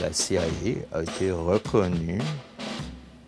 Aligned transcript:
la 0.00 0.12
CIA 0.12 0.42
a 0.92 1.02
été 1.02 1.30
reconnue, 1.30 2.20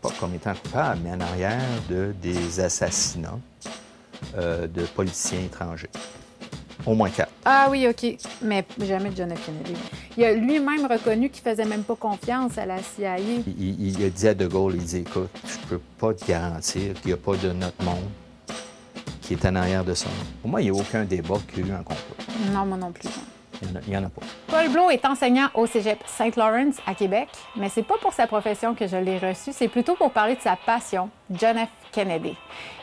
pas 0.03 0.11
comme 0.19 0.35
étant 0.35 0.55
coupable, 0.55 1.01
mais 1.05 1.11
en 1.13 1.21
arrière 1.21 1.61
de 1.89 2.15
des 2.23 2.61
assassinats 2.61 3.39
euh, 4.37 4.67
de 4.67 4.83
politiciens 4.83 5.41
étrangers. 5.41 5.91
Au 6.87 6.95
moins 6.95 7.11
quatre. 7.11 7.31
Ah 7.45 7.69
oui, 7.71 7.87
OK. 7.89 8.17
Mais 8.43 8.65
jamais 8.81 9.11
de 9.11 9.17
John 9.17 9.31
F. 9.37 9.45
Kennedy. 9.45 9.75
Il 10.17 10.25
a 10.25 10.33
lui-même 10.33 10.87
reconnu 10.87 11.29
qu'il 11.29 11.43
faisait 11.43 11.67
même 11.67 11.83
pas 11.83 11.95
confiance 11.97 12.57
à 12.57 12.65
la 12.65 12.79
CIA. 12.79 13.19
Il, 13.19 13.45
il- 13.59 13.91
il 13.99 14.05
a 14.05 14.09
dit 14.09 14.27
à 14.29 14.33
De 14.35 14.47
Gaulle, 14.47 14.77
il 14.77 14.85
dit, 14.85 14.97
écoute, 14.99 15.29
je 15.47 15.59
peux 15.69 15.81
pas 15.99 16.15
te 16.15 16.25
garantir 16.25 16.95
qu'il 16.95 17.09
n'y 17.09 17.13
a 17.13 17.17
pas 17.19 17.37
de 17.37 17.53
notre 17.53 17.83
monde 17.85 18.09
qui 19.21 19.35
est 19.35 19.45
en 19.45 19.57
arrière 19.57 19.85
de 19.85 19.93
ça. 19.93 20.07
Pour 20.41 20.51
moi, 20.51 20.63
il 20.63 20.71
n'y 20.71 20.79
a 20.79 20.81
aucun 20.81 21.05
débat 21.05 21.37
qu'il 21.53 21.67
y 21.67 21.71
a 21.71 21.75
eu 21.75 21.77
un 21.77 21.83
complot. 21.83 22.17
Non, 22.53 22.65
moi 22.65 22.79
non 22.79 22.93
plus. 22.93 23.09
Il 23.63 23.69
n'y 23.91 23.97
en, 23.99 24.05
a 24.05 24.09
pas. 24.09 24.23
Paul 24.61 24.69
Blot 24.73 24.91
est 24.91 25.07
enseignant 25.07 25.49
au 25.55 25.65
Cégep 25.65 26.03
Saint-Lawrence 26.05 26.77
à 26.87 26.95
Québec, 26.95 27.31
mais 27.57 27.71
c'est 27.71 27.83
pas 27.83 27.95
pour 27.97 28.13
sa 28.13 28.27
profession 28.27 28.75
que 28.75 28.87
je 28.87 28.97
l'ai 28.99 29.17
reçu, 29.17 29.53
c'est 29.55 29.69
plutôt 29.69 29.95
pour 29.95 30.11
parler 30.11 30.35
de 30.35 30.41
sa 30.43 30.55
passion, 30.55 31.09
John 31.31 31.57
F. 31.57 31.69
Kennedy. 31.93 32.37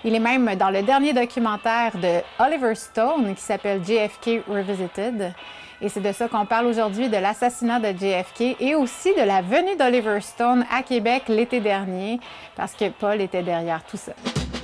Il 0.03 0.15
est 0.15 0.19
même 0.19 0.55
dans 0.55 0.71
le 0.71 0.81
dernier 0.81 1.13
documentaire 1.13 1.91
de 1.95 2.21
Oliver 2.39 2.73
Stone 2.73 3.35
qui 3.35 3.41
s'appelle 3.43 3.83
JFK 3.85 4.41
Revisited. 4.47 5.35
Et 5.79 5.89
c'est 5.89 6.01
de 6.01 6.11
ça 6.13 6.27
qu'on 6.27 6.47
parle 6.47 6.65
aujourd'hui, 6.65 7.09
de 7.09 7.17
l'assassinat 7.17 7.79
de 7.79 7.95
JFK 7.95 8.59
et 8.59 8.73
aussi 8.73 9.13
de 9.13 9.21
la 9.21 9.43
venue 9.43 9.75
d'Oliver 9.75 10.19
Stone 10.21 10.65
à 10.75 10.81
Québec 10.81 11.25
l'été 11.27 11.59
dernier, 11.59 12.19
parce 12.55 12.73
que 12.73 12.89
Paul 12.89 13.21
était 13.21 13.43
derrière 13.43 13.83
tout 13.83 13.97
ça. 13.97 14.13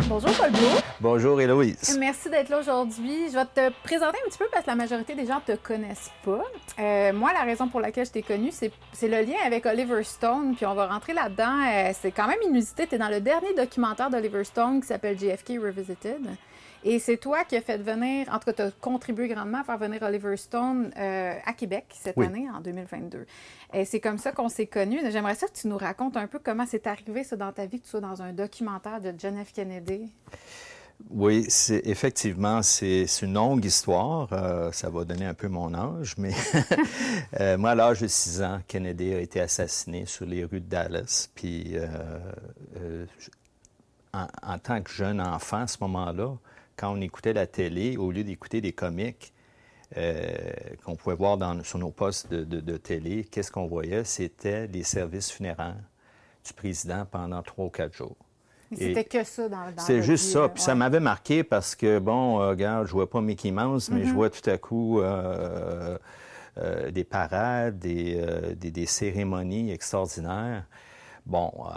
Bonjour 0.10 0.32
Paul 0.32 0.52
Blot. 0.52 0.82
Bonjour, 1.00 1.40
Héloïse. 1.40 1.98
Merci 2.00 2.30
d'être 2.30 2.50
là 2.50 2.60
aujourd'hui. 2.60 3.30
Je 3.30 3.34
vais 3.34 3.46
te 3.46 3.74
présenter 3.84 4.18
un 4.26 4.30
petit 4.30 4.38
peu 4.38 4.46
parce 4.52 4.66
que 4.66 4.70
la 4.70 4.76
majorité 4.76 5.16
des 5.16 5.26
gens 5.26 5.42
ne 5.48 5.56
te 5.56 5.60
connaissent 5.60 6.12
pas. 6.26 6.44
Euh, 6.80 7.14
moi, 7.14 7.32
la 7.34 7.44
raison 7.44 7.68
pour 7.68 7.80
laquelle 7.80 8.06
je 8.06 8.12
t'ai 8.12 8.22
connue, 8.22 8.50
c'est 8.52 8.72
c'est 8.92 9.08
le 9.08 9.22
lien 9.22 9.38
avec 9.46 9.66
Oliver 9.66 10.04
Stone. 10.04 10.56
Puis 10.56 10.66
on 10.66 10.74
va 10.74 10.88
rentrer 10.88 11.14
là-dedans. 11.14 11.58
Euh, 11.68 11.92
c'est 12.00 12.12
quand 12.12 12.28
même 12.28 12.42
inusité. 12.48 12.86
Tu 12.86 12.96
es 12.96 12.98
dans 12.98 13.10
le 13.10 13.22
dernier 13.22 13.54
documentaire 13.56 14.10
d'Oliver 14.10 14.44
Stone 14.44 14.82
qui 14.82 14.88
s'appelle 14.88 15.18
JFK 15.18 15.60
Revisited. 15.62 16.22
Et 16.86 17.00
c'est 17.00 17.18
toi 17.18 17.44
qui 17.46 17.56
as 17.56 17.62
fait 17.62 17.78
venir, 17.78 18.28
en 18.30 18.40
tout 18.40 18.46
cas, 18.46 18.54
tu 18.54 18.62
as 18.62 18.72
contribué 18.72 19.28
grandement 19.30 19.62
à 19.62 19.64
faire 19.64 19.78
venir 19.78 20.02
Oliver 20.02 20.36
Stone 20.36 20.92
euh, 20.98 21.34
à 21.46 21.54
Québec 21.54 21.86
cette 21.94 22.18
Oui. 22.18 22.26
année, 22.26 22.48
en 22.54 22.60
2022. 22.60 23.26
Et 23.74 23.86
c'est 23.86 24.02
comme 24.02 24.18
ça 24.18 24.32
qu'on 24.34 24.50
s'est 24.50 24.68
connus. 24.68 25.00
J'aimerais 25.10 25.36
ça 25.36 25.48
que 25.48 25.54
tu 25.54 25.68
nous 25.68 25.78
racontes 25.78 26.18
un 26.18 26.28
peu 26.28 26.40
comment 26.40 26.66
c'est 26.68 26.86
arrivé, 26.88 27.24
ça, 27.24 27.38
dans 27.38 27.54
ta 27.54 27.66
vie, 27.66 27.80
que 27.80 27.86
tu 27.86 27.90
sois 27.92 28.02
dans 28.02 28.22
un 28.22 28.34
documentaire 28.34 29.00
de 29.00 29.14
John 29.18 29.42
F. 29.44 29.54
Kennedy. 29.54 30.12
Oui, 31.10 31.46
c'est 31.50 31.82
effectivement, 31.86 32.62
c'est 32.62 33.06
une 33.22 33.34
longue 33.34 33.66
histoire. 33.66 34.28
Euh, 34.32 34.72
ça 34.72 34.90
va 34.90 35.04
donner 35.06 35.26
un 35.26 35.34
peu 35.34 35.48
mon 35.48 35.74
âge, 35.74 36.16
mais 36.18 36.34
euh, 37.40 37.58
moi, 37.58 37.72
à 37.72 37.76
l'âge 37.76 38.02
de 38.02 38.08
6 38.08 38.42
ans, 38.42 38.60
Kennedy 38.68 39.14
a 39.14 39.20
été 39.20 39.40
assassiné 39.42 40.06
sur 40.06 40.26
les 40.26 40.46
rues 40.46 40.62
de 40.62 40.70
Dallas. 40.70 41.30
Puis, 41.34 41.74
euh, 41.76 43.06
en 44.14 44.60
tant 44.60 44.82
que 44.82 44.92
jeune 44.92 45.20
enfant, 45.20 45.62
à 45.62 45.68
ce 45.68 45.78
moment-là, 45.82 46.36
quand 46.78 46.94
on 46.98 47.02
écoutait 47.02 47.34
la 47.34 47.48
télé, 47.48 47.98
au 47.98 48.12
lieu 48.12 48.24
d'écouter 48.24 48.62
des 48.62 48.74
comiques 48.74 49.34
euh, 49.98 50.24
qu'on 50.84 50.96
pouvait 50.96 51.16
voir 51.16 51.38
dans- 51.38 51.64
sur 51.64 51.80
nos 51.80 51.92
postes 51.92 52.32
de, 52.32 52.44
de- 52.44 52.60
de 52.62 52.78
télé, 52.78 53.26
qu'est-ce 53.26 53.52
qu'on 53.52 53.68
voyait? 53.68 54.04
C'était 54.04 54.68
les 54.68 54.84
services 54.84 55.32
funéraires 55.32 55.78
du 56.46 56.54
président 56.54 57.06
pendant 57.10 57.42
trois 57.44 57.66
ou 57.66 57.70
quatre 57.70 57.94
jours. 57.96 58.16
C'était 58.76 59.04
que 59.04 59.24
ça 59.24 59.48
dans, 59.50 59.72
dans 59.72 59.84
c'est 59.84 60.02
juste 60.02 60.26
vie, 60.26 60.32
ça. 60.34 60.42
là. 60.42 60.50
Puis 60.50 60.64
ça 60.64 60.74
m'avait 60.74 61.00
marqué 61.00 61.44
parce 61.44 61.76
que, 61.76 62.00
bon, 62.00 62.42
euh, 62.42 62.50
regarde, 62.50 62.88
je 62.88 62.92
vois 62.94 63.08
pas 63.10 63.22
Mickey 63.22 63.52
Mouse, 63.52 63.92
mais 63.92 64.04
je 64.06 64.14
vois 64.14 64.30
tout 64.32 64.50
à 64.50 64.58
coup 64.58 65.00
euh, 65.00 65.98
euh, 66.58 66.90
des 66.92 67.04
parades, 67.04 67.78
des, 67.80 68.16
euh, 68.18 68.56
des, 68.56 68.72
des 68.72 68.86
cérémonies 68.88 69.72
extraordinaires. 69.72 70.66
Bon, 71.26 71.52
euh, 71.58 71.70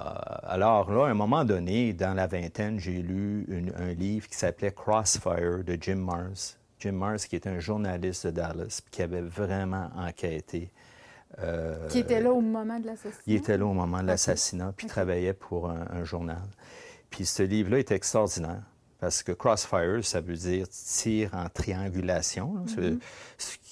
alors 0.42 0.90
là, 0.90 1.06
à 1.06 1.10
un 1.10 1.14
moment 1.14 1.44
donné, 1.44 1.92
dans 1.92 2.14
la 2.14 2.26
vingtaine, 2.26 2.80
j'ai 2.80 3.00
lu 3.00 3.44
une- 3.48 3.72
un 3.76 3.92
livre 3.92 4.26
qui 4.28 4.36
s'appelait 4.36 4.72
Crossfire 4.72 5.62
de 5.64 5.78
Jim 5.80 5.96
Mars. 5.96 6.58
Jim 6.80 6.92
Mars, 6.92 7.26
qui 7.26 7.36
est 7.36 7.46
un 7.46 7.58
journaliste 7.60 8.26
de 8.26 8.32
Dallas, 8.32 8.82
qui 8.90 9.02
avait 9.02 9.22
vraiment 9.22 9.88
enquêté. 9.96 10.70
euh, 11.40 11.88
Qui 11.88 11.98
était 11.98 12.20
là 12.20 12.32
au 12.32 12.40
moment 12.40 12.78
de 12.80 12.86
l'assassinat? 12.86 13.22
il 13.26 13.34
était 13.36 13.58
là 13.58 13.66
au 13.66 13.72
moment 13.72 14.00
de 14.02 14.06
l'assassinat, 14.06 14.72
puis 14.76 14.86
travaillait 14.86 15.32
pour 15.34 15.68
un, 15.70 15.86
un 15.90 16.04
journal. 16.04 16.42
Puis 17.10 17.24
ce 17.26 17.42
livre-là 17.42 17.78
est 17.78 17.90
extraordinaire, 17.92 18.62
parce 19.00 19.22
que 19.22 19.32
Crossfire, 19.32 20.00
ça 20.04 20.20
veut 20.20 20.36
dire 20.36 20.66
tir 20.68 21.30
en 21.34 21.48
triangulation, 21.48 22.64
ce 22.66 22.96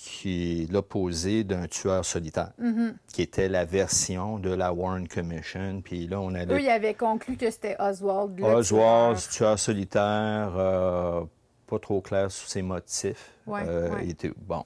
qui 0.07 0.65
est 0.65 0.71
l'opposé 0.73 1.45
d'un 1.45 1.67
tueur 1.67 2.05
solitaire, 2.05 2.51
Mm-hmm. 2.61 2.95
qui 3.13 3.23
était 3.23 3.49
la 3.49 3.65
version 3.65 4.39
de 4.39 4.51
la 4.51 4.71
Warren 4.73 5.09
Commission. 5.09 5.81
Puis 5.83 6.07
là, 6.07 6.21
on 6.21 6.35
allait 6.35 6.53
Eux, 6.55 6.61
ils 6.61 6.69
avaient 6.69 6.93
conclu 6.95 7.37
que 7.39 7.51
c'était 7.51 7.75
Oswald. 7.81 8.39
le 8.39 8.45
Oswald, 8.45 9.17
tueur. 9.19 9.29
tueur 9.31 9.59
solitaire, 9.59 10.53
euh, 10.57 11.23
pas 11.67 11.79
trop 11.79 12.03
clair 12.03 12.31
sur 12.31 12.47
ses 12.49 12.61
motifs. 12.61 13.33
Ouais, 13.47 13.63
Euh, 13.67 13.95
ouais. 13.95 14.09
était, 14.09 14.31
bon. 14.37 14.65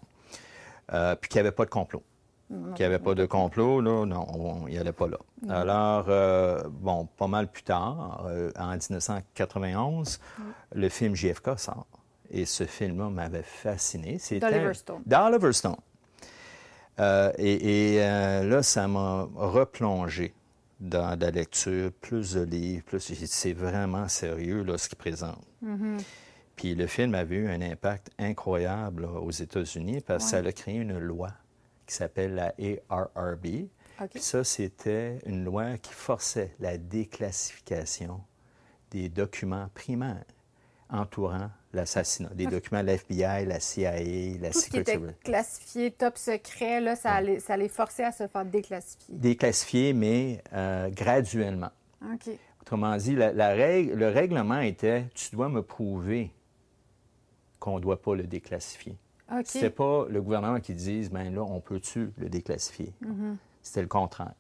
Euh, 0.93 1.15
puis 1.15 1.29
qu'il 1.29 1.41
n'y 1.41 1.47
avait 1.47 1.55
pas 1.55 1.65
de 1.67 1.71
complot. 1.71 2.03
Qu'il 2.49 2.57
n'y 2.79 2.85
avait 2.85 2.99
pas 2.99 3.15
de 3.15 3.27
complot, 3.27 3.81
là, 3.83 4.07
non, 4.07 4.27
on- 4.35 4.67
il 4.67 4.73
n'y 4.73 4.79
allait 4.79 4.91
pas 4.93 5.07
là. 5.07 5.19
Alors, 5.51 6.07
euh, 6.09 6.63
bon, 6.71 7.07
pas 7.17 7.27
mal 7.27 7.47
plus 7.49 7.63
tard, 7.63 8.25
euh, 8.27 8.51
en 8.59 8.75
1991, 8.75 10.19
le 10.75 10.89
film 10.89 11.15
JFK 11.15 11.59
sort. 11.59 11.87
Et 12.31 12.45
ce 12.45 12.65
film-là 12.65 13.09
m'avait 13.09 13.43
fasciné. 13.43 14.19
D'Oliver 14.31 14.75
Stone. 14.75 15.03
D'Oliver 15.07 15.53
Stone. 15.53 15.77
Euh, 17.01 17.33
et 17.39 17.95
et, 17.95 18.03
euh, 18.03 18.45
là, 18.45 18.63
ça 18.63 18.89
m'a 18.89 19.29
replongé 19.35 20.35
dans 20.81 21.19
la 21.19 21.31
lecture, 21.31 21.91
plus 22.01 22.35
de 22.35 22.43
livres, 22.43 22.85
plus 22.85 23.01
c'est 23.01 23.53
vraiment 23.53 24.09
sérieux 24.09 24.63
là, 24.63 24.79
ce 24.79 24.89
qu'il 24.89 24.99
présente. 24.99 25.45
Puis 26.57 26.75
le 26.75 26.87
film 26.87 27.15
avait 27.15 27.37
eu 27.37 27.49
un 27.49 27.63
impact 27.63 28.11
incroyable 28.19 29.03
là, 29.03 29.21
aux 29.21 29.31
États-Unis 29.31 30.01
parce 30.01 30.25
que 30.25 30.31
ça 30.31 30.37
a 30.39 30.53
créé 30.53 30.77
une 30.77 30.99
loi 30.99 31.31
qui 31.87 31.95
s'appelle 31.95 32.35
la 32.35 32.55
ARRB. 32.91 33.69
Puis 34.11 34.21
ça, 34.21 34.45
c'était 34.45 35.19
une 35.27 35.45
loi 35.45 35.79
qui 35.79 35.93
forçait 35.93 36.55
la 36.61 36.77
déclassification 36.79 38.21
des 38.91 39.09
documents 39.09 39.69
primaires 39.75 40.25
entourant 40.91 41.51
l'assassinat. 41.73 42.31
Des 42.35 42.47
documents 42.47 42.81
de 42.83 42.87
la 42.87 42.95
FBI, 42.95 43.45
la 43.47 43.61
CIA, 43.61 43.93
la 44.41 44.51
Tout 44.51 44.61
ce 44.61 44.71
qui 44.71 44.79
était 44.79 44.99
classifié 45.23 45.91
top 45.91 46.17
secret, 46.17 46.81
là, 46.81 46.97
ça, 46.97 47.13
allait- 47.13 47.41
ça 47.41 47.57
les 47.57 47.69
forçait 47.69 48.05
à 48.05 48.13
se 48.13 48.27
faire 48.27 48.45
déclassifier. 48.45 49.15
Déclassifié, 49.15 49.93
mais 49.93 50.43
euh, 50.53 50.89
graduellement. 50.91 51.71
OK. 52.03 52.31
Autrement 52.63 52.97
dit, 52.97 53.15
la, 53.15 53.33
la 53.33 53.49
règle, 53.49 53.95
le 53.95 54.09
règlement 54.09 54.61
était 54.61 55.07
tu 55.15 55.31
dois 55.35 55.49
me 55.49 55.63
prouver 55.63 56.31
qu'on 57.59 57.77
ne 57.77 57.81
doit 57.81 58.01
pas 58.01 58.15
le 58.15 58.25
déclassifier. 58.25 58.97
OK. 59.31 59.43
C'était 59.45 59.71
pas 59.71 60.07
le 60.09 60.23
gouvernement 60.23 60.61
qui 60.61 60.75
dise 60.75 61.11
ben 61.11 61.35
là, 61.35 61.43
on 61.43 61.61
peut-tu 61.61 62.13
le 62.17 62.29
déclassifier? 62.29 62.93
Mm-hmm. 63.05 63.37
C'était 63.63 63.83
le 63.83 63.89
contraire. 63.89 64.33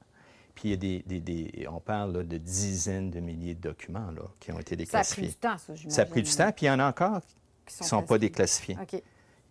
Puis 0.58 0.70
il 0.70 0.70
y 0.72 0.74
a 0.74 0.76
des, 0.76 1.04
des- 1.06 1.20
des- 1.20 1.68
on 1.68 1.78
parle 1.78 2.16
là, 2.16 2.22
de 2.24 2.36
dizaines 2.36 3.10
de 3.12 3.20
milliers 3.20 3.54
de 3.54 3.60
documents 3.60 4.10
là, 4.10 4.22
qui 4.40 4.50
ont 4.50 4.58
été 4.58 4.74
Ça 4.86 4.98
a 4.98 5.02
pris 5.04 5.22
déclassifiés. 5.22 5.28
du 5.28 5.34
temps, 5.36 5.56
ça, 5.58 5.64
j'imagine. 5.76 5.90
Ça 5.90 6.02
a 6.02 6.04
pris 6.06 6.22
du 6.22 6.34
temps, 6.34 6.50
puis 6.50 6.66
il 6.66 6.68
y 6.68 6.70
en 6.72 6.80
a 6.80 6.88
encore 6.88 7.20
Qui 7.64 7.82
ne 7.82 7.86
sont 7.86 8.02
pas 8.02 8.18
déclassifiés. 8.18 8.76
OK. 8.82 9.00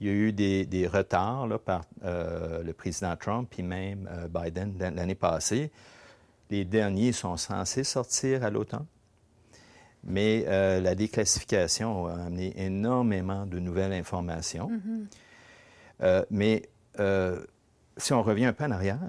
Il 0.01 0.07
y 0.07 0.09
a 0.09 0.13
eu 0.13 0.33
des, 0.33 0.65
des 0.65 0.85
retards 0.85 1.47
là, 1.47 1.57
par 1.57 1.85
euh, 2.03 2.61
le 2.61 2.73
président 2.73 3.15
Trump, 3.15 3.47
puis 3.49 3.63
même 3.63 4.09
euh, 4.11 4.27
Biden 4.27 4.75
l'an- 4.77 4.91
l'année 4.93 5.15
passée. 5.15 5.71
Les 6.49 6.65
derniers 6.65 7.13
sont 7.13 7.37
censés 7.37 7.85
sortir 7.85 8.43
à 8.43 8.49
l'automne. 8.49 8.85
Mais 10.03 10.43
euh, 10.47 10.79
la 10.81 10.93
déclassification 10.93 12.07
a 12.07 12.13
amené 12.25 12.53
énormément 12.61 13.45
de 13.45 13.59
nouvelles 13.59 13.93
informations. 13.93 14.69
Euh, 16.03 16.23
mais 16.29 16.63
si 17.97 18.13
on 18.13 18.21
revient 18.23 18.45
un 18.45 18.53
peu 18.53 18.63
en 18.65 18.71
arrière, 18.71 18.99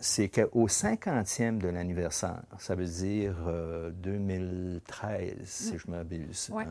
c'est 0.00 0.28
qu'au 0.28 0.68
50e 0.68 1.58
de 1.58 1.68
l'anniversaire, 1.68 2.42
ça 2.58 2.74
veut 2.74 2.84
dire 2.86 3.34
euh, 3.46 3.90
2013, 3.90 5.36
si 5.44 5.78
je 5.78 5.90
m'abuse, 5.90 6.50
Ouais. 6.52 6.64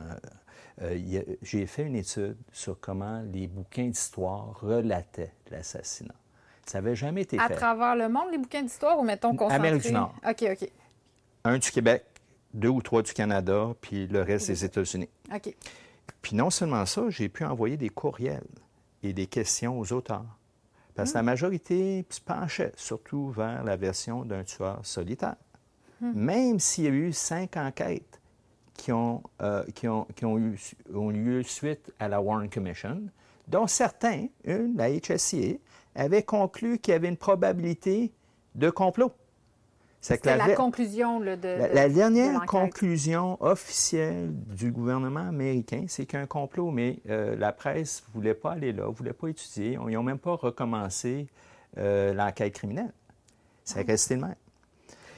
euh, 0.81 0.98
euh, 1.19 1.22
j'ai 1.42 1.66
fait 1.66 1.84
une 1.84 1.96
étude 1.96 2.38
sur 2.52 2.80
comment 2.80 3.22
les 3.34 3.48
bouquins 3.48 3.88
d'histoire 3.88 4.60
relataient 4.62 5.34
l'assassinat. 5.52 6.14
Ça 6.66 6.80
n'avait 6.81 6.96
jamais 6.96 7.22
été 7.22 7.40
À 7.40 7.48
fait. 7.48 7.56
travers 7.56 7.96
le 7.96 8.10
monde, 8.10 8.28
les 8.31 8.38
bouquins 8.38 8.62
d'histoire 8.62 9.00
ou 9.00 9.04
mettons 9.04 9.36
concentrés? 9.36 9.56
Amérique 9.56 9.84
du 9.84 9.92
Nord. 9.94 10.14
OK, 10.28 10.46
OK. 10.52 10.69
Un 11.46 11.58
du 11.58 11.72
Québec, 11.72 12.04
deux 12.54 12.68
ou 12.69 12.81
trois 12.81 13.02
du 13.02 13.14
Canada, 13.14 13.74
puis 13.81 14.08
le 14.08 14.22
reste 14.22 14.48
des 14.48 14.66
États-Unis. 14.66 15.10
OK. 15.34 15.56
Puis 16.22 16.36
non 16.36 16.50
seulement 16.50 16.86
ça, 16.86 17.04
j'ai 17.10 17.30
pu 17.30 17.46
envoyer 17.46 17.78
des 17.78 17.90
courriels 17.90 18.44
et 19.04 19.14
des 19.14 19.28
questions 19.28 19.80
aux 19.80 19.94
auteurs. 19.94 20.25
Parce 20.98 21.12
que 21.12 21.18
la 21.18 21.24
majorité 21.24 22.04
se 22.10 22.20
penchait 22.20 22.74
surtout 22.76 23.30
vers 23.30 23.64
la 23.64 23.76
version 23.76 24.26
d'un 24.26 24.44
tueur 24.44 24.80
solitaire. 24.84 25.36
Même 26.02 26.60
s'il 26.60 26.84
y 26.86 26.88
a 26.88 26.90
eu 26.90 27.14
cinq 27.14 27.56
enquêtes 27.56 28.20
qui 28.76 28.92
ont, 28.92 29.22
euh, 29.42 29.64
qui 29.76 29.88
ont, 29.88 30.08
qui 30.16 30.26
ont 30.26 30.40
eu 30.40 30.60
ont 30.94 31.10
lieu 31.10 31.44
suite 31.44 31.94
à 32.00 32.08
la 32.08 32.20
Warren 32.20 32.50
Commission, 32.50 33.04
dont 33.48 33.68
certains, 33.68 34.28
une, 34.44 34.76
la 34.76 34.90
HSCA, 34.90 35.58
avait 35.96 36.24
conclu 36.24 36.80
qu'il 36.80 36.94
y 36.94 36.96
avait 36.96 37.10
une 37.10 37.18
probabilité 37.18 38.12
de 38.56 38.70
complot. 38.72 39.12
C'était 40.00 40.38
la, 40.38 40.54
conclusion 40.54 41.20
de, 41.20 41.38
la, 41.74 41.90
dernière 41.90 42.46
conclusion 42.46 43.38
officielle 43.44 44.30
du 44.32 44.72
gouvernement 44.72 45.28
américain, 45.28 45.86
c'est 45.88 46.06
qu'un 46.06 46.28
complot, 46.28 46.72
mais 46.72 47.00
euh, 47.10 47.36
la 47.36 47.52
presse 47.52 48.04
ne 48.08 48.14
voulait 48.14 48.36
pas 48.36 48.54
aller 48.54 48.72
là, 48.72 48.86
ne 48.86 48.92
voulait 48.92 49.14
pas 49.14 49.28
étudier. 49.28 49.78
Ils 49.88 49.94
n'ont 49.94 50.04
même 50.04 50.20
pas 50.20 50.36
recommencé 50.36 51.28
euh, 51.78 52.14
l'enquête 52.14 52.54
criminelle. 52.54 52.94
Ça 53.64 53.80
ah. 53.82 53.84
resté 53.88 54.16
le 54.16 54.22
même. 54.22 54.36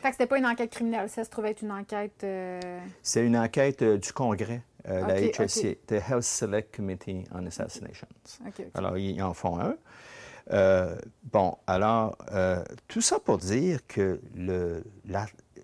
Fait 0.02 0.08
que 0.08 0.14
c'était 0.14 0.28
pas 0.28 0.38
une 0.38 0.46
enquête 0.46 0.72
criminelle, 0.72 1.10
ça 1.10 1.26
se 1.26 1.30
trouvait 1.30 1.52
être 1.52 1.62
une 1.62 1.74
enquête. 1.74 2.24
Euh, 2.24 2.80
c'est 3.04 3.26
une 3.26 3.38
enquête 3.38 3.84
du 3.84 4.14
Congrès, 4.14 4.62
la 4.86 5.20
HSC, 5.20 5.78
the 5.88 5.96
House 6.10 6.26
Select 6.26 6.74
Committee 6.74 7.26
on 7.34 7.46
Assassinations. 7.46 8.08
Alors, 8.74 8.98
ils 8.98 9.22
en 9.22 9.34
font 9.34 9.60
un. 9.60 9.76
Euh, 10.52 10.96
bon, 11.32 11.58
alors, 11.68 12.18
euh, 12.32 12.64
tout 12.88 13.02
ça 13.02 13.20
pour 13.20 13.38
dire 13.38 13.86
que 13.88 14.20
le, 14.36 14.84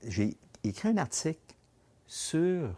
j'ai 0.08 0.38
écrit 0.64 0.90
un 0.90 0.98
article 0.98 1.40
sur 2.08 2.70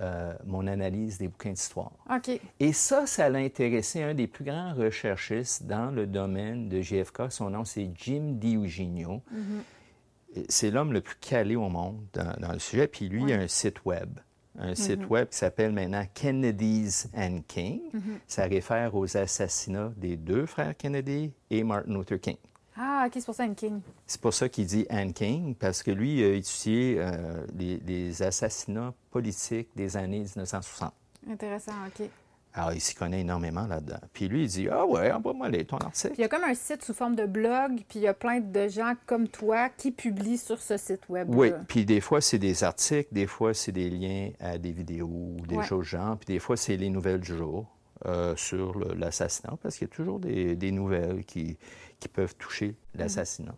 euh, 0.00 0.34
mon 0.46 0.66
analyse 0.66 1.18
des 1.18 1.28
bouquins 1.28 1.50
d'histoire. 1.50 1.92
OK. 2.10 2.40
Et 2.60 2.72
ça, 2.72 3.06
ça 3.06 3.28
l'a 3.28 3.40
intéressé 3.40 4.02
un 4.02 4.14
des 4.14 4.26
plus 4.26 4.44
grands 4.44 4.74
recherchistes 4.74 5.64
dans 5.64 5.90
le 5.90 6.06
domaine 6.06 6.68
de 6.68 6.80
GFK. 6.80 7.30
Son 7.30 7.50
nom, 7.50 7.64
c'est 7.64 7.90
Jim 7.94 8.36
DiEugenio. 8.38 9.22
Mm-hmm. 9.32 10.44
C'est 10.48 10.70
l'homme 10.70 10.92
le 10.92 11.02
plus 11.02 11.16
calé 11.16 11.56
au 11.56 11.68
monde 11.68 12.00
dans, 12.14 12.52
le 12.52 12.58
sujet. 12.58 12.86
Puis 12.86 13.08
lui, 13.08 13.22
il 13.22 13.32
a 13.32 13.36
un 13.36 13.48
site 13.48 13.84
web 13.84 14.18
un 14.58 14.74
site 14.74 15.00
mm-hmm. 15.00 15.06
web 15.06 15.28
qui 15.28 15.38
s'appelle 15.38 15.72
maintenant 15.72 16.04
Kennedy's 16.14 17.08
and 17.16 17.40
King. 17.48 17.80
Mm-hmm. 17.94 18.18
Ça 18.26 18.44
réfère 18.44 18.94
aux 18.94 19.16
assassinats 19.16 19.92
des 19.96 20.16
deux 20.16 20.46
frères 20.46 20.76
Kennedy 20.76 21.32
et 21.50 21.64
Martin 21.64 21.92
Luther 21.92 22.20
King. 22.20 22.36
Ah, 22.76 23.04
OK, 23.06 23.12
c'est 23.14 23.26
pour 23.26 23.34
ça 23.34 23.44
Anne 23.44 23.54
King. 23.54 23.80
C'est 24.06 24.20
pour 24.20 24.32
ça 24.32 24.48
qu'il 24.48 24.66
dit 24.66 24.86
Anne 24.88 25.12
King, 25.12 25.54
parce 25.54 25.82
que 25.82 25.90
lui 25.90 26.18
il 26.18 26.24
a 26.24 26.28
étudié 26.34 26.96
euh, 26.98 27.44
les, 27.54 28.22
assassinats 28.22 28.94
politiques 29.10 29.68
des 29.76 29.96
années 29.96 30.20
1960. 30.20 30.92
Intéressant, 31.30 31.72
OK. 31.86 32.08
Alors, 32.54 32.72
il 32.72 32.80
s'y 32.80 32.94
connaît 32.94 33.20
énormément 33.20 33.66
là-dedans. 33.66 34.00
Puis 34.12 34.28
lui, 34.28 34.42
il 34.42 34.48
dit 34.48 34.68
Ah 34.68 34.84
ouais, 34.84 35.10
envoie-moi 35.10 35.50
ton 35.64 35.78
article. 35.78 36.08
Puis 36.08 36.18
il 36.18 36.22
y 36.22 36.24
a 36.24 36.28
comme 36.28 36.44
un 36.44 36.54
site 36.54 36.84
sous 36.84 36.92
forme 36.92 37.16
de 37.16 37.24
blog, 37.24 37.82
puis 37.88 38.00
il 38.00 38.02
y 38.02 38.08
a 38.08 38.14
plein 38.14 38.40
de 38.40 38.68
gens 38.68 38.92
comme 39.06 39.28
toi 39.28 39.70
qui 39.70 39.90
publient 39.90 40.38
sur 40.38 40.60
ce 40.60 40.76
site 40.76 41.08
web. 41.08 41.30
-là. 41.30 41.34
Oui, 41.34 41.52
puis 41.66 41.84
des 41.86 42.00
fois, 42.00 42.20
c'est 42.20 42.38
des 42.38 42.62
articles, 42.62 43.08
des 43.12 43.26
fois, 43.26 43.54
c'est 43.54 43.72
des 43.72 43.88
liens 43.88 44.30
à 44.38 44.58
des 44.58 44.72
vidéos, 44.72 45.36
des 45.48 45.62
choses 45.62 45.86
genre, 45.86 46.16
puis 46.18 46.26
des 46.26 46.38
fois, 46.38 46.56
c'est 46.56 46.76
les 46.76 46.90
nouvelles 46.90 47.20
du 47.20 47.36
jour 47.36 47.66
euh, 48.06 48.36
sur 48.36 48.78
l'assassinat, 48.96 49.56
parce 49.62 49.76
qu'il 49.76 49.88
y 49.88 49.90
a 49.90 49.94
toujours 49.94 50.18
des, 50.18 50.72
nouvelles 50.72 51.24
qui, 51.24 51.56
qui, 52.00 52.08
peuvent 52.08 52.34
toucher 52.36 52.74
l'assassinat. 52.94 53.54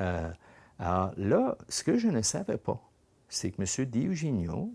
Euh, 0.00 0.30
alors 0.78 1.12
là, 1.16 1.56
ce 1.68 1.84
que 1.84 1.98
je 1.98 2.08
ne 2.08 2.22
savais 2.22 2.56
pas, 2.56 2.80
c'est 3.28 3.50
que 3.50 3.60
M. 3.60 3.86
Diogenio, 3.86 4.72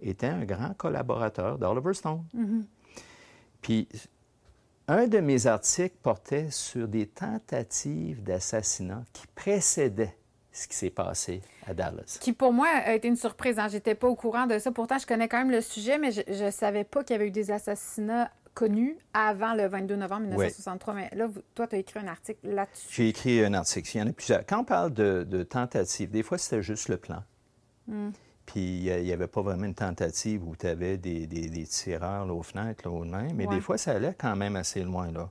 était 0.00 0.26
un 0.26 0.44
grand 0.44 0.74
collaborateur 0.74 1.58
d'Oliver 1.58 1.94
Stone. 1.94 2.24
Mm-hmm. 2.36 2.64
Puis, 3.62 3.88
un 4.88 5.06
de 5.06 5.18
mes 5.18 5.46
articles 5.46 5.96
portait 6.02 6.50
sur 6.50 6.86
des 6.88 7.06
tentatives 7.06 8.22
d'assassinat 8.22 9.02
qui 9.12 9.26
précédaient 9.34 10.16
ce 10.52 10.68
qui 10.68 10.76
s'est 10.76 10.90
passé 10.90 11.40
à 11.66 11.74
Dallas. 11.74 12.18
Qui, 12.20 12.32
pour 12.32 12.52
moi, 12.52 12.68
a 12.68 12.94
été 12.94 13.08
une 13.08 13.16
surprise. 13.16 13.58
Hein. 13.58 13.68
Je 13.68 13.74
n'étais 13.74 13.94
pas 13.94 14.06
au 14.06 14.14
courant 14.14 14.46
de 14.46 14.58
ça. 14.58 14.70
Pourtant, 14.70 14.98
je 14.98 15.06
connais 15.06 15.28
quand 15.28 15.38
même 15.38 15.50
le 15.50 15.60
sujet, 15.60 15.98
mais 15.98 16.12
je 16.12 16.44
ne 16.44 16.50
savais 16.50 16.84
pas 16.84 17.02
qu'il 17.02 17.14
y 17.14 17.16
avait 17.16 17.28
eu 17.28 17.32
des 17.32 17.50
assassinats 17.50 18.30
connus 18.54 18.96
avant 19.12 19.54
le 19.54 19.66
22 19.66 19.96
novembre 19.96 20.22
1963. 20.28 20.94
Mais 20.94 21.10
là, 21.14 21.28
toi, 21.54 21.66
tu 21.66 21.74
as 21.74 21.78
écrit 21.78 21.98
un 21.98 22.06
article 22.06 22.38
là-dessus. 22.44 22.86
J'ai 22.90 23.08
écrit 23.08 23.44
un 23.44 23.52
article. 23.54 23.90
Il 23.94 23.98
y 23.98 24.02
en 24.02 24.06
a 24.08 24.12
plusieurs. 24.12 24.46
Quand 24.46 24.60
on 24.60 24.64
parle 24.64 24.92
de, 24.94 25.42
tentatives, 25.42 26.10
des 26.10 26.22
fois, 26.22 26.38
c'était 26.38 26.62
juste 26.62 26.88
le 26.88 26.96
plan. 26.96 27.22
Mm. 27.88 28.10
Puis 28.46 28.84
il 28.84 29.02
n'y 29.02 29.12
avait 29.12 29.26
pas 29.26 29.42
vraiment 29.42 29.64
une 29.64 29.74
tentative 29.74 30.46
où 30.46 30.54
tu 30.56 30.66
avais 30.66 30.96
des, 30.96 31.26
des, 31.26 31.64
tireurs 31.64 32.28
aux 32.34 32.42
fenêtres, 32.42 32.86
là, 32.88 32.94
au 32.94 33.04
même. 33.04 33.34
Mais 33.34 33.46
des 33.46 33.60
fois, 33.60 33.78
ça 33.78 33.92
allait 33.92 34.14
quand 34.18 34.36
même 34.36 34.56
assez 34.56 34.82
loin, 34.82 35.10
là. 35.10 35.30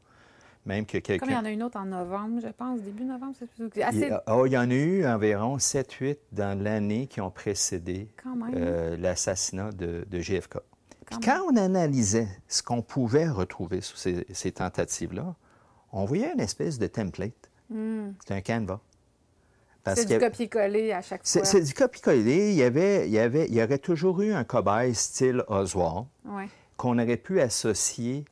Même 0.65 0.86
que 0.86 0.98
quelqu'un. 0.98 1.25
Comme 1.25 1.33
il 1.33 1.38
y 1.38 1.39
en 1.39 1.45
a 1.45 1.50
une 1.50 1.63
autre 1.63 1.77
en 1.77 1.86
novembre, 1.86 2.39
je 2.42 2.48
pense, 2.48 2.80
début 2.81 3.04
novembre. 3.04 3.36
C'est 3.74 3.83
assez... 3.83 4.07
il, 4.07 4.21
oh, 4.27 4.45
il 4.45 4.54
y 4.54 4.57
en 4.57 4.69
a 4.69 4.74
eu 4.74 5.06
environ 5.06 5.57
7-8 5.57 6.18
dans 6.31 6.57
l'année 6.57 7.07
qui 7.07 7.19
ont 7.19 7.31
précédé 7.31 8.10
euh, 8.56 8.95
l'assassinat 8.95 9.71
de, 9.74 10.06
de, 10.10 10.19
JFK. 10.19 10.60
Puis 11.06 11.19
quand 11.19 11.42
on 11.50 11.57
analysait 11.57 12.30
ce 12.48 12.63
qu'on 12.63 12.81
pouvait 12.81 13.27
retrouver 13.27 13.81
sur 13.81 13.98
ces, 13.98 14.25
ces 14.31 14.54
tentatives-là, 14.54 15.36
on 15.92 16.06
voyait 16.06 16.31
une 16.31 16.39
espèce 16.39 16.80
de 16.80 16.88
template. 16.88 17.51
Hmm. 17.69 18.12
C'est 18.25 18.33
un 18.33 18.42
canevas. 18.42 18.80
C'est 19.85 20.06
du 20.06 20.18
copier-coller 20.18 20.94
à 20.94 21.01
chaque 21.01 21.27
fois. 21.27 21.44
C'est 21.44 21.62
du 21.62 21.74
copier-coller. 21.74 22.51
Il 22.51 22.56
y, 22.56 22.63
avait, 22.63 23.07
il, 23.07 23.13
y 23.13 23.19
avait, 23.19 23.47
il 23.47 23.56
y 23.56 23.62
aurait 23.62 23.80
toujours 23.80 24.21
eu 24.21 24.33
un 24.33 24.44
cobaye 24.44 24.95
style 24.95 25.44
Oswald 25.47 26.06
qu'on 26.77 26.97
aurait 27.00 27.18
pu 27.18 27.41
associer. 27.41 28.25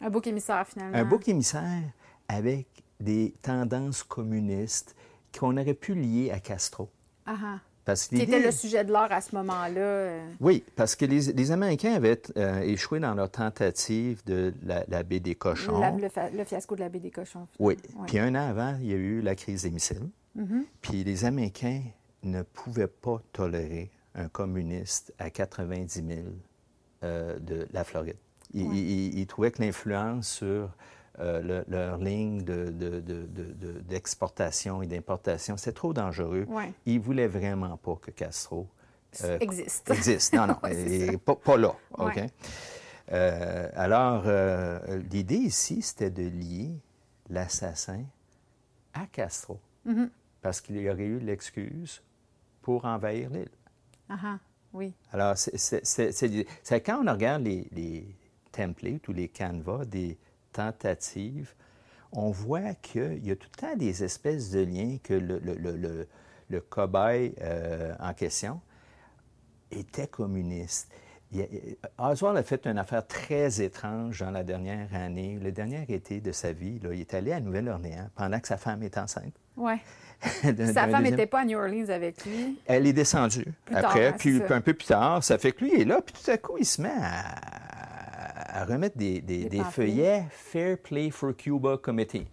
Un 0.00 0.10
bouc 0.10 0.26
émissaire, 0.26 0.66
finalement. 0.66 0.96
Un 0.96 1.04
bouc 1.04 1.28
émissaire 1.28 1.82
avec 2.28 2.66
des 3.00 3.34
tendances 3.42 4.02
communistes 4.02 4.94
qu'on 5.38 5.56
aurait 5.56 5.74
pu 5.74 5.94
lier 5.94 6.30
à 6.30 6.40
Castro. 6.40 6.88
Ah, 7.26 7.36
ah. 7.42 7.58
Parce 7.84 8.08
Qui 8.08 8.20
était 8.20 8.40
le 8.40 8.50
sujet 8.50 8.84
de 8.84 8.92
l'art 8.92 9.10
à 9.10 9.22
ce 9.22 9.34
moment-là. 9.34 9.80
Euh. 9.80 10.30
Oui, 10.40 10.62
parce 10.76 10.94
que 10.94 11.06
les, 11.06 11.50
Américains 11.52 11.94
avaient 11.94 12.20
euh, 12.36 12.60
échoué 12.60 13.00
dans 13.00 13.14
leur 13.14 13.30
tentative 13.30 14.22
de 14.26 14.52
la, 14.62 15.02
baie 15.02 15.20
des 15.20 15.34
cochons. 15.34 15.80
le, 15.96 16.44
fiasco 16.44 16.74
de 16.74 16.80
la 16.80 16.90
baie 16.90 16.98
des 16.98 17.10
cochons. 17.10 17.48
Oui. 17.58 17.78
Puis 18.06 18.18
un 18.18 18.34
an 18.34 18.46
avant, 18.46 18.76
il 18.82 18.88
y 18.88 18.92
a 18.92 18.96
eu 18.96 19.22
la 19.22 19.34
crise 19.34 19.62
des 19.62 19.70
missiles. 19.70 20.10
Mm-hmm. 20.36 20.64
Puis 20.80 21.04
les 21.04 21.24
Américains 21.24 21.82
ne 22.22 22.42
pouvaient 22.42 22.88
pas 22.88 23.20
tolérer 23.32 23.90
un 24.14 24.28
communiste 24.28 25.14
à 25.18 25.30
90 25.30 26.04
000 26.06 26.20
euh, 27.04 27.38
de 27.38 27.68
la 27.72 27.84
Floride. 27.84 28.16
Ils, 28.54 29.26
trouvaient 29.26 29.50
que 29.50 29.62
l'influence 29.62 30.28
sur 30.28 30.70
euh, 31.20 31.62
leur 31.68 31.98
ligne 31.98 32.42
d'exportation 33.88 34.78
de, 34.78 34.80
de, 34.80 34.84
et 34.84 34.88
d'importation, 34.88 35.56
c'est 35.58 35.72
trop 35.72 35.92
dangereux. 35.92 36.46
Ils 36.86 36.98
ne 36.98 37.02
voulaient 37.02 37.28
vraiment 37.28 37.76
pas 37.76 37.96
que 37.96 38.10
Castro 38.10 38.66
euh, 39.22 39.38
existe. 39.40 39.90
Existe. 39.90 40.32
Non, 40.32 40.46
non, 40.46 40.56
pas, 41.44 41.56
là. 41.56 41.74
OK? 41.98 42.20
alors, 43.10 44.24
l'idée 45.10 45.36
ici, 45.36 45.82
c'était 45.82 46.10
de 46.10 46.22
lier 46.22 46.70
l'assassin 47.28 48.04
à 48.94 49.06
Castro. 49.06 49.60
Mm-hmm 49.86 50.08
parce 50.42 50.60
qu'il 50.60 50.78
y 50.78 50.88
aurait 50.88 51.04
eu 51.04 51.18
l'excuse 51.18 52.02
pour 52.62 52.84
envahir 52.84 53.30
l'île. 53.30 53.48
Ah, 54.08 54.38
oui. 54.72 54.94
Alors, 55.12 55.36
c'est 55.36 56.80
quand 56.84 57.04
on 57.06 57.12
regarde 57.12 57.42
les, 57.42 58.16
templates 58.52 59.06
ou 59.08 59.12
les 59.12 59.28
canevas 59.28 59.84
des 59.84 60.18
tentatives, 60.52 61.54
on 62.12 62.30
voit 62.30 62.74
qu'il 62.74 63.24
y 63.24 63.30
a 63.30 63.36
tout 63.36 63.48
le 63.54 63.60
temps 63.60 63.76
des 63.76 64.02
espèces 64.02 64.50
de 64.50 64.60
liens 64.60 64.96
que 65.02 65.14
le, 65.14 65.38
le, 65.38 66.08
le, 66.48 66.60
cobaye 66.60 67.34
euh, 67.42 67.94
en 68.00 68.14
question 68.14 68.60
était 69.70 70.06
communiste. 70.06 70.90
Oswald 71.98 72.38
a 72.38 72.42
fait 72.42 72.66
une 72.66 72.78
affaire 72.78 73.06
très 73.06 73.60
étrange 73.60 74.20
dans 74.20 74.30
la 74.30 74.42
dernière 74.42 74.94
année, 74.94 75.38
le 75.38 75.52
dernier 75.52 75.84
été 75.88 76.22
de 76.22 76.32
sa 76.32 76.52
vie. 76.52 76.78
Là, 76.78 76.94
il 76.94 77.00
est 77.02 77.12
allé 77.12 77.32
à 77.32 77.40
Nouvelle-Orléans 77.40 78.08
pendant 78.14 78.40
que 78.40 78.48
sa 78.48 78.56
femme 78.56 78.82
est 78.82 78.96
enceinte. 78.96 79.34
Oui. 79.58 79.74
Sa 80.72 80.88
femme 80.88 81.04
n'était 81.04 81.26
pas 81.26 81.40
à 81.40 81.44
New 81.44 81.58
Orleans 81.58 81.88
avec 81.90 82.24
lui. 82.24 82.58
Elle 82.66 82.86
est 82.86 82.92
descendue 82.92 83.46
après, 83.72 84.14
puis 84.16 84.40
un 84.48 84.60
peu 84.60 84.74
plus 84.74 84.86
tard. 84.86 85.22
Ça 85.22 85.38
fait 85.38 85.52
que 85.52 85.64
lui 85.64 85.80
est 85.80 85.84
là, 85.84 86.00
puis 86.04 86.14
tout 86.22 86.30
à 86.30 86.38
coup, 86.38 86.56
il 86.58 86.66
se 86.66 86.82
met 86.82 86.90
à, 87.00 88.64
remettre 88.64 88.96
des, 88.96 89.62
feuillets 89.70 90.24
Fair 90.30 90.78
Play 90.78 91.10
for 91.10 91.36
Cuba 91.36 91.76
Committee. 91.80 92.26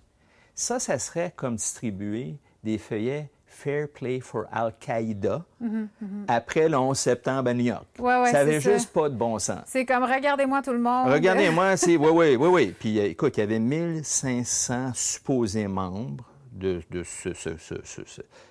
Ça, 0.55 0.79
ça 0.79 0.97
serait 0.97 1.33
comme 1.35 1.57
distribuer 1.57 2.37
des 2.63 2.77
feuillets 2.77 3.29
Fair 3.45 3.87
Play 3.87 4.19
for 4.19 4.45
Al-Qaïda 4.51 5.45
mm-hmm, 5.63 5.87
mm-hmm. 6.03 6.25
après 6.27 6.67
le 6.67 6.77
11 6.77 6.97
septembre 6.97 7.49
à 7.49 7.53
New 7.53 7.65
York. 7.65 7.85
ça 7.97 8.31
n'avait 8.33 8.59
juste 8.59 8.91
pas 8.91 9.07
de 9.07 9.15
bon 9.15 9.39
sens. 9.39 9.61
C'est 9.65 9.85
comme 9.85 10.03
regardez-moi 10.03 10.61
tout 10.61 10.73
le 10.73 10.79
monde. 10.79 11.09
Regardez-moi, 11.09 11.77
c'est 11.77 11.95
oui, 11.95 12.09
oui, 12.11 12.35
oui, 12.35 12.47
oui. 12.49 12.75
Puis 12.79 12.99
écoute, 12.99 13.37
il 13.37 13.41
y 13.41 13.43
avait 13.43 13.59
1500 13.59 14.91
supposés 14.93 15.67
membres 15.67 16.25
de, 16.55 16.81
ce, 17.03 17.29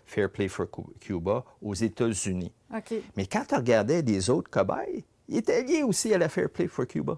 Fair 0.06 0.30
Play 0.30 0.49
for 0.49 0.66
Cuba 1.00 1.44
aux 1.62 1.75
États-Unis. 1.75 2.52
Mais 3.16 3.26
quand 3.26 3.44
on 3.52 3.56
regardait 3.56 4.02
des 4.02 4.30
autres 4.30 4.50
cobayes, 4.50 5.04
ils 5.28 5.38
étaient 5.38 5.62
liés 5.62 5.82
aussi 5.82 6.12
à 6.12 6.18
la 6.18 6.28
Fair 6.28 6.50
Play 6.50 6.68
for 6.68 6.87
Cuba. 6.87 7.16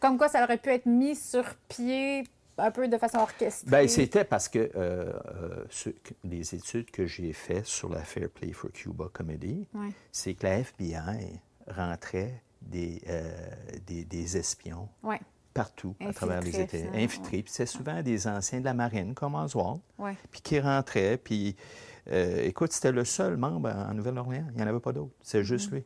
Comme 0.00 0.18
quoi, 0.18 0.28
ça 0.28 0.44
aurait 0.44 0.58
pu 0.58 0.70
être 0.70 0.86
mis 0.86 1.16
sur 1.16 1.44
pied 1.68 2.24
un 2.58 2.70
peu 2.70 2.86
de 2.88 2.98
façon 2.98 3.18
orchestrée. 3.18 3.70
Bien, 3.70 3.88
c'était 3.88 4.24
parce 4.24 4.48
que 4.48 4.58
euh, 4.58 5.12
euh, 5.86 5.92
les 6.24 6.54
études 6.54 6.90
que 6.90 7.06
j'ai 7.06 7.32
faites 7.32 7.66
sur 7.66 7.88
la 7.88 8.00
Fair 8.00 8.28
Play 8.28 8.52
for 8.52 8.70
Cuba 8.70 9.08
Committee, 9.12 9.66
c'est 10.12 10.34
que 10.34 10.46
la 10.46 10.58
FBI 10.58 11.40
rentrait 11.68 12.42
des, 12.60 13.02
euh, 13.08 13.30
des, 13.86 14.36
espions 14.36 14.88
partout 15.54 15.94
à 16.00 16.12
travers 16.12 16.42
les 16.42 16.60
États. 16.60 16.76
Infiltrés. 16.94 17.42
Puis 17.42 17.52
c'est 17.52 17.66
souvent 17.66 18.02
des 18.02 18.26
anciens 18.26 18.60
de 18.60 18.64
la 18.64 18.74
marine, 18.74 19.14
comme 19.14 19.34
Oswald, 19.36 19.80
puis 20.30 20.40
qui 20.42 20.60
rentraient. 20.60 21.16
Puis, 21.16 21.56
euh, 22.10 22.42
écoute, 22.44 22.72
c'était 22.72 22.92
le 22.92 23.04
seul 23.04 23.36
membre 23.36 23.70
en 23.70 23.94
Nouvelle-Orléans. 23.94 24.46
Il 24.50 24.56
n'y 24.56 24.62
en 24.62 24.66
avait 24.66 24.80
pas 24.80 24.92
d'autres. 24.92 25.14
C'est 25.22 25.44
juste 25.44 25.70
mm-hmm. 25.70 25.76
lui. 25.76 25.84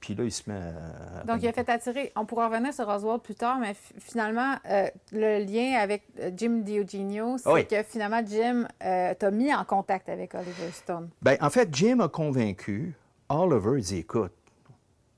Puis 0.00 0.14
là, 0.14 0.22
il 0.22 0.30
se 0.30 0.48
met 0.48 0.56
à... 0.56 1.24
Donc, 1.24 1.42
il 1.42 1.48
a 1.48 1.52
fait 1.52 1.68
attirer... 1.68 2.12
On 2.14 2.24
pourra 2.24 2.48
revenir 2.48 2.72
sur 2.72 2.88
Oswald 2.88 3.20
plus 3.20 3.34
tard, 3.34 3.58
mais 3.58 3.74
finalement, 3.98 4.54
euh, 4.70 4.86
le 5.10 5.44
lien 5.44 5.76
avec 5.80 6.04
euh, 6.20 6.30
Jim 6.36 6.60
Diogenio, 6.64 7.36
c'est 7.36 7.68
que 7.68 7.82
finalement, 7.82 8.22
Jim 8.24 8.68
t'a 8.78 9.30
mis 9.32 9.52
en 9.52 9.64
contact 9.64 10.08
avec 10.08 10.34
Oliver 10.34 10.70
Stone. 10.72 11.10
Bien, 11.20 11.36
en 11.40 11.50
fait, 11.50 11.68
Jim 11.74 11.98
a 11.98 12.08
convaincu 12.08 12.94
Oliver, 13.28 13.78
il 13.78 13.84
dit, 13.84 13.98
écoute, 13.98 14.32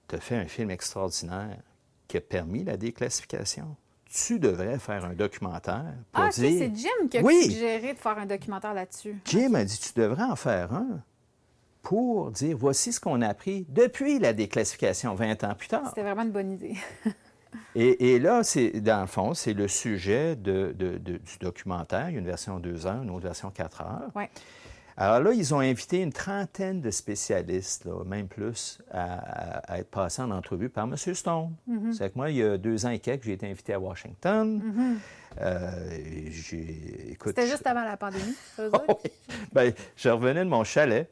tu 0.08 0.16
as 0.16 0.20
fait 0.20 0.36
un 0.36 0.46
film 0.46 0.70
extraordinaire 0.70 1.58
qui 2.08 2.16
a 2.16 2.20
permis 2.20 2.64
la 2.64 2.76
déclassification. 2.76 3.76
Tu 4.12 4.40
devrais 4.40 4.78
faire 4.80 5.04
un 5.04 5.14
documentaire 5.14 5.94
pour 6.10 6.24
ah, 6.24 6.30
dire... 6.30 6.58
c'est 6.58 6.76
Jim 6.76 7.08
qui 7.08 7.18
a 7.18 7.22
suggéré 7.22 7.94
de 7.94 7.98
faire 7.98 8.18
un 8.18 8.26
documentaire 8.26 8.74
là-dessus. 8.74 9.16
Jim 9.24 9.54
a 9.54 9.64
dit, 9.64 9.78
tu 9.78 9.98
devrais 9.98 10.24
en 10.24 10.34
faire 10.34 10.74
un 10.74 11.00
pour 11.82 12.32
dire, 12.32 12.56
voici 12.56 12.92
ce 12.92 13.00
qu'on 13.00 13.22
a 13.22 13.28
appris 13.28 13.66
depuis 13.68 14.18
la 14.18 14.32
déclassification 14.32 15.14
20 15.14 15.44
ans 15.44 15.54
plus 15.54 15.68
tard. 15.68 15.86
C'était 15.88 16.02
vraiment 16.02 16.22
une 16.22 16.32
bonne 16.32 16.50
idée. 16.50 16.76
et, 17.76 18.18
là, 18.18 18.42
c'est 18.42 18.80
dans 18.80 19.00
le 19.00 19.06
fond, 19.06 19.32
c'est 19.34 19.54
le 19.54 19.68
sujet 19.68 20.34
de, 20.34 20.74
du 20.76 21.38
documentaire. 21.40 22.10
Il 22.10 22.14
y 22.14 22.16
a 22.16 22.18
une 22.18 22.26
version 22.26 22.58
2 22.58 22.86
heures, 22.86 23.02
une 23.02 23.10
autre 23.10 23.24
version 23.24 23.50
4 23.50 23.80
heures. 23.82 24.10
Ouais. 24.14 24.28
Alors 25.00 25.20
là, 25.20 25.32
ils 25.32 25.54
ont 25.54 25.60
invité 25.60 26.02
une 26.02 26.12
trentaine 26.12 26.82
de 26.82 26.90
spécialistes, 26.90 27.86
même 28.04 28.28
plus, 28.28 28.82
à, 28.92 29.78
être 29.78 29.90
passés 29.90 30.20
en 30.20 30.30
entrevue 30.30 30.68
par 30.68 30.84
M. 30.84 30.94
Stone. 30.94 31.54
Mm-hmm. 31.66 31.92
C'est 31.94 32.10
que 32.10 32.18
moi, 32.18 32.28
il 32.28 32.36
y 32.36 32.42
a 32.42 32.58
deux 32.58 32.84
ans 32.84 32.90
et 32.90 32.98
quelques, 32.98 33.24
j'ai 33.24 33.32
été 33.32 33.50
invité 33.50 33.72
à 33.72 33.80
Washington. 33.80 34.60
Mm-hmm. 34.60 35.40
Euh, 35.40 36.30
C'était 37.24 37.46
juste 37.46 37.66
avant 37.66 37.82
la 37.82 37.96
pandémie, 37.96 38.34
ça 38.56 38.64
veut 38.64 38.70
dire? 38.72 38.82
ben, 39.54 39.72
je 39.96 40.10
revenais 40.10 40.44
de 40.44 40.50
mon 40.50 40.64
chalet. 40.64 41.10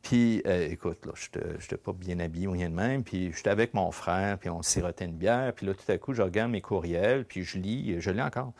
Puis, 0.00 0.40
euh, 0.46 0.70
écoute, 0.70 1.04
là, 1.04 1.12
je 1.14 1.38
n'étais 1.38 1.76
pas 1.76 1.92
bien 1.92 2.18
habillé 2.20 2.46
ou 2.46 2.52
rien 2.52 2.70
de 2.70 2.74
même. 2.74 3.04
Puis, 3.04 3.34
j'étais 3.36 3.50
avec 3.50 3.74
mon 3.74 3.90
frère, 3.90 4.38
puis 4.38 4.48
on 4.48 4.62
sirotait 4.62 5.04
une 5.04 5.18
bière. 5.18 5.52
Puis 5.52 5.66
là, 5.66 5.74
tout 5.74 5.92
à 5.92 5.98
coup, 5.98 6.14
je 6.14 6.22
regarde 6.22 6.50
mes 6.50 6.62
courriels, 6.62 7.26
puis 7.26 7.42
je 7.42 7.58
lis, 7.58 8.00
je 8.00 8.10
lis 8.10 8.22
encore 8.22 8.54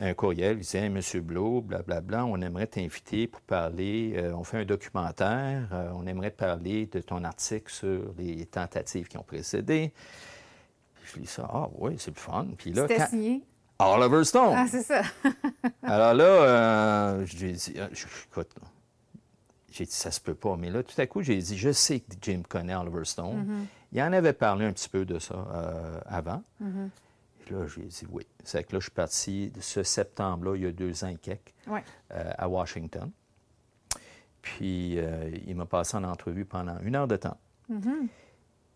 un 0.00 0.14
courriel, 0.14 0.58
il 0.58 0.60
disait 0.60 0.88
Monsieur 0.88 1.20
Blou, 1.20 1.60
blablabla, 1.60 2.24
on 2.24 2.40
aimerait 2.40 2.66
t'inviter 2.66 3.26
pour 3.26 3.40
parler, 3.40 4.14
euh, 4.16 4.32
on 4.32 4.44
fait 4.44 4.58
un 4.58 4.64
documentaire, 4.64 5.68
euh, 5.72 5.90
on 5.94 6.06
aimerait 6.06 6.30
parler 6.30 6.86
de 6.86 7.00
ton 7.00 7.24
article 7.24 7.72
sur 7.72 8.12
les 8.16 8.46
tentatives 8.46 9.08
qui 9.08 9.16
ont 9.16 9.22
précédé. 9.22 9.92
Je 11.04 11.20
lis 11.20 11.26
ça, 11.26 11.48
ah 11.52 11.68
oui, 11.78 11.96
c'est 11.98 12.14
le 12.14 12.20
fun. 12.20 12.46
Puis 12.56 12.72
là, 12.72 12.86
C'était 12.88 13.06
signé? 13.06 13.42
Oliver 13.80 14.24
Stone. 14.24 14.54
Ah, 14.56 14.66
c'est 14.68 14.82
ça. 14.82 15.02
Alors 15.82 16.14
là, 16.14 16.24
euh, 16.24 17.26
j'ai 17.26 17.52
dit, 17.52 17.74
écoute, 17.76 18.50
j'ai 19.70 19.84
dit, 19.84 19.92
ça 19.92 20.10
se 20.10 20.20
peut 20.20 20.34
pas. 20.34 20.56
Mais 20.56 20.70
là, 20.70 20.82
tout 20.82 21.00
à 21.00 21.06
coup, 21.06 21.22
j'ai 21.22 21.38
dit, 21.38 21.56
je 21.56 21.72
sais 21.72 22.00
que 22.00 22.12
Jim 22.20 22.42
connaît 22.48 22.74
Oliver 22.74 23.04
Stone. 23.04 23.44
Mm-hmm. 23.44 23.66
Il 23.92 24.02
en 24.02 24.12
avait 24.12 24.32
parlé 24.32 24.66
un 24.66 24.72
petit 24.72 24.88
peu 24.88 25.04
de 25.04 25.18
ça 25.18 25.34
avant. 26.06 26.42
Mm-hmm 27.50 27.58
là, 27.58 27.66
j'ai 27.66 27.82
dit 27.82 28.06
oui. 28.10 28.26
C'est 28.44 28.64
que 28.64 28.74
là, 28.74 28.80
je 28.80 28.84
suis 28.84 28.92
parti 28.92 29.52
ce 29.60 29.82
septembre-là, 29.82 30.56
il 30.56 30.62
y 30.62 30.66
a 30.66 30.72
deux 30.72 31.04
ans 31.04 31.08
et 31.08 31.16
quelques, 31.16 31.54
euh, 31.68 31.80
à 32.10 32.48
Washington. 32.48 33.10
Puis, 34.42 34.98
euh, 34.98 35.30
il 35.46 35.56
m'a 35.56 35.66
passé 35.66 35.96
en 35.96 36.04
entrevue 36.04 36.44
pendant 36.44 36.78
une 36.80 36.96
heure 36.96 37.08
de 37.08 37.16
temps. 37.16 37.36
Mm-hmm. 37.70 38.08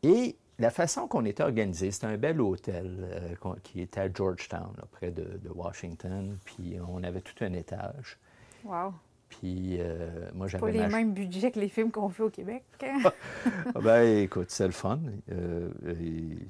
Et 0.03 0.37
la 0.59 0.71
façon 0.71 1.09
qu'on 1.09 1.25
était 1.25 1.43
organisé, 1.43 1.91
c'était 1.91 2.07
un 2.07 2.19
bel 2.19 2.41
hôtel 2.41 2.99
euh, 3.01 3.55
qui 3.63 3.81
était 3.81 4.01
à 4.01 4.13
Georgetown, 4.13 4.75
près 4.91 5.11
de, 5.11 5.39
de, 5.39 5.49
Washington. 5.49 6.37
Puis, 6.45 6.77
on 6.87 7.03
avait 7.03 7.23
tout 7.23 7.45
un 7.45 7.53
étage. 7.53 8.19
Wow. 8.65 8.93
Puis 9.39 9.79
euh, 9.81 10.31
moi, 10.35 10.47
j'avais. 10.47 10.61
Pas 10.61 10.71
les 10.71 10.87
mêmes 10.87 11.15
budgets 11.15 11.51
que 11.51 11.59
les 11.59 11.69
films 11.69 11.91
qu'on 11.91 12.11
fait 12.11 12.23
au 12.23 12.31
Québec. 12.31 12.65
Ah 13.75 13.81
ben, 13.81 14.19
écoute, 14.19 14.51
c'est 14.51 14.67
le 14.67 14.73
fun. 14.73 15.01
Euh, 15.31 15.71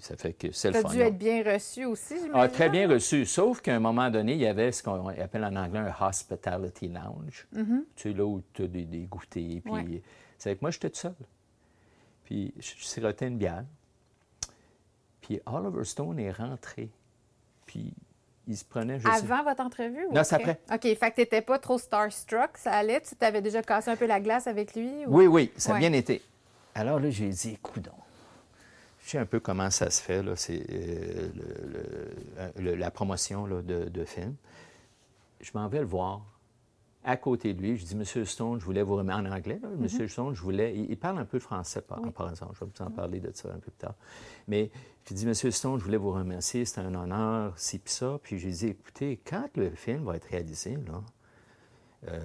ça 0.00 0.16
fait 0.16 0.32
que 0.32 0.50
c'est 0.50 0.70
le 0.72 0.80
fun. 0.80 0.88
Dû 0.88 1.00
être 1.00 1.16
bien 1.16 1.42
reçu 1.44 1.84
aussi, 1.84 2.14
j'imagine. 2.14 2.32
Ah, 2.34 2.48
très 2.48 2.68
bien 2.68 2.88
reçu. 2.88 3.24
Sauf 3.24 3.60
qu'à 3.60 3.76
un 3.76 3.78
moment 3.78 4.10
donné, 4.10 4.32
il 4.32 4.40
y 4.40 4.46
avait 4.46 4.72
ce 4.72 4.82
qu'on 4.82 5.06
appelle 5.08 5.44
en 5.44 5.54
anglais 5.54 5.78
un 5.78 6.06
hospitality 6.06 6.88
lounge. 6.88 7.46
Mm-hmm. 7.54 7.84
Tu 7.94 8.02
sais, 8.02 8.12
là 8.12 8.26
où 8.26 8.42
tu 8.52 8.62
as 8.62 8.66
des, 8.66 8.84
des 8.84 9.02
goûters. 9.02 9.60
Puis, 9.64 10.02
c'est 10.38 10.56
que 10.56 10.60
moi, 10.62 10.70
j'étais 10.70 10.90
tout 10.90 10.98
seul. 10.98 11.14
Puis, 12.24 12.52
je 12.58 12.84
sirotais 12.84 13.28
une 13.28 13.38
bière. 13.38 13.64
Puis, 15.20 15.40
Oliver 15.46 15.84
Stone 15.84 16.18
est 16.18 16.32
rentré. 16.32 16.90
Puis, 17.66 17.94
il 18.48 18.56
se 18.56 18.64
prenait. 18.64 18.98
Avant 19.04 19.44
votre 19.44 19.62
entrevue? 19.62 20.06
non, 20.12 20.24
c'est 20.24 20.36
après? 20.36 20.60
OK. 20.72 20.82
Fait 20.82 20.96
que 20.96 21.14
tu 21.14 21.20
n'étais 21.20 21.42
pas 21.42 21.58
trop 21.58 21.78
starstruck, 21.78 22.56
ça 22.56 22.72
allait? 22.72 23.00
Tu 23.00 23.14
t'avais 23.16 23.40
déjà 23.40 23.62
cassé 23.62 23.90
un 23.90 23.96
peu 23.96 24.06
la 24.06 24.20
glace 24.20 24.46
avec 24.46 24.74
lui? 24.74 24.90
Oui, 25.06 25.26
oui, 25.26 25.52
ça 25.56 25.76
a 25.76 25.78
bien 25.78 25.92
été. 25.92 26.22
Alors 26.74 26.98
là, 26.98 27.10
j'ai 27.10 27.28
dit, 27.28 27.50
écoute 27.50 27.88
Je 29.04 29.10
sais 29.10 29.18
un 29.18 29.26
peu 29.26 29.40
comment 29.40 29.70
ça 29.70 29.90
se 29.90 30.02
fait, 30.02 30.22
là. 30.22 30.34
C'est 30.36 30.64
euh, 30.70 31.28
la 32.56 32.90
promotion 32.90 33.46
là, 33.46 33.62
de, 33.62 33.88
de 33.88 34.04
film. 34.04 34.34
Je 35.40 35.50
m'en 35.54 35.68
vais 35.68 35.80
le 35.80 35.86
voir 35.86 36.22
à 37.04 37.16
côté 37.16 37.54
de 37.54 37.60
lui. 37.60 37.76
Je 37.76 37.84
dis, 37.84 37.96
Monsieur 37.96 38.24
Stone, 38.24 38.60
je 38.60 38.64
voulais 38.64 38.82
vous 38.82 38.96
remercier 38.96 39.28
en 39.28 39.32
anglais. 39.32 39.60
Mm-hmm. 39.62 39.76
Monsieur 39.76 40.08
Stone, 40.08 40.34
je 40.34 40.42
voulais. 40.42 40.76
Il, 40.76 40.96
parle 40.96 41.18
un 41.18 41.24
peu 41.24 41.38
français, 41.38 41.82
par, 41.82 42.00
par 42.12 42.30
exemple. 42.30 42.54
Je 42.54 42.64
vais 42.64 42.70
vous 42.74 42.84
en 42.84 42.90
parler 42.90 43.20
de 43.20 43.30
ça 43.34 43.48
un 43.48 43.58
peu 43.58 43.70
plus 43.70 43.78
tard. 43.78 43.94
Mais 44.48 44.70
je 45.08 45.14
dis, 45.14 45.26
Monsieur 45.26 45.50
Stone, 45.50 45.78
je 45.78 45.84
voulais 45.84 45.96
vous 45.96 46.12
remercier. 46.12 46.64
C'était 46.64 46.82
un 46.82 46.94
honneur, 46.94 47.58
ci 47.58 47.78
puis 47.78 47.92
ça. 47.92 48.18
Puis 48.22 48.38
j'ai 48.38 48.50
dit, 48.50 48.66
écoutez, 48.68 49.20
quand 49.24 49.48
le 49.56 49.70
film 49.70 50.04
va 50.04 50.16
être 50.16 50.26
réalisé, 50.26 50.76
là, 50.86 51.02
euh, 52.08 52.20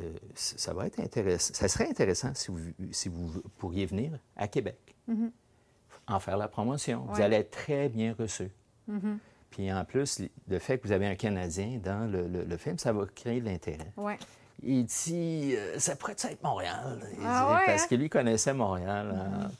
euh, 0.00 0.12
ça 0.34 0.72
va 0.72 0.86
être 0.86 1.00
intéressant. 1.00 1.54
Ça 1.54 1.68
serait 1.68 1.88
intéressant 1.88 2.32
si 2.34 2.50
vous, 2.50 2.60
si 2.92 3.08
vous 3.08 3.42
pourriez 3.58 3.86
venir 3.86 4.18
à 4.36 4.48
Québec, 4.48 4.94
mm-hmm. 5.08 5.30
en 6.08 6.20
faire 6.20 6.36
la 6.36 6.48
promotion. 6.48 7.06
Vous 7.08 7.20
allez 7.20 7.36
être 7.36 7.50
très 7.50 7.88
bien 7.88 8.14
reçu. 8.18 8.50
Puis 9.52 9.70
en 9.70 9.84
plus, 9.84 10.22
le 10.48 10.58
fait 10.58 10.78
que 10.78 10.86
vous 10.86 10.92
avez 10.92 11.06
un 11.06 11.14
Canadien 11.14 11.78
dans 11.82 12.10
le, 12.10 12.56
film, 12.56 12.78
ça 12.78 12.92
va 12.92 13.04
créer 13.06 13.40
de 13.40 13.44
l'intérêt. 13.44 13.92
Ouais. 13.96 14.18
Il 14.62 14.84
dit, 14.84 15.54
euh, 15.56 15.78
ça 15.78 15.94
pourrait 15.94 16.12
être 16.12 16.42
Montréal? 16.42 17.00
Ah 17.24 17.60
parce 17.66 17.82
hein? 17.82 17.86
que 17.90 17.94
lui 17.94 18.08
connaissait 18.08 18.54
Montréal. 18.54 19.12
Hein. 19.14 19.46
Mm-hmm. 19.46 19.50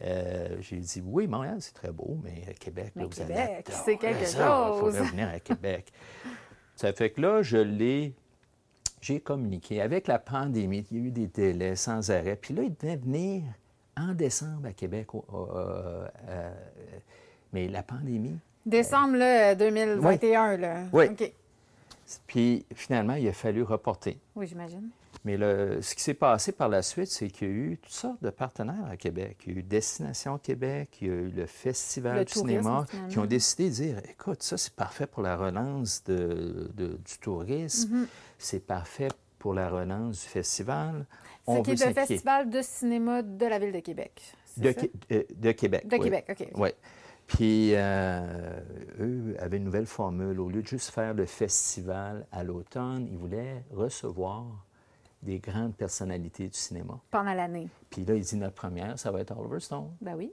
Euh, 0.00 0.56
j'ai 0.60 0.76
dit, 0.76 1.02
oui, 1.04 1.26
Montréal, 1.26 1.56
c'est 1.60 1.74
très 1.74 1.90
beau, 1.90 2.18
mais 2.22 2.54
Québec, 2.54 2.92
là, 2.96 3.02
vous 3.02 3.08
Québec, 3.10 3.68
c'est 3.84 3.96
quelque 3.96 4.24
chose. 4.24 4.36
Il 4.36 4.80
faudrait 4.80 5.10
venir 5.10 5.28
à 5.28 5.40
Québec. 5.40 5.92
ça 6.76 6.92
fait 6.92 7.10
que 7.10 7.20
là, 7.20 7.42
je 7.42 7.58
l'ai, 7.58 8.14
j'ai 9.02 9.20
communiqué. 9.20 9.82
Avec 9.82 10.06
la 10.06 10.18
pandémie, 10.18 10.86
il 10.90 10.96
y 10.96 11.00
a 11.00 11.04
eu 11.04 11.10
des 11.10 11.26
délais 11.26 11.76
sans 11.76 12.10
arrêt. 12.10 12.36
Puis 12.36 12.54
là, 12.54 12.62
il 12.62 12.74
devait 12.74 12.96
venir 12.96 13.42
en 13.96 14.14
décembre 14.14 14.68
à 14.68 14.72
Québec. 14.72 15.08
Euh, 15.32 16.08
mais 17.52 17.66
la 17.68 17.82
pandémie, 17.82 18.38
Décembre 18.68 19.16
là, 19.16 19.54
2021. 19.54 20.52
Oui. 20.52 20.60
Là. 20.60 20.76
oui. 20.92 21.06
Puis 22.26 22.66
finalement, 22.74 23.14
il 23.14 23.28
a 23.28 23.32
fallu 23.32 23.62
reporter. 23.62 24.18
Oui, 24.34 24.46
j'imagine. 24.46 24.90
Mais 25.24 25.36
le, 25.36 25.82
ce 25.82 25.94
qui 25.94 26.02
s'est 26.02 26.14
passé 26.14 26.52
par 26.52 26.68
la 26.68 26.82
suite, 26.82 27.08
c'est 27.08 27.28
qu'il 27.28 27.48
y 27.48 27.50
a 27.50 27.54
eu 27.54 27.78
toutes 27.82 27.92
sortes 27.92 28.22
de 28.22 28.30
partenaires 28.30 28.86
à 28.90 28.96
Québec. 28.96 29.38
Il 29.46 29.52
y 29.52 29.56
a 29.56 29.58
eu 29.58 29.62
Destination 29.62 30.38
Québec, 30.38 30.96
il 31.00 31.08
y 31.08 31.10
a 31.10 31.14
eu 31.14 31.28
le 31.28 31.46
Festival 31.46 32.24
du 32.24 32.32
cinéma 32.32 32.86
qui 33.08 33.18
ont 33.18 33.26
décidé 33.26 33.68
de 33.68 33.74
dire 33.74 33.98
écoute, 34.08 34.42
ça, 34.42 34.56
c'est 34.56 34.74
parfait 34.74 35.06
pour 35.06 35.22
la 35.22 35.36
relance 35.36 36.04
de, 36.04 36.70
du 36.76 37.18
tourisme, 37.20 37.94
mm-hmm. 37.94 38.06
c'est 38.38 38.64
parfait 38.64 39.08
pour 39.38 39.54
la 39.54 39.68
relance 39.68 40.22
du 40.22 40.28
festival. 40.28 41.06
C'est 41.46 41.62
qui 41.62 41.70
est 41.70 41.86
le 41.86 41.94
Festival 41.94 42.50
de 42.50 42.62
cinéma 42.62 43.22
de 43.22 43.46
la 43.46 43.58
Ville 43.58 43.72
de 43.72 43.80
Québec. 43.80 44.20
De, 44.56 44.74
euh, 45.12 45.22
de, 45.34 45.52
Québec. 45.52 45.86
De 45.86 45.96
Québec, 45.96 46.26
OK. 46.28 46.48
Oui. 46.56 46.70
Puis, 47.28 47.74
euh, 47.74 48.60
eux 49.00 49.36
avaient 49.38 49.58
une 49.58 49.64
nouvelle 49.64 49.86
formule. 49.86 50.40
Au 50.40 50.48
lieu 50.48 50.62
de 50.62 50.66
juste 50.66 50.90
faire 50.90 51.12
le 51.14 51.26
festival 51.26 52.26
à 52.32 52.42
l'automne, 52.42 53.06
ils 53.08 53.18
voulaient 53.18 53.62
recevoir 53.70 54.46
des 55.22 55.38
grandes 55.38 55.76
personnalités 55.76 56.48
du 56.48 56.56
cinéma. 56.56 56.98
Pendant 57.10 57.34
l'année. 57.34 57.68
Puis 57.90 58.04
là, 58.04 58.14
ils 58.14 58.22
disent 58.22 58.36
notre 58.36 58.54
première, 58.54 58.98
ça 58.98 59.10
va 59.10 59.20
être 59.20 59.38
Oliver 59.38 59.60
Stone. 59.60 59.90
Ben 60.00 60.16
oui. 60.16 60.32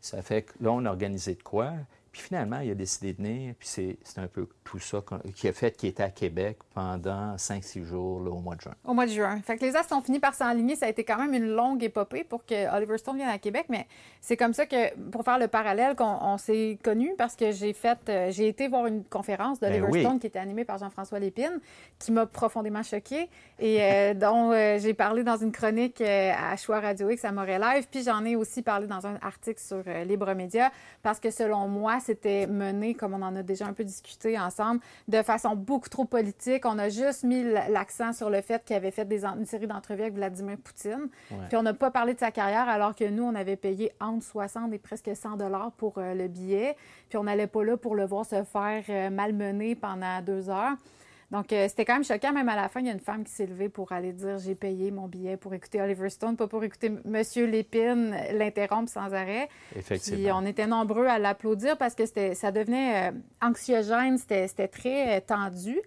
Ça 0.00 0.22
fait 0.22 0.42
que 0.42 0.52
là, 0.60 0.70
on 0.70 0.84
a 0.84 0.90
organisé 0.90 1.34
de 1.34 1.42
quoi? 1.42 1.72
Puis 2.16 2.24
finalement, 2.28 2.60
il 2.60 2.70
a 2.70 2.74
décidé 2.74 3.12
de 3.12 3.18
venir, 3.18 3.54
puis 3.58 3.68
c'est 3.68 4.18
un 4.18 4.26
peu 4.26 4.48
tout 4.64 4.78
ça 4.78 5.04
qui 5.34 5.48
a 5.48 5.52
fait 5.52 5.76
qu'il 5.76 5.90
était 5.90 6.02
à 6.02 6.08
Québec 6.08 6.56
pendant 6.72 7.36
5-6 7.36 7.84
jours 7.84 8.22
au 8.26 8.40
mois 8.40 8.56
de 8.56 8.62
juin. 8.62 8.74
Au 8.84 8.94
mois 8.94 9.04
de 9.04 9.10
juin. 9.10 9.38
Fait 9.42 9.58
que 9.58 9.66
les 9.66 9.76
As 9.76 9.92
ont 9.92 10.00
fini 10.00 10.18
par 10.18 10.34
s'enligner. 10.34 10.76
Ça 10.76 10.86
a 10.86 10.88
été 10.88 11.04
quand 11.04 11.18
même 11.18 11.34
une 11.34 11.50
longue 11.50 11.84
épopée 11.84 12.24
pour 12.24 12.46
que 12.46 12.74
Oliver 12.74 12.96
Stone 12.96 13.16
vienne 13.18 13.28
à 13.28 13.36
Québec, 13.38 13.66
mais 13.68 13.86
c'est 14.22 14.38
comme 14.38 14.54
ça 14.54 14.64
que, 14.64 14.96
pour 15.10 15.24
faire 15.24 15.38
le 15.38 15.46
parallèle, 15.46 15.94
qu'on 15.94 16.38
s'est 16.38 16.78
connus 16.82 17.12
parce 17.18 17.36
que 17.36 17.52
j'ai 17.52 17.74
fait, 17.74 17.98
euh, 18.08 18.30
j'ai 18.30 18.48
été 18.48 18.66
voir 18.66 18.86
une 18.86 19.04
conférence 19.04 19.60
d'Oliver 19.60 19.86
ben 19.92 20.00
Stone 20.00 20.18
qui 20.18 20.28
était 20.28 20.38
animée 20.38 20.64
par 20.64 20.78
Jean-François 20.78 21.18
Lépine, 21.18 21.60
qui 21.98 22.12
m'a 22.12 22.24
profondément 22.24 22.82
choquée 22.82 23.28
et 23.58 23.82
euh, 23.82 24.14
dont 24.14 24.52
euh, 24.52 24.78
j'ai 24.78 24.94
parlé 24.94 25.22
dans 25.22 25.36
une 25.36 25.52
chronique 25.52 26.00
à 26.00 26.56
Choix 26.56 26.80
Radio 26.80 27.10
X 27.10 27.26
à 27.26 27.32
Montréal 27.32 27.60
Live, 27.60 27.88
puis 27.90 28.02
j'en 28.02 28.24
ai 28.24 28.36
aussi 28.36 28.62
parlé 28.62 28.86
dans 28.86 29.06
un 29.06 29.18
article 29.20 29.60
sur 29.60 29.82
Libre 30.06 30.32
Média 30.32 30.72
parce 31.02 31.20
que 31.20 31.30
selon 31.30 31.68
moi, 31.68 31.98
c'était 32.06 32.46
mené, 32.46 32.94
comme 32.94 33.14
on 33.14 33.22
en 33.22 33.34
a 33.36 33.42
déjà 33.42 33.66
un 33.66 33.72
peu 33.72 33.84
discuté 33.84 34.38
ensemble, 34.38 34.80
de 35.08 35.22
façon 35.22 35.56
beaucoup 35.56 35.88
trop 35.88 36.04
politique. 36.04 36.64
On 36.64 36.78
a 36.78 36.88
juste 36.88 37.24
mis 37.24 37.42
l'accent 37.42 38.12
sur 38.12 38.30
le 38.30 38.40
fait 38.40 38.64
qu'il 38.64 38.76
avait 38.76 38.90
fait 38.90 39.04
des, 39.04 39.24
une 39.24 39.46
série 39.46 39.66
d'entrevues 39.66 40.02
avec 40.02 40.14
Vladimir 40.14 40.56
Poutine. 40.58 41.08
Puis 41.48 41.56
on 41.56 41.62
n'a 41.62 41.74
pas 41.74 41.90
parlé 41.90 42.14
de 42.14 42.20
sa 42.20 42.30
carrière 42.30 42.68
alors 42.68 42.94
que 42.94 43.04
nous, 43.04 43.24
on 43.24 43.34
avait 43.34 43.56
payé 43.56 43.92
entre 44.00 44.24
60 44.24 44.72
et 44.72 44.78
presque 44.78 45.10
100 45.14 45.36
dollars 45.36 45.72
pour 45.72 45.98
euh, 45.98 46.14
le 46.14 46.28
billet. 46.28 46.76
Puis 47.08 47.18
on 47.18 47.24
n'allait 47.24 47.46
pas 47.46 47.64
là 47.64 47.76
pour 47.76 47.94
le 47.94 48.04
voir 48.04 48.24
se 48.24 48.42
faire 48.44 48.84
euh, 48.88 49.10
malmener 49.10 49.74
pendant 49.74 50.20
deux 50.22 50.48
heures. 50.48 50.76
Donc, 51.30 51.52
euh, 51.52 51.66
c'était 51.68 51.84
quand 51.84 51.94
même 51.94 52.04
choquant. 52.04 52.32
Même 52.32 52.48
à 52.48 52.56
la 52.56 52.68
fin, 52.68 52.80
il 52.80 52.86
y 52.86 52.90
a 52.90 52.92
une 52.92 53.00
femme 53.00 53.24
qui 53.24 53.32
s'est 53.32 53.46
levée 53.46 53.68
pour 53.68 53.92
aller 53.92 54.12
dire 54.12 54.38
j'ai 54.38 54.54
payé 54.54 54.90
mon 54.90 55.08
billet 55.08 55.36
pour 55.36 55.54
écouter 55.54 55.80
Oliver 55.80 56.08
Stone, 56.08 56.36
pas 56.36 56.46
pour 56.46 56.62
écouter 56.62 56.92
Monsieur 57.04 57.46
Lépine 57.46 58.16
l'interrompre 58.32 58.90
sans 58.90 59.12
arrêt. 59.12 59.48
Effectivement. 59.74 60.22
Puis 60.22 60.32
on 60.32 60.46
était 60.46 60.66
nombreux 60.66 61.06
à 61.06 61.18
l'applaudir 61.18 61.76
parce 61.78 61.94
que 61.94 62.04
ça 62.06 62.52
devenait 62.52 63.10
euh, 63.10 63.12
anxiogène, 63.42 64.18
c'était 64.18 64.68
très 64.68 65.16
euh, 65.16 65.20
tendu. 65.20 65.80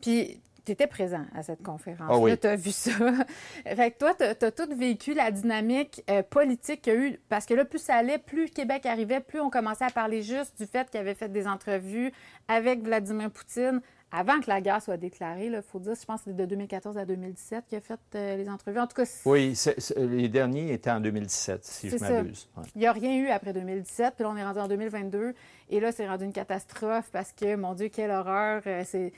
Puis 0.00 0.40
tu 0.64 0.72
étais 0.72 0.88
présent 0.88 1.24
à 1.36 1.44
cette 1.44 1.62
conférence. 1.62 2.10
Oh 2.12 2.18
oui. 2.18 2.36
Tu 2.36 2.48
as 2.48 2.56
vu 2.56 2.72
ça. 2.72 2.90
fait 3.64 3.92
que 3.92 3.98
toi, 3.98 4.14
tu 4.14 4.24
as, 4.24 4.50
tout 4.50 4.68
vécu 4.76 5.14
la 5.14 5.30
dynamique 5.30 6.04
politique 6.30 6.82
qu'il 6.82 6.92
y 6.92 6.96
a 6.96 6.98
eu. 6.98 7.20
Parce 7.28 7.46
que 7.46 7.54
là, 7.54 7.64
plus 7.64 7.78
ça 7.78 7.94
allait, 7.94 8.18
plus 8.18 8.50
Québec 8.50 8.86
arrivait, 8.86 9.20
plus 9.20 9.40
on 9.40 9.50
commençait 9.50 9.84
à 9.84 9.90
parler 9.90 10.22
juste 10.22 10.58
du 10.60 10.66
fait 10.66 10.90
qu'il 10.90 11.00
avait 11.00 11.14
fait 11.14 11.30
des 11.30 11.46
entrevues 11.46 12.12
avec 12.48 12.82
Vladimir 12.82 13.30
Poutine, 13.30 13.80
avant 14.12 14.40
que 14.40 14.48
la 14.48 14.60
guerre 14.60 14.82
soit 14.82 14.96
déclarée, 14.96 15.46
il 15.46 15.62
faut 15.62 15.78
dire, 15.78 15.94
je 15.94 16.04
pense 16.04 16.22
que 16.22 16.30
c'est 16.30 16.36
de 16.36 16.44
2014 16.44 16.98
à 16.98 17.04
2017 17.04 17.66
qu'il 17.68 17.78
a 17.78 17.80
fait 17.80 18.00
euh, 18.16 18.36
les 18.36 18.48
entrevues. 18.48 18.80
En 18.80 18.86
tout 18.86 18.96
cas, 18.96 19.04
oui, 19.24 19.56
les 19.96 20.28
derniers 20.28 20.72
étaient 20.72 20.90
en 20.90 21.00
2017, 21.00 21.64
si 21.64 21.90
je 21.90 21.96
m'abuse. 21.98 22.48
Il 22.74 22.80
n'y 22.80 22.86
a 22.86 22.92
rien 22.92 23.16
eu 23.16 23.28
après 23.28 23.52
2017, 23.52 24.14
puis 24.14 24.24
là, 24.24 24.30
on 24.30 24.36
est 24.36 24.44
rendu 24.44 24.58
en 24.58 24.68
2022, 24.68 25.34
et 25.70 25.80
là, 25.80 25.92
c'est 25.92 26.08
rendu 26.08 26.24
une 26.24 26.32
catastrophe 26.32 27.10
parce 27.12 27.32
que, 27.32 27.54
mon 27.54 27.74
Dieu, 27.74 27.88
quelle 27.88 28.10
horreur! 28.10 28.62
Euh, 28.66 28.82
c'est, 28.84 29.12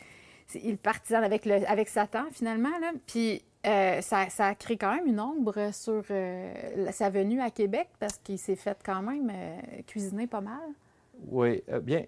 il 0.63 0.77
partisane 0.77 1.25
avec, 1.25 1.47
le, 1.47 1.67
avec 1.67 1.89
Satan, 1.89 2.25
finalement. 2.31 2.79
Là. 2.81 2.93
Puis 3.07 3.43
euh, 3.67 4.03
ça, 4.03 4.29
ça, 4.29 4.49
a 4.49 4.55
créé 4.55 4.77
quand 4.77 4.95
même 4.95 5.07
une 5.07 5.21
ombre 5.21 5.73
sur 5.73 6.05
sa 6.91 7.09
venue 7.09 7.41
à 7.41 7.51
Québec 7.51 7.89
parce 7.99 8.19
qu'il 8.19 8.39
s'est 8.39 8.57
fait 8.57 8.77
quand 8.85 9.01
même 9.01 9.33
cuisiner 9.87 10.27
pas 10.27 10.43
mal. 10.43 10.61
Oui, 11.29 11.63
bien, 11.83 12.05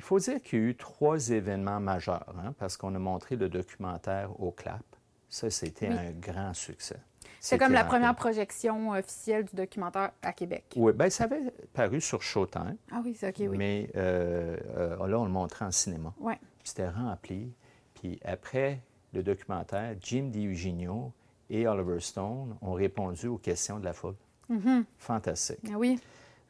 il 0.00 0.02
faut 0.02 0.18
dire 0.18 0.40
qu'il 0.40 0.58
y 0.58 0.62
a 0.62 0.64
eu 0.64 0.74
trois 0.74 1.28
événements 1.28 1.78
majeurs, 1.78 2.34
hein, 2.38 2.54
parce 2.58 2.78
qu'on 2.78 2.94
a 2.94 2.98
montré 2.98 3.36
le 3.36 3.50
documentaire 3.50 4.30
au 4.40 4.50
CLAP. 4.50 4.82
Ça, 5.28 5.50
c'était 5.50 5.88
un 5.88 6.10
grand 6.12 6.54
succès. 6.54 6.96
C'est 7.38 7.58
comme 7.58 7.74
la 7.74 7.84
première 7.84 8.14
projection 8.14 8.92
officielle 8.92 9.44
du 9.44 9.54
documentaire 9.54 10.12
à 10.22 10.32
Québec. 10.32 10.64
Oui, 10.74 10.94
bien, 10.94 11.10
ça 11.10 11.24
avait 11.24 11.52
paru 11.74 12.00
sur 12.00 12.22
Showtime. 12.22 12.78
Ah 12.90 13.02
oui, 13.04 13.14
c'est 13.14 13.28
OK, 13.28 13.50
oui. 13.50 13.58
Mais 13.58 13.90
euh, 13.94 14.56
euh, 14.74 15.06
là, 15.06 15.20
on 15.20 15.24
le 15.24 15.30
montrait 15.30 15.66
en 15.66 15.70
cinéma. 15.70 16.14
Oui. 16.18 16.32
C'était 16.64 16.88
rempli. 16.88 17.52
Puis 17.94 18.18
après 18.24 18.80
le 19.12 19.22
documentaire, 19.22 19.96
Jim 20.00 20.30
DiEugenio 20.32 21.12
et 21.50 21.68
Oliver 21.68 22.00
Stone 22.00 22.56
ont 22.62 22.72
répondu 22.72 23.26
aux 23.26 23.36
questions 23.38 23.78
de 23.78 23.84
la 23.84 23.92
foule. 23.92 24.16
Mm-hmm. 24.50 24.84
Fantastique. 24.96 25.60
Ah 25.70 25.76
oui. 25.76 26.00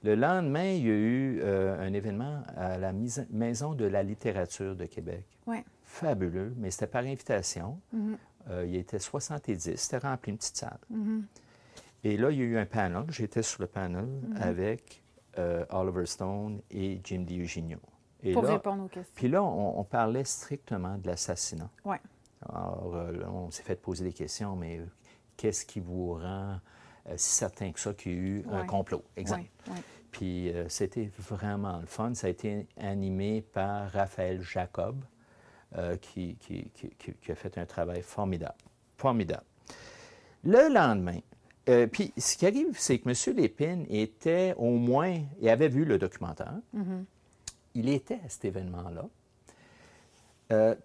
Le 0.03 0.15
lendemain, 0.15 0.65
il 0.65 0.87
y 0.87 0.91
a 0.91 0.95
eu 0.95 1.41
euh, 1.43 1.87
un 1.87 1.93
événement 1.93 2.43
à 2.57 2.79
la 2.79 2.93
Maison 3.31 3.75
de 3.75 3.85
la 3.85 4.03
littérature 4.03 4.75
de 4.75 4.87
Québec. 4.87 5.25
Ouais. 5.47 5.65
Fabuleux, 5.83 6.55
mais 6.57 6.71
c'était 6.71 6.87
par 6.87 7.03
invitation. 7.03 7.79
Mm-hmm. 7.95 8.17
Euh, 8.49 8.67
il 8.67 8.77
était 8.77 8.99
70, 8.99 9.77
c'était 9.77 9.99
rempli 9.99 10.31
une 10.33 10.39
petite 10.39 10.57
salle. 10.57 10.79
Mm-hmm. 10.91 11.23
Et 12.05 12.17
là, 12.17 12.31
il 12.31 12.39
y 12.39 12.41
a 12.41 12.45
eu 12.45 12.57
un 12.57 12.65
panel. 12.65 13.05
J'étais 13.11 13.43
sur 13.43 13.61
le 13.61 13.67
panel 13.67 14.07
Mm-hmm. 14.07 14.43
avec 14.43 15.03
euh, 15.39 15.67
Oliver 15.71 16.07
Stone 16.07 16.63
et 16.71 16.99
Jim 17.05 17.25
DiEugenio. 17.27 17.79
Et 18.23 18.33
Pour 18.33 18.43
là, 18.43 18.55
répondre 18.55 18.85
aux 18.85 18.89
questions. 18.89 19.13
Puis 19.15 19.29
là, 19.29 19.43
on, 19.43 19.85
parlait 19.85 20.25
strictement 20.25 20.97
de 20.97 21.07
l'assassinat. 21.07 21.71
Oui. 21.85 21.97
Alors, 22.49 22.95
on 23.33 23.51
s'est 23.51 23.63
fait 23.63 23.77
poser 23.77 24.05
des 24.05 24.13
questions, 24.13 24.57
mais 24.57 24.81
qu'est-ce 25.37 25.65
qui 25.65 25.81
vous 25.81 26.15
rend 26.15 26.59
si 27.17 27.31
certain 27.31 27.73
que 27.73 27.81
ça 27.81 27.95
qu'il 27.95 28.13
y 28.13 28.15
a 28.15 28.19
eu 28.19 28.45
un 28.51 28.67
complot? 28.67 29.03
Exemple. 29.17 29.47
Puis 30.11 30.53
euh, 30.53 30.69
c'était 30.69 31.11
vraiment 31.19 31.79
le 31.79 31.87
fun. 31.87 32.15
Ça 32.15 32.27
a 32.27 32.31
été 32.31 32.67
animé 32.77 33.43
par 33.43 33.91
Raphaël 33.91 34.43
Jacob, 34.43 35.03
euh, 35.77 35.97
qui, 35.97 36.37
qui, 36.37 36.71
qui, 36.99 37.33
a 37.33 37.35
fait 37.35 37.59
un 37.59 37.67
travail 37.67 38.03
formidable. 38.03 38.59
Formidable. 38.97 39.45
Le 40.45 40.73
lendemain, 40.73 41.21
puis 41.93 42.13
ce 42.17 42.37
qui 42.37 42.47
arrive, 42.47 42.77
c'est 42.79 42.99
que 42.99 43.09
M. 43.09 43.37
Lépine 43.37 43.87
était 43.89 44.55
au 44.57 44.71
moins, 44.71 45.21
il 45.41 45.49
avait 45.49 45.69
vu 45.69 45.85
le 45.85 45.99
documentaire, 45.99 46.55
mm-hmm. 46.75 47.05
il 47.75 47.89
était 47.89 48.19
à 48.25 48.29
cet 48.29 48.47
événement-là. 48.47 49.07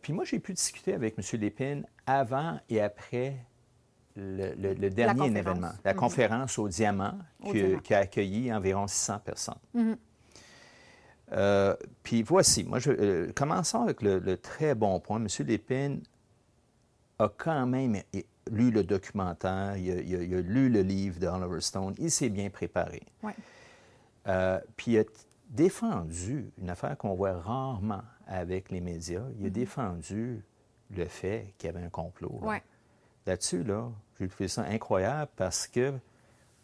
puis 0.01 0.13
moi, 0.13 0.25
j'ai 0.25 0.39
pu 0.39 0.53
discuter 0.53 0.93
avec 0.93 1.15
M. 1.17 1.39
Lépine 1.39 1.87
avant 2.05 2.59
et 2.69 2.81
après 2.81 3.37
le, 4.15 4.89
dernier 4.89 5.27
événement, 5.39 5.71
la 5.83 5.93
mhm. 5.93 5.99
conférence 5.99 6.57
au 6.57 6.67
Diamant, 6.67 7.17
qui, 7.83 7.93
a 7.93 7.99
accueilli 7.99 8.53
environ 8.53 8.87
600 8.87 9.19
personnes. 9.19 9.55
Mhm. 9.73 9.97
Euh, 11.31 11.75
puis 12.03 12.23
voici, 12.23 12.63
moi, 12.63 12.79
je, 12.79 12.91
euh, 12.91 13.31
commençons 13.35 13.81
avec 13.81 14.01
le, 14.01 14.37
très 14.37 14.75
bon 14.75 14.99
point. 14.99 15.17
M. 15.17 15.27
Lépine 15.47 16.01
a 17.17 17.29
quand 17.29 17.65
même 17.65 17.97
lu 18.51 18.71
le 18.71 18.83
documentaire, 18.83 19.75
il 19.77 19.91
a, 19.91 20.41
lu 20.41 20.69
le 20.69 20.81
livre 20.81 21.19
d'Oliver 21.19 21.61
Stone, 21.61 21.95
il 21.97 22.11
s'est 22.11 22.29
bien 22.29 22.49
préparé. 22.49 23.01
Euh, 24.27 24.59
puis 24.75 24.93
il 24.93 24.99
a 24.99 25.03
défendu 25.49 26.51
une 26.59 26.69
affaire 26.69 26.97
qu'on 26.97 27.15
voit 27.15 27.33
rarement 27.33 28.03
avec 28.27 28.71
les 28.71 28.81
médias. 28.81 29.23
Il 29.39 29.45
a 29.45 29.49
mhm. 29.49 29.53
défendu 29.53 30.43
le 30.91 31.05
fait 31.05 31.53
qu'il 31.57 31.71
y 31.71 31.75
avait 31.75 31.85
un 31.85 31.89
complot. 31.89 32.39
Là-dessus, 33.25 33.63
là, 33.63 33.89
j'ai 34.19 34.27
trouvé 34.27 34.47
ça 34.47 34.63
incroyable 34.63 35.31
parce 35.35 35.67
que 35.67 35.93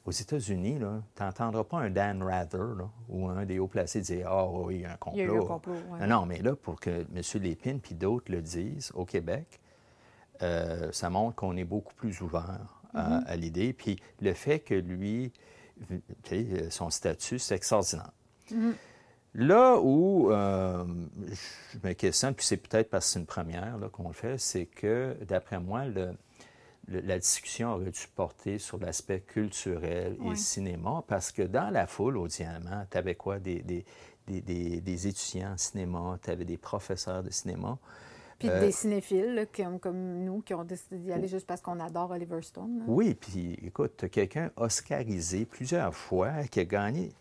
aux 0.03 0.11
États-Unis, 0.11 0.79
tu 1.15 1.23
n'entendras 1.23 1.63
pas 1.63 1.77
un 1.77 1.89
Dan 1.91 2.23
Rather 2.23 2.87
ou 3.07 3.27
un 3.27 3.45
des 3.45 3.59
hauts 3.59 3.67
placés 3.67 4.01
dire 4.01 4.27
Ah 4.29 4.47
oui, 4.49 4.77
il 4.77 4.81
y 4.81 4.85
a 4.85 4.93
un 4.93 4.97
complot. 4.97 5.21
Il 5.21 5.27
y 5.27 5.29
a 5.29 5.33
un 5.33 5.45
complot 5.45 5.75
non, 6.07 6.25
mais 6.25 6.39
là, 6.41 6.55
pour 6.55 6.79
que 6.79 6.89
M. 6.89 7.21
Lépine 7.41 7.79
puis 7.79 7.93
d'autres 7.93 8.31
le 8.31 8.41
disent 8.41 8.91
au 8.95 9.05
Québec, 9.05 9.59
euh, 10.41 10.91
ça 10.91 11.09
montre 11.09 11.35
qu'on 11.35 11.55
est 11.55 11.65
beaucoup 11.65 11.93
plus 11.93 12.19
ouvert 12.21 12.81
à, 12.93 13.09
Mm-hmm. 13.09 13.37
l'idée. 13.37 13.73
Puis 13.73 13.97
le 14.21 14.33
fait 14.33 14.59
que 14.59 14.73
lui, 14.73 15.31
son 16.69 16.89
statut, 16.89 17.39
c'est 17.39 17.55
extraordinaire. 17.55 18.11
Mm-hmm. 18.51 18.73
Là 19.33 19.79
où 19.79 20.29
euh, 20.31 20.83
je 21.73 21.87
me 21.87 21.93
questionne, 21.93 22.33
puis 22.33 22.45
c'est 22.45 22.57
peut-être 22.57 22.89
parce 22.89 23.05
que 23.05 23.13
c'est 23.13 23.19
une 23.19 23.25
première 23.25 23.77
qu'on 23.93 24.09
le 24.09 24.13
fait, 24.13 24.37
c'est 24.37 24.65
que, 24.65 25.15
d'après 25.25 25.59
moi, 25.59 25.85
le, 25.85 26.17
la 26.88 27.20
discussion 27.20 27.74
aurait 27.74 27.91
dû 27.91 28.08
porter 28.15 28.60
sur 28.60 28.78
l'aspect 28.80 29.22
culturel 29.22 30.17
et 30.32 30.36
cinéma, 30.36 31.04
parce 31.08 31.32
que 31.32 31.44
dans 31.44 31.70
la 31.70 31.88
foule 31.88 32.17
au 32.17 32.28
Diamant, 32.28 32.86
tu 32.89 32.98
avais 32.98 33.15
quoi? 33.15 33.39
Des, 33.39 33.62
des, 33.62 33.86
des, 34.28 34.82
des, 34.82 35.08
étudiants 35.08 35.54
en 35.54 35.58
cinéma, 35.58 36.20
tu 36.24 36.30
avais 36.30 36.46
des 36.46 36.58
professeurs 36.58 37.24
de 37.24 37.30
cinéma. 37.30 37.78
Puis 38.39 38.50
euh, 38.50 38.60
des 38.60 38.72
cinéphiles, 38.72 39.48
comme, 39.56 39.80
comme, 39.80 40.24
nous, 40.24 40.41
qui 40.41 40.54
ont 40.54 40.63
décidé 40.63 40.98
d'y 40.98 41.12
aller 41.12 41.28
juste 41.28 41.46
parce 41.46 41.62
qu'on 41.62 41.80
adore 41.80 42.12
Oliver 42.12 42.41
Stone. 42.41 42.84
Oui, 42.88 43.13
puis 43.13 43.54
écoute, 43.63 43.94
tu 43.98 44.06
as 44.06 44.10
quelqu'un 44.10 44.52
oscarisé 44.56 45.46
plusieurs 45.46 45.94
fois 45.94 46.44
qui 46.50 46.60
a 46.60 46.65
gagné, 46.65 47.12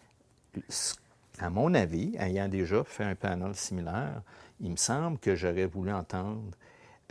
à 1.38 1.51
mon 1.51 1.75
avis, 1.75 2.16
ayant 2.18 2.49
déjà 2.49 2.83
fait 2.85 3.05
un 3.05 3.14
panel 3.14 3.55
similaire, 3.55 4.23
il 4.61 4.70
me 4.70 4.77
semble 4.77 5.18
que 5.18 5.35
j'aurais 5.35 5.66
voulu 5.66 5.92
entendre 5.92 6.51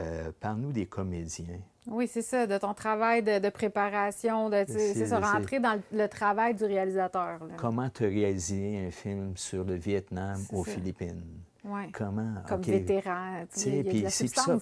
euh, 0.02 0.32
par 0.40 0.56
nous 0.56 0.72
des 0.72 0.86
comédiens 0.86 1.60
oui, 1.92 2.08
c'est 2.08 2.22
ça, 2.22 2.48
de 2.48 2.58
ton 2.58 2.74
travail 2.74 3.24
de, 3.24 3.50
préparation, 3.50 4.50
de, 4.50 4.64
c'est 4.68 5.06
ça, 5.06 5.20
rentrer 5.20 5.60
dans 5.60 5.80
le, 5.92 6.08
travail 6.08 6.54
du 6.54 6.64
réalisateur. 6.64 7.40
Comment 7.58 7.90
te 7.90 8.04
réaliser 8.04 8.86
un 8.88 8.92
film 8.92 9.36
sur 9.36 9.64
le 9.64 9.76
Vietnam 9.76 10.40
aux 10.52 10.64
Philippines? 10.64 11.24
Oui. 11.64 11.92
Comment? 11.92 12.36
Comme 12.48 12.62
vétéran, 12.62 13.46
tu 13.54 13.84
ça. 14.30 14.58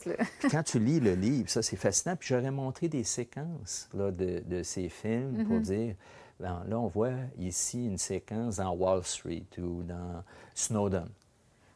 quand 0.50 0.64
tu 0.64 0.80
lis 0.80 1.00
le 1.00 1.14
livre, 1.16 1.50
ça, 1.50 1.62
c'est 1.62 1.76
fascinant. 1.76 2.16
Puis 2.16 2.30
j'aurais 2.30 2.52
montré 2.52 2.88
des 2.88 3.04
séquences 3.04 3.88
là, 3.94 4.12
de, 4.12 4.42
de, 4.46 4.64
ces 4.64 4.90
films 4.90 5.46
pour 5.46 5.58
mm-hmm. 5.58 5.62
dire, 5.62 5.96
ben, 6.40 6.64
là, 6.68 6.80
on 6.80 6.88
voit 6.88 7.14
ici 7.38 7.86
une 7.86 8.00
séquence 8.00 8.58
dans 8.58 8.72
Wall 8.72 9.04
Street 9.04 9.46
ou 9.60 9.84
dans 9.84 10.24
Snowden. 10.56 11.08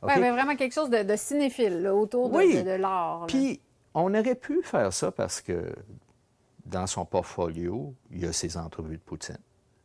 Oui, 0.03 0.13
mais 0.19 0.31
vraiment 0.31 0.55
quelque 0.55 0.73
chose 0.73 0.89
de, 0.89 1.15
cinéphile 1.15 1.87
autour 1.87 2.29
de, 2.29 2.63
de 2.63 2.81
l'art. 2.81 3.25
Puis 3.27 3.59
on 3.93 4.13
aurait 4.13 4.35
pu 4.35 4.61
faire 4.63 4.91
ça 4.93 5.11
parce 5.11 5.41
que 5.41 5.73
dans 6.65 6.87
son 6.87 7.05
portfolio, 7.05 7.93
il 8.11 8.19
y 8.19 8.25
a 8.25 8.33
ses 8.33 8.57
entrevues 8.57 8.97
de 8.97 9.01
Poutine. 9.01 9.37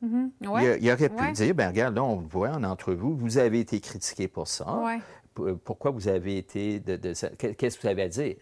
Mm-hmm. 0.05 0.79
il, 0.81 0.92
aurait 0.92 1.09
pu 1.09 1.33
dire, 1.33 1.55
ben 1.55 1.69
regarde, 1.69 1.97
là, 1.97 2.05
on 2.05 2.16
voit 2.16 2.51
en 2.51 2.62
entrevue, 2.64 3.14
vous 3.14 3.38
avez 3.38 3.61
été 3.61 3.81
critiqué 3.81 4.29
pour 4.29 4.47
ça. 4.47 4.66
Pourquoi 5.64 5.90
vous 5.90 6.09
avez 6.09 6.38
été 6.38 6.81
de, 6.81 6.97
Qu'est-ce 6.97 7.77
que 7.77 7.83
vous 7.83 7.88
avez 7.88 8.03
à 8.03 8.09
dire? 8.09 8.37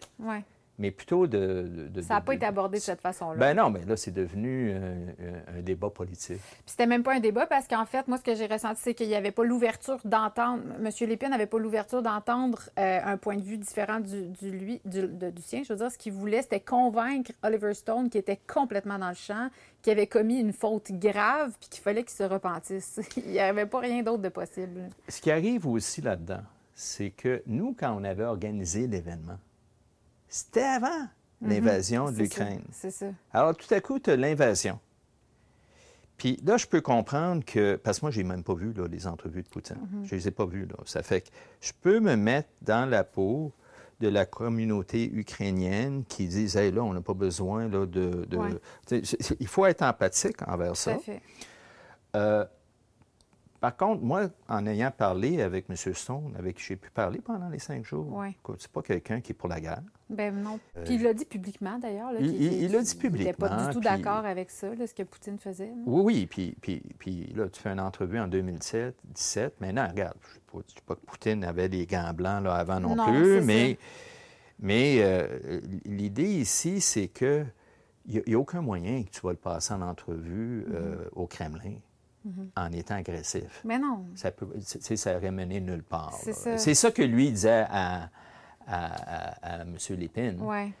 Mais 0.77 0.91
plutôt 0.91 1.27
de... 1.27 1.87
de- 1.89 2.01
Ça 2.01 2.15
n'a 2.15 2.21
pas 2.21 2.33
été 2.33 2.45
abordé 2.45 2.77
de 2.79 2.83
cette 2.83 3.01
façon-là. 3.01 3.37
Ben 3.37 3.55
non, 3.55 3.69
mais 3.69 3.83
là, 3.85 3.95
c'est 3.95 4.11
devenu 4.11 4.71
euh, 4.73 5.05
un, 5.53 5.59
un 5.59 5.61
débat 5.61 5.89
politique. 5.89 6.37
Puis 6.39 6.63
c'était 6.65 6.85
même 6.87 7.03
pas 7.03 7.15
un 7.15 7.19
débat 7.19 7.45
parce 7.45 7.67
qu'en 7.67 7.85
fait, 7.85 8.07
moi, 8.07 8.17
ce 8.17 8.23
que 8.23 8.35
j'ai 8.35 8.47
ressenti, 8.47 8.81
c'est 8.83 8.93
qu'il 8.93 9.07
n'y 9.07 9.15
avait 9.15 9.31
pas 9.31 9.43
l'ouverture 9.43 9.99
d'entendre. 10.03 10.63
M. 10.83 10.89
Lépine 11.07 11.29
n'avait 11.29 11.45
pas 11.45 11.59
l'ouverture 11.59 12.01
d'entendre 12.01 12.59
euh, 12.77 12.99
un 13.03 13.17
point 13.17 13.37
de 13.37 13.41
vue 13.41 13.57
différent 13.57 13.99
du, 13.99 14.27
du 14.27 14.51
lui, 14.51 14.81
du, 14.85 15.07
de- 15.07 15.29
du 15.29 15.41
sien. 15.41 15.61
Je 15.63 15.73
veux 15.73 15.79
dire, 15.79 15.91
ce 15.91 15.97
qu'il 15.97 16.11
voulait, 16.13 16.41
c'était 16.41 16.59
convaincre 16.59 17.31
Oliver 17.43 17.73
Stone, 17.73 18.09
qui 18.09 18.17
était 18.17 18.39
complètement 18.47 18.99
dans 18.99 19.09
le 19.09 19.15
champ, 19.15 19.49
qui 19.81 19.91
avait 19.91 20.07
commis 20.07 20.39
une 20.39 20.51
faute 20.53 20.91
grave, 20.93 21.53
puis 21.59 21.69
qu'il 21.69 21.81
fallait 21.83 22.03
qu'il 22.03 22.15
se 22.17 22.23
repentisse. 22.23 22.99
Il 23.17 23.31
n'y 23.31 23.39
avait 23.39 23.65
pas 23.65 23.79
rien 23.79 24.03
d'autre 24.03 24.21
de 24.21 24.29
possible. 24.29 24.89
Ce 25.07 25.21
qui 25.21 25.31
arrive 25.31 25.67
aussi 25.67 26.01
là-dedans, 26.01 26.41
c'est 26.73 27.11
que 27.11 27.41
nous, 27.47 27.75
quand 27.79 27.95
on 27.97 28.03
avait 28.03 28.25
organisé 28.25 28.87
l'événement, 28.87 29.37
c'était 30.27 30.61
avant 30.63 31.07
l'invasion 31.41 32.05
de 32.05 32.11
Mhm. 32.11 32.15
C'est 32.17 32.25
ça, 32.33 32.43
l'Ukraine. 32.43 32.63
C'est 32.71 32.91
ça. 32.91 33.05
Alors, 33.33 33.55
tout 33.55 33.71
à 33.73 33.81
coup, 33.81 33.99
tu 33.99 34.09
as 34.09 34.15
l'invasion. 34.15 34.79
Puis 36.17 36.39
là, 36.45 36.55
je 36.57 36.65
peux 36.65 36.79
comprendre 36.81 37.43
que, 37.43 37.75
parce 37.75 37.99
que 37.99 38.05
moi, 38.05 38.11
j'ai 38.11 38.23
même 38.23 38.43
pas 38.43 38.53
vu 38.53 38.71
là, 38.73 38.87
les 38.87 39.05
entrevues 39.05 39.43
de 39.43 39.49
Poutine. 39.49 39.77
Mhm. 39.91 40.05
Je 40.05 40.15
les 40.15 40.27
ai 40.29 40.31
pas 40.31 40.45
vues. 40.45 40.65
Là. 40.65 40.75
Ça 40.85 41.03
fait 41.03 41.21
que 41.21 41.29
je 41.59 41.73
peux 41.81 41.99
me 41.99 42.15
mettre 42.15 42.49
dans 42.61 42.89
la 42.89 43.03
peau 43.03 43.51
de 43.99 44.07
la 44.07 44.25
communauté 44.25 45.09
ukrainienne 45.13 46.03
qui 46.05 46.27
disent, 46.27 46.55
hey, 46.57 46.71
là, 46.71 46.83
on 46.83 46.93
n'a 46.93 47.01
pas 47.01 47.13
besoin 47.13 47.67
là, 47.67 47.85
de... 47.85 48.25
de- 48.29 48.37
Ouais. 48.37 49.01
Il 49.39 49.47
faut 49.47 49.65
être 49.65 49.81
empathique 49.81 50.41
envers 50.47 50.75
ça. 50.75 50.97
fait. 50.99 51.21
Euh, 52.15 52.45
par 53.59 53.75
contre, 53.75 54.01
moi, 54.03 54.27
en 54.47 54.65
ayant 54.67 54.91
parlé 54.91 55.41
avec 55.41 55.69
M. 55.69 55.75
Stone, 55.93 56.33
avec 56.37 56.57
qui 56.57 56.63
j'ai 56.63 56.75
pu 56.75 56.89
parler 56.91 57.19
pendant 57.19 57.49
les 57.49 57.59
cinq 57.59 57.83
jours, 57.85 58.09
Ouais. 58.13 58.35
c'est 58.59 58.71
pas 58.71 58.81
quelqu'un 58.81 59.19
qui 59.21 59.31
est 59.31 59.35
pour 59.35 59.49
la 59.49 59.59
guerre. 59.59 59.81
Ben 60.09 60.35
non. 60.35 60.59
Puis 60.83 60.95
il 60.95 61.03
l'a 61.03 61.13
dit 61.13 61.25
publiquement, 61.25 61.79
d'ailleurs. 61.79 62.11
Euh, 62.11 62.17
il- 62.19 62.41
il- 62.41 62.63
il 62.63 62.71
l'a 62.71 62.81
dit 62.81 62.95
qu'il 62.97 63.11
n'était 63.11 63.33
pas 63.33 63.47
publiquement, 63.49 63.67
du 63.69 63.73
tout 63.73 63.79
puis- 63.79 63.89
d'accord 63.89 64.25
avec 64.25 64.51
ça, 64.51 64.73
là, 64.75 64.85
ce 64.85 64.93
que 64.93 65.01
Poutine 65.03 65.39
faisait. 65.39 65.65
là. 65.67 65.73
Oui, 65.85 66.01
oui. 66.03 66.27
Puis, 66.27 66.55
puis, 66.61 66.81
puis 66.99 67.33
là, 67.35 67.49
tu 67.49 67.59
fais 67.61 67.69
une 67.71 67.79
entrevue 67.79 68.19
en 68.19 68.27
2017, 68.27 68.95
17. 69.05 69.59
Maintenant, 69.61 69.87
regarde, 69.89 70.15
je 70.51 70.57
ne 70.57 70.61
dis 70.63 70.75
pas 70.85 70.95
que 70.95 71.01
Poutine 71.05 71.43
avait 71.43 71.69
des 71.69 71.85
gants 71.87 72.13
blancs 72.13 72.43
là, 72.43 72.53
avant 72.55 72.79
non, 72.79 72.95
Non, 72.95 73.05
plus, 73.11 73.41
mais, 73.41 73.77
mais 74.59 74.97
euh, 75.01 75.59
l'idée 75.85 76.29
ici, 76.39 76.81
c'est 76.81 77.07
que 77.07 77.43
il 78.07 78.21
n'y 78.27 78.35
a, 78.35 78.39
aucun 78.39 78.61
moyen 78.61 79.03
que 79.03 79.09
tu 79.09 79.21
vas 79.21 79.31
le 79.31 79.37
passer 79.37 79.73
en 79.73 79.81
entrevue 79.81 80.65
euh, 80.71 80.95
Mm-hmm. 80.95 81.09
au 81.15 81.25
Kremlin 81.27 81.73
en 82.55 82.71
étant 82.71 82.95
agressif. 82.95 83.61
Mais 83.65 83.77
non. 83.79 84.05
Ça, 84.15 84.31
peut, 84.31 84.47
ça 84.61 85.15
aurait 85.17 85.31
mené 85.31 85.59
nulle 85.61 85.83
part. 85.83 86.13
C'est 86.13 86.33
ça. 86.33 86.57
C'est 86.57 86.73
ça 86.75 86.91
que 86.91 87.01
lui 87.03 87.31
disait 87.31 87.65
à, 87.69 88.09
à, 88.67 89.61
M. 89.61 89.77
Lépine. 89.89 90.41
Ouais. 90.41 90.71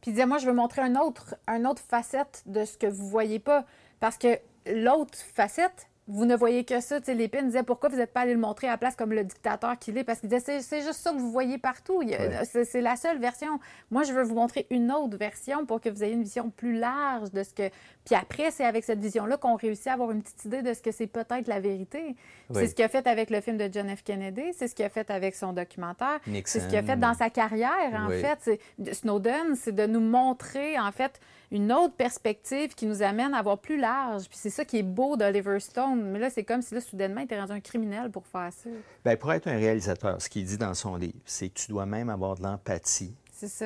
Puis 0.00 0.10
il 0.10 0.14
disait, 0.14 0.26
moi, 0.26 0.38
je 0.38 0.46
veux 0.46 0.54
montrer 0.54 0.82
un 0.82 0.96
autre, 0.96 1.36
un 1.46 1.64
autre 1.64 1.82
facette 1.82 2.42
de 2.46 2.64
ce 2.64 2.78
que 2.78 2.86
vous 2.86 3.08
voyez 3.08 3.38
pas. 3.38 3.66
Parce 4.00 4.16
que 4.16 4.38
l'autre 4.66 5.18
facette, 5.18 5.89
vous 6.10 6.24
ne 6.24 6.34
voyez 6.34 6.64
que 6.64 6.80
ça. 6.80 6.98
Tu 6.98 7.06
sais, 7.06 7.14
Lépine 7.14 7.46
disait, 7.46 7.62
pourquoi 7.62 7.88
vous 7.88 7.96
n'êtes 7.96 8.12
pas 8.12 8.22
allé 8.22 8.34
le 8.34 8.40
montrer 8.40 8.66
à 8.66 8.72
la 8.72 8.78
place 8.78 8.96
comme 8.96 9.12
le 9.12 9.22
dictateur 9.22 9.78
qu'il 9.78 9.96
est? 9.96 10.04
Parce 10.04 10.18
qu'il 10.18 10.28
disait, 10.28 10.60
c'est, 10.60 10.82
juste 10.82 11.00
ça 11.00 11.12
que 11.12 11.18
vous 11.18 11.30
voyez 11.30 11.56
partout. 11.56 11.98
Ouais. 11.98 12.40
c'est, 12.44 12.80
la 12.80 12.96
seule 12.96 13.18
version. 13.20 13.60
Moi, 13.90 14.02
je 14.02 14.12
veux 14.12 14.24
vous 14.24 14.34
montrer 14.34 14.66
une 14.70 14.90
autre 14.90 15.16
version 15.16 15.64
pour 15.66 15.80
que 15.80 15.88
vous 15.88 16.02
ayez 16.02 16.14
une 16.14 16.24
vision 16.24 16.50
plus 16.50 16.76
large 16.76 17.30
de 17.30 17.42
ce 17.44 17.54
que... 17.54 17.70
Puis 18.04 18.14
après, 18.14 18.50
c'est 18.50 18.64
avec 18.64 18.84
cette 18.84 18.98
vision-là 18.98 19.36
qu'on 19.36 19.54
réussit 19.54 19.86
à 19.86 19.92
avoir 19.92 20.10
une 20.10 20.22
petite 20.22 20.44
idée 20.46 20.62
de 20.62 20.74
ce 20.74 20.82
que 20.82 20.90
c'est 20.90 21.06
peut-être 21.06 21.46
la 21.46 21.60
vérité. 21.60 22.16
Oui. 22.48 22.56
C'est 22.56 22.66
ce 22.68 22.74
qu'il 22.74 22.84
a 22.84 22.88
fait 22.88 23.06
avec 23.06 23.30
le 23.30 23.40
film 23.40 23.56
de 23.56 23.68
John 23.72 23.88
F. 23.94 24.02
Kennedy, 24.02 24.52
c'est 24.56 24.66
ce 24.66 24.74
qu'il 24.74 24.84
a 24.84 24.88
fait 24.88 25.10
avec 25.10 25.36
son 25.36 25.52
documentaire, 25.52 26.18
c'est 26.44 26.60
ce 26.60 26.66
qu'il 26.66 26.78
a 26.78 26.82
fait 26.82 26.96
dans 26.96 27.14
sa 27.14 27.30
carrière, 27.30 27.70
en 27.94 28.08
Oui. 28.08 28.20
fait. 28.20 28.60
Snowden, 28.92 29.54
c'est 29.54 29.74
de 29.74 29.86
nous 29.86 30.00
montrer, 30.00 30.78
en 30.78 30.90
fait, 30.90 31.20
une 31.52 31.72
autre 31.72 31.94
perspective 31.94 32.74
qui 32.74 32.86
nous 32.86 33.02
amène 33.02 33.34
à 33.34 33.42
voir 33.42 33.58
plus 33.58 33.76
large. 33.78 34.28
Puis 34.28 34.38
c'est 34.40 34.50
ça 34.50 34.64
qui 34.64 34.78
est 34.78 34.82
beau 34.84 35.16
d'Oliver 35.16 35.58
Stone. 35.60 36.10
Mais 36.10 36.18
là, 36.18 36.30
c'est 36.30 36.44
comme 36.44 36.62
si, 36.62 36.74
là, 36.74 36.80
soudainement, 36.80 37.20
il 37.20 37.24
était 37.24 37.38
rendu 37.40 37.52
un 37.52 37.60
criminel 37.60 38.10
pour 38.10 38.26
faire 38.26 38.50
ça. 38.52 38.70
Bien, 39.04 39.16
pour 39.16 39.32
être 39.32 39.48
un 39.48 39.56
réalisateur, 39.56 40.20
ce 40.22 40.28
qu'il 40.28 40.44
dit 40.44 40.58
dans 40.58 40.74
son 40.74 40.96
livre, 40.96 41.18
c'est 41.24 41.48
que 41.48 41.54
tu 41.58 41.68
dois 41.68 41.86
même 41.86 42.08
avoir 42.08 42.36
de 42.36 42.42
l'empathie 42.42 43.14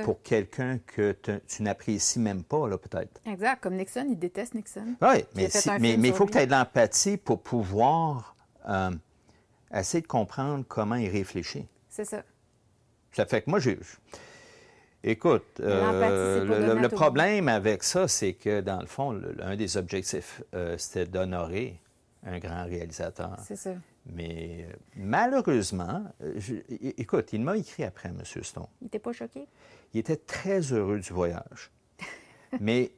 pour 0.05 0.23
quelqu'un 0.23 0.79
que 0.87 1.12
te- 1.12 1.40
tu 1.49 1.62
n'apprécies 1.62 2.20
même 2.20 2.42
pas, 2.44 2.68
là, 2.68 2.79
peut-être. 2.79 3.20
Exact. 3.27 3.61
Comme 3.61 3.75
Nixon, 3.75 4.07
il 4.09 4.18
déteste 4.18 4.55
Nixon. 4.55 4.94
Oui, 5.03 5.25
mais 5.35 5.51
si- 5.51 5.68
il 6.09 6.12
faut 6.14 6.27
que 6.27 6.33
tu 6.33 6.38
aies 6.38 6.47
de 6.47 6.53
l'empathie 6.53 7.16
pour 7.16 7.40
pouvoir 7.42 8.37
euh, 8.68 8.92
essayer 9.75 10.01
de 10.01 10.07
comprendre 10.07 10.64
comment 10.66 10.94
il 10.94 11.09
réfléchit. 11.11 11.66
C'est 11.90 12.05
ça. 12.05 12.23
Ça 13.12 13.27
fait 13.27 13.42
que 13.42 13.51
moi, 13.51 13.59
j'ai. 13.59 13.79
Écoute, 15.06 15.60
euh, 15.60 16.76
le, 16.80 16.88
problème 16.88 17.48
avec 17.48 17.82
ça, 17.82 18.08
c'est 18.08 18.32
que 18.32 18.62
dans 18.62 18.80
le 18.80 18.86
fond, 18.86 19.12
le- 19.12 19.36
un 19.42 19.54
des 19.54 19.76
objectifs, 19.76 20.42
euh, 20.54 20.78
c'était 20.78 21.04
d'honorer 21.04 21.78
un 22.24 22.38
grand 22.38 22.64
réalisateur. 22.64 23.36
C'est 23.46 23.56
ça. 23.56 23.74
Mais 24.06 24.66
euh, 24.66 24.72
malheureusement, 24.96 26.04
je- 26.36 26.54
écoute, 26.96 27.34
il 27.34 27.42
m'a 27.42 27.58
écrit 27.58 27.84
après, 27.84 28.08
M. 28.08 28.22
Stone. 28.42 28.64
Il 28.80 28.86
était 28.86 28.98
pas 28.98 29.12
choqué? 29.12 29.46
Il 29.92 30.00
était 30.00 30.16
très 30.16 30.60
heureux 30.72 31.00
du 31.00 31.12
voyage. 31.12 31.70
Mais, 32.60 32.90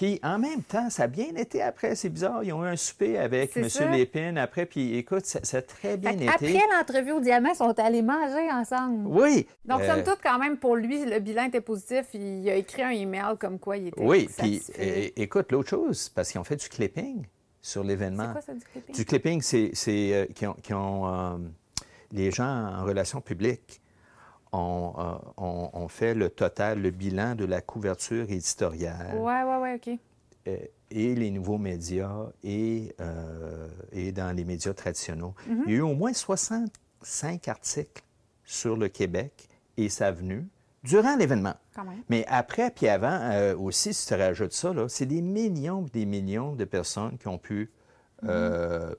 puis 0.00 0.18
en 0.22 0.38
même 0.38 0.62
temps, 0.62 0.88
ça 0.88 1.02
a 1.02 1.06
bien 1.08 1.26
été 1.36 1.60
après. 1.60 1.94
C'est 1.94 2.08
bizarre. 2.08 2.42
Ils 2.42 2.54
ont 2.54 2.64
eu 2.64 2.68
un 2.68 2.76
souper 2.76 3.18
avec 3.18 3.50
C'est 3.52 3.60
M. 3.60 3.68
ça. 3.68 3.90
Lépine 3.90 4.38
après. 4.38 4.64
Puis 4.64 4.96
écoute, 4.96 5.26
ça, 5.26 5.40
ça 5.42 5.58
a 5.58 5.62
très 5.62 5.98
bien 5.98 6.12
été. 6.12 6.26
Après 6.26 6.58
l'entrevue 6.74 7.12
au 7.12 7.20
Diamant, 7.20 7.50
ils 7.52 7.56
sont 7.56 7.78
allés 7.78 8.00
manger 8.00 8.50
ensemble. 8.50 9.06
Oui. 9.08 9.46
Donc, 9.66 9.82
Euh, 9.82 9.94
somme 9.94 10.02
toute, 10.02 10.20
quand 10.22 10.38
même, 10.38 10.56
pour 10.56 10.74
lui, 10.76 11.04
le 11.04 11.18
bilan 11.18 11.44
était 11.48 11.60
positif. 11.60 12.06
Il 12.14 12.48
a 12.48 12.54
écrit 12.54 12.82
un 12.82 12.90
email 12.92 13.36
comme 13.38 13.58
quoi 13.58 13.76
il 13.76 13.88
était 13.88 14.00
Oui, 14.02 14.26
puis 14.38 14.62
é- 14.78 15.20
écoute, 15.20 15.52
l'autre 15.52 15.68
chose, 15.68 16.08
parce 16.08 16.30
qu'ils 16.32 16.40
ont 16.40 16.44
fait 16.44 16.56
du 16.56 16.68
clipping 16.70 17.26
sur 17.60 17.82
C'est 17.82 17.88
l'événement. 17.88 18.32
quoi 18.32 18.40
ça, 18.40 18.54
du 18.54 18.60
clipping? 18.64 18.94
Du 18.94 19.04
clipping, 19.04 19.42
c'est 19.42 19.70
c'est, 19.74 20.14
euh, 20.14 20.26
qui 20.62 20.72
ont, 20.72 21.06
euh, 21.06 21.36
les 22.10 22.30
gens 22.30 22.46
en 22.78 22.84
relations 22.84 23.20
publiques 23.20 23.82
ont, 24.52 24.94
euh, 24.98 25.12
ont 25.36 25.69
fait 25.90 26.14
le 26.14 26.30
total, 26.30 26.80
le 26.80 26.90
bilan 26.90 27.34
de 27.34 27.44
la 27.44 27.60
couverture 27.60 28.30
éditoriale 28.30 29.16
Ouais, 29.16 29.42
ouais, 29.42 29.56
ouais, 29.58 29.74
OK. 29.74 29.98
euh, 30.48 30.56
et 30.90 31.14
les 31.14 31.30
nouveaux 31.30 31.58
médias 31.58 32.26
et, 32.42 32.94
euh, 33.00 33.68
et 33.92 34.10
dans 34.12 34.34
les 34.34 34.44
médias 34.44 34.72
traditionnels. 34.72 35.32
Mm-hmm. 35.48 35.62
Il 35.66 35.72
y 35.72 35.74
a 35.74 35.78
eu 35.78 35.82
au 35.82 35.94
moins 35.94 36.12
65 36.12 37.48
articles 37.48 38.02
sur 38.44 38.76
le 38.76 38.88
Québec 38.88 39.48
et 39.76 39.88
sa 39.88 40.10
venue 40.10 40.46
durant 40.82 41.14
l'événement. 41.16 41.54
Mais 42.08 42.24
après, 42.28 42.70
puis 42.70 42.88
avant 42.88 43.18
euh, 43.22 43.56
aussi, 43.56 43.94
si 43.94 44.06
tu 44.06 44.14
rajoutes 44.14 44.52
ça, 44.52 44.72
c'est 44.88 45.06
des 45.06 45.22
millions 45.22 45.86
et 45.86 45.90
des 45.90 46.06
millions 46.06 46.54
de 46.54 46.64
personnes 46.64 47.16
qui 47.18 47.28
ont 47.28 47.38
pu, 47.38 47.70
euh, 48.24 48.94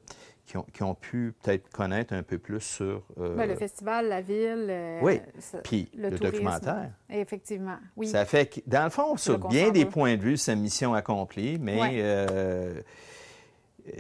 qui 0.52 0.58
ont, 0.58 0.66
qui 0.74 0.84
ont 0.84 0.96
pu 0.96 1.34
peut-être 1.42 1.70
connaître 1.70 2.14
un 2.14 2.24
peu 2.24 2.38
plus 2.38 2.60
sur... 2.60 3.04
euh, 3.20 3.36
Ben, 3.38 3.48
le 3.48 3.56
festival, 3.56 4.10
la 4.10 4.20
ville. 4.20 4.68
euh, 4.70 5.00
oui, 5.02 5.22
ça- 5.40 5.60
puis 5.60 5.90
le, 5.96 6.12
documentaire. 6.12 6.90
Effectivement. 7.10 7.78
Oui. 7.96 8.08
Ça 8.08 8.26
fait 8.26 8.48
que, 8.48 8.60
dans 8.68 8.84
le 8.84 8.90
fond, 8.90 9.16
sur 9.16 9.40
bien 9.48 9.70
des 9.72 9.86
points 9.86 10.18
de 10.18 10.22
vue, 10.22 10.36
c'est 10.36 10.52
une 10.54 10.60
mission 10.62 10.94
accomplie, 10.94 11.58
mais... 11.58 11.80
Ouais. 11.80 11.90
euh, 12.02 12.82
euh, 13.88 13.92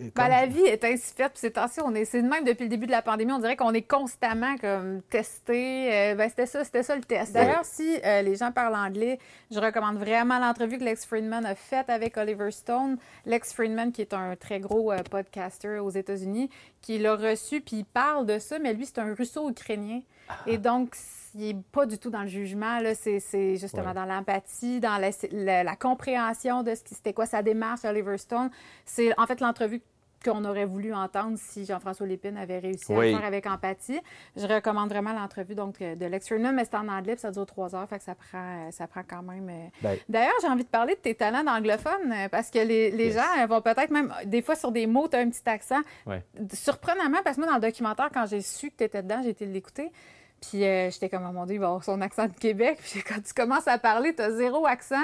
Ben, 0.00 0.10
comme- 0.14 0.28
la 0.28 0.46
vie 0.46 0.62
est 0.64 0.82
ainsi 0.84 1.14
faite. 1.14 1.32
Puis 1.32 1.40
ces 1.40 1.50
temps-ci, 1.52 1.80
on 1.84 1.94
est, 1.94 2.04
c'est 2.04 2.22
même 2.22 2.44
depuis 2.44 2.64
le 2.64 2.68
début 2.70 2.86
de 2.86 2.90
la 2.90 3.02
pandémie. 3.02 3.32
On 3.32 3.38
dirait 3.38 3.56
qu'on 3.56 3.72
est 3.74 3.82
constamment 3.82 4.56
comme 4.58 5.02
testé. 5.10 5.92
Euh, 5.92 6.14
ben, 6.14 6.28
c'était 6.28 6.46
ça, 6.46 6.64
c'était 6.64 6.82
ça 6.82 6.96
le 6.96 7.02
test. 7.02 7.32
D'ailleurs, 7.32 7.64
si 7.64 7.98
euh, 8.04 8.22
les 8.22 8.36
gens 8.36 8.52
parlent 8.52 8.74
anglais, 8.76 9.18
je 9.50 9.58
recommande 9.60 9.96
vraiment 9.98 10.38
l'entrevue 10.38 10.78
que 10.78 10.84
Lex 10.84 11.04
Friedman 11.06 11.44
a 11.44 11.54
faite 11.54 11.90
avec 11.90 12.16
Oliver 12.16 12.50
Stone. 12.50 12.96
Lex 13.24 13.52
Friedman, 13.52 13.92
qui 13.92 14.02
est 14.02 14.14
un 14.14 14.36
très 14.36 14.60
gros 14.60 14.92
euh, 14.92 15.02
podcaster 15.02 15.78
aux 15.78 15.90
États-Unis, 15.90 16.50
qui 16.82 16.98
l'a 16.98 17.16
reçu, 17.16 17.60
puis 17.60 17.78
il 17.78 17.84
parle 17.84 18.26
de 18.26 18.38
ça, 18.38 18.58
mais 18.58 18.72
lui, 18.74 18.86
c'est 18.86 18.98
un 18.98 19.12
russo-ukrainien. 19.14 20.00
Et 20.46 20.58
donc, 20.58 20.94
il 21.38 21.56
n'est 21.56 21.62
pas 21.72 21.86
du 21.86 21.98
tout 21.98 22.10
dans 22.10 22.22
le 22.22 22.28
jugement. 22.28 22.78
Là. 22.80 22.94
C'est, 22.94 23.20
c'est 23.20 23.56
justement 23.56 23.88
Ouais. 23.88 23.94
dans 23.94 24.04
l'empathie, 24.06 24.80
dans 24.80 24.98
la, 24.98 25.10
la- 25.32 25.64
la 25.64 25.76
compréhension 25.76 26.62
de 26.62 26.74
ce 26.74 26.82
qui, 26.82 26.94
c'était 26.94 27.12
quoi 27.12 27.26
sa 27.26 27.42
démarche, 27.42 27.84
Oliver 27.84 28.18
Stone. 28.18 28.50
C'est 28.84 29.18
en 29.18 29.26
fait 29.26 29.40
l'entrevue 29.40 29.80
qu'on 30.24 30.44
aurait 30.46 30.64
voulu 30.64 30.92
entendre 30.94 31.36
si 31.38 31.66
Jean-François 31.66 32.06
Lépine 32.06 32.36
avait 32.38 32.58
réussi 32.58 32.92
à 32.92 32.96
Oui. 32.98 33.12
le 33.12 33.18
faire 33.18 33.26
avec 33.26 33.46
empathie. 33.46 34.00
Je 34.34 34.46
recommande 34.46 34.88
vraiment 34.88 35.12
l'entrevue 35.12 35.54
donc, 35.54 35.80
euh, 35.82 35.94
de 35.94 36.06
Lex 36.06 36.26
Friedman, 36.26 36.54
mais 36.54 36.64
c'est 36.64 36.74
en 36.74 36.88
anglais, 36.88 37.12
puis 37.12 37.20
ça 37.20 37.30
dure 37.30 37.46
trois 37.46 37.76
heures, 37.76 37.86
fait 37.88 37.98
que 37.98 38.04
ça 38.04 38.14
prend, 38.14 38.66
euh, 38.66 38.70
ça 38.72 38.88
prend 38.88 39.02
quand 39.08 39.22
même... 39.22 39.48
euh, 39.48 39.68
Ben, 39.82 39.96
D'ailleurs, 40.08 40.32
j'ai 40.40 40.48
envie 40.48 40.64
de 40.64 40.68
parler 40.68 40.94
de 40.94 41.00
tes 41.00 41.14
talents 41.14 41.44
d'anglophone 41.44 42.12
parce 42.32 42.50
que 42.50 42.58
les, 42.58 42.90
les 42.90 43.08
Yes. 43.08 43.16
gens 43.16 43.46
vont 43.46 43.60
peut-être 43.60 43.90
même, 43.90 44.12
des 44.24 44.42
fois 44.42 44.56
sur 44.56 44.72
des 44.72 44.86
mots, 44.86 45.06
tu 45.06 45.16
as 45.16 45.20
un 45.20 45.28
petit 45.28 45.48
accent. 45.48 45.80
Ouais. 46.06 46.24
Surprenamment, 46.52 47.18
parce 47.22 47.36
que 47.36 47.42
moi, 47.42 47.50
dans 47.50 47.56
le 47.56 47.60
documentaire, 47.62 48.08
quand 48.12 48.26
j'ai 48.26 48.40
su 48.40 48.70
que 48.70 48.76
tu 48.78 48.84
étais 48.84 49.02
dedans, 49.02 49.20
j'ai 49.22 49.30
été 49.30 49.44
l'écouter. 49.44 49.92
Puis 50.40 50.64
euh, 50.64 50.90
j'étais 50.90 51.08
comme, 51.08 51.26
oh 51.28 51.32
mon 51.32 51.46
Dieu, 51.46 51.56
il 51.56 51.60
va 51.60 51.66
avoir 51.66 51.84
son 51.84 52.00
accent 52.00 52.26
de 52.28 52.34
Québec. 52.34 52.78
Puis 52.82 53.02
quand 53.02 53.20
tu 53.22 53.32
commences 53.34 53.66
à 53.68 53.78
parler, 53.78 54.14
tu 54.14 54.22
as 54.22 54.30
zéro 54.32 54.66
accent. 54.66 54.96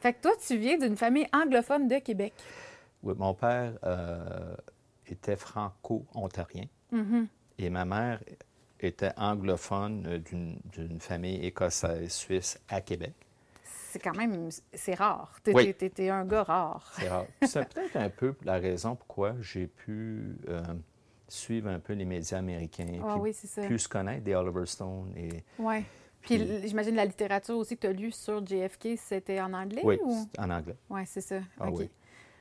Fait 0.00 0.12
que 0.12 0.22
toi, 0.22 0.32
tu 0.44 0.56
viens 0.56 0.76
d'une 0.78 0.96
famille 0.96 1.26
anglophone 1.32 1.86
de 1.88 1.98
Québec. 1.98 2.34
oui, 3.02 3.14
mon 3.16 3.34
père 3.34 3.72
euh, 3.84 4.54
était 5.06 5.36
franco-ontarien 5.36 6.64
Mhm. 6.90 7.26
et 7.58 7.70
ma 7.70 7.84
mère 7.84 8.20
était 8.80 9.12
anglophone 9.16 10.18
d'une- 10.18 11.00
famille 11.00 11.44
écossaise-suisse 11.46 12.60
à 12.68 12.80
Québec. 12.80 13.12
C'est 13.64 13.98
quand 14.00 14.16
même, 14.16 14.48
c'est 14.72 14.94
rare. 14.94 15.32
T'es 15.44 15.52
Oui. 15.54 15.74
un 16.10 16.24
gars 16.24 16.42
rare. 16.42 16.92
C'est 16.98 17.08
rare. 17.08 17.26
C'est 17.42 17.68
peut-être 17.74 17.96
un 17.96 18.08
peu 18.08 18.34
la 18.44 18.54
raison 18.58 18.96
pourquoi 18.96 19.34
j'ai 19.40 19.66
pu 19.68 20.36
euh, 20.48 20.62
suivre 21.32 21.68
un 21.68 21.78
peu 21.78 21.92
les 21.92 22.04
médias 22.04 22.38
américains, 22.38 22.86
Ah 23.02 23.12
puis 23.14 23.20
oui, 23.20 23.32
c'est 23.34 23.46
ça. 23.46 23.62
plus 23.62 23.86
connaître 23.88 24.22
des 24.24 24.34
Oliver 24.34 24.66
Stone. 24.66 25.12
Et, 25.16 25.42
Ouais. 25.58 25.84
Puis, 26.20 26.40
j'imagine 26.64 26.94
la 26.94 27.04
littérature 27.04 27.56
aussi 27.56 27.76
que 27.76 27.80
tu 27.80 27.86
as 27.88 27.92
lue 27.92 28.12
sur 28.12 28.46
JFK, 28.46 28.90
c'était 28.96 29.40
en 29.40 29.52
anglais 29.52 29.82
oui, 29.84 29.98
ou? 30.04 30.24
en 30.38 30.50
anglais. 30.50 30.76
Oui, 30.88 31.00
c'est 31.04 31.20
ça. 31.20 31.40
Ah 31.58 31.68
oui. 31.68 31.90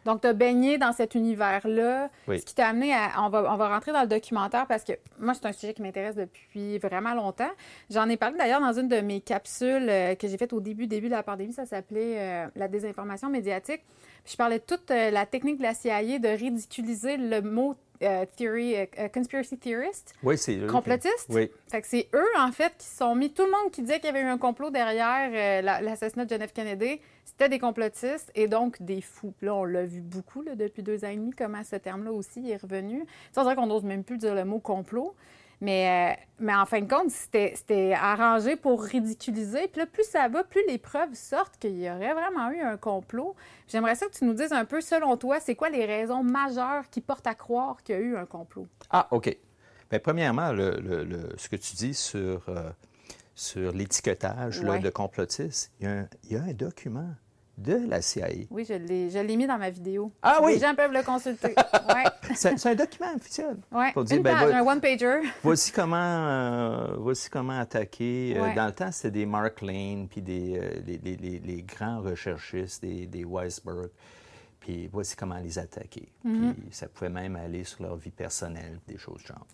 Donc, 0.06 0.21
tu 0.21 0.27
as 0.27 0.34
baigné 0.34 0.77
dans 0.77 0.93
cet 0.93 1.13
univers-là. 1.15 2.10
Oui. 2.27 2.39
Ce 2.39 2.45
qui 2.45 2.56
t'a 2.56 2.67
amené 2.67 2.93
à. 2.93 3.12
On 3.19 3.30
va, 3.30 3.54
on 3.54 3.56
va 3.58 3.69
rentrer 3.69 3.91
dans 3.91 4.01
le 4.01 4.08
documentaire 4.08 4.65
parce 4.67 4.84
que 4.84 4.93
moi, 5.19 5.34
c'est 5.34 5.45
un 5.45 5.51
sujet 5.51 5.73
qui 5.73 5.82
m'intéresse 5.82 6.15
depuis 6.15 6.80
vraiment 6.80 7.13
longtemps. 7.13 7.51
J'en 7.89 8.10
ai 8.10 8.17
parlé 8.17 8.38
d'ailleurs 8.38 8.62
dans 8.62 8.73
une 8.73 8.88
de 8.88 8.99
mes 9.01 9.21
capsules 9.21 9.88
euh, 9.89 10.15
que 10.15 10.27
j'ai 10.27 10.38
faites 10.38 10.54
au 10.54 10.60
début, 10.60 10.88
début 10.88 11.08
de 11.08 11.13
la 11.13 11.23
pandémie. 11.23 11.54
Ça 11.54 11.65
s'appelait 11.65 12.15
euh, 12.17 12.47
La 12.56 12.67
désinformation 12.67 13.30
médiatique. 13.30 13.84
Puis 14.23 14.34
je 14.34 14.38
parlais 14.38 14.58
de 14.60 14.63
toute 14.63 14.89
euh, 14.89 15.12
la 15.12 15.25
technique 15.27 15.58
de 15.58 15.63
la 15.63 15.73
CIA 15.75 16.17
de 16.19 16.30
ridiculiser 16.30 17.17
le 17.17 17.41
mot 17.41 17.75
euh, 18.03 18.25
theory, 18.35 18.75
euh, 18.75 18.85
euh, 18.99 19.07
conspiracy 19.09 19.57
theorist, 19.57 20.13
Oui, 20.23 20.37
c'est 20.37 20.55
eux. 20.57 20.61
qui- 20.65 20.71
complotiste. 20.73 21.27
Oui, 21.29 21.49
Fait 21.69 21.81
que 21.81 21.87
c'est 21.87 22.07
eux, 22.13 22.27
en 22.37 22.51
fait, 22.51 22.73
qui 22.77 22.87
sont 22.87 23.15
mis. 23.15 23.31
Tout 23.31 23.45
le 23.45 23.51
monde 23.51 23.71
qui 23.71 23.81
disait 23.81 23.97
qu'il 23.99 24.07
y 24.07 24.09
avait 24.09 24.21
eu 24.21 24.25
un 24.29 24.37
complot 24.37 24.69
derrière 24.69 25.29
euh, 25.33 25.61
la- 25.61 25.81
l'assassinat 25.81 26.25
de 26.25 26.29
John 26.29 26.47
F. 26.47 26.53
Kennedy, 26.53 26.99
c'était 27.25 27.49
des 27.49 27.59
complotistes 27.59 28.31
et 28.35 28.47
donc 28.47 28.81
des 28.81 29.01
fous. 29.01 29.33
Là, 29.41 29.55
on 29.55 29.63
l'a 29.63 29.85
vu 29.85 30.01
beaucoup 30.01 30.41
là, 30.41 30.55
depuis 30.55 30.83
deux 30.83 31.03
ans 31.05 31.09
et 31.09 31.15
demi, 31.15 31.31
comment 31.31 31.63
ce 31.63 31.75
terme-là 31.77 32.11
aussi 32.11 32.49
est 32.51 32.57
revenu. 32.61 33.05
Ça, 33.31 33.41
on 33.41 33.43
dirait 33.43 33.55
qu'on 33.55 33.67
n'ose 33.67 33.83
même 33.83 34.03
plus 34.03 34.17
dire 34.17 34.35
le 34.35 34.45
mot 34.45 34.59
complot. 34.59 35.15
Mais, 35.62 36.15
euh, 36.17 36.21
mais 36.39 36.56
en 36.56 36.65
fin 36.65 36.82
de 36.82 36.89
compte, 36.89 37.12
c'était 37.12 37.93
arrangé 37.93 38.56
pour 38.56 38.82
ridiculiser. 38.84 39.67
Puis 39.67 39.80
là, 39.82 39.86
plus 39.86 40.04
ça 40.04 40.28
va, 40.28 40.43
plus 40.43 40.62
les 40.67 40.80
preuves 40.80 41.13
sortent 41.13 41.58
qu'il 41.60 41.80
y 41.80 41.88
aurait 41.89 42.13
vraiment 42.15 42.50
eu 42.50 42.60
un 42.62 42.78
complot. 42.78 43.36
J'aimerais 43.67 43.93
ça 43.95 44.08
que 44.08 44.13
tu 44.13 44.26
nous 44.26 44.34
dises 44.34 44.52
un 44.52 44.65
peu, 44.65 44.82
selon 44.82 45.17
toi, 45.17 45.39
c'est 45.39 45.54
quoi 45.56 45.69
les 45.69 45.86
raisons 45.86 46.24
majeures 46.24 46.89
qui 46.89 47.00
portent 47.00 47.28
à 47.28 47.36
croire 47.36 47.84
qu'il 47.84 47.93
y 47.95 47.97
a 48.00 48.02
eu 48.02 48.17
un 48.17 48.26
complot? 48.26 48.67
Ah, 48.89 49.08
OK. 49.12 49.38
Bien, 49.91 50.00
premièrement, 50.00 50.52
le, 50.52 50.80
le- 50.80 51.04
le- 51.04 51.30
ce 51.38 51.47
que 51.47 51.58
tu 51.58 51.76
dis 51.76 51.93
sur, 51.93 52.41
euh, 52.50 52.71
sur 53.36 53.71
l'étiquetage 53.71 54.62
Ouais. 54.62 54.80
de 54.80 54.89
complotiste, 54.89 55.71
il 55.80 55.86
y, 55.86 55.88
a 55.88 55.91
un, 55.91 56.08
il 56.24 56.32
y 56.32 56.36
a 56.38 56.41
un 56.43 56.54
document 56.54 57.10
de 57.62 57.88
la 57.88 58.02
CIA. 58.02 58.28
Oui, 58.50 58.65
je 58.67 58.74
l'ai 58.74 59.10
je 59.10 59.19
l'ai 59.19 59.36
mis 59.38 59.45
dans 59.47 59.58
ma 59.58 59.69
vidéo. 59.69 60.12
Ah 60.21 60.39
oui? 60.43 60.54
Les 60.54 60.60
gens 60.60 60.74
peuvent 60.76 60.91
le 60.93 61.04
consulter. 61.04 61.54
C'est 62.36 62.65
un 62.65 62.76
document 62.76 63.13
officiel. 63.15 63.58
ouais. 63.71 63.91
Pour 63.93 64.04
dire, 64.04 64.17
Une 64.17 64.24
ben, 64.24 64.36
un 64.38 64.62
one-pager. 64.65 65.21
Voici 65.43 65.71
comment, 65.71 65.97
euh, 65.97 66.88
voici 66.97 67.30
comment 67.30 67.60
attaquer. 67.60 68.36
Euh, 68.38 68.41
Ouais. 68.41 68.56
dans 68.56 68.65
le 68.67 68.71
temps, 68.71 68.91
c'était 68.91 69.12
des 69.12 69.26
Mark 69.26 69.62
Lane, 69.62 70.08
puis 70.10 70.21
des, 70.21 70.58
euh, 70.58 70.69
les, 70.88 70.97
les- 71.04 71.17
les- 71.17 71.39
les 71.39 71.62
grands 71.63 72.02
recherchistes, 72.02 72.82
des, 72.82 73.06
des 73.06 73.26
Weisberg. 73.26 73.89
Puis 74.62 74.88
voici 74.93 75.15
comment 75.15 75.38
les 75.39 75.58
attaquer. 75.58 76.13
Mm-hmm. 76.24 76.54
Puis 76.54 76.67
ça 76.71 76.88
pouvait 76.88 77.10
même 77.10 77.36
aller 77.36 77.63
sur 77.63 77.82
leur 77.82 77.95
vie 77.95 78.12
personnelle, 78.12 78.80
des 78.88 78.97
choses 78.97 79.17
du 79.21 79.26
genre. 79.28 79.45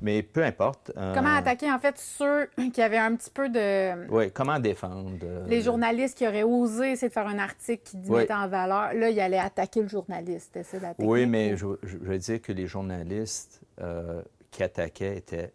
Mais 0.00 0.22
peu 0.22 0.44
importe. 0.44 0.92
euh, 0.96 1.12
Comment 1.12 1.34
attaquer, 1.34 1.70
en 1.72 1.78
fait, 1.80 1.98
ceux 1.98 2.48
qui 2.72 2.80
avaient 2.80 2.98
un 2.98 3.16
petit 3.16 3.30
peu 3.30 3.48
de... 3.48 4.08
Oui, 4.10 4.30
comment 4.30 4.60
défendre. 4.60 5.10
euh, 5.24 5.44
Les 5.48 5.60
journalistes 5.60 6.16
qui 6.16 6.26
auraient 6.26 6.44
osé 6.44 6.92
essayer 6.92 7.08
de 7.08 7.12
faire 7.12 7.26
un 7.26 7.38
article 7.40 7.82
qui 7.82 7.96
Oui. 8.06 8.18
mettait 8.20 8.32
en 8.34 8.46
valeur, 8.48 8.94
là, 8.94 9.10
ils 9.10 9.20
allaient 9.20 9.38
attaquer 9.38 9.82
le 9.82 9.88
journaliste. 9.88 10.54
La 10.54 10.62
technique. 10.62 10.94
Oui, 11.00 11.26
mais 11.26 11.56
je, 11.56 11.66
je- 11.82 11.88
je 11.88 11.96
veux 11.98 12.18
dire 12.18 12.40
que 12.40 12.52
les 12.52 12.68
journalistes 12.68 13.60
euh, 13.80 14.22
qui 14.52 14.62
attaquaient 14.62 15.16
étaient. 15.16 15.52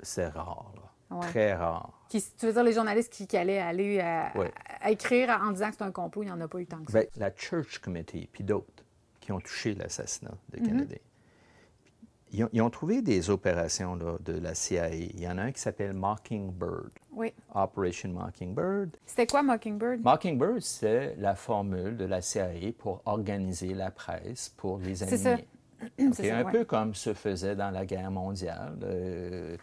C'est 0.00 0.28
rare, 0.28 0.72
là. 0.76 1.16
Ouais. 1.18 1.26
Très 1.26 1.52
rare. 1.54 1.92
Qui, 2.08 2.22
tu 2.38 2.46
veux 2.46 2.52
dire 2.52 2.64
les 2.64 2.72
journalistes 2.72 3.12
qui, 3.12 3.26
qui 3.26 3.36
allaient 3.36 3.58
aller 3.58 4.00
à, 4.00 4.32
Ouais. 4.36 4.50
à 4.80 4.90
écrire 4.90 5.30
en 5.42 5.50
disant 5.52 5.70
que 5.70 5.76
c'est 5.78 5.84
un 5.84 5.92
complot, 5.92 6.22
il 6.22 6.26
n'y 6.26 6.32
en 6.32 6.40
a 6.40 6.48
pas 6.48 6.58
eu 6.58 6.66
tant 6.66 6.82
que 6.82 6.90
ça. 6.92 7.00
Ben, 7.00 7.06
la 7.16 7.30
Church 7.34 7.78
Committee, 7.80 8.28
puis 8.32 8.44
d'autres, 8.44 8.84
qui 9.20 9.30
ont 9.32 9.40
touché 9.40 9.74
l'assassinat 9.74 10.32
de 10.52 10.60
Mhm. 10.60 10.66
Kennedy. 10.66 10.96
Ils 12.30 12.44
ont, 12.44 12.48
ils 12.52 12.60
ont 12.60 12.68
trouvé 12.68 13.00
des 13.00 13.30
opérations 13.30 13.94
là, 13.96 14.18
de 14.20 14.34
la 14.38 14.54
CIA. 14.54 14.90
Il 14.94 15.18
y 15.18 15.26
en 15.26 15.38
a 15.38 15.42
un 15.44 15.52
qui 15.52 15.60
s'appelle 15.60 15.94
Mockingbird, 15.94 16.90
Oui. 17.12 17.32
Operation 17.54 18.10
Mockingbird. 18.10 18.90
C'était 19.06 19.26
quoi 19.26 19.42
Mockingbird? 19.42 20.02
Mockingbird, 20.02 20.60
c'est 20.60 21.14
la 21.16 21.34
formule 21.34 21.96
de 21.96 22.04
la 22.04 22.20
CIA 22.20 22.72
pour 22.76 23.00
organiser 23.06 23.72
la 23.72 23.90
presse 23.90 24.50
pour 24.50 24.78
les 24.78 24.96
C'est 24.96 25.16
ça. 25.16 25.30
ennemis. 25.30 25.46
OK, 25.82 26.14
C'est 26.16 26.28
ça, 26.28 26.38
un 26.38 26.44
ouais. 26.44 26.52
peu 26.52 26.64
comme 26.64 26.94
se 26.94 27.14
faisait 27.14 27.56
dans 27.56 27.70
la 27.70 27.86
guerre 27.86 28.10
mondiale. 28.10 28.76
Euh, 28.82 29.56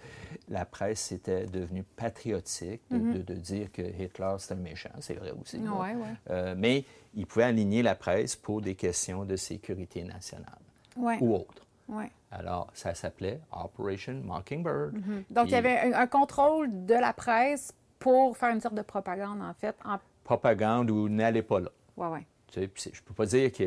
la 0.50 0.66
presse 0.66 1.12
était 1.12 1.46
devenue 1.46 1.84
patriotique 1.84 2.82
de, 2.92 2.98
de- 2.98 3.22
de 3.22 3.34
dire 3.34 3.72
que 3.72 3.82
Hitler 3.82 4.36
c'était 4.40 4.54
un 4.54 4.58
méchant, 4.58 4.90
c'est 5.00 5.16
vrai 5.16 5.32
aussi. 5.32 5.58
là. 5.58 5.72
Mhm. 5.72 5.80
Ouais, 5.80 5.96
ouais. 5.96 6.14
Euh, 6.30 6.56
mais 6.58 6.84
il 7.16 7.26
pouvait 7.26 7.46
aligner 7.46 7.82
la 7.84 7.96
presse 7.96 8.36
pour 8.36 8.62
des 8.62 8.76
questions 8.76 9.26
de 9.26 9.36
sécurité 9.36 10.04
nationale 10.04 10.58
Ouais. 10.98 11.18
ou 11.22 11.36
autres. 11.36 11.66
ouais. 11.90 12.12
Alors, 12.32 12.68
ça 12.74 12.94
s'appelait 12.94 13.40
Operation 13.52 14.14
Mockingbird. 14.24 14.94
Donc, 15.30 15.46
il 15.48 15.52
y 15.52 15.56
avait 15.56 15.80
un, 15.80 15.94
un 15.94 16.08
contrôle 16.08 16.86
de 16.86 16.94
la 16.94 17.14
presse 17.14 17.74
pour 17.98 18.36
faire 18.36 18.50
une 18.50 18.60
sorte 18.60 18.76
de 18.76 18.82
propagande, 18.82 19.42
en 19.42 19.54
fait. 19.54 19.76
En... 19.86 19.98
Propagande 20.26 20.92
où 20.92 21.08
n'allez 21.08 21.42
pas 21.44 21.62
là. 21.62 21.70
Ouais, 21.96 22.08
ouais. 22.08 22.28
Tu 22.52 22.60
sais, 22.76 22.92
je 22.94 23.00
ne 23.02 23.06
peux 23.06 23.14
pas 23.14 23.26
dire 23.26 23.52
que 23.54 23.64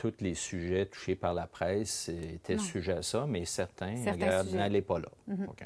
tous 0.00 0.14
les 0.20 0.34
sujets 0.34 0.86
touchés 0.86 1.14
par 1.14 1.34
la 1.34 1.46
presse 1.46 2.08
étaient 2.08 2.56
Non. 2.56 2.62
sujets 2.62 2.94
à 2.94 3.02
ça, 3.02 3.26
mais 3.28 3.44
certains, 3.44 3.96
Certains 3.96 4.44
n'allaient 4.44 4.80
pas 4.80 4.98
là. 4.98 5.08
OK. 5.46 5.62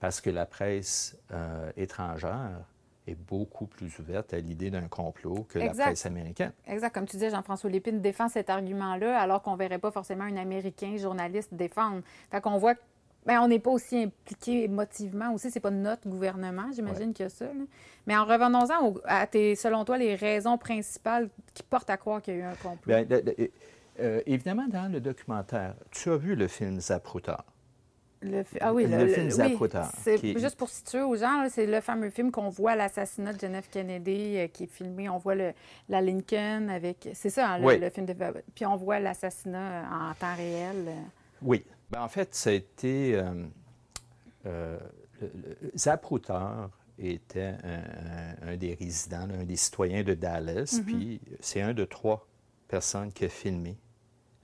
Parce 0.00 0.20
que 0.20 0.30
la 0.30 0.46
presse 0.46 1.16
euh, 1.30 1.70
étrangère 1.76 2.64
est 3.06 3.14
beaucoup 3.14 3.66
plus 3.66 3.96
ouverte 4.00 4.34
à 4.34 4.38
l'idée 4.38 4.70
d'un 4.70 4.88
complot 4.88 5.46
que 5.48 5.58
Exact. 5.60 5.78
la 5.78 5.84
presse 5.86 6.06
américaine. 6.06 6.52
Exact. 6.66 6.92
Comme 6.92 7.06
tu 7.06 7.16
disais, 7.16 7.30
Jean-François 7.30 7.70
Lépine 7.70 8.00
défend 8.00 8.28
cet 8.28 8.50
argument-là, 8.50 9.18
alors 9.20 9.42
qu'on 9.42 9.52
ne 9.52 9.58
verrait 9.58 9.78
pas 9.78 9.90
forcément 9.92 10.24
un 10.24 10.36
Américain 10.36 10.96
journaliste 10.96 11.54
défendre. 11.54 12.02
Fait 12.32 12.40
qu'on 12.40 12.58
voit 12.58 12.74
que 12.74 12.80
ben, 13.26 13.40
on 13.40 13.48
n'est 13.48 13.58
pas 13.58 13.70
aussi 13.70 14.02
impliqué 14.04 14.64
émotivement 14.64 15.32
aussi. 15.34 15.50
C'est 15.50 15.60
pas 15.60 15.70
notre 15.70 16.08
gouvernement, 16.08 16.66
j'imagine 16.74 17.12
qu'il 17.12 17.24
y 17.24 17.26
a 17.26 17.28
ça. 17.28 17.44
là. 17.46 17.52
Mais 18.06 18.16
en 18.16 18.24
revenons-en 18.24 18.86
au- 18.88 19.00
à 19.04 19.26
tes, 19.26 19.54
selon 19.56 19.84
toi, 19.84 19.98
les 19.98 20.14
raisons 20.14 20.56
principales 20.58 21.28
qui 21.54 21.62
portent 21.62 21.90
à 21.90 21.96
croire 21.96 22.22
qu'il 22.22 22.34
y 22.34 22.36
a 22.38 22.40
eu 22.40 22.44
un 22.44 22.54
complot. 22.54 22.78
Bien, 22.86 23.04
le- 23.08 23.50
euh, 24.00 24.22
évidemment, 24.26 24.66
dans 24.68 24.90
le 24.90 25.00
documentaire, 25.00 25.74
tu 25.90 26.10
as 26.10 26.16
vu 26.16 26.34
le 26.34 26.48
film 26.48 26.80
Zapruder. 26.80 27.34
Le 28.22 28.42
fi- 28.42 28.58
ah 28.60 28.74
oui, 28.74 28.84
le 28.86 28.98
le, 28.98 29.06
film 29.08 29.28
qui 29.28 30.30
est- 30.30 30.38
juste 30.38 30.56
pour 30.56 30.68
situer 30.68 31.00
aux 31.00 31.16
gens, 31.16 31.46
c'est 31.48 31.64
le 31.66 31.80
fameux 31.80 32.10
film 32.10 32.30
qu'on 32.30 32.50
voit 32.50 32.76
l'assassinat 32.76 33.32
de 33.32 33.38
John 33.40 33.54
F. 33.62 33.70
Kennedy 33.70 34.36
euh, 34.38 34.46
qui 34.46 34.64
est 34.64 34.66
filmé. 34.66 35.08
On 35.08 35.16
voit 35.16 35.34
le, 35.34 35.52
la 35.88 36.02
Lincoln 36.02 36.68
avec, 36.68 37.08
c'est 37.14 37.30
ça, 37.30 37.48
hein, 37.52 37.58
le, 37.58 37.66
Oui. 37.66 37.78
le 37.78 37.88
film 37.88 38.04
de, 38.04 38.14
puis 38.54 38.66
on 38.66 38.76
voit 38.76 38.98
l'assassinat 39.00 39.84
en 39.90 40.12
temps 40.14 40.34
réel. 40.36 40.84
euh. 40.88 40.92
Oui. 41.42 41.64
Ben, 41.90 42.02
en 42.02 42.08
fait, 42.08 42.34
ça 42.34 42.50
a 42.50 42.52
été. 42.54 43.14
euh, 43.16 43.46
euh, 44.46 44.78
Zapruder 45.76 46.66
était 46.98 47.56
un, 48.42 48.56
des 48.56 48.74
résidents, 48.74 49.28
un 49.30 49.44
des 49.44 49.56
citoyens 49.56 50.02
de 50.02 50.14
Dallas, 50.14 50.80
puis 50.84 51.20
c'est 51.40 51.60
un 51.60 51.74
de 51.74 51.84
trois 51.84 52.26
personnes 52.68 53.12
qui 53.12 53.24
a 53.24 53.28
filmé 53.28 53.76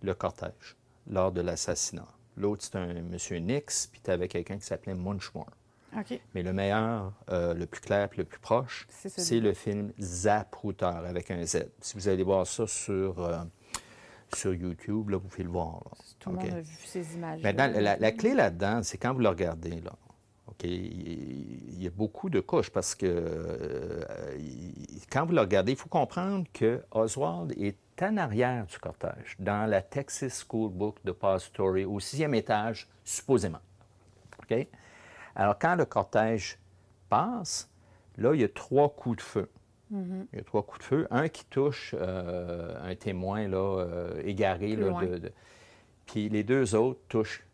le 0.03 0.15
cortège 0.15 0.77
lors 1.09 1.33
de 1.33 1.41
l'assassinat. 1.41 2.09
L'autre, 2.37 2.63
c'est 2.65 2.77
un 2.77 2.93
monsieur 3.03 3.39
Nix, 3.39 3.87
puis 3.91 4.01
tu 4.03 4.11
avais 4.11 4.29
quelqu'un 4.29 4.59
qui 4.59 4.67
s'appelait 4.67 4.95
Munchmore. 4.95 5.51
OK. 5.97 6.21
Mais 6.35 6.43
le 6.43 6.53
meilleur, 6.53 7.13
euh, 7.31 7.55
le 7.55 7.65
plus 7.65 7.81
clair, 7.81 8.09
le 8.19 8.25
plus 8.25 8.39
proche, 8.41 8.87
c'est 8.91 9.41
le 9.41 9.55
film 9.55 9.93
Zapruder 9.99 10.85
avec 10.85 11.31
un 11.31 11.45
Z. 11.47 11.69
Si 11.81 11.95
vous 11.97 12.09
allez 12.09 12.23
voir 12.23 12.47
ça 12.47 12.67
sur, 12.67 13.19
euh, 13.19 13.39
sur 14.35 14.55
YouTube, 14.55 15.11
là, 15.11 15.19
vous 15.19 15.29
pouvez 15.29 15.45
le 15.45 15.51
voir. 15.51 15.83
là. 15.85 15.91
Tout 16.19 16.31
le 16.31 16.37
monde 16.37 16.53
a 16.53 16.61
vu 16.61 16.77
ces 16.85 17.15
images. 17.15 17.43
Maintenant, 17.43 17.71
la, 17.75 17.97
la 17.97 18.13
clé 18.13 18.35
là-dedans, 18.35 18.83
c'est 18.83 18.99
quand 18.99 19.15
vous 19.15 19.21
le 19.21 19.29
regardez, 19.29 19.81
là. 19.81 19.93
OK? 20.49 20.65
Il, 20.65 21.83
y 21.83 21.87
a 21.87 21.91
beaucoup 21.91 22.31
de 22.31 22.41
couches 22.41 22.71
parce 22.71 22.95
que 22.95 23.07
euh, 23.07 24.03
quand 25.11 25.27
vous 25.27 25.33
le 25.33 25.41
regardez, 25.41 25.73
il 25.73 25.79
faut 25.79 25.89
comprendre 25.89 26.47
que 26.53 26.83
Oswald 26.91 27.53
est 27.59 27.77
en 28.03 28.17
arrière 28.17 28.67
du 28.67 28.79
cortège, 28.79 29.37
dans 29.39 29.69
la 29.69 29.83
Texas 29.83 30.45
School 30.47 30.71
Book 30.71 30.97
Depository, 31.05 31.85
au 31.85 32.01
sixième 32.01 32.35
étage, 32.35 32.89
supposément. 33.05 33.61
OK? 34.43 34.67
Alors, 35.35 35.59
quand 35.59 35.75
le 35.75 35.85
cortège 35.85 36.59
passe, 37.09 37.71
là, 38.17 38.35
il 38.35 38.41
y 38.41 38.45
a 38.45 38.49
trois 38.49 38.89
coups 38.89 39.19
de 39.19 39.23
feu. 39.23 39.51
Il 40.33 40.39
y 40.39 40.41
a 40.41 40.45
trois 40.45 40.63
coups 40.65 40.81
de 40.81 40.85
feu. 40.85 41.07
Un 41.11 41.29
qui 41.29 41.45
touche 41.47 41.95
euh, 41.99 42.75
un 42.83 42.95
témoin 42.97 43.47
là, 43.49 43.57
euh, 43.81 44.21
égaré. 44.25 44.75
Là, 44.77 44.87
de- 45.07 45.19
de- 45.19 45.33
Puis 46.07 46.29
les 46.29 46.43
deux 46.45 46.75
autres 46.75 47.01
touchent. 47.09 47.45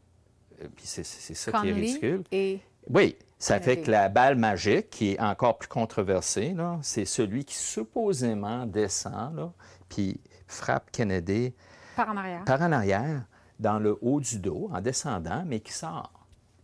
euh, 0.62 0.68
Puis 0.74 0.86
c'est 0.86 1.04
ça 1.04 1.50
qui 1.52 1.68
est 1.68 1.72
ridicule. 1.86 2.22
et 2.32 2.60
Oui, 2.88 3.16
ça 3.38 3.60
fait 3.60 3.76
que 3.82 3.90
la 3.90 4.08
balle 4.08 4.36
magique, 4.36 4.90
qui 4.90 5.12
est 5.12 5.20
encore 5.20 5.58
plus 5.58 5.68
controversée, 5.68 6.54
c'est 6.82 7.04
celui 7.04 7.44
qui 7.44 7.54
supposément 7.54 8.66
descend, 8.66 9.36
là, 9.36 9.52
puis 9.88 10.20
frappe 10.46 10.90
Kennedy 10.90 11.52
par 11.96 12.08
en 12.10 12.16
arrière. 12.16 12.44
par 12.44 12.60
en 12.62 12.72
arrière, 12.72 13.22
dans 13.60 13.78
le 13.78 13.98
haut 14.00 14.20
du 14.20 14.38
dos, 14.38 14.68
en 14.72 14.80
descendant, 14.80 15.44
mais 15.46 15.60
qui 15.60 15.72
sort. 15.72 16.21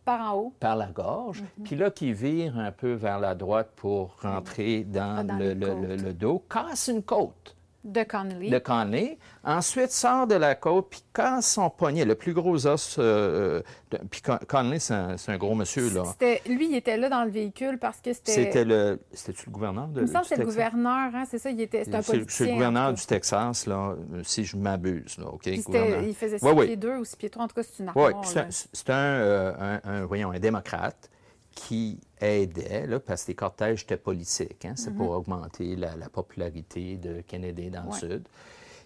Par 0.09 0.33
en 0.33 0.37
haut. 0.39 0.53
par 0.59 0.77
la 0.77 0.87
gorge, 0.87 1.45
puis 1.65 1.77
là, 1.77 1.91
qui 1.91 2.13
vire 2.15 2.59
un 2.59 2.73
peu 2.73 2.93
vers 2.95 3.19
la 3.21 3.35
droite 3.35 3.71
pour 3.77 4.17
rentrer 4.23 4.85
dans, 4.85 5.17
Pas 5.17 5.23
dans 5.25 5.39
le- 5.39 5.97
le 5.97 6.13
dos, 6.15 6.43
casse 6.49 6.89
une 6.89 7.03
côte 7.03 7.55
De 7.85 8.03
Connolly. 8.03 8.51
de 8.51 8.59
Conley, 8.59 9.19
ensuite 9.45 9.93
sort 9.93 10.27
de 10.27 10.35
la 10.35 10.57
côte, 10.57 10.89
puis 10.91 11.03
casse 11.15 11.53
son 11.53 11.71
poignet, 11.71 12.05
le 12.05 12.17
plus 12.17 12.35
gros 12.35 12.67
os. 12.67 12.97
euh, 12.99 13.63
de- 13.93 13.99
puis 14.11 14.21
Con- 14.21 14.39
Conley, 14.49 14.79
c'est 14.81 14.93
un, 14.95 15.39
gros 15.39 15.55
monsieur, 15.55 15.89
là. 15.95 16.03
C'était, 16.07 16.43
lui, 16.49 16.69
il 16.71 16.75
était 16.77 16.97
là 16.97 17.09
dans 17.09 17.23
le 17.25 17.31
véhicule 17.31 17.79
parce 17.79 18.01
que 18.01 18.13
c'était. 18.13 18.33
C'était 18.33 18.65
le. 18.65 18.99
C'était-tu 19.13 19.47
le 19.47 19.53
gouverneur 19.53 19.87
de 19.89 20.01
Il 20.01 20.07
me 20.09 20.13
semble 20.13 20.23
que 20.23 20.29
c'est 20.29 20.37
le 20.37 20.45
gouverneur, 20.45 21.15
hein, 21.15 21.25
c'est 21.31 21.39
ça, 21.39 21.51
il 21.51 21.61
était, 21.61 21.85
c'est 21.85 21.95
un 21.95 22.03
C'est 22.03 22.13
politicien. 22.15 22.45
c'est 22.47 22.51
le 22.51 22.55
gouverneur 22.57 22.93
du. 22.93 23.07
Texas, 23.07 23.67
là, 23.67 23.95
euh, 24.13 24.23
si 24.25 24.45
je 24.45 24.57
m'abuse, 24.57 25.17
là, 25.17 25.27
OK? 25.29 25.45
C'était, 25.45 26.09
il 26.09 26.15
faisait 26.15 26.39
6 26.39 26.45
Ouais, 26.45 26.53
ouais. 26.53 26.67
pieds 26.67 26.77
2 26.77 26.97
ou 26.97 27.05
6 27.05 27.17
pieds 27.17 27.31
3, 27.31 27.45
en 27.45 27.49
tout 27.49 27.55
cas, 27.55 27.63
c'est 27.63 27.79
une 27.83 27.91
Oui, 27.95 28.03
armoire. 28.07 28.21
puis 28.23 28.31
c'est 28.73 28.91
un, 28.91 28.95
un, 28.95 28.99
euh, 28.99 29.53
un- 29.85 29.91
un- 29.91 30.05
voyons, 30.05 30.33
un 30.33 30.39
démocrate 30.41 31.09
qui 31.53 31.99
aidait, 32.21 32.87
là, 32.87 33.01
parce 33.01 33.23
que 33.25 33.29
les 33.29 33.35
cortèges 33.35 33.83
étaient 33.83 33.97
politiques. 33.97 34.65
Hein, 34.65 34.75
c'est 34.77 34.95
pour 34.95 35.11
augmenter 35.11 35.77
la, 35.77 35.97
la 35.97 36.09
popularité 36.09 36.97
de 36.97 37.21
Kennedy 37.23 37.71
dans 37.71 37.85
Ouais. 37.85 37.99
le 38.03 38.09
Sud. 38.11 38.29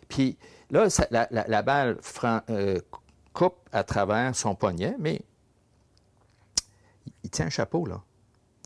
Puis 0.09 0.37
là, 0.71 0.91
ça- 0.91 1.07
la, 1.11 1.27
la- 1.31 1.47
la 1.49 1.63
balle 1.63 1.99
fran- 2.03 2.41
euh, 2.51 2.81
coupe 3.33 3.57
à 3.73 3.83
travers 3.85 4.35
son 4.37 4.55
poignet, 4.55 4.95
mais 4.99 5.21
il, 7.25 7.31
tient 7.31 7.47
un 7.47 7.51
chapeau 7.51 7.87
là, 7.87 8.03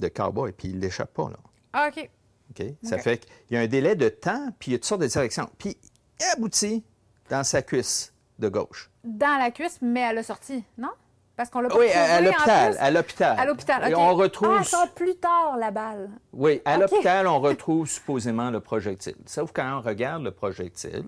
de 0.00 0.08
cowboy, 0.08 0.52
puis 0.52 0.68
il 0.68 0.80
l'échappe 0.80 1.12
pas. 1.14 1.30
Là, 1.30 1.36
Ah, 1.72 1.88
OK. 1.88 2.10
OK? 2.50 2.64
Ça 2.82 2.98
fait 2.98 3.18
qu'il 3.18 3.30
y 3.50 3.56
a 3.56 3.60
un 3.60 3.66
délai 3.66 3.96
de 3.96 4.08
temps, 4.08 4.48
puis 4.58 4.70
il 4.70 4.72
y 4.72 4.74
a 4.74 4.78
toutes 4.78 4.86
sortes 4.86 5.02
de 5.02 5.06
directions. 5.06 5.48
Puis 5.58 5.76
il 6.20 6.24
aboutit 6.34 6.84
dans 7.28 7.44
sa 7.44 7.62
cuisse 7.62 8.12
de 8.38 8.48
gauche. 8.48 8.90
Dans 9.04 9.38
la 9.38 9.50
cuisse, 9.50 9.78
mais 9.82 10.00
elle 10.00 10.18
a 10.18 10.22
sorti, 10.22 10.64
non? 10.78 10.90
Parce 11.36 11.50
qu'on 11.50 11.60
l'a 11.60 11.68
pas 11.68 11.78
Oui, 11.78 11.90
à, 11.92 12.20
l'hôpital. 12.22 12.76
À 12.80 12.90
l'hôpital. 12.90 13.38
À 13.38 13.44
l'hôpital, 13.44 13.94
on 13.94 14.14
retrouve. 14.14 14.56
Ah, 14.58 14.64
ça, 14.64 14.86
plus 14.94 15.16
tard, 15.16 15.56
la 15.58 15.70
balle. 15.70 16.08
Oui, 16.32 16.62
à 16.64 16.78
l'hôpital, 16.78 17.26
on 17.26 17.40
retrouve 17.40 17.86
supposément 17.86 18.50
le 18.50 18.60
projectile. 18.60 19.16
Sauf 19.26 19.52
quand 19.52 19.78
on 19.78 19.82
regarde 19.82 20.22
le 20.22 20.30
projectile, 20.30 21.04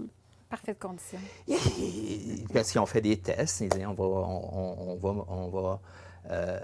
Parfaite 0.50 0.78
condition. 0.78 1.18
parce 2.52 2.70
qu'ils 2.70 2.80
ont 2.80 2.86
fait 2.86 3.02
des 3.02 3.18
tests, 3.18 3.60
ils 3.60 3.68
disent 3.68 3.86
on 3.86 3.92
va, 3.92 4.04
on, 4.04 4.96
va, 4.96 5.24
on 5.28 5.48
va, 5.48 5.80
euh, 6.30 6.58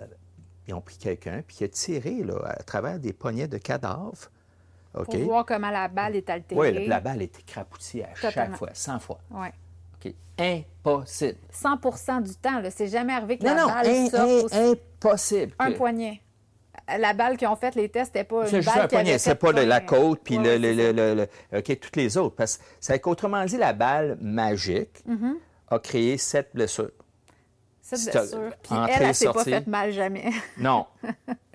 ils 0.66 0.72
ont 0.72 0.80
pris 0.80 0.96
quelqu'un 0.96 1.42
puis 1.46 1.58
il 1.60 1.64
a 1.64 1.68
tiré 1.68 2.22
là, 2.22 2.34
à 2.46 2.62
travers 2.62 2.98
des 2.98 3.12
poignets 3.12 3.48
de 3.48 3.58
cadavres. 3.58 4.30
Pour 4.92 5.16
voir 5.18 5.44
comment 5.44 5.70
la 5.70 5.88
balle 5.88 6.16
est 6.16 6.30
altérée. 6.30 6.60
Oui, 6.60 6.72
la, 6.72 6.96
la 6.96 7.00
balle 7.00 7.20
était 7.20 7.42
crapoutie 7.42 8.02
à 8.02 8.14
chaque 8.14 8.56
fois, 8.56 8.70
100 8.72 9.00
fois. 9.00 9.18
Ouais. 9.30 9.52
Impossible. 10.38 11.38
100% 11.52 12.22
du 12.22 12.34
temps, 12.34 12.60
là, 12.60 12.70
c'est 12.70 12.88
jamais 12.88 13.12
arrivé 13.12 13.38
que 13.38 13.44
Non, 13.44 13.54
la 13.54 13.60
non, 13.62 13.68
balle 13.68 14.10
sorte 14.10 14.44
aussi. 14.44 14.56
impossible. 14.56 15.52
Un 15.58 15.72
poignet. 15.72 16.20
La 16.98 17.14
balle 17.14 17.36
qui 17.36 17.46
ont 17.46 17.56
fait 17.56 17.74
les 17.76 17.88
tests, 17.88 18.12
c'était 18.12 18.24
pas 18.24 18.46
C'est 18.46 18.56
une 18.56 18.62
juste 18.62 18.74
balle 18.74 18.84
un 18.84 18.88
poignet, 18.88 19.18
c'est 19.18 19.34
pas 19.36 19.52
la 19.52 19.80
côte, 19.80 20.20
puis 20.22 20.36
Ouais, 20.36 20.58
le, 20.58 20.66
ouais, 20.68 20.74
le- 20.74 20.76
c'est 20.76 20.92
le- 20.92 21.14
le- 21.14 21.28
le- 21.52 21.58
OK, 21.58 21.80
toutes 21.80 21.96
les 21.96 22.18
autres. 22.18 22.34
Parce 22.36 22.58
que 22.58 22.64
c'est 22.80 22.98
qu'autrement 23.00 23.44
dit, 23.44 23.56
la 23.56 23.72
balle 23.72 24.18
magique 24.20 25.02
Mm-hmm. 25.08 25.34
a 25.68 25.78
créé 25.78 26.18
sept 26.18 26.50
blessures. 26.52 26.90
bien 27.90 28.26
sûr. 28.26 28.50
Puis 28.62 28.74
entrée, 28.74 28.92
elle, 28.96 29.02
elle 29.02 29.14
s'est 29.14 29.26
pas 29.26 29.32
sortie. 29.34 29.50
fait 29.50 29.66
mal 29.66 29.92
jamais. 29.92 30.30
Non. 30.58 30.86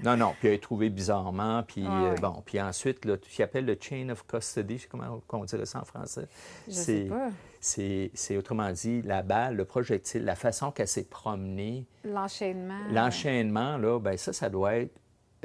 non, 0.03 0.15
non. 0.17 0.33
Puis 0.39 0.47
elle 0.47 0.53
est 0.55 0.63
trouvée 0.63 0.89
bizarrement. 0.89 1.63
Puis 1.63 1.85
euh, 1.85 2.15
bon. 2.21 2.41
Puis 2.45 2.59
ensuite, 2.61 3.03
là, 3.05 3.17
tu 3.17 3.43
appelles 3.43 3.65
le 3.65 3.77
chain 3.79 4.09
of 4.09 4.25
custody. 4.25 4.77
Je 4.77 4.83
sais 4.83 4.87
comment 4.89 5.21
on 5.31 5.43
dirait 5.43 5.65
ça 5.65 5.79
en 5.81 5.85
français. 5.85 6.27
Je 6.67 6.73
sais 6.73 7.01
pas. 7.09 7.29
C'est, 7.61 8.11
autrement 8.37 8.71
dit, 8.71 9.01
la 9.01 9.21
balle, 9.21 9.55
le 9.57 9.65
projectile, 9.65 10.23
la 10.23 10.35
façon 10.35 10.71
qu'elle 10.71 10.87
s'est 10.87 11.03
promenée, 11.03 11.85
L'enchaînement. 12.05 12.79
l'enchaînement, 12.91 13.77
là, 13.77 13.99
ben 13.99 14.17
ça, 14.17 14.31
ça 14.31 14.49
doit 14.49 14.75
être 14.75 14.93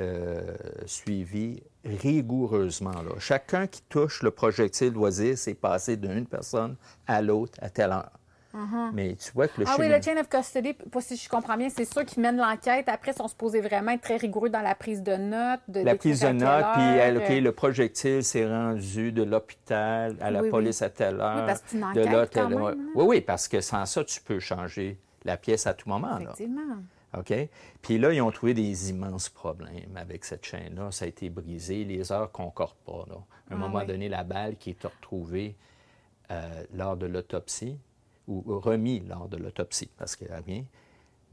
euh, 0.01 0.55
suivi 0.87 1.63
rigoureusement. 1.85 2.91
Là. 3.03 3.13
Chacun 3.19 3.67
qui 3.67 3.83
touche 3.83 4.23
le 4.23 4.31
projectile 4.31 4.93
doit 4.93 5.11
dire 5.11 5.37
c'est 5.39 5.55
passé 5.55 5.97
d'une 5.97 6.27
personne 6.27 6.77
à 7.07 7.21
l'autre 7.23 7.59
à 7.61 7.71
telle 7.71 7.93
heure. 7.93 8.11
Mais 8.93 9.17
tu 9.17 9.33
vois 9.33 9.49
que 9.49 9.61
le. 9.61 9.67
Ah 9.69 9.77
oui, 9.79 9.89
le 9.89 10.01
chain 10.01 10.17
of 10.21 10.29
custody, 10.29 10.73
pas 10.75 11.01
si 11.01 11.17
je 11.17 11.29
comprends 11.29 11.57
bien, 11.57 11.69
c'est 11.69 11.85
ceux 11.85 12.05
qui 12.05 12.21
mènent 12.21 12.37
l'enquête. 12.37 12.89
Après, 12.89 13.13
ils 13.13 13.17
sont 13.17 13.29
supposés 13.29 13.61
vraiment 13.61 13.93
être 13.93 14.03
très 14.03 14.17
rigoureux 14.17 14.49
dans 14.49 14.61
la 14.63 14.75
prise 14.75 15.03
de 15.03 15.17
notes. 15.17 15.61
De 15.69 15.81
la 15.81 15.97
prise 15.97 16.21
de 16.21 16.29
notes, 16.29 16.67
puis 16.75 16.83
OK, 17.17 17.31
euh, 17.31 17.41
le 17.41 17.53
projectile 17.53 18.23
s'est 18.23 18.47
rendu 18.49 19.13
de 19.13 19.23
l'hôpital 19.23 20.17
à 20.21 20.31
la 20.31 20.41
Oui, 20.41 20.45
oui. 20.47 20.51
police 20.51 20.83
à 20.83 20.91
telle 20.91 21.21
heure. 21.21 21.47
parce 21.47 21.63
que 21.63 21.77
de 21.95 22.01
là 22.05 22.27
quand 22.27 22.49
même, 22.49 22.63
hein. 22.63 22.75
Oui, 22.95 23.05
oui, 23.07 23.21
parce 23.21 23.49
que 23.49 23.61
sans 23.61 23.85
ça, 23.87 24.05
tu 24.05 24.21
peux 24.21 24.39
changer 24.39 24.99
la 25.25 25.37
pièce 25.37 25.67
à 25.67 25.75
tout 25.75 25.89
moment. 25.89 26.19
Là. 26.19 26.21
Effectivement. 26.23 26.77
OK? 27.17 27.33
Puis 27.81 27.99
là, 27.99 28.13
ils 28.13 28.21
ont 28.21 28.31
trouvé 28.31 28.55
des 28.55 28.91
immenses 28.91 29.29
problèmes 29.29 29.97
avec 29.97 30.25
cette 30.25 30.45
chaîne-là. 30.45 30.91
Ça 30.91 31.05
a 31.05 31.09
été 31.09 31.31
brisé. 31.31 31.85
Les 31.85 32.11
heures 32.11 32.23
ne 32.23 32.27
concordent 32.27 32.75
pas. 32.85 33.05
Là. 33.09 33.15
À 33.51 33.55
un 33.55 33.57
Ah 33.57 33.57
moment 33.57 33.79
oui. 33.81 33.87
donné, 33.87 34.09
la 34.09 34.25
balle 34.25 34.57
qui 34.57 34.71
est 34.71 34.83
retrouvée 34.85 35.55
euh, 36.31 36.65
lors 36.75 36.97
de 36.97 37.07
l'autopsie, 37.07 37.79
ou 38.29 38.43
remis 38.61 39.01
lors 39.09 39.29
de 39.29 39.37
l'autopsie, 39.37 39.91
parce 39.99 40.17
qu'elle 40.17 40.31
vient, 40.47 40.65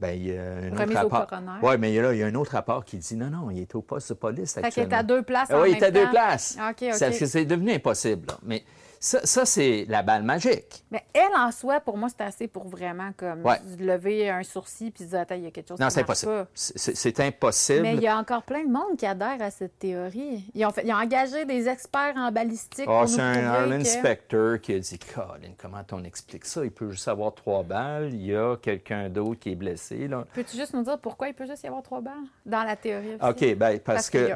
ben, 0.00 0.10
il 0.18 0.26
y 0.26 0.36
a 0.36 0.42
un 0.42 0.70
Remise 0.76 0.96
autre 0.98 1.06
au 1.06 1.08
rapport. 1.08 1.38
Oui, 1.62 1.76
mais 1.78 1.94
là, 2.00 2.12
il 2.12 2.18
y 2.18 2.22
a 2.22 2.26
un 2.26 2.34
autre 2.34 2.52
rapport 2.52 2.84
qui 2.84 2.98
dit 2.98 3.16
non, 3.16 3.30
non, 3.30 3.50
il 3.50 3.60
est 3.60 3.74
au 3.74 3.82
poste 3.82 4.10
de 4.10 4.14
police 4.14 4.54
Fait 4.54 4.60
qu'elle 4.62 4.64
est 4.64 4.66
actuellement. 4.68 4.96
à 4.98 5.02
deux 5.04 5.22
places 5.22 5.48
Ah 5.50 5.60
oui, 5.62 5.70
il 5.72 5.76
est 5.78 5.82
à 5.84 5.90
deux 5.90 6.08
places. 6.10 6.58
OK, 6.58 6.82
OK. 6.82 6.88
C'est- 6.94 7.12
c'est- 7.12 7.26
C'est 7.26 7.44
devenu 7.44 7.72
impossible. 7.72 8.26
là. 8.28 8.38
Mais 8.42 8.64
ça, 9.04 9.18
ça 9.26 9.44
c'est 9.44 9.84
la 9.88 10.02
balle 10.02 10.22
magique. 10.22 10.84
Mais 10.92 11.02
elle, 11.12 11.34
en 11.36 11.50
soi, 11.50 11.80
pour 11.80 11.98
moi, 11.98 12.08
c'est 12.08 12.22
assez 12.22 12.46
pour 12.46 12.68
vraiment 12.68 13.10
comme 13.16 13.44
Ouais. 13.44 13.58
lever 13.80 14.30
un 14.30 14.44
sourcil 14.44 14.92
puis 14.92 15.04
dire, 15.04 15.18
attends, 15.20 15.34
il 15.34 15.42
y 15.42 15.46
a 15.46 15.50
quelque 15.50 15.68
chose 15.70 15.80
Non, 15.80 15.88
qui 15.88 15.96
marche 15.96 16.04
impossible. 16.04 16.32
pas. 16.32 16.46
C'est 16.54 17.18
impossible. 17.20 17.82
Mais 17.82 17.94
il 17.96 18.00
y 18.02 18.06
a 18.06 18.16
encore 18.16 18.44
plein 18.44 18.62
de 18.64 18.70
monde 18.70 18.96
qui 18.96 19.04
adhère 19.04 19.42
à 19.42 19.50
cette 19.50 19.76
théorie. 19.80 20.44
Ils 20.54 20.64
ont, 20.64 20.70
fait- 20.70 20.84
ils 20.86 20.92
ont 20.92 20.96
engagé 20.98 21.44
des 21.44 21.68
experts 21.68 22.14
en 22.16 22.30
balistique 22.30 22.86
Ah, 22.88 23.00
nous 23.02 23.08
c'est 23.08 23.20
un, 23.20 23.66
que... 23.68 23.72
inspecteur 23.72 24.60
qui 24.60 24.74
a 24.74 24.78
dit 24.78 24.98
Colin, 25.00 25.52
comment 25.58 25.82
on 25.90 26.04
explique 26.04 26.44
ça? 26.44 26.64
Il 26.64 26.70
peut 26.70 26.90
juste 26.92 27.08
avoir 27.08 27.34
trois 27.34 27.64
balles, 27.64 28.10
il 28.14 28.24
y 28.26 28.36
a 28.36 28.56
quelqu'un 28.56 29.08
d'autre 29.08 29.40
qui 29.40 29.50
est 29.50 29.56
blessé. 29.56 30.08
Peux-tu 30.32 30.56
juste 30.56 30.74
nous 30.74 30.84
dire 30.84 30.98
pourquoi 31.00 31.26
il 31.26 31.34
peut 31.34 31.46
juste 31.46 31.64
y 31.64 31.66
avoir 31.66 31.82
trois 31.82 32.00
balles? 32.00 32.14
Dans 32.46 32.62
la 32.62 32.76
théorie 32.76 33.16
OK, 33.20 33.56
ben, 33.56 33.80
parce, 33.80 34.08
y 34.08 34.12
que 34.12 34.32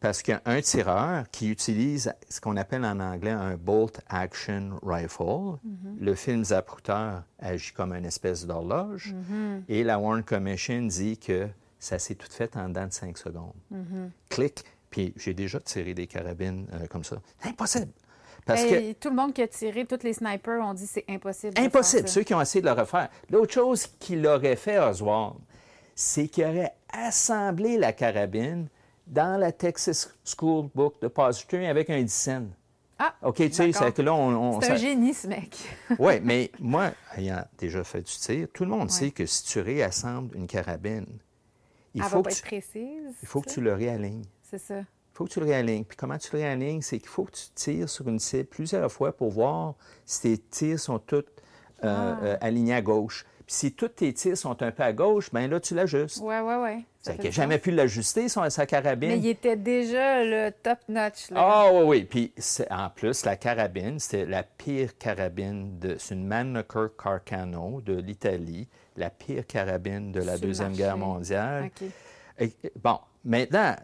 parce, 0.00 0.22
tireur. 0.22 0.22
parce 0.22 0.22
qu'il 0.22 0.32
y 0.32 0.36
a 0.36 0.42
un 0.44 0.60
tireur 0.60 1.30
qui 1.30 1.50
utilise 1.50 2.12
ce 2.28 2.40
qu'on 2.40 2.56
appelle 2.56 2.84
en 2.84 2.98
anglais 3.00 3.30
un 3.30 3.56
bolt 3.56 4.00
action 4.08 4.78
rifle. 4.82 5.58
Mm-hmm. 5.66 6.00
Le 6.00 6.14
film 6.14 6.44
Zapruder 6.44 7.18
agit 7.38 7.72
comme 7.72 7.92
une 7.92 8.06
espèce 8.06 8.46
d'horloge. 8.46 9.14
Mm-hmm. 9.14 9.62
Et 9.68 9.84
la 9.84 9.98
Warren 9.98 10.22
Commission 10.22 10.82
dit 10.82 11.18
que 11.18 11.48
ça 11.78 11.98
s'est 11.98 12.14
tout 12.14 12.30
fait 12.30 12.56
en 12.56 12.68
dedans 12.68 12.86
de 12.86 12.92
cinq 12.92 13.18
secondes. 13.18 13.54
Mm-hmm. 13.72 14.10
Clic, 14.28 14.64
puis 14.90 15.14
j'ai 15.16 15.34
déjà 15.34 15.60
tiré 15.60 15.94
des 15.94 16.06
carabines 16.06 16.66
euh, 16.74 16.86
comme 16.86 17.04
ça. 17.04 17.16
Impossible. 17.44 17.92
Parce 18.46 18.64
que 18.64 18.92
Tout 18.94 19.10
le 19.10 19.16
monde 19.16 19.32
qui 19.32 19.42
a 19.42 19.48
tiré, 19.48 19.84
tous 19.84 20.02
les 20.02 20.14
snipers 20.14 20.60
ont 20.62 20.74
dit 20.74 20.86
c'est 20.86 21.04
impossible. 21.08 21.54
Impossible, 21.58 22.08
ceux 22.08 22.22
qui 22.22 22.34
ont 22.34 22.40
essayé 22.40 22.62
de 22.62 22.66
le 22.66 22.72
refaire. 22.72 23.08
L'autre 23.30 23.52
chose 23.52 23.86
qu'il 23.98 24.26
aurait 24.26 24.56
fait, 24.56 24.78
Oswald, 24.78 25.34
c'est 25.94 26.28
qu'il 26.28 26.44
aurait 26.44 26.74
assemblé 26.92 27.76
la 27.76 27.92
carabine 27.92 28.68
dans 29.10 29.38
la 29.38 29.52
Texas 29.52 30.14
School 30.24 30.70
Book 30.74 30.94
de 31.02 31.08
Positry 31.08 31.66
avec 31.66 31.90
un 31.90 32.00
10 32.02 32.12
cents. 32.12 32.46
Ah, 32.98 33.14
OK, 33.22 33.36
tu 33.36 33.52
sais, 33.52 33.72
c'est 33.72 33.92
que 33.92 34.02
là, 34.02 34.14
on... 34.14 34.28
on- 34.56 34.60
C'est 34.60 34.68
ça- 34.68 34.72
un 34.74 34.76
génie, 34.76 35.14
ce 35.14 35.26
mec. 35.26 35.56
Oui, 35.98 36.20
mais 36.22 36.50
moi, 36.60 36.92
ayant 37.16 37.42
déjà 37.58 37.82
fait 37.82 38.02
du 38.02 38.12
tir, 38.12 38.46
tout 38.52 38.64
le 38.64 38.70
monde 38.70 38.90
sait 38.90 39.10
que 39.10 39.24
si 39.26 39.44
tu 39.44 39.60
réassembles 39.60 40.36
une 40.36 40.46
carabine, 40.46 41.06
il 41.94 42.02
Elle 42.02 42.08
faut, 42.08 42.16
va 42.16 42.22
que 42.22 42.28
pas 42.28 42.30
tu, 42.30 42.38
être 42.38 42.44
précise. 42.46 43.14
il 43.22 43.28
faut 43.28 43.40
que 43.40 43.48
tu 43.50 43.60
le 43.60 43.72
réalignes. 43.74 44.24
C'est 44.42 44.58
ça. 44.58 44.78
Il 44.80 44.84
faut 45.14 45.24
que 45.24 45.30
tu 45.30 45.40
le 45.40 45.46
réalignes. 45.46 45.84
Puis 45.84 45.96
comment 45.96 46.18
tu 46.18 46.28
le 46.34 46.38
réalignes, 46.40 46.82
c'est 46.82 46.98
qu'il 46.98 47.08
faut 47.08 47.24
que 47.24 47.32
tu 47.32 47.48
tires 47.54 47.88
sur 47.88 48.06
une 48.08 48.18
cible 48.18 48.44
plusieurs 48.44 48.90
fois 48.92 49.12
pour 49.16 49.30
voir 49.30 49.74
si 50.04 50.20
tes 50.22 50.38
tirs 50.38 50.78
sont 50.78 50.98
tous 50.98 51.16
euh, 51.16 51.22
Ah. 51.82 52.18
euh, 52.22 52.36
alignés 52.42 52.74
à 52.74 52.82
gauche. 52.82 53.24
Si 53.52 53.72
tous 53.72 53.88
tes 53.88 54.12
tirs 54.14 54.36
sont 54.38 54.62
un 54.62 54.70
peu 54.70 54.84
à 54.84 54.92
gauche, 54.92 55.32
bien 55.32 55.48
là, 55.48 55.58
tu 55.58 55.74
l'ajustes. 55.74 56.18
Ouais, 56.22 56.38
ouais, 56.38 56.54
ouais. 56.54 56.84
Ça 57.02 57.16
n'a 57.16 57.30
jamais 57.32 57.58
pu 57.58 57.72
l'ajuster, 57.72 58.28
sa 58.28 58.64
carabine. 58.64 59.08
Mais 59.08 59.18
il 59.18 59.26
était 59.26 59.56
déjà 59.56 60.22
le 60.22 60.52
top 60.52 60.78
notch. 60.88 61.32
Là. 61.32 61.40
Ah 61.40 61.70
oui, 61.72 61.82
oui. 61.84 62.04
Puis 62.04 62.32
en 62.70 62.88
plus, 62.90 63.24
la 63.24 63.34
carabine, 63.34 63.98
c'était 63.98 64.24
la 64.24 64.44
pire 64.44 64.96
carabine 64.96 65.80
de. 65.80 65.96
C'est 65.98 66.14
une 66.14 66.28
Mannlicher 66.28 66.86
Carcano 66.96 67.80
de 67.80 67.94
l'Italie, 68.00 68.68
la 68.96 69.10
pire 69.10 69.44
carabine 69.44 70.12
de 70.12 70.20
la 70.20 70.36
Sur 70.36 70.46
Deuxième. 70.46 70.72
Guerre 70.74 70.96
mondiale. 70.96 71.70
Et- 72.38 72.52
bon, 72.80 73.00
maintenant, 73.24 73.74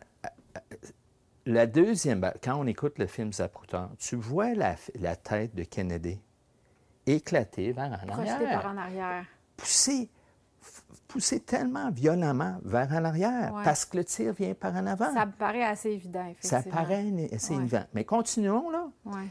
la 1.44 1.66
deuxième, 1.66 2.20
balle, 2.20 2.36
quand 2.40 2.54
on 2.54 2.68
écoute 2.68 3.00
le 3.00 3.08
film 3.08 3.32
Zapruder, 3.32 3.86
tu 3.98 4.14
vois 4.14 4.54
la, 4.54 4.76
la 5.00 5.16
tête 5.16 5.56
de 5.56 5.64
Kennedy 5.64 6.20
éclater 7.04 7.72
vers 7.72 7.98
en 8.02 8.06
Projeté 8.06 8.44
par 8.44 8.66
en 8.66 8.76
arrière. 8.76 9.24
Poussée, 9.56 10.08
f- 10.62 10.80
poussée 11.08 11.40
tellement 11.40 11.90
violemment 11.90 12.58
vers 12.62 12.90
en 12.92 13.04
arrière, 13.04 13.54
Ouais. 13.54 13.64
parce 13.64 13.84
que 13.84 13.96
le 13.98 14.04
tir 14.04 14.32
vient 14.32 14.54
par 14.54 14.74
en 14.74 14.86
avant. 14.86 15.12
Ça 15.14 15.26
me 15.26 15.32
paraît 15.32 15.64
assez 15.64 15.90
évident, 15.90 16.24
Ça 16.40 16.58
effectivement. 16.58 16.74
paraît 16.82 17.02
né- 17.04 17.34
assez 17.34 17.54
Ouais. 17.54 17.60
évident. 17.62 17.84
Mais 17.94 18.04
continuons, 18.04 18.70
là. 18.70 18.88
Ouais. 19.04 19.26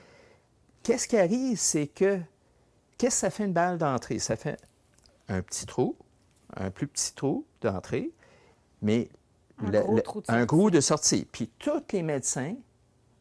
Qu'est-ce 0.83 1.07
qui 1.07 1.17
arrive, 1.17 1.57
c'est 1.59 1.87
que, 1.87 2.19
qu'est-ce 2.97 3.15
que 3.15 3.19
ça 3.21 3.29
fait 3.29 3.45
une 3.45 3.53
balle 3.53 3.77
d'entrée? 3.77 4.19
Ça 4.19 4.35
fait 4.35 4.59
un 5.29 5.41
petit 5.41 5.65
trou, 5.65 5.95
un 6.55 6.69
plus 6.69 6.87
petit 6.87 7.13
trou, 7.13 7.45
d'entrée, 7.61 8.11
mais 8.81 9.09
Un 9.57 9.71
le- 9.71 9.79
gros 9.81 9.95
le- 9.95 10.01
trou 10.01 10.21
de 10.21 10.25
un 10.29 10.33
sortie. 10.33 10.45
gros 10.45 10.69
de 10.69 10.81
sortie. 10.81 11.27
Puis 11.31 11.49
tous 11.59 11.81
les 11.91 12.03
médecins 12.03 12.55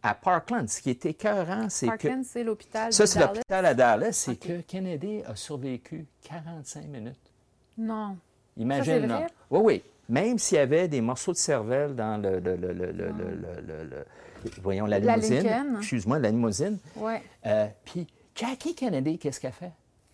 à 0.04 0.14
Parkland. 0.14 0.68
Ce 0.68 0.82
qui 0.82 0.90
est 0.90 1.06
écœurant, 1.06 1.68
c'est 1.70 1.86
que... 1.86 1.90
Parkland, 1.92 2.24
c'est 2.24 2.44
l'hôpital 2.44 2.92
Ça, 2.92 3.06
c'est 3.06 3.18
l'hôpital 3.18 3.66
à 3.66 3.74
Dallas. 3.74 4.12
C'est 4.12 4.36
que 4.36 4.60
Kennedy 4.60 5.22
a 5.26 5.34
survécu 5.34 6.06
45 6.22 6.86
minutes. 6.86 7.32
Non. 7.78 8.16
Imagine, 8.56 9.06
non. 9.06 9.26
Oui, 9.50 9.60
oui. 9.64 9.82
Même 10.10 10.38
s'il 10.38 10.58
y 10.58 10.60
avait 10.60 10.86
des 10.86 11.00
morceaux 11.00 11.32
de 11.32 11.38
cervelle 11.38 11.96
dans 11.96 12.22
le... 12.22 14.04
voyons, 14.62 14.84
la 14.84 14.98
limousine. 14.98 15.76
Excuse-moi, 15.78 16.18
la 16.18 16.30
limousine. 16.30 16.78
Oui. 16.96 17.14
Euh, 17.46 17.66
puis 17.86 18.06
Jackie 18.34 18.74
Kennedy, 18.74 19.18
qu'est-ce 19.18 19.40
qu'elle 19.40 19.52
fait? 19.52 19.72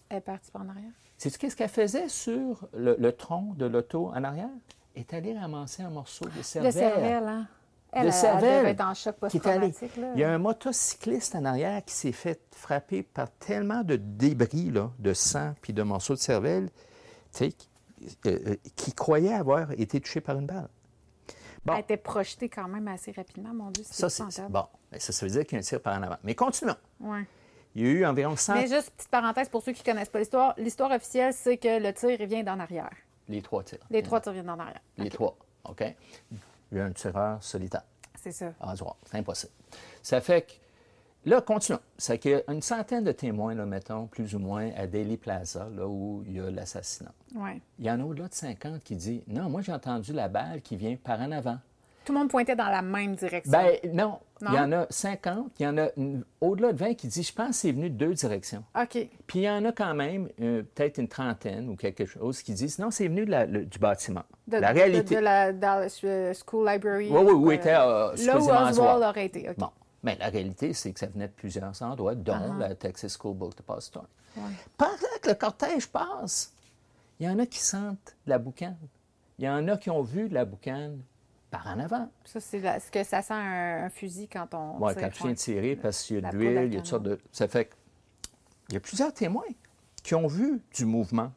Elle 0.08 0.18
est 0.18 0.20
partie 0.20 0.52
par 0.52 0.62
en 0.62 0.68
arrière. 0.68 0.92
Sais-tu 1.18 1.38
qu'est-ce 1.38 1.56
qu'elle 1.56 1.68
faisait 1.68 2.08
sur 2.08 2.68
le, 2.72 3.10
tronc 3.10 3.54
de 3.56 3.66
l'auto 3.66 4.10
en 4.14 4.22
arrière? 4.22 4.48
Elle 4.94 5.02
est 5.02 5.14
allée 5.14 5.36
ramasser 5.36 5.82
un 5.82 5.90
morceau 5.90 6.26
de 6.26 6.42
cervelle. 6.42 6.72
De 6.72 6.78
cervelle, 6.78 7.28
hein? 7.28 7.46
Elle, 7.92 8.02
De 8.02 8.06
elle, 8.06 8.12
cervelle. 8.12 8.44
elle 8.44 8.58
devait 8.60 8.70
être 8.70 8.80
en 8.82 8.94
choc 8.94 9.16
qui 9.28 9.38
est. 9.38 9.92
Il 10.14 10.20
y 10.20 10.24
a 10.24 10.30
un 10.30 10.38
motocycliste 10.38 11.34
en 11.34 11.44
arrière 11.44 11.84
qui 11.84 11.94
s'est 11.94 12.12
fait 12.12 12.40
frapper 12.52 13.02
par 13.02 13.30
tellement 13.30 13.82
de 13.82 13.96
débris, 13.96 14.70
là, 14.70 14.90
de 14.98 15.12
sang 15.12 15.54
puis 15.60 15.72
de 15.72 15.82
morceaux 15.82 16.14
de 16.14 16.20
cervelle, 16.20 16.70
qui, 17.32 17.54
euh, 18.26 18.38
euh, 18.46 18.56
qui 18.76 18.92
croyait 18.92 19.34
avoir 19.34 19.72
été 19.72 20.00
touché 20.00 20.20
par 20.20 20.38
une 20.38 20.46
balle. 20.46 20.68
Bon. 21.64 21.74
Elle 21.74 21.80
était 21.80 21.96
projetée 21.96 22.48
quand 22.48 22.68
même 22.68 22.88
assez 22.88 23.12
rapidement, 23.12 23.52
mon 23.52 23.70
Dieu. 23.70 23.84
Ça, 23.88 24.08
c'est 24.08 24.24
bon. 24.48 24.64
Ça, 24.96 25.12
ça 25.12 25.26
veut 25.26 25.32
dire 25.32 25.44
qu'il 25.44 25.56
y 25.56 25.56
a 25.56 25.58
un 25.58 25.62
tir 25.62 25.80
par 25.80 25.98
en 25.98 26.02
avant. 26.02 26.16
Mais 26.22 26.34
continuons. 26.34 26.76
Ouais. 27.00 27.26
Il 27.74 27.82
y 27.82 27.86
a 27.86 27.90
eu 27.90 28.06
environ 28.06 28.34
100... 28.34 28.54
Mais 28.54 28.66
juste 28.66 28.90
petite 28.90 29.10
parenthèse 29.10 29.48
pour 29.48 29.62
ceux 29.62 29.72
qui 29.72 29.82
ne 29.82 29.92
connaissent 29.92 30.08
pas 30.08 30.18
l'histoire. 30.18 30.54
L'histoire 30.56 30.90
officielle, 30.90 31.32
c'est 31.34 31.56
que 31.56 31.80
le 31.80 31.92
tir 31.92 32.20
il 32.20 32.26
vient 32.26 32.42
d'en 32.42 32.58
arrière. 32.58 32.90
Les 33.28 33.42
trois 33.42 33.62
tirs. 33.62 33.78
Les 33.90 34.02
trois 34.02 34.20
tirs 34.20 34.32
viennent 34.32 34.46
d'en 34.46 34.58
arrière. 34.58 34.80
Les 34.96 35.10
trois, 35.10 35.36
OK? 35.68 35.84
Il 36.72 36.78
y 36.78 36.80
a 36.80 36.84
un 36.84 36.92
tireur 36.92 37.42
solitaire. 37.42 37.84
C'est 38.16 38.32
ça. 38.32 38.52
C'est 39.06 39.18
impossible. 39.18 39.52
Ça 40.02 40.20
fait 40.20 40.42
que, 40.42 41.30
là, 41.30 41.40
continuons. 41.40 41.80
C'est 41.96 42.18
qu'il 42.18 42.32
y 42.32 42.34
a 42.34 42.42
une 42.52 42.62
centaine 42.62 43.04
de 43.04 43.12
témoins, 43.12 43.54
là, 43.54 43.64
mettons, 43.64 44.06
plus 44.06 44.34
ou 44.34 44.38
moins, 44.38 44.70
à 44.76 44.86
Daily 44.86 45.16
Plaza, 45.16 45.68
là 45.74 45.86
où 45.86 46.22
il 46.26 46.34
y 46.34 46.40
a 46.40 46.50
l'assassinat. 46.50 47.12
Ouais. 47.34 47.60
Il 47.78 47.86
y 47.86 47.90
en 47.90 48.00
a 48.00 48.04
au-delà 48.04 48.28
de 48.28 48.34
50 48.34 48.82
qui 48.82 48.96
disent 48.96 49.22
Non, 49.26 49.48
moi, 49.48 49.62
j'ai 49.62 49.72
entendu 49.72 50.12
la 50.12 50.28
balle 50.28 50.60
qui 50.60 50.76
vient 50.76 50.96
par 50.96 51.20
en 51.20 51.32
avant. 51.32 51.58
Tout 52.10 52.14
le 52.14 52.18
monde 52.22 52.30
pointait 52.30 52.56
dans 52.56 52.68
la 52.70 52.82
même 52.82 53.14
direction. 53.14 53.52
Ben 53.52 53.78
non, 53.92 54.18
Non? 54.40 54.50
il 54.50 54.54
y 54.56 54.58
en 54.58 54.72
a 54.72 54.86
50, 54.90 55.52
il 55.60 55.62
y 55.62 55.66
en 55.68 55.78
a 55.78 55.90
au-delà 56.40 56.72
de 56.72 56.76
20 56.78 56.94
qui 56.94 57.06
disent 57.06 57.28
Je 57.28 57.32
pense 57.32 57.50
que 57.50 57.54
c'est 57.54 57.70
venu 57.70 57.88
de 57.88 57.94
deux 57.94 58.14
directions. 58.14 58.64
OK. 58.76 59.08
Puis 59.28 59.38
il 59.38 59.42
y 59.42 59.48
en 59.48 59.64
a 59.64 59.70
quand 59.70 59.94
même 59.94 60.28
euh, 60.40 60.64
peut-être 60.74 60.98
une 60.98 61.06
trentaine 61.06 61.68
ou 61.68 61.76
quelque 61.76 62.04
chose 62.06 62.42
qui 62.42 62.52
disent 62.52 62.80
Non, 62.80 62.90
c'est 62.90 63.06
venu 63.06 63.24
de 63.26 63.30
la- 63.30 63.46
le- 63.46 63.64
du 63.64 63.78
bâtiment. 63.78 64.24
De, 64.48 64.56
la 64.56 64.72
réalité. 64.72 65.14
De, 65.14 65.20
la 65.20 65.52
Dallas 65.52 66.00
euh, 66.02 66.34
School 66.34 66.68
Library. 66.68 67.10
Oui, 67.12 67.20
oui, 67.22 67.32
où 67.32 67.48
euh, 67.48 67.52
était, 67.52 67.74
euh, 67.76 68.12
Là 68.26 68.38
où 68.40 68.50
Oswald 68.50 69.04
aurait 69.04 69.26
été. 69.26 69.48
Bon. 69.56 69.70
Mais 70.02 70.16
la 70.18 70.30
réalité, 70.30 70.72
c'est 70.72 70.90
que 70.92 70.98
ça 70.98 71.06
venait 71.06 71.28
de 71.28 71.32
plusieurs 71.32 71.80
endroits, 71.80 72.16
dont 72.16 72.54
la 72.58 72.74
Texas 72.74 73.16
School 73.16 73.36
Book 73.36 73.56
Depository. 73.56 74.06
Ouais. 74.36 74.42
Pendant 74.76 74.90
que 75.22 75.28
le 75.28 75.34
cortège 75.36 75.86
passe, 75.86 76.52
il 77.20 77.26
y 77.26 77.30
en 77.30 77.38
a 77.38 77.46
qui 77.46 77.60
sentent 77.60 78.16
de 78.26 78.30
la 78.30 78.38
boucane. 78.38 78.76
Il 79.38 79.44
y 79.44 79.48
en 79.48 79.68
a 79.68 79.76
qui 79.76 79.90
ont 79.90 80.02
vu 80.02 80.28
de 80.28 80.34
la 80.34 80.44
boucane 80.44 80.98
par 81.50 81.66
en 81.66 81.78
avant. 81.80 82.08
Ça, 82.24 82.40
c'est 82.40 82.60
ce 82.80 82.90
que 82.90 83.02
ça 83.04 83.22
sent 83.22 83.34
un, 83.34 83.84
un 83.84 83.90
fusil 83.90 84.28
quand 84.28 84.54
on. 84.54 84.78
Tire, 84.92 85.00
quand 85.00 85.10
tu 85.10 85.22
viens 85.24 85.34
tirer, 85.34 85.76
parce 85.76 86.02
qu'il 86.02 86.16
y 86.20 86.24
a 86.24 86.30
de 86.30 86.36
l'huile, 86.36 86.62
il 86.66 86.74
y 86.74 86.76
a 86.76 86.80
toutes 86.80 86.86
sortes 86.88 87.02
de. 87.02 87.18
Ça 87.32 87.48
fait 87.48 87.66
que- 87.66 87.74
Il 88.68 88.74
y 88.74 88.76
a 88.76 88.80
plusieurs 88.80 89.12
témoins 89.12 89.42
qui 90.02 90.14
ont 90.14 90.26
vu 90.28 90.60
du 90.74 90.84
mouvement 90.84 91.32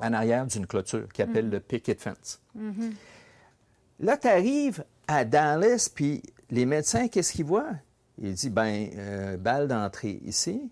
en 0.00 0.12
arrière 0.12 0.46
d'une 0.46 0.66
clôture 0.66 1.08
qui 1.12 1.22
appelle 1.22 1.48
le 1.50 1.60
picket 1.60 1.94
fence. 1.94 2.40
Là, 4.00 4.16
tu 4.16 4.28
arrives 4.28 4.84
à 5.06 5.24
Dallas, 5.24 5.90
puis 5.94 6.22
les 6.50 6.66
médecins, 6.66 7.08
qu'est-ce 7.08 7.32
qu'ils 7.32 7.44
voient? 7.44 7.70
Ils 8.18 8.34
disent, 8.34 8.50
ben, 8.50 8.90
euh, 8.96 9.36
balle 9.36 9.68
d'entrée 9.68 10.20
ici, 10.24 10.70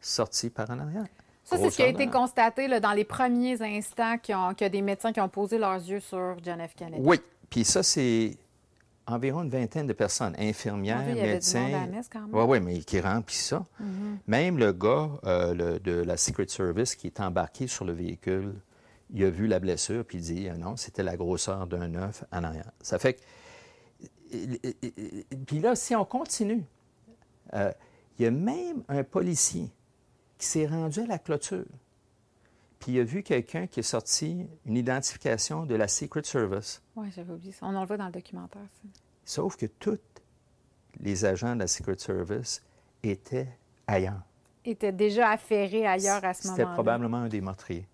sortie 0.00 0.50
par 0.50 0.70
en 0.70 0.78
arrière. 0.78 1.06
Ça, 1.44 1.56
c'est 1.58 1.70
ce 1.70 1.76
qui 1.76 1.82
a 1.82 1.86
été 1.86 2.06
Grossièrement. 2.06 2.20
constaté 2.26 2.66
là, 2.66 2.80
dans 2.80 2.92
les 2.92 3.04
premiers 3.04 3.60
instants 3.62 4.18
qu'il 4.18 4.34
y 4.34 4.64
a 4.64 4.68
des 4.68 4.82
médecins 4.82 5.12
qui 5.12 5.20
ont 5.20 5.28
posé 5.28 5.58
leurs 5.58 5.76
yeux 5.76 6.00
sur 6.00 6.36
John 6.42 6.60
F. 6.66 6.74
Kennedy. 6.74 7.00
Oui, 7.04 7.20
puis 7.50 7.64
ça, 7.64 7.82
c'est 7.82 8.36
environ 9.06 9.42
une 9.44 9.50
vingtaine 9.50 9.86
de 9.86 9.92
personnes, 9.92 10.34
infirmières, 10.38 11.02
Dieu, 11.02 11.12
il 11.12 11.16
y 11.16 11.20
avait 11.20 11.28
du 11.28 11.34
médecins. 11.34 11.68
Oui, 12.32 12.44
oui, 12.48 12.60
mais 12.60 12.78
qui 12.80 13.00
remplissent 13.00 13.46
ça. 13.46 13.64
Même 14.26 14.58
le 14.58 14.72
gars 14.72 15.10
euh, 15.24 15.54
le- 15.54 15.78
de 15.78 15.92
la 15.92 16.16
Secret 16.16 16.48
Service 16.48 16.96
qui 16.96 17.06
est 17.06 17.20
embarqué 17.20 17.66
sur 17.68 17.84
le 17.84 17.92
véhicule, 17.92 18.54
il 19.14 19.22
a 19.24 19.30
vu 19.30 19.46
la 19.46 19.60
blessure, 19.60 20.04
puis 20.04 20.18
il 20.18 20.22
dit 20.24 20.48
euh, 20.48 20.56
non, 20.56 20.76
c'était 20.76 21.04
la 21.04 21.16
grosseur 21.16 21.66
d'un 21.68 21.94
œuf 21.94 22.24
en 22.32 22.42
arrière. 22.42 22.70
Ça 22.80 22.98
fait 22.98 23.14
que. 23.14 23.20
Puis 25.46 25.60
là, 25.60 25.76
si 25.76 25.94
on 25.94 26.04
continue, 26.04 26.64
euh, 27.54 27.72
il 28.18 28.24
y 28.24 28.26
a 28.26 28.30
même 28.32 28.82
un 28.88 29.04
policier 29.04 29.70
qui 30.38 30.46
s'est 30.46 30.66
rendu 30.66 31.00
à 31.00 31.06
la 31.06 31.18
clôture, 31.18 31.64
puis 32.78 32.92
il 32.92 33.00
a 33.00 33.04
vu 33.04 33.22
quelqu'un 33.22 33.66
qui 33.66 33.80
est 33.80 33.84
sorti 33.84 34.46
une 34.64 34.76
identification 34.76 35.64
de 35.66 35.74
la 35.74 35.88
Secret 35.88 36.22
Service. 36.24 36.82
Oui, 36.94 37.08
j'avais 37.14 37.32
oublié 37.32 37.52
ça. 37.52 37.66
On 37.66 37.74
en 37.74 37.80
le 37.80 37.86
voit 37.86 37.96
dans 37.96 38.06
le 38.06 38.12
documentaire. 38.12 38.62
ça. 38.82 38.88
Sauf 39.24 39.56
que 39.56 39.66
tous 39.66 39.98
les 41.00 41.24
agents 41.24 41.54
de 41.54 41.60
la 41.60 41.66
Secret 41.66 41.98
Service 41.98 42.62
étaient 43.02 43.48
ailleurs. 43.86 44.22
Il 44.64 44.72
était 44.72 44.92
déjà 44.92 45.30
affairé 45.30 45.86
ailleurs 45.86 46.24
à 46.24 46.34
ce 46.34 46.46
moment-là. 46.48 46.64
C'était 46.64 46.74
probablement 46.74 47.18
un 47.18 47.28
des 47.28 47.40
meurtriers. 47.40 47.86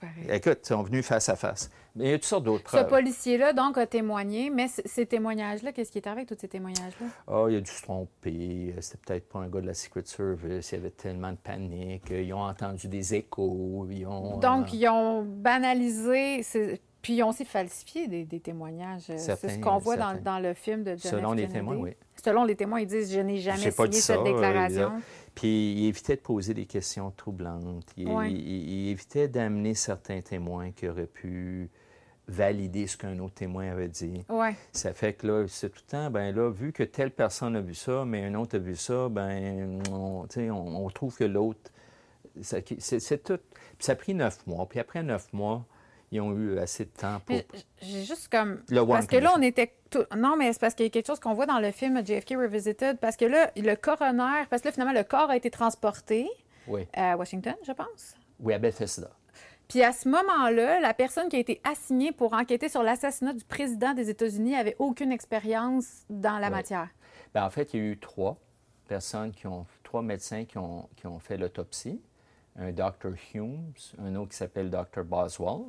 Pareil. 0.00 0.26
Écoute, 0.30 0.60
ils 0.64 0.66
sont 0.68 0.82
venus 0.82 1.04
face 1.06 1.28
à 1.28 1.36
face. 1.36 1.70
Mais 1.94 2.04
il 2.06 2.10
y 2.10 2.14
a 2.14 2.18
toutes 2.18 2.24
sortes 2.24 2.44
d'autres 2.44 2.70
Ce 2.70 2.76
preuves. 2.76 2.88
policier-là, 2.88 3.52
donc, 3.52 3.76
a 3.76 3.86
témoigné, 3.86 4.48
mais 4.48 4.68
ces 4.68 5.04
témoignages-là, 5.06 5.72
qu'est-ce 5.72 5.92
qui 5.92 5.98
est 5.98 6.06
arrivé 6.06 6.20
avec 6.22 6.28
tous 6.30 6.40
ces 6.40 6.48
témoignages-là? 6.48 7.06
Ah, 7.28 7.46
il 7.50 7.56
a 7.56 7.60
dû 7.60 7.70
se 7.70 7.82
tromper. 7.82 8.74
C'était 8.80 8.98
peut-être 9.06 9.28
pas 9.28 9.40
un 9.40 9.48
gars 9.48 9.60
de 9.60 9.66
la 9.66 9.74
Secret 9.74 10.02
Service. 10.06 10.72
Il 10.72 10.76
y 10.76 10.78
avait 10.78 10.90
tellement 10.90 11.32
de 11.32 11.36
panique. 11.36 12.10
Ils 12.10 12.32
ont 12.32 12.42
entendu 12.42 12.88
des 12.88 13.14
échos. 13.14 13.86
Ils 13.90 14.06
ont, 14.06 14.38
Donc, 14.38 14.68
euh, 14.68 14.70
ils 14.76 14.88
ont 14.88 15.22
banalisé, 15.22 16.42
puis 17.02 17.14
ils 17.14 17.22
ont 17.22 17.28
aussi 17.28 17.44
falsifié 17.44 18.08
des, 18.08 18.24
des 18.24 18.40
témoignages. 18.40 19.10
Euh, 19.10 19.14
C'est 19.18 19.36
ce 19.48 19.58
qu'on 19.58 19.78
voit 19.78 19.96
dans, 19.96 20.38
le 20.38 20.54
film 20.54 20.82
de 20.84 20.90
John 20.90 21.12
Selon 21.12 21.32
F. 21.32 21.36
les 21.36 21.48
témoins, 21.48 21.76
oui. 21.76 21.96
Selon 22.24 22.44
les 22.44 22.56
témoins, 22.56 22.80
ils 22.80 22.86
disent 22.86 23.12
«Je 23.14 23.20
n'ai 23.20 23.38
jamais 23.38 23.70
signé 23.70 23.92
cette 23.92 24.18
euh, 24.18 24.22
déclaration. 24.24 24.92
Puis 25.34 25.72
il 25.72 25.86
évitait 25.86 26.16
de 26.16 26.20
poser 26.20 26.54
des 26.54 26.66
questions 26.66 27.10
troublantes. 27.16 27.86
Il, 27.96 28.08
Ouais. 28.08 28.30
il- 28.30 28.68
il 28.68 28.88
évitait 28.90 29.28
d'amener 29.28 29.74
certains 29.74 30.20
témoins 30.20 30.72
qui 30.72 30.88
auraient 30.88 31.06
pu 31.06 31.70
valider 32.28 32.86
ce 32.86 32.96
qu'un 32.96 33.18
autre 33.18 33.34
témoin 33.34 33.70
avait 33.72 33.88
dit. 33.88 34.22
Ouais. 34.28 34.54
Ça 34.72 34.92
fait 34.92 35.14
que 35.14 35.26
là, 35.26 35.46
c'est 35.48 35.68
tout 35.70 35.80
le 35.86 35.90
temps, 35.90 36.10
ben 36.10 36.34
là, 36.34 36.48
vu 36.50 36.72
que 36.72 36.82
telle 36.84 37.10
personne 37.10 37.56
a 37.56 37.60
vu 37.60 37.74
ça, 37.74 38.04
mais 38.04 38.24
un 38.24 38.34
autre 38.34 38.56
a 38.56 38.58
vu 38.60 38.76
ça, 38.76 39.08
ben 39.08 39.80
on, 39.90 40.26
on, 40.36 40.50
on 40.84 40.90
trouve 40.90 41.16
que 41.16 41.24
l'autre. 41.24 41.70
c'est 42.40 43.24
tout. 43.24 43.38
Puis 43.78 43.84
ça 43.86 43.92
a 43.92 43.96
pris 43.96 44.14
neuf 44.14 44.46
mois. 44.46 44.66
Puis 44.68 44.78
après 44.78 45.02
neuf 45.02 45.32
mois, 45.32 45.64
ils 46.12 46.20
ont 46.20 46.32
eu 46.36 46.58
assez 46.58 46.84
de 46.84 46.90
temps 46.90 47.20
pour. 47.24 47.36
J'ai 47.82 48.02
juste 48.04 48.28
comme. 48.28 48.62
Le 48.68 48.84
parce 48.84 49.06
que 49.06 49.16
là, 49.16 49.32
on 49.36 49.42
était. 49.42 49.72
tout- 49.90 50.04
Non, 50.16 50.36
mais 50.36 50.52
c'est 50.52 50.60
parce 50.60 50.74
qu'il 50.74 50.86
y 50.86 50.88
a 50.88 50.90
quelque 50.90 51.06
chose 51.06 51.20
qu'on 51.20 51.34
voit 51.34 51.46
dans 51.46 51.60
le 51.60 51.70
film 51.70 52.04
JFK 52.04 52.30
Revisited. 52.36 52.98
Parce 52.98 53.16
que 53.16 53.24
là, 53.24 53.50
le 53.56 53.74
coroner. 53.76 54.46
Parce 54.50 54.62
que 54.62 54.68
là, 54.68 54.72
finalement, 54.72 54.92
le 54.94 55.04
corps 55.04 55.30
a 55.30 55.36
été 55.36 55.50
transporté 55.50 56.28
Oui. 56.66 56.86
à 56.94 57.16
Washington, 57.16 57.54
je 57.66 57.72
pense. 57.72 58.14
Oui, 58.40 58.54
à 58.54 58.58
Bethesda. 58.58 59.10
Puis 59.68 59.82
à 59.84 59.92
ce 59.92 60.08
moment-là, 60.08 60.80
la 60.80 60.94
personne 60.94 61.28
qui 61.28 61.36
a 61.36 61.38
été 61.38 61.60
assignée 61.62 62.10
pour 62.10 62.32
enquêter 62.32 62.68
sur 62.68 62.82
l'assassinat 62.82 63.32
du 63.34 63.44
président 63.44 63.94
des 63.94 64.10
États-Unis 64.10 64.56
avait 64.56 64.74
aucune 64.80 65.12
expérience 65.12 66.02
dans 66.10 66.38
la 66.38 66.48
Oui. 66.48 66.54
matière. 66.54 66.88
Ben, 67.34 67.44
en 67.44 67.50
fait, 67.50 67.72
il 67.72 67.80
y 67.80 67.82
a 67.84 67.86
eu 67.86 67.96
trois 67.98 68.36
personnes 68.88 69.30
qui 69.30 69.46
ont, 69.46 69.64
trois 69.84 70.02
médecins 70.02 70.44
qui 70.44 70.58
ont, 70.58 70.88
qui 70.96 71.06
ont 71.06 71.20
fait 71.20 71.36
l'autopsie. 71.36 72.02
Un 72.56 72.72
Dr. 72.72 73.12
Humes, 73.34 73.72
un 73.98 74.16
autre 74.16 74.30
qui 74.30 74.36
s'appelle 74.38 74.70
Dr. 74.70 75.04
Boswell. 75.04 75.66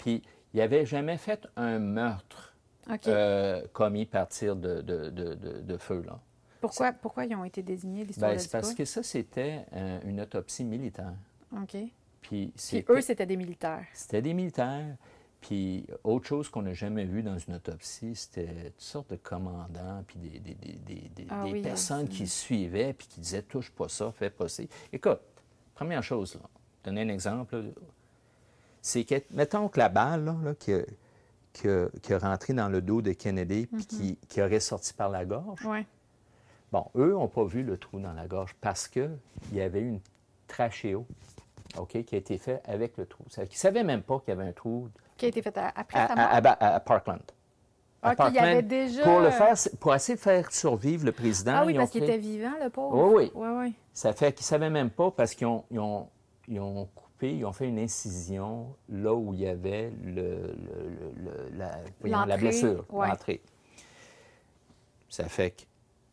Puis, 0.00 0.22
il 0.54 0.58
n'avait 0.58 0.84
jamais 0.86 1.16
fait 1.18 1.46
un 1.56 1.78
meurtre 1.78 2.54
euh, 3.06 3.62
commis 3.72 4.06
par 4.06 4.26
tir 4.28 4.56
de, 4.56 4.80
de, 4.80 5.10
de, 5.10 5.34
de- 5.34 5.60
de 5.60 5.76
feu. 5.76 6.02
Là. 6.06 6.18
pourquoi, 6.60 6.92
pourquoi 6.92 7.24
ils 7.26 7.34
ont 7.36 7.44
été 7.44 7.62
désignés, 7.62 8.04
l'histoire 8.04 8.30
Ben, 8.32 8.38
c'est 8.38 8.50
parce 8.50 8.74
que 8.74 8.84
ça, 8.84 9.02
c'était 9.02 9.64
euh, 9.74 10.00
une 10.04 10.20
autopsie 10.20 10.64
militaire. 10.64 11.12
OK. 11.56 11.76
Puis, 12.22 12.52
eux, 12.88 13.00
c'était 13.00 13.26
des 13.26 13.36
militaires. 13.36 13.84
C'était 13.94 14.22
des 14.22 14.34
militaires. 14.34 14.96
Puis 15.40 15.86
autre 16.04 16.26
chose 16.26 16.48
qu'on 16.50 16.60
n'a 16.62 16.74
jamais 16.74 17.04
vu 17.06 17.22
dans 17.22 17.38
une 17.38 17.54
autopsie, 17.54 18.14
c'était 18.14 18.46
toutes 18.72 18.80
sortes 18.80 19.10
de 19.10 19.16
commandants, 19.16 20.04
puis 20.06 20.18
des, 20.18 20.38
des- 20.38 20.54
des- 20.54 21.08
des- 21.14 21.26
Ah 21.30 21.44
oui, 21.46 21.62
personnes 21.62 22.06
aussi. 22.08 22.18
qui 22.18 22.26
suivaient, 22.26 22.92
puis 22.92 23.06
qui 23.08 23.20
disaient 23.20 23.40
touche 23.42 23.70
pas 23.70 23.88
ça, 23.88 24.12
fais 24.12 24.28
pas 24.28 24.48
ça. 24.48 24.62
Écoute, 24.92 25.20
première 25.74 26.02
chose, 26.02 26.34
là, 26.34 26.42
donner 26.84 27.00
un 27.02 27.08
exemple, 27.08 27.56
là, 27.56 27.70
c'est 28.82 29.04
que, 29.04 29.16
mettons 29.32 29.68
que 29.68 29.78
la 29.78 29.88
balle 29.88 30.24
là, 30.24 30.36
là, 30.42 30.54
qui, 30.54 30.72
a, 30.72 30.80
qui 31.52 31.68
a- 31.68 31.88
qui 32.02 32.14
a 32.14 32.18
rentré 32.18 32.52
dans 32.52 32.68
le 32.68 32.80
dos 32.80 33.02
de 33.02 33.12
Kennedy, 33.12 33.66
puis 33.66 33.86
qui, 33.86 34.18
qui 34.28 34.42
aurait 34.42 34.60
sorti 34.60 34.92
par 34.94 35.08
la 35.08 35.24
gorge, 35.24 35.60
bon, 36.72 36.86
eux 36.96 37.12
n'ont 37.12 37.28
pas 37.28 37.44
vu 37.44 37.62
le 37.62 37.76
trou 37.78 38.00
dans 38.00 38.12
la 38.12 38.26
gorge 38.26 38.54
parce 38.60 38.88
qu'il 38.88 39.18
y 39.52 39.60
avait 39.60 39.82
une 39.82 40.00
trachéo 40.46 41.06
OK, 41.78 42.02
qui 42.04 42.14
a 42.14 42.18
été 42.18 42.38
fait 42.38 42.60
avec 42.66 42.96
le 42.96 43.06
trou. 43.06 43.24
Qui 43.30 43.40
ne 43.40 43.46
savait 43.50 43.84
même 43.84 44.02
pas 44.02 44.18
qu'il 44.20 44.34
y 44.34 44.36
avait 44.36 44.48
un 44.48 44.52
trou. 44.52 44.88
Qui 45.16 45.26
a 45.26 45.28
été 45.28 45.42
fait 45.42 45.56
après 45.56 45.98
à, 45.98 46.16
mort? 46.16 46.18
À, 46.18 46.74
à, 46.74 46.80
Parkland. 46.80 47.20
Ah, 48.02 48.14
y 48.32 48.38
avait 48.38 48.62
déjà... 48.62 49.02
Pour, 49.02 49.20
le 49.20 49.30
faire, 49.30 49.54
pour 49.78 49.94
essayer 49.94 50.16
de 50.16 50.20
faire 50.20 50.50
survivre 50.52 51.04
le 51.04 51.12
président. 51.12 51.52
Ah 51.56 51.64
oui, 51.66 51.74
parce 51.74 51.90
qu'il 51.90 52.02
était 52.02 52.16
vivant, 52.16 52.52
le 52.62 52.70
pauvre. 52.70 53.12
Oui, 53.14 53.30
oui. 53.34 53.48
oui, 53.50 53.74
Ça 53.92 54.12
fait 54.14 54.32
qu'ils 54.32 54.44
ne 54.44 54.46
savaient 54.46 54.70
même 54.70 54.90
pas 54.90 55.10
parce 55.10 55.34
qu'ils 55.34 55.46
ont, 55.46 55.64
ils 55.70 55.78
ont, 55.78 56.08
ils 56.48 56.60
ont, 56.60 56.88
coupé, 57.20 57.36
ils 57.36 57.44
ont 57.44 57.52
fait 57.52 57.68
une 57.68 57.78
incision 57.78 58.74
là 58.88 59.14
où 59.14 59.34
il 59.34 59.40
y 59.40 59.46
avait 59.46 59.92
le, 60.02 60.54
la, 61.56 62.26
la, 62.26 62.36
blessure, 62.36 62.84
l'entrée. 62.92 63.40
Ça 65.08 65.28
fait 65.28 65.50
que 65.50 65.62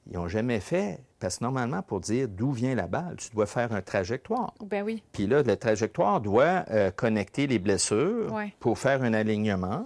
ils 0.09 0.13
n'ont 0.13 0.29
jamais 0.29 0.61
fait, 0.61 1.01
parce 1.19 1.39
que 1.39 1.43
normalement, 1.43 1.81
pour 1.81 1.99
dire 1.99 2.29
d'où 2.29 2.53
vient 2.53 2.75
la 2.75 2.87
balle, 2.87 3.17
tu 3.17 3.29
dois 3.31 3.45
faire 3.45 3.73
un 3.73 3.81
trajectoire. 3.81 4.53
Ben 4.65 4.81
oui. 4.81 5.03
Puis 5.11 5.27
là, 5.27 5.43
le 5.43 5.57
trajectoire 5.57 6.21
doit 6.21 6.63
euh, 6.71 6.91
connecter 6.91 7.45
les 7.45 7.59
blessures 7.59 8.33
pour 8.61 8.79
faire 8.79 9.03
un 9.03 9.13
alignement. 9.13 9.85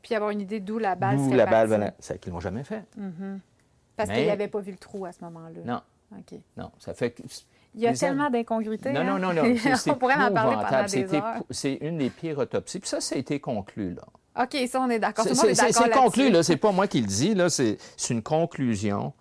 Puis 0.00 0.14
avoir 0.14 0.30
une 0.30 0.40
idée 0.40 0.60
d'où 0.60 0.78
la 0.78 0.94
balle 0.94 1.18
D'où 1.18 1.34
la 1.34 1.44
balle 1.44 1.68
venait. 1.68 1.92
C'est 1.98 2.18
qu'ils 2.18 2.32
l'ont 2.32 2.40
jamais 2.40 2.64
fait. 2.64 2.84
Mm-hmm. 2.98 3.38
Parce 3.96 4.08
qu'ils 4.08 4.26
n'avaient 4.26 4.48
pas 4.48 4.60
vu 4.60 4.72
le 4.72 4.78
trou 4.78 5.04
à 5.04 5.12
ce 5.12 5.22
moment-là. 5.24 5.60
Non. 5.62 5.82
OK. 6.18 6.38
Non, 6.56 6.70
ça 6.78 6.94
fait 6.94 7.10
que... 7.10 7.22
Il 7.74 7.80
y 7.80 7.86
a 7.86 7.92
tellement 7.94 8.30
d'incongruités. 8.30 8.92
Non, 8.92 9.04
non, 9.04 9.18
non, 9.18 9.32
non. 9.32 9.42
On 9.86 9.94
pourrait 9.94 10.14
en 10.14 10.32
parler 10.32 10.56
pendant 10.56 10.86
des 10.86 11.14
heures. 11.14 11.44
C'est 11.50 11.78
une 11.80 11.98
des 11.98 12.10
pires 12.10 12.38
autopsies. 12.38 12.80
Puis 12.80 12.88
ça, 12.88 13.00
ça 13.00 13.14
a 13.14 13.18
été 13.18 13.40
conclu, 13.40 13.94
là. 13.94 14.02
OK, 14.42 14.56
ça, 14.68 14.80
on 14.80 14.88
est 14.88 14.98
d'accord. 14.98 15.26
C'est 15.26 15.90
conclu, 15.90 16.30
là. 16.30 16.42
C'est 16.42 16.56
pas 16.56 16.72
moi 16.72 16.86
qui 16.86 17.00
le 17.00 17.06
dis, 17.06 17.34
là. 17.34 17.48
C'est 17.48 17.78
une 18.10 18.22
conclusion 18.22 19.12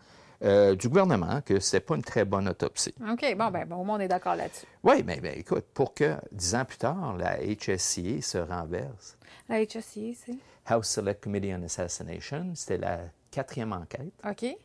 euh, 0.41 0.75
du 0.75 0.87
gouvernement 0.87 1.41
que 1.41 1.59
ce 1.59 1.77
pas 1.77 1.95
une 1.95 2.03
très 2.03 2.23
bonne 2.25 2.47
autopsie. 2.47 2.93
OK, 3.11 3.35
bon, 3.37 3.51
ben, 3.51 3.65
bon, 3.65 3.77
au 3.77 3.83
moins, 3.83 3.97
on 3.97 3.99
est 3.99 4.07
d'accord 4.07 4.35
là-dessus. 4.35 4.65
Oui, 4.83 5.03
mais 5.05 5.19
ben, 5.19 5.33
écoute, 5.35 5.65
pour 5.73 5.93
que, 5.93 6.15
dix 6.31 6.55
ans 6.55 6.63
plus 6.63 6.77
tard, 6.77 7.17
la 7.17 7.37
HSCA 7.37 8.21
se 8.21 8.37
renverse. 8.37 9.17
La 9.49 9.65
HSCA, 9.65 10.13
c'est? 10.15 10.37
House 10.65 10.87
Select 10.87 11.23
Committee 11.23 11.53
on 11.53 11.63
Assassination, 11.63 12.51
c'était 12.53 12.77
la 12.77 12.99
quatrième 13.31 13.73
enquête. 13.73 14.13
OK. 14.23 14.55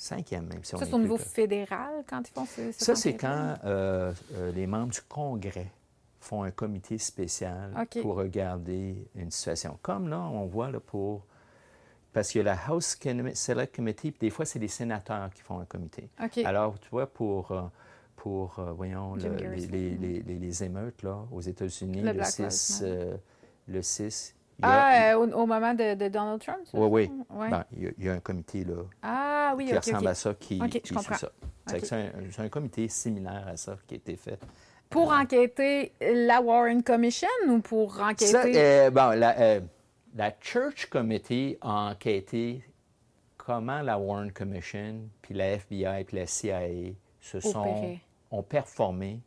Cinquième, 0.00 0.46
même 0.46 0.62
si 0.62 0.74
on 0.74 0.78
Ça, 0.78 0.86
c'est 0.86 0.94
au 0.94 0.98
niveau 0.98 1.16
fédéral, 1.16 2.04
quand 2.08 2.22
ils 2.28 2.32
font 2.32 2.46
ce, 2.46 2.72
Ça, 2.72 2.94
c'est 2.94 3.14
quand 3.14 3.56
euh, 3.64 4.12
euh, 4.34 4.52
les 4.52 4.66
membres 4.66 4.92
du 4.92 5.02
Congrès 5.02 5.72
font 6.20 6.44
un 6.44 6.52
comité 6.52 6.98
spécial 6.98 7.72
pour 8.00 8.16
regarder 8.16 9.08
une 9.16 9.30
situation. 9.30 9.78
Comme 9.82 10.08
là, 10.08 10.20
on 10.20 10.46
voit 10.46 10.70
là, 10.70 10.78
pour 10.78 11.26
parce 12.12 12.32
que 12.32 12.38
la 12.38 12.56
House 12.68 12.96
Select 13.34 13.76
Committee, 13.76 14.14
des 14.18 14.30
fois, 14.30 14.44
c'est 14.44 14.58
les 14.58 14.68
sénateurs 14.68 15.30
qui 15.34 15.42
font 15.42 15.60
un 15.60 15.64
comité. 15.64 16.08
Alors, 16.44 16.78
tu 16.78 16.88
vois, 16.90 17.06
pour, 17.06 17.52
euh, 17.52 17.62
pour 18.16 18.60
voyons, 18.76 19.14
les, 19.16 19.66
les, 19.66 20.22
les, 20.22 20.64
émeutes 20.64 21.02
là, 21.02 21.18
aux 21.30 21.40
États-Unis, 21.40 22.02
le, 22.02 22.24
6, 22.24 22.82
euh, 22.84 23.16
le 23.66 23.82
6 23.82 24.34
ah, 24.62 25.16
au, 25.16 25.46
moment 25.46 25.74
de, 25.74 26.08
Donald 26.08 26.40
Trump? 26.40 26.58
Ça? 26.64 26.78
Oui, 26.78 27.10
oui. 27.30 27.48
Ben, 27.50 27.64
il, 27.76 28.04
y 28.04 28.08
a, 28.08 28.14
un 28.14 28.20
comité 28.20 28.64
là, 28.64 28.82
ah, 29.02 29.37
oui, 29.56 29.66
qui 29.66 29.76
ressemble 29.76 30.06
à 30.08 30.14
ça, 30.14 30.34
qui, 30.34 30.58
qui 30.58 30.80
suit 30.84 30.96
ça. 31.16 31.30
C'est 31.66 31.92
un, 31.92 32.10
un, 32.38 32.48
comité 32.48 32.88
similaire 32.88 33.46
à 33.46 33.56
ça 33.56 33.76
qui 33.86 33.94
a 33.94 33.96
été 33.98 34.16
fait. 34.16 34.38
Pour 34.88 35.12
enquêter 35.12 35.92
la 36.00 36.40
Warren 36.40 36.82
Commission 36.82 37.28
ou 37.46 37.60
pour 37.60 38.00
enquêter... 38.00 38.26
Ça, 38.54 38.90
bon, 38.90 39.10
la, 39.18 39.60
la 40.16 40.32
Church 40.40 40.86
Committee 40.86 41.58
a 41.60 41.90
enquêté 41.90 42.62
comment 43.36 43.80
la 43.82 43.98
Warren 43.98 44.32
Commission, 44.32 45.08
puis 45.22 45.34
la 45.34 45.52
FBI, 45.52 46.04
puis 46.04 46.16
la 46.18 46.26
CIA 46.26 46.92
se 47.20 47.40
sont, 47.40 47.98
ont 48.30 48.42
performé 48.42 49.20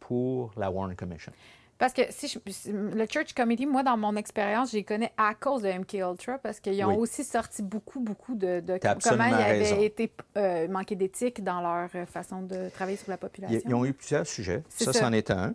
pour 0.00 0.52
la 0.56 0.70
Warren 0.70 0.94
Commission. 0.94 1.32
Parce 1.78 1.92
que 1.92 2.02
si, 2.10 2.40
le 2.72 3.06
Church 3.06 3.34
Committee, 3.34 3.66
moi, 3.66 3.84
dans 3.84 3.96
mon 3.96 4.16
expérience, 4.16 4.72
je 4.72 4.78
les 4.78 4.84
connais 4.84 5.12
à 5.16 5.34
cause 5.34 5.62
de 5.62 5.70
MK 5.70 5.94
Ultra 5.94 6.38
parce 6.38 6.58
qu'ils 6.58 6.84
ont 6.84 6.98
aussi 6.98 7.22
sorti 7.22 7.62
beaucoup, 7.62 8.00
beaucoup 8.00 8.34
de, 8.34 8.62
comment 9.02 9.26
ils 9.26 9.34
avaient 9.34 9.84
été 9.84 10.12
euh, 10.36 10.66
manqués 10.68 10.96
d'éthique 10.96 11.44
dans 11.44 11.60
leur 11.60 11.88
euh, 11.94 12.04
façon 12.06 12.42
de 12.42 12.68
travailler 12.70 12.96
sur 12.96 13.10
la 13.10 13.16
population. 13.16 13.60
Ils, 13.64 13.74
ont 13.74 13.84
eu 13.84 13.92
plusieurs 13.92 14.26
sujets. 14.26 14.62
Ça, 14.68 14.92
c'en 14.92 15.12
était 15.12 15.32
un. 15.32 15.54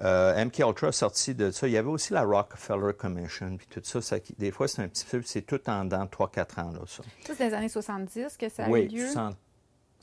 Euh, 0.00 0.44
MK 0.44 0.60
Ultra 0.60 0.92
sorti 0.92 1.34
de 1.34 1.50
ça. 1.50 1.66
Il 1.66 1.72
y 1.72 1.76
avait 1.76 1.88
aussi 1.88 2.12
la 2.12 2.22
Rockefeller 2.22 2.92
Commission, 2.96 3.56
puis 3.56 3.66
tout 3.66 3.82
ça. 3.84 4.16
des 4.38 4.50
fois, 4.50 4.68
c'est 4.68 4.80
un 4.80 4.88
petit 4.88 5.04
peu, 5.04 5.20
c'est 5.24 5.42
tout 5.42 5.60
en 5.68 5.84
dans 5.84 6.06
3-4 6.06 6.60
ans, 6.60 6.70
là, 6.72 6.80
ça. 6.86 7.02
ça 7.26 7.34
c'est 7.36 7.48
des 7.48 7.54
années 7.54 7.68
70 7.68 8.36
que 8.38 8.48
ça 8.48 8.66
a 8.66 8.68
oui, 8.68 8.84
eu 8.84 8.98
lieu? 8.98 9.08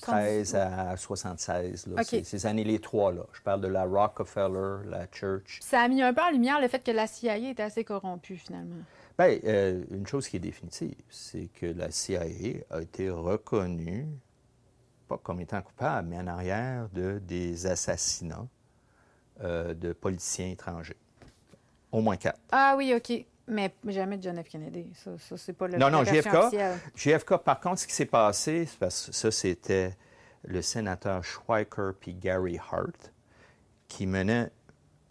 13 0.01 0.55
à 0.55 0.97
76. 0.97 1.87
Ces 2.23 2.45
années, 2.45 2.63
les 2.63 2.79
trois, 2.79 3.11
là. 3.11 3.25
Je 3.33 3.41
parle 3.41 3.61
de 3.61 3.67
la 3.67 3.85
Rockefeller, 3.85 4.89
la 4.89 5.07
Church. 5.11 5.59
Ça 5.61 5.81
a 5.81 5.87
mis 5.87 6.01
un 6.01 6.13
peu 6.13 6.21
en 6.21 6.31
lumière 6.31 6.59
le 6.61 6.67
fait 6.67 6.83
que 6.83 6.91
la 6.91 7.07
CIA 7.07 7.37
était 7.37 7.63
assez 7.63 7.83
corrompue, 7.83 8.37
finalement. 8.37 8.83
Bien, 9.17 9.37
une 9.91 10.05
chose 10.05 10.27
qui 10.27 10.35
est 10.37 10.39
définitive, 10.41 10.95
c'est 11.09 11.49
que 11.53 11.67
la 11.67 11.89
CIA 11.89 12.25
a 12.69 12.81
été 12.81 13.09
reconnue, 13.09 14.07
pas 15.07 15.17
comme 15.17 15.39
étant 15.39 15.61
coupable, 15.61 16.09
mais 16.09 16.17
en 16.17 16.27
arrière 16.27 16.89
de 16.89 17.19
des 17.19 17.65
assassinats 17.65 18.47
euh, 19.43 19.73
de 19.73 19.93
politiciens 19.93 20.47
étrangers. 20.47 20.97
Au 21.91 22.01
moins 22.01 22.17
quatre. 22.17 22.39
Ah 22.51 22.75
oui, 22.77 22.93
OK. 22.93 23.25
Mais 23.47 23.73
jamais 23.85 24.17
de 24.17 24.23
John 24.23 24.43
F. 24.43 24.49
Kennedy. 24.49 24.91
Ça, 24.95 25.11
ça 25.19 25.37
c'est 25.37 25.53
pas 25.53 25.67
le 25.67 25.77
Non, 25.77 25.89
non, 25.89 26.03
JFK. 26.03 26.55
JFK, 26.95 27.37
par 27.37 27.59
contre, 27.59 27.79
ce 27.79 27.87
qui 27.87 27.93
s'est 27.93 28.05
passé, 28.05 28.67
parce 28.79 29.07
que 29.07 29.11
ça, 29.13 29.31
c'était 29.31 29.95
le 30.43 30.61
sénateur 30.61 31.23
Schweiker 31.23 31.93
puis 31.99 32.13
Gary 32.13 32.59
Hart 32.71 33.11
qui 33.87 34.07
menait 34.07 34.51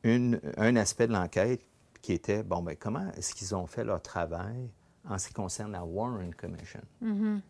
une, 0.02 0.40
un 0.56 0.76
aspect 0.76 1.06
de 1.06 1.12
l'enquête 1.12 1.60
qui 2.02 2.12
était, 2.12 2.42
bon, 2.42 2.62
ben 2.62 2.76
comment 2.76 3.10
est-ce 3.16 3.34
qu'ils 3.34 3.54
ont 3.54 3.66
fait 3.66 3.84
leur 3.84 4.02
travail 4.02 4.70
en 5.08 5.18
ce 5.18 5.28
qui 5.28 5.34
concerne 5.34 5.72
la 5.72 5.84
Warren 5.84 6.34
Commission? 6.34 6.82
Mm-hmm. 7.02 7.40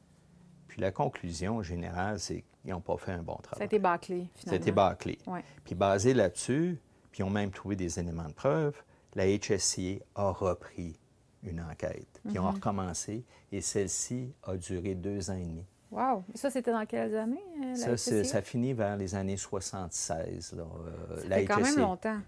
Puis 0.69 0.81
la 0.81 0.93
conclusion 0.93 1.63
générale, 1.63 2.19
c'est 2.21 2.45
qu'ils 2.63 2.71
n'ont 2.71 2.81
pas 2.81 2.97
fait 2.97 3.13
un 3.13 3.23
bon 3.23 3.37
travail. 3.37 3.67
Été 3.67 3.79
bâclé, 3.79 4.29
finalement. 4.35 4.63
Été 4.63 4.73
bâclé. 4.73 5.19
Puis 5.65 5.75
basé 5.75 6.15
là-dessus, 6.15 6.79
puis 7.11 7.21
ils 7.21 7.25
ont 7.25 7.31
même 7.31 7.51
trouvé 7.51 7.77
des 7.77 7.99
éléments 7.99 8.29
de 8.29 8.33
preuve, 8.33 8.75
la 9.15 9.27
HSCA 9.27 10.05
a 10.15 10.31
repris 10.31 10.99
une 11.43 11.61
enquête. 11.61 12.21
Puis 12.25 12.35
ils 12.35 12.39
ont 12.39 12.49
mhm. 12.49 12.55
recommencé, 12.55 13.25
et 13.53 13.61
celle-ci 13.61 14.33
a 14.45 14.57
duré 14.57 14.95
deux 14.95 15.31
ans 15.31 15.37
et 15.37 15.45
demi. 15.45 15.65
Wow! 15.91 16.25
Ça, 16.35 16.51
c'était 16.51 16.73
dans 16.73 16.87
quelles 16.87 17.17
années? 17.17 17.45
Euh, 17.63 17.87
la 17.87 17.97
ça, 17.97 18.25
ça 18.25 18.43
finit 18.43 18.73
vers 18.73 18.97
les 18.97 19.15
années 19.15 19.37
76. 19.37 20.55
Là, 20.57 20.63
euh, 20.63 21.17
ça 21.17 21.29
fait 21.29 21.45
quand 21.45 21.61
même 21.61 21.79
longtemps 21.79 22.21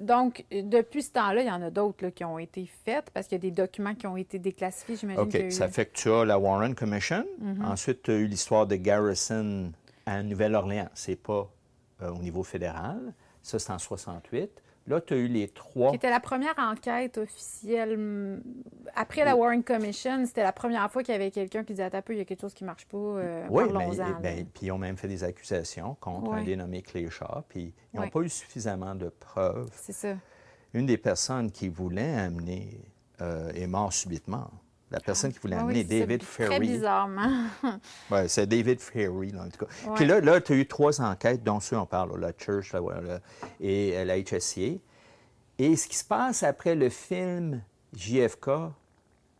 donc, 0.00 0.44
depuis 0.50 1.02
ce 1.02 1.12
temps-là, 1.12 1.42
il 1.42 1.46
y 1.46 1.50
en 1.50 1.62
a 1.62 1.70
d'autres 1.70 2.08
qui 2.08 2.24
ont 2.24 2.38
été 2.38 2.68
faites 2.84 3.10
parce 3.10 3.28
qu'il 3.28 3.36
y 3.36 3.40
a 3.40 3.42
des 3.42 3.50
documents 3.50 3.94
qui 3.94 4.06
ont 4.06 4.16
été 4.16 4.38
déclassifiés, 4.38 4.96
j'imagine. 4.96 5.22
OK. 5.22 5.52
Ça 5.52 5.68
fait 5.68 5.86
que 5.86 5.92
tu 5.92 6.10
as 6.10 6.24
la 6.24 6.38
Warren 6.38 6.74
Commission. 6.74 7.24
Mhm. 7.38 7.64
Ensuite, 7.64 8.02
tu 8.02 8.10
as 8.10 8.14
eu 8.14 8.26
l'histoire 8.26 8.66
de 8.66 8.76
Garrison 8.76 9.72
à 10.06 10.22
Nouvelle-Orléans. 10.22 10.88
C'est 10.94 11.16
pas 11.16 11.48
euh, 12.02 12.10
au 12.10 12.18
niveau 12.18 12.42
fédéral. 12.42 12.98
Ça, 13.42 13.58
c'est 13.58 13.72
en 13.72 13.78
68. 13.78 14.50
Là, 14.90 15.00
tu 15.00 15.14
as 15.14 15.18
eu 15.18 15.28
les 15.28 15.46
trois. 15.46 15.92
C'était 15.92 16.10
la 16.10 16.18
première 16.18 16.54
enquête 16.58 17.16
officielle. 17.16 17.96
Mm, 17.96 18.42
après 18.96 19.24
la 19.24 19.36
Warren 19.36 19.62
Commission, 19.62 20.26
c'était 20.26 20.42
la 20.42 20.50
première 20.50 20.90
fois 20.90 21.04
qu'il 21.04 21.12
y 21.12 21.14
avait 21.14 21.30
quelqu'un 21.30 21.62
qui 21.62 21.74
disait 21.74 21.84
Attends 21.84 22.02
il 22.08 22.16
y 22.16 22.20
a 22.20 22.24
quelque 22.24 22.40
chose 22.40 22.54
qui 22.54 22.64
ne 22.64 22.70
marche 22.70 22.86
pas. 22.86 22.98
Euh, 22.98 23.46
oui, 23.50 23.64
mais, 23.72 23.88
ben, 24.20 24.46
puis 24.52 24.66
ils 24.66 24.72
ont 24.72 24.78
même 24.78 24.96
fait 24.96 25.06
des 25.06 25.22
accusations 25.22 25.96
contre 26.00 26.32
un 26.32 26.42
dénommé 26.42 26.82
Cléchard, 26.82 27.44
puis 27.48 27.72
ils 27.94 28.00
n'ont 28.00 28.08
pas 28.08 28.20
eu 28.20 28.28
suffisamment 28.28 28.96
de 28.96 29.10
preuves. 29.10 29.70
C'est 29.74 29.92
ça. 29.92 30.16
Une 30.74 30.86
des 30.86 30.98
personnes 30.98 31.52
qui 31.52 31.68
voulait 31.68 32.14
amener 32.14 32.80
euh, 33.20 33.52
est 33.52 33.68
morte 33.68 33.92
subitement. 33.92 34.50
La 34.90 34.98
personne 34.98 35.32
qui 35.32 35.38
voulait 35.38 35.56
ah 35.56 35.60
amener, 35.60 35.84
David 35.84 36.22
Ferry. 36.24 36.48
Très 36.48 36.60
bizarrement. 36.60 37.44
oui, 38.10 38.18
c'est 38.26 38.46
David 38.46 38.80
Ferry, 38.80 39.30
là, 39.30 39.44
en 39.44 39.48
tout 39.48 39.64
cas. 39.64 39.92
Puis 39.94 40.04
là, 40.04 40.20
là 40.20 40.40
tu 40.40 40.52
as 40.52 40.56
eu 40.56 40.66
trois 40.66 41.00
enquêtes, 41.00 41.44
dont 41.44 41.60
ceux 41.60 41.76
on 41.76 41.86
parle, 41.86 42.18
la 42.18 42.32
Church 42.36 42.74
et 43.60 43.92
euh, 43.96 44.04
la 44.04 44.20
HSCA. 44.20 44.80
Et 45.58 45.76
ce 45.76 45.86
qui 45.86 45.96
se 45.96 46.04
passe 46.04 46.42
après 46.42 46.74
le 46.74 46.88
film 46.88 47.62
JFK, 47.94 48.50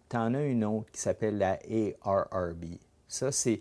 tu 0.09 0.17
en 0.17 0.35
as 0.35 0.43
une 0.43 0.65
autre 0.65 0.91
qui 0.93 1.01
s'appelle 1.01 1.39
la 1.39 1.59
ARRB. 2.05 2.65
Ça, 3.09 3.33
c'est. 3.33 3.61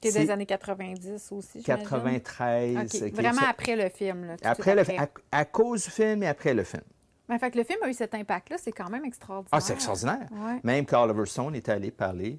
Qui 0.00 0.08
est 0.08 0.12
des 0.12 0.30
années 0.30 0.46
90 0.46 1.32
aussi, 1.32 1.62
93. 1.62 3.12
Vraiment 3.12 3.42
après 3.46 3.76
le 3.76 3.90
film. 3.90 4.24
Là, 4.24 4.36
après, 4.44 4.74
le, 4.74 4.84
à, 5.30 5.44
cause 5.44 5.84
du 5.84 5.90
film 5.90 6.22
et 6.22 6.28
après 6.28 6.54
le 6.54 6.64
film. 6.64 6.82
Mais 7.30 7.38
fait 7.38 7.52
que 7.52 7.58
le 7.58 7.64
film 7.64 7.78
a 7.82 7.88
eu 7.88 7.94
cet 7.94 8.14
impact-là, 8.14 8.56
c'est 8.58 8.72
quand 8.72 8.90
même 8.90 9.04
extraordinaire. 9.04 9.48
Ah, 9.52 9.60
c'est 9.60 9.72
extraordinaire. 9.72 10.28
Même 10.64 10.84
Carl 10.84 11.08
Overstone 11.10 11.54
est 11.54 11.68
allé 11.68 11.90
parler 11.90 12.38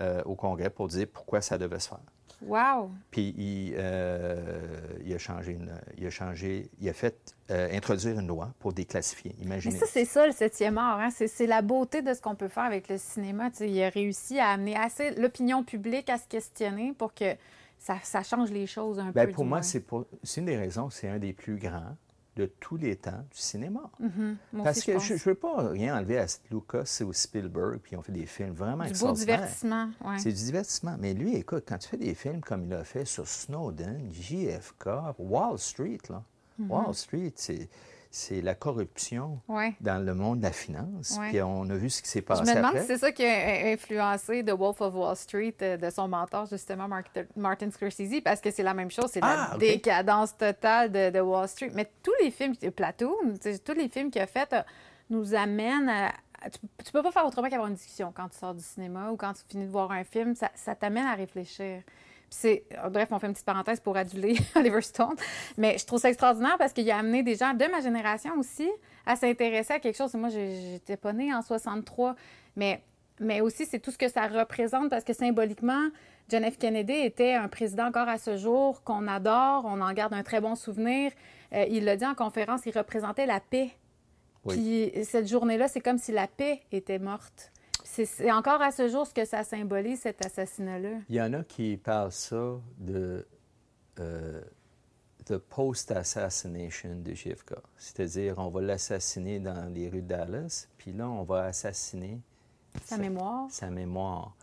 euh, 0.00 0.22
au 0.24 0.36
Congrès 0.36 0.70
pour 0.70 0.86
dire 0.86 1.08
pourquoi 1.12 1.40
ça 1.40 1.58
devait 1.58 1.80
se 1.80 1.88
faire. 1.88 1.98
Wow! 2.42 2.90
Puis 3.10 3.34
il, 3.36 3.74
euh, 3.76 4.78
il, 5.04 5.12
a 5.12 5.18
changé, 5.18 5.58
il 5.98 6.06
a 6.06 6.10
changé, 6.10 6.70
il 6.80 6.88
a 6.88 6.92
fait 6.92 7.34
euh, 7.50 7.68
introduire 7.72 8.18
une 8.18 8.28
loi 8.28 8.54
pour 8.60 8.72
déclassifier. 8.72 9.34
Imaginez. 9.42 9.74
Mais 9.74 9.80
ça, 9.80 9.86
c'est 9.86 10.04
ça 10.06 10.26
le 10.26 10.32
septième 10.32 10.78
art. 10.78 11.00
Hein? 11.00 11.10
C'est 11.10 11.46
la 11.46 11.60
beauté 11.60 12.00
de 12.00 12.14
ce 12.14 12.22
qu'on 12.22 12.36
peut 12.36 12.48
faire 12.48 12.62
avec 12.62 12.88
le 12.88 12.96
cinéma. 12.98 13.50
il 13.60 13.82
a 13.82 13.90
réussi 13.90 14.38
à 14.38 14.50
amener 14.50 14.76
assez 14.76 15.10
l'opinion 15.16 15.64
publique 15.64 16.08
à 16.08 16.16
se 16.18 16.28
questionner 16.28 16.94
pour 16.96 17.12
que 17.12 17.34
ça, 17.78 17.96
ça 18.02 18.22
change 18.22 18.50
les 18.50 18.66
choses 18.66 18.98
un 19.00 19.10
Ben, 19.10 19.26
peu. 19.26 19.32
pour 19.32 19.44
moi, 19.44 19.60
c'est 19.62 19.84
une 20.36 20.44
des 20.46 20.56
raisons 20.56 20.88
que 20.88 20.94
c'est 20.94 21.08
un 21.08 21.18
des 21.18 21.32
plus 21.32 21.56
grands 21.56 21.96
de 22.36 22.46
tous 22.46 22.76
les 22.76 22.96
temps 22.96 23.24
du 23.30 23.38
cinéma. 23.38 23.90
Mhm. 23.98 24.36
Moi 24.52 24.64
Parce 24.64 24.78
aussi, 24.78 24.86
que 24.92 24.98
je 24.98 25.14
ne 25.14 25.18
veux 25.18 25.34
pas 25.34 25.68
rien 25.70 25.96
enlever 25.96 26.18
à 26.18 26.26
Lucas 26.50 27.00
ou 27.04 27.12
Spielberg, 27.12 27.78
puis 27.82 27.92
ils 27.92 27.96
ont 27.96 28.02
fait 28.02 28.12
des 28.12 28.26
films 28.26 28.52
vraiment 28.54 28.84
Du 28.84 28.92
beau 28.98 29.12
divertissement. 29.12 29.88
ouais. 30.04 30.18
C'est 30.18 30.32
du 30.32 30.44
divertissement. 30.44 30.96
Mais 30.98 31.12
lui, 31.14 31.34
écoute, 31.36 31.64
quand 31.68 31.78
tu 31.78 31.88
fais 31.88 31.96
des 31.96 32.14
films 32.14 32.40
comme 32.40 32.64
il 32.64 32.72
a 32.74 32.84
fait 32.84 33.04
sur 33.04 33.26
Snowden, 33.26 34.10
JFK, 34.12 34.88
Wall 35.18 35.58
Street, 35.58 35.98
là, 36.08 36.22
Mm-hmm. 36.60 36.68
Wall 36.68 36.94
Street, 36.94 37.32
c'est, 37.36 37.68
c'est 38.12 38.40
la 38.42 38.54
corruption 38.56 39.40
Ouais. 39.46 39.74
dans 39.80 40.04
le 40.04 40.14
monde 40.14 40.38
de 40.38 40.44
la 40.44 40.52
finance. 40.52 41.16
Ouais. 41.20 41.28
Puis 41.30 41.42
on 41.42 41.62
a 41.70 41.74
vu 41.76 41.88
ce 41.90 42.02
qui 42.02 42.08
s'est 42.08 42.18
Je 42.20 42.24
passé 42.24 42.42
me 42.42 42.48
demande 42.56 42.64
après. 42.70 42.80
si 42.80 42.86
c'est 42.88 42.98
ça 42.98 43.12
qui 43.12 43.24
a 43.24 43.72
influencé 43.72 44.44
The 44.44 44.50
Wolf 44.50 44.80
of 44.80 44.94
Wall 44.94 45.16
Street 45.16 45.54
euh, 45.62 45.76
de 45.76 45.90
son 45.90 46.08
mentor, 46.08 46.46
justement, 46.46 46.88
Martin 47.36 47.70
Scorsese, 47.70 48.20
parce 48.24 48.40
que 48.40 48.50
c'est 48.50 48.62
la 48.64 48.74
même 48.74 48.90
chose, 48.90 49.06
c'est 49.12 49.20
la 49.20 49.50
Ah, 49.52 49.56
décadence 49.58 50.36
totale 50.36 50.90
de, 50.90 51.10
de 51.10 51.20
Wall 51.20 51.48
Street. 51.48 51.70
Mais 51.74 51.88
tous 52.02 52.12
les 52.22 52.30
films, 52.32 52.56
tu 52.56 52.68
sais, 53.40 53.58
tous 53.60 53.74
les 53.74 53.88
films 53.88 54.10
qu'il 54.10 54.22
a 54.22 54.26
fait 54.26 54.52
euh, 54.52 54.62
nous 55.08 55.34
amènent 55.34 55.88
à. 55.88 56.08
à- 56.42 56.50
Tu, 56.50 56.58
tu 56.84 56.90
peux 56.92 57.02
pas 57.02 57.12
faire 57.12 57.24
autrement 57.26 57.48
qu'avoir 57.48 57.68
une 57.68 57.74
discussion 57.74 58.12
quand 58.14 58.28
tu 58.28 58.38
sors 58.38 58.54
du 58.54 58.62
cinéma 58.64 59.10
ou 59.10 59.16
quand 59.16 59.32
tu 59.34 59.42
finis 59.48 59.66
de 59.66 59.70
voir 59.70 59.92
un 59.92 60.02
film. 60.04 60.34
Ça, 60.34 60.50
ça 60.54 60.74
t'amène 60.74 61.06
à 61.06 61.14
réfléchir. 61.14 61.82
C'est, 62.30 62.64
bref, 62.90 63.08
on 63.10 63.18
fait 63.18 63.26
une 63.26 63.32
petite 63.32 63.46
parenthèse 63.46 63.80
pour 63.80 63.96
aduler 63.96 64.36
Oliver 64.56 64.82
Stone. 64.82 65.16
Mais 65.58 65.76
je 65.78 65.84
trouve 65.84 65.98
ça 65.98 66.08
extraordinaire 66.08 66.56
parce 66.58 66.72
qu'il 66.72 66.88
a 66.90 66.96
amené 66.96 67.22
des 67.22 67.34
gens 67.34 67.54
de 67.54 67.64
ma 67.66 67.80
génération 67.80 68.32
aussi 68.38 68.70
à 69.04 69.16
s'intéresser 69.16 69.74
à 69.74 69.78
quelque 69.80 69.96
chose. 69.96 70.14
Moi, 70.14 70.28
j'étais 70.28 70.96
pas 70.96 71.12
née 71.12 71.34
en 71.34 71.42
63, 71.42 72.14
mais, 72.54 72.82
mais 73.18 73.40
aussi 73.40 73.66
c'est 73.66 73.80
tout 73.80 73.90
ce 73.90 73.98
que 73.98 74.08
ça 74.08 74.28
représente 74.28 74.90
parce 74.90 75.02
que 75.02 75.12
symboliquement, 75.12 75.88
John 76.30 76.48
F. 76.48 76.56
Kennedy 76.58 76.92
était 76.92 77.34
un 77.34 77.48
président 77.48 77.86
encore 77.86 78.08
à 78.08 78.16
ce 78.16 78.36
jour 78.36 78.84
qu'on 78.84 79.08
adore, 79.08 79.64
on 79.66 79.80
en 79.80 79.92
garde 79.92 80.14
un 80.14 80.22
très 80.22 80.40
bon 80.40 80.54
souvenir. 80.54 81.10
Euh, 81.52 81.66
il 81.68 81.84
l'a 81.84 81.96
dit 81.96 82.06
en 82.06 82.14
conférence, 82.14 82.64
il 82.66 82.78
représentait 82.78 83.26
la 83.26 83.40
paix. 83.40 83.70
Oui. 84.44 84.90
Puis 84.92 85.04
cette 85.04 85.28
journée-là, 85.28 85.66
c'est 85.66 85.80
comme 85.80 85.98
si 85.98 86.12
la 86.12 86.28
paix 86.28 86.60
était 86.70 87.00
morte. 87.00 87.50
C'est- 87.92 88.30
encore 88.30 88.62
à 88.62 88.70
ce 88.70 88.88
jour 88.88 89.06
ce 89.06 89.12
que 89.14 89.24
ça 89.24 89.42
symbolise, 89.44 90.00
cet 90.00 90.24
assassinat-là. 90.24 90.90
Il 91.08 91.16
y 91.16 91.20
en 91.20 91.32
a 91.32 91.42
qui 91.42 91.76
parlent 91.76 92.12
ça 92.12 92.54
de 92.78 93.26
euh, 93.98 94.40
the 95.26 95.36
post-assassination 95.38 96.96
de 96.96 97.12
JFK. 97.12 97.54
C'est-à-dire, 97.76 98.38
on 98.38 98.48
va 98.48 98.60
l'assassiner 98.62 99.38
dans 99.40 99.72
les 99.72 99.88
rues 99.88 100.02
de 100.02 100.08
Dallas, 100.08 100.68
puis 100.78 100.92
là, 100.92 101.08
on 101.08 101.22
va 101.24 101.44
assassiner 101.44 102.20
Sa 102.84 102.96
mémoire. 102.96 103.46
sa 103.50 103.70
mémoire. 103.70 104.34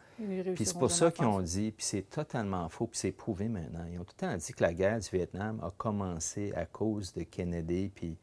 Puis 0.56 0.66
c'est 0.66 0.78
pour 0.78 0.92
ça 0.92 1.12
qu'ils 1.12 1.26
ont 1.26 1.42
dit, 1.42 1.72
puis 1.72 1.86
c'est 1.86 2.10
totalement 2.10 2.68
faux, 2.70 2.88
puis 2.88 2.98
c'est 3.00 3.12
prouvé 3.12 3.48
maintenant. 3.48 3.86
Ils 3.92 4.00
ont 4.00 4.04
tout 4.04 4.14
le 4.20 4.28
temps 4.28 4.36
dit 4.36 4.52
que 4.54 4.64
la 4.64 4.74
guerre 4.74 5.00
du 5.00 5.08
Vietnam 5.12 5.60
a 5.64 5.70
commencé 5.72 6.52
à 6.56 6.66
cause 6.66 7.14
de 7.14 7.24
Kennedy, 7.24 7.92
puis... 7.94 8.18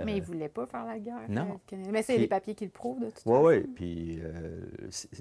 euh, 0.00 0.04
Mais 0.04 0.16
ils 0.16 0.20
ne 0.20 0.26
voulaient 0.26 0.48
pas 0.48 0.66
faire 0.66 0.84
la 0.84 0.98
guerre. 0.98 1.20
non. 1.28 1.58
euh. 1.72 1.76
Mais 1.90 2.02
c'est 2.02 2.18
les 2.18 2.26
papiers 2.26 2.54
qui 2.54 2.64
le 2.64 2.70
prouvent, 2.70 3.00
de 3.00 3.06
toute 3.06 3.22
Oui, 3.26 3.32
façon. 3.32 3.46
oui. 3.46 3.60
Puis 3.74 4.20
euh, 4.22 4.60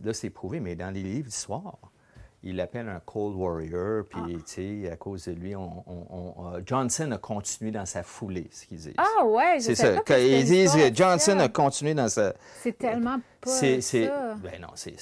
là, 0.03 0.13
c'est 0.13 0.29
prouvé, 0.29 0.59
mais 0.59 0.75
dans 0.75 0.93
les 0.93 1.03
livres 1.03 1.27
d'histoire, 1.27 1.77
il 2.41 2.55
l'appelle 2.55 2.87
un 2.87 3.01
Cold 3.05 3.35
Warrior, 3.35 4.05
puis, 4.09 4.19
Ah. 4.23 4.27
tu 4.47 4.83
sais, 4.83 4.89
à 4.89 4.95
cause 4.95 5.25
de 5.25 5.33
lui, 5.33 5.55
on, 5.57 5.83
on- 5.85 6.05
on- 6.37 6.53
euh, 6.53 6.61
Johnson 6.65 7.11
a 7.11 7.17
continué 7.17 7.71
dans 7.71 7.85
sa 7.85 8.01
foulée, 8.01 8.47
ce 8.51 8.65
qu'ils 8.65 8.77
disent. 8.77 8.93
Ah 8.97 9.25
ouais, 9.25 9.55
je 9.59 9.65
c'est 9.65 9.75
ça. 9.75 9.91
pas 9.95 10.01
que 10.01 10.13
ils 10.39 10.45
disent 10.45 10.73
que 10.73 10.95
Johnson 10.95 11.37
a 11.39 11.49
continué 11.49 11.93
dans 11.93 12.07
sa. 12.07 12.33
C'est 12.61 12.77
tellement 12.77 13.19
pas 13.41 13.49
C'est. 13.49 13.81
ça. 13.81 14.35
Ben 14.41 14.61
non, 14.61 14.69
c'est- 14.75 14.97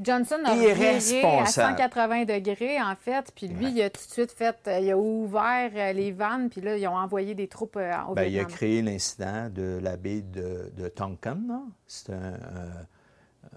Johnson 0.00 0.36
a 0.44 0.54
viré 0.54 0.88
à 0.88 0.92
Irresponsable. 0.92 1.76
180 1.76 2.24
degrés, 2.24 2.80
en 2.80 2.94
fait, 2.96 3.30
puis 3.34 3.48
lui, 3.48 3.66
Ouais. 3.66 3.72
il 3.72 3.82
a 3.82 3.90
tout 3.90 4.00
de 4.06 4.12
suite 4.12 4.32
fait, 4.32 4.56
euh, 4.66 4.78
il 4.80 4.90
a 4.90 4.96
ouvert 4.98 5.70
euh, 5.74 5.92
les 5.92 6.10
vannes, 6.12 6.48
puis 6.50 6.60
là, 6.60 6.76
ils 6.76 6.86
ont 6.88 6.96
envoyé 6.96 7.34
des 7.34 7.48
troupes 7.48 7.76
euh, 7.76 7.92
au 8.08 8.14
Ben, 8.14 8.22
il 8.22 8.26
a 8.26 8.30
Vietnam. 8.40 8.50
créé 8.56 8.82
l'incident 8.82 9.48
de 9.50 9.78
la 9.82 9.96
baie 9.96 10.22
de, 10.22 10.70
de 10.76 10.88
Tonkin, 10.88 11.38
là. 11.48 11.60
C'est 11.86 12.10
un. 12.12 12.34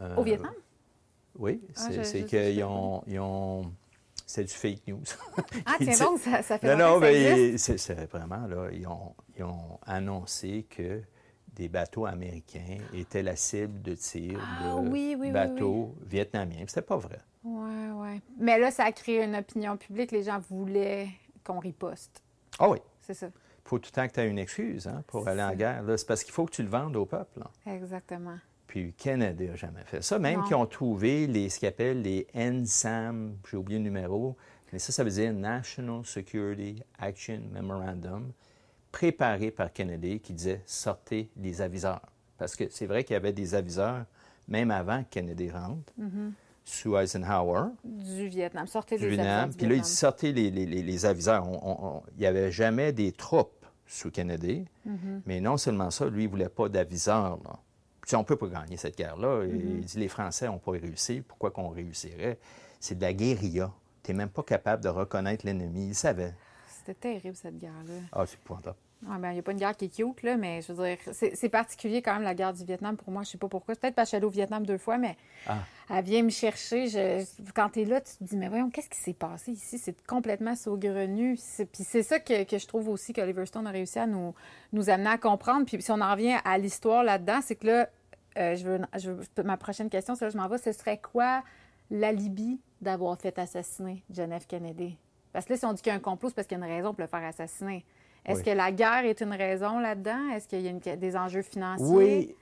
euh, 0.01 0.15
Au 0.17 0.23
Vietnam? 0.23 0.51
Oui, 1.39 1.61
Ah, 1.77 1.87
c'est 2.03 2.19
je 2.21 2.25
qu'ils 2.25 2.63
ont, 2.63 3.03
ils 3.07 3.19
ont. 3.19 3.71
C'est 4.25 4.43
du 4.43 4.53
fake 4.53 4.87
news. 4.87 5.01
Ah, 5.65 5.73
tiens 5.81 5.97
donc, 6.05 6.19
ça, 6.19 6.41
ça 6.41 6.57
fait 6.57 6.75
Non, 6.75 6.93
non, 6.93 6.99
mais 6.99 7.57
c'est 7.57 7.77
vraiment, 8.09 8.47
là, 8.47 8.69
ils 8.71 8.87
ont, 8.87 9.13
ils 9.37 9.43
ont 9.43 9.79
annoncé 9.85 10.65
que 10.69 11.01
des 11.55 11.67
bateaux 11.69 12.05
américains 12.05 12.77
étaient 12.93 13.23
la 13.23 13.35
cible 13.35 13.81
de 13.81 13.93
tir 13.95 14.39
Ah, 14.41 14.75
de 14.75 14.79
oui, 14.89 14.89
oui, 14.89 15.15
oui, 15.19 15.31
bateaux 15.31 15.93
vietnamiens. 16.05 16.63
C'était 16.67 16.81
pas 16.81 16.97
vrai. 16.97 17.19
Ouais, 17.43 17.91
ouais. 17.93 18.21
Mais 18.39 18.57
là, 18.59 18.71
ça 18.71 18.85
a 18.85 18.91
créé 18.91 19.23
une 19.23 19.35
opinion 19.35 19.77
publique. 19.77 20.11
Les 20.11 20.23
gens 20.23 20.39
voulaient 20.49 21.07
qu'on 21.43 21.59
riposte. 21.59 22.23
Ah 22.59 22.69
oui, 22.69 22.77
C'est 23.01 23.13
ça. 23.13 23.27
il 23.27 23.69
faut 23.69 23.79
tout 23.79 23.89
le 23.91 23.95
temps 23.95 24.07
que 24.07 24.13
tu 24.13 24.19
aies 24.21 24.29
une 24.29 24.39
excuse 24.39 24.87
hein, 24.87 25.03
pour 25.07 25.27
aller 25.27 25.43
en 25.43 25.53
guerre. 25.53 25.83
C'est 25.97 26.07
parce 26.07 26.23
qu'il 26.23 26.33
faut 26.33 26.45
que 26.45 26.51
tu 26.51 26.63
le 26.63 26.69
vendes 26.69 26.95
au 26.95 27.05
peuple. 27.05 27.39
là. 27.39 27.73
Exactement. 27.73 28.37
Puis 28.67 28.93
Kennedy 28.93 29.47
n'a 29.49 29.55
jamais 29.55 29.83
fait 29.85 30.01
ça. 30.01 30.17
Même 30.17 30.43
qu'ils 30.45 30.55
ont 30.55 30.65
trouvé 30.65 31.27
les, 31.27 31.49
ce 31.49 31.59
qu'ils 31.59 31.67
appellent 31.67 32.01
les 32.01 32.25
NSAM, 32.33 33.35
j'ai 33.49 33.57
oublié 33.57 33.77
le 33.77 33.83
numéro, 33.83 34.35
mais 34.71 34.79
ça, 34.79 34.91
ça 34.91 35.03
veut 35.03 35.11
dire 35.11 35.31
National 35.33 36.03
Security 36.05 36.81
Action 36.97 37.39
Memorandum, 37.51 38.31
préparé 38.93 39.51
par 39.51 39.73
Kennedy, 39.73 40.21
qui 40.21 40.31
disait 40.33 40.61
sortez 40.65 41.29
les 41.35 41.61
aviseurs. 41.61 41.99
Parce 42.37 42.55
que 42.55 42.69
c'est 42.69 42.85
vrai 42.85 43.03
qu'il 43.03 43.15
y 43.15 43.17
avait 43.17 43.33
des 43.33 43.55
aviseurs, 43.55 44.05
même 44.47 44.71
avant 44.71 45.03
que 45.03 45.09
Kennedy 45.09 45.49
rentre, 45.49 45.91
Mm-hmm. 45.99 46.31
sous 46.63 46.95
Eisenhower, 46.97 47.69
Du 47.83 48.27
Vietnam. 48.29 48.67
Sortez 48.67 48.97
du 48.97 49.05
avions 49.05 49.15
Vietnam. 49.15 49.53
Puis 49.53 49.67
là, 49.67 49.75
il 49.75 49.81
dit 49.81 49.89
sortez 49.89 50.31
les, 50.31 50.49
les- 50.51 50.65
les- 50.65 50.83
les 50.83 51.05
aviseurs. 51.05 51.45
Il 52.15 52.19
n'y 52.19 52.25
avait 52.25 52.51
jamais 52.51 52.93
des 52.93 53.11
troupes 53.11 53.65
sous 53.87 54.11
Kennedy. 54.11 54.65
Mm-hmm. 54.87 55.21
Mais 55.25 55.41
non 55.41 55.57
seulement 55.57 55.89
ça, 55.91 56.05
lui, 56.07 56.23
il 56.23 56.27
ne 56.27 56.31
voulait 56.31 56.49
pas 56.49 56.69
d'aviseurs. 56.69 57.39
Puis 58.01 58.15
on 58.15 58.19
ne 58.19 58.25
peut 58.25 58.35
pas 58.37 58.47
gagner 58.47 58.77
cette 58.77 58.97
guerre-là. 58.97 59.43
Mm-hmm. 59.43 59.59
Il 59.79 59.85
dit 59.85 59.99
les 59.99 60.07
Français 60.07 60.45
n'ont 60.47 60.59
pas 60.59 60.71
réussi. 60.71 61.21
Pourquoi 61.27 61.51
qu'on 61.51 61.69
réussirait? 61.69 62.37
C'est 62.79 62.95
de 62.95 63.01
la 63.01 63.13
guérilla. 63.13 63.71
Tu 64.03 64.11
n'es 64.11 64.17
même 64.17 64.29
pas 64.29 64.43
capable 64.43 64.83
de 64.83 64.89
reconnaître 64.89 65.45
l'ennemi. 65.45 65.87
Il 65.87 65.95
savait. 65.95 66.33
C'était 66.67 66.95
terrible, 66.95 67.35
cette 67.35 67.57
guerre-là. 67.57 67.93
Ah, 68.11 68.25
c'est 68.27 68.35
épouvantable. 68.35 68.75
Ouais, 69.05 69.17
ben, 69.19 69.31
il 69.31 69.33
n'y 69.33 69.39
a 69.39 69.43
pas 69.43 69.51
une 69.51 69.57
guerre 69.57 69.75
qui 69.75 69.85
est 69.85 69.89
cute, 69.95 70.23
là, 70.23 70.37
mais 70.37 70.61
je 70.61 70.71
veux 70.71 70.85
dire, 70.85 70.97
c'est 71.11 71.49
particulier 71.49 72.01
quand 72.01 72.13
même 72.13 72.21
la 72.23 72.33
guerre 72.33 72.53
du 72.53 72.63
Vietnam 72.63 72.95
pour 72.95 73.11
moi. 73.11 73.23
Je 73.23 73.31
sais 73.31 73.37
pas 73.37 73.49
pourquoi. 73.49 73.75
Peut-être 73.75 73.95
parce 73.95 74.05
que 74.05 74.07
je 74.07 74.09
suis 74.09 74.17
allée 74.17 74.25
au 74.25 74.29
Vietnam 74.29 74.65
deux 74.65 74.77
fois, 74.77 74.97
mais 74.97 75.17
Ah. 75.45 75.57
elle 75.89 76.05
vient 76.05 76.23
me 76.23 76.29
chercher. 76.29 76.87
Je- 76.87 77.25
quand 77.53 77.69
tu 77.71 77.81
es 77.81 77.85
là, 77.85 77.99
tu 77.99 78.15
te 78.17 78.23
dis, 78.23 78.37
mais 78.37 78.47
voyons, 78.47 78.69
qu'est-ce 78.69 78.89
qui 78.89 78.97
s'est 78.99 79.13
passé 79.13 79.51
ici? 79.51 79.77
C'est 79.77 80.01
complètement 80.07 80.55
saugrenu. 80.55 81.35
C'est- 81.37 81.65
Puis 81.65 81.83
c'est 81.83 82.03
ça 82.03 82.19
que, 82.19 82.43
que 82.43 82.57
je 82.57 82.65
trouve 82.67 82.87
aussi 82.87 83.11
qu'Oliver 83.11 83.45
Stone 83.45 83.67
a 83.67 83.71
réussi 83.71 83.99
à 83.99 84.07
nous, 84.07 84.33
nous 84.71 84.89
amener 84.89 85.09
à 85.09 85.17
comprendre. 85.17 85.65
Puis 85.65 85.81
si 85.81 85.91
on 85.91 85.99
en 85.99 86.11
revient 86.11 86.37
à 86.45 86.57
l'histoire 86.57 87.03
là-dedans, 87.03 87.39
c'est 87.41 87.55
que 87.55 87.67
là, 87.67 87.89
euh, 88.37 88.55
je 88.55 88.63
veux, 88.65 88.79
je 88.97 89.11
veux- 89.11 89.43
ma 89.43 89.57
prochaine 89.57 89.89
question, 89.89 90.15
c'est 90.15 90.25
là, 90.25 90.29
je 90.31 90.37
m'en 90.37 90.47
vais, 90.47 90.57
ce 90.59 90.71
serait 90.71 90.99
quoi 90.99 91.43
l'alibi 91.91 92.59
d'avoir 92.81 93.17
fait 93.19 93.37
assassiner 93.37 94.03
John 94.09 94.31
F. 94.39 94.47
Kennedy? 94.47 94.97
Parce 95.31 95.45
que 95.45 95.53
là, 95.53 95.59
si 95.59 95.65
on 95.65 95.73
dit 95.73 95.81
qu'il 95.81 95.89
y 95.91 95.93
a 95.93 95.97
un 95.97 96.01
complot, 96.01 96.29
c'est 96.29 96.35
parce 96.35 96.47
qu'il 96.47 96.57
y 96.57 96.61
a 96.61 96.65
une 96.65 96.71
raison 96.71 96.93
pour 96.93 97.01
le 97.01 97.07
faire 97.07 97.23
assassiner. 97.23 97.83
Est-ce 98.25 98.39
Oui. 98.39 98.45
que 98.45 98.49
la 98.51 98.71
guerre 98.71 99.05
est 99.05 99.21
une 99.21 99.33
raison 99.33 99.79
là-dedans? 99.79 100.29
Est-ce 100.29 100.47
qu'il 100.47 100.61
y 100.61 100.67
a 100.67 100.71
une- 100.71 100.79
des 100.79 101.15
enjeux 101.17 101.41
financiers? 101.41 101.85
Oui, 101.87 102.35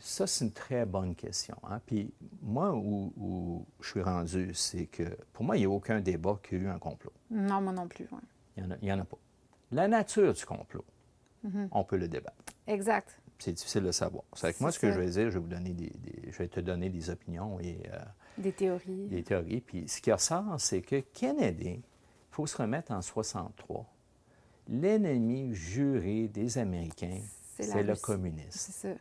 ça, 0.00 0.26
c'est 0.26 0.44
une 0.44 0.52
très 0.52 0.84
bonne 0.84 1.14
question. 1.14 1.56
hein. 1.64 1.80
Puis 1.86 2.12
moi, 2.42 2.72
où, 2.74 3.12
où 3.16 3.64
je 3.80 3.88
suis 3.90 4.02
rendu, 4.02 4.52
c'est 4.54 4.86
que 4.86 5.04
pour 5.32 5.44
moi, 5.44 5.56
il 5.56 5.60
n'y 5.60 5.66
a 5.66 5.70
aucun 5.70 6.00
débat 6.00 6.38
qu'il 6.42 6.58
y 6.58 6.60
a 6.60 6.64
eu 6.64 6.68
un 6.68 6.78
complot. 6.78 7.12
Non, 7.30 7.60
moi 7.60 7.72
non 7.72 7.88
plus. 7.88 8.04
ouais. 8.12 8.18
Il 8.58 8.64
n'y 8.82 8.92
en, 8.92 8.98
a- 8.98 9.02
en 9.02 9.04
pas. 9.04 9.18
La 9.72 9.88
nature 9.88 10.32
du 10.32 10.44
complot, 10.44 10.84
Mm-hmm. 11.46 11.68
on 11.70 11.84
peut 11.84 11.96
le 11.96 12.08
débattre. 12.08 12.36
Exact. 12.66 13.20
C'est 13.38 13.52
difficile 13.52 13.82
de 13.84 13.92
savoir. 13.92 14.24
C'est 14.34 14.52
que 14.56 14.62
moi, 14.62 14.72
ce 14.72 14.78
que 14.78 14.90
je 14.90 14.98
vais 14.98 15.06
dire, 15.10 15.30
je 15.30 15.34
vais, 15.34 15.38
vous 15.38 15.48
donner 15.48 15.70
des, 15.74 15.90
des- 15.90 16.32
je 16.32 16.38
vais 16.38 16.48
te 16.48 16.58
donner 16.60 16.88
des 16.88 17.08
opinions 17.10 17.60
et 17.60 17.78
euh, 17.92 17.98
Des 18.38 18.52
théories. 18.52 19.06
des 19.08 19.22
théories. 19.22 19.60
Puis 19.60 19.86
ce 19.88 20.00
qui 20.00 20.10
ressort, 20.10 20.58
c'est 20.58 20.80
que 20.82 21.00
Kennedy, 21.00 21.70
il 21.74 21.82
faut 22.30 22.46
se 22.46 22.56
remettre 22.56 22.92
en 22.92 23.00
63. 23.02 23.84
L'ennemi 24.68 25.54
juré 25.54 26.28
des 26.28 26.58
Américains, 26.58 27.20
C'est 27.58 27.82
le 27.82 27.96
communisme. 27.96 28.50
C'est 28.50 28.72
ça. 28.72 28.94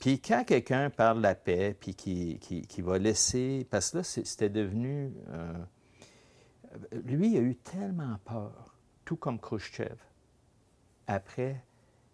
Puis 0.00 0.20
quand 0.20 0.44
quelqu'un 0.44 0.90
parle 0.90 1.18
de 1.18 1.22
la 1.22 1.34
paix, 1.34 1.76
puis 1.78 1.94
qui, 1.94 2.38
qui, 2.40 2.62
qui 2.62 2.82
va 2.82 2.98
laisser... 2.98 3.66
Parce 3.70 3.90
que 3.90 3.98
là, 3.98 4.02
c'était 4.02 4.48
devenu... 4.48 5.12
euh, 5.30 5.52
lui, 7.04 7.30
il 7.30 7.36
a 7.38 7.40
eu 7.40 7.54
tellement 7.56 8.18
peur, 8.24 8.74
tout 9.04 9.16
comme 9.16 9.38
Khrushchev, 9.38 9.96
après 11.06 11.62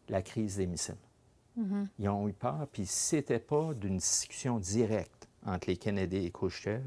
la 0.09 0.23
crise 0.23 0.57
des 0.57 0.67
missiles. 0.67 0.95
Mm-hmm. 1.59 1.87
Ils 1.99 2.09
ont 2.09 2.29
eu 2.29 2.33
peur, 2.33 2.69
puis 2.71 2.87
c'était 2.87 3.39
pas 3.39 3.75
d'une 3.75 3.97
discussion 3.97 4.59
directe 4.59 5.29
entre 5.47 5.69
les 5.69 5.77
Kennedy 5.77 6.27
et 6.27 6.31
Khrushchev, 6.31 6.83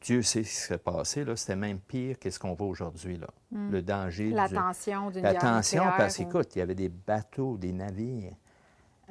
Dieu 0.00 0.22
sait 0.22 0.44
ce 0.44 0.48
qui 0.48 0.54
s'est 0.56 0.78
passé, 0.78 1.24
là, 1.24 1.34
c'était 1.36 1.56
même 1.56 1.80
pire 1.80 2.18
que 2.18 2.30
ce 2.30 2.38
qu'on 2.38 2.54
voit 2.54 2.68
aujourd'hui, 2.68 3.16
là. 3.16 3.26
Le 3.50 3.82
danger... 3.82 4.30
La 4.30 4.46
du- 4.48 4.54
tension 4.54 5.10
d'une 5.10 5.22
la 5.22 5.32
guerre 5.32 5.40
tension, 5.40 5.82
parce 5.96 6.18
ou- 6.18 6.24
qu'écoute, 6.24 6.54
il 6.54 6.60
y 6.60 6.62
avait 6.62 6.74
des 6.76 6.88
bateaux, 6.88 7.56
des 7.56 7.72
navires 7.72 8.32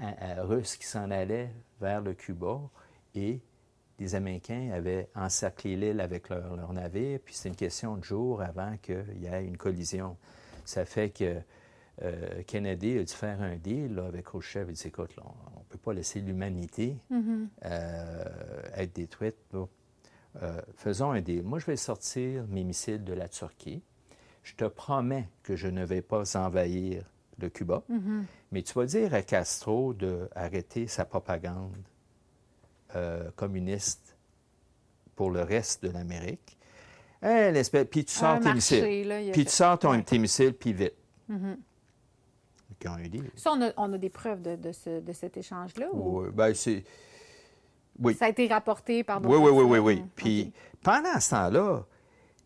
euh, 0.01 0.03
euh, 0.21 0.43
russes 0.45 0.77
qui 0.77 0.85
s'en 0.85 1.11
allaient 1.11 1.49
vers 1.81 2.01
le 2.01 2.13
Cuba 2.13 2.59
et 3.15 3.41
les 3.99 4.15
Américains 4.15 4.69
avaient 4.73 5.09
encerclé 5.15 5.75
l'île 5.75 5.99
avec 5.99 6.29
leur, 6.29 6.55
leur 6.55 6.71
navire, 6.71 7.19
puis 7.25 7.33
c'est 7.33 7.49
une 7.49 7.55
question 7.55 7.97
de 7.97 8.03
jours 8.03 8.41
avant 8.41 8.77
qu'il 8.77 9.17
y 9.19 9.25
ait 9.25 9.43
une 9.43 9.57
collision. 9.57 10.15
Ça 10.65 10.85
fait 10.85 11.09
que 11.09 11.37
euh, 12.03 12.43
Kennedy 12.45 12.99
a 12.99 13.03
dû 13.03 13.11
faire 13.13 13.41
un 13.41 13.55
deal 13.55 13.95
là, 13.95 14.05
avec 14.05 14.25
Khrushchev. 14.25 14.67
Il 14.69 14.73
dit 14.75 14.87
Écoute, 14.87 15.15
là, 15.15 15.23
on 15.55 15.59
ne 15.59 15.63
peut 15.67 15.79
pas 15.79 15.93
laisser 15.93 16.19
l'humanité 16.21 16.95
euh, 17.65 18.23
être 18.75 18.93
détruite. 18.95 19.35
là. 19.53 19.65
Euh, 20.43 20.61
faisons 20.75 21.11
un 21.11 21.21
deal. 21.21 21.43
Moi, 21.43 21.59
je 21.59 21.65
vais 21.65 21.75
sortir 21.77 22.45
mes 22.49 22.63
missiles 22.63 23.03
de 23.03 23.13
la 23.13 23.27
Turquie. 23.27 23.81
Je 24.43 24.53
te 24.55 24.65
promets 24.65 25.27
que 25.43 25.55
je 25.55 25.67
ne 25.67 25.83
vais 25.83 26.01
pas 26.01 26.37
envahir 26.37 27.03
le 27.39 27.49
Cuba, 27.49 27.83
mais 28.51 28.61
tu 28.63 28.73
vas 28.73 28.85
dire 28.85 29.13
à 29.13 29.21
Castro 29.21 29.93
d'arrêter 29.93 30.87
sa 30.87 31.05
propagande 31.05 31.75
euh, 32.95 33.29
communiste 33.35 34.15
pour 35.15 35.29
le 35.31 35.41
reste 35.41 35.83
de 35.83 35.89
l'Amérique. 35.91 36.57
Hein, 37.21 37.51
puis 37.89 38.05
tu 38.05 38.13
sors 38.13 38.39
tes 38.39 38.53
missiles. 38.53 39.31
Puis 39.33 39.45
tu 39.45 39.51
sors 39.51 39.77
ton, 39.79 40.01
tes 40.01 40.17
missiles, 40.19 40.53
puis 40.53 40.73
vite. 40.73 40.93
Ils 41.29 42.87
ont 42.87 42.93
un 42.93 43.07
deal. 43.07 43.29
Ça, 43.35 43.51
on 43.53 43.61
a, 43.63 43.71
on 43.75 43.91
a 43.93 43.97
des 43.97 44.09
preuves 44.09 44.41
de, 44.41 44.55
de 44.55 44.71
ce- 44.71 44.99
de 45.01 45.13
cet 45.13 45.35
échange-là? 45.37 45.87
ou? 45.93 46.21
Oui, 46.21 46.29
ben, 46.33 46.53
c'est... 46.53 46.83
Oui. 47.99 48.15
Ça 48.15 48.25
a 48.25 48.29
été 48.29 48.47
rapporté 48.47 49.03
par 49.03 49.21
Oui, 49.25 49.37
oui, 49.37 49.49
oui, 49.51 49.63
oui, 49.63 49.79
oui. 49.79 50.03
Puis 50.15 50.53
pendant 50.83 51.19
ce 51.19 51.31
temps-là, 51.31 51.83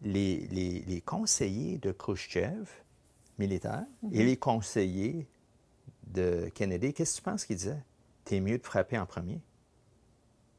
les, 0.02 0.48
les- 0.52 0.84
les 0.88 1.02
conseillers 1.02 1.78
de 1.78 1.92
Khrushchev, 1.92 2.68
militaires, 3.38 3.86
Mhm. 4.04 4.10
et 4.14 4.24
les 4.24 4.38
conseillers 4.38 5.28
de 6.08 6.50
Kennedy, 6.54 6.94
qu'est-ce 6.94 7.14
que 7.14 7.18
tu 7.18 7.24
penses 7.30 7.46
qu'ils 7.46 7.58
disaient? 7.58 7.84
T'es 8.26 8.40
mieux 8.40 8.58
de 8.58 8.64
frapper 8.64 8.98
en 8.98 9.06
premier. 9.06 9.42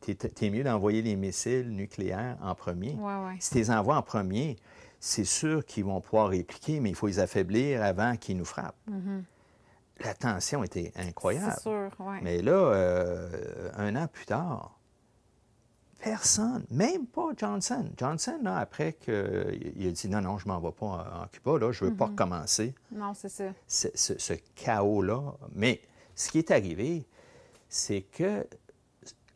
T'es, 0.00 0.50
mieux 0.50 0.64
d'envoyer 0.64 1.00
les 1.00 1.14
missiles 1.14 1.70
nucléaires 1.70 2.36
en 2.42 2.56
premier. 2.56 2.94
Ouais, 2.94 3.24
ouais. 3.24 3.36
Si 3.38 3.50
tu 3.50 3.58
les 3.58 3.70
envoies 3.70 3.96
en 3.96 4.02
premier, 4.02 4.56
c'est 4.98 5.24
sûr 5.24 5.64
qu'ils 5.64 5.84
vont 5.84 6.00
pouvoir 6.00 6.28
répliquer, 6.30 6.80
mais 6.80 6.88
il 6.90 6.96
faut 6.96 7.06
les 7.06 7.20
affaiblir 7.20 7.82
avant 7.84 8.16
qu'ils 8.16 8.36
nous 8.36 8.44
frappent. 8.44 8.74
La 10.00 10.14
tension 10.14 10.64
était 10.64 10.92
incroyable. 10.96 11.46
Mhm. 11.46 11.52
C'est 11.54 11.62
sûr, 11.62 11.90
oui. 12.00 12.16
Mais 12.22 12.42
là, 12.42 12.52
euh, 12.52 13.70
un 13.76 13.94
an 13.94 14.08
plus 14.08 14.26
tard, 14.26 14.76
personne, 16.02 16.64
même 16.70 17.06
pas 17.06 17.28
Johnson. 17.36 17.88
Johnson, 17.96 18.38
là, 18.42 18.58
après 18.58 18.94
qu'il 18.94 19.12
a 19.14 19.90
dit 19.90 20.08
non, 20.08 20.20
non, 20.20 20.38
je 20.38 20.48
m'en 20.48 20.60
vais 20.60 20.72
pas 20.72 21.22
en, 21.22 21.26
Cuba, 21.28 21.58
là, 21.58 21.72
je 21.72 21.84
veux 21.84 21.94
pas 21.94 22.06
recommencer 22.06 22.74
Non, 22.90 23.14
c'est 23.14 23.28
ça. 23.28 23.52
ce 23.66 24.34
chaos-là. 24.56 25.34
Mais 25.54 25.80
ce 26.14 26.30
qui 26.30 26.38
est 26.38 26.50
arrivé, 26.50 27.06
c'est 27.68 28.02
que 28.02 28.46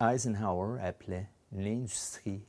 Eisenhower 0.01 0.81
appelait 0.83 1.29
l'industrie, 1.53 2.43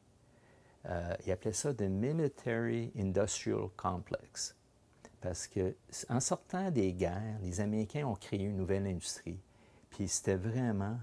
euh, 0.85 1.15
il 1.25 1.31
appelait 1.31 1.53
ça 1.53 1.73
the 1.73 1.83
Military 1.83 2.91
Industrial 2.97 3.69
Complex. 3.77 4.55
Parce 5.21 5.47
que 5.47 5.75
en 6.09 6.19
sortant 6.19 6.71
des 6.71 6.93
guerres, 6.93 7.39
les 7.41 7.61
Américains 7.61 8.05
ont 8.05 8.15
créé 8.15 8.43
une 8.43 8.57
nouvelle 8.57 8.85
industrie. 8.85 9.39
Puis 9.89 10.07
c'était 10.07 10.35
vraiment 10.35 10.97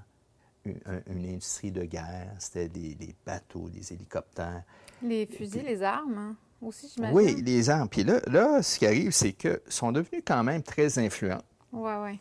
une, 0.64 0.78
un- 0.86 1.02
une 1.12 1.24
industrie 1.26 1.70
de 1.70 1.84
guerre. 1.84 2.34
C'était 2.38 2.68
des, 2.68 2.94
des 2.94 3.14
bateaux, 3.24 3.68
des 3.68 3.92
hélicoptères. 3.92 4.62
Les 5.02 5.26
fusils, 5.26 5.62
les 5.64 5.82
armes 5.82 6.18
hein, 6.18 6.36
aussi, 6.62 6.90
j'imagine. 6.94 7.16
Oui, 7.16 7.42
les 7.42 7.68
armes. 7.70 7.88
Puis 7.88 8.04
là, 8.04 8.20
là, 8.26 8.62
ce 8.62 8.78
qui 8.78 8.86
arrive, 8.86 9.10
c'est 9.10 9.32
qu'ils 9.32 9.60
sont 9.68 9.92
devenus 9.92 10.22
quand 10.26 10.42
même 10.44 10.62
très 10.62 10.98
influents. 10.98 11.42
Oui, 11.72 11.92
oui. 12.02 12.18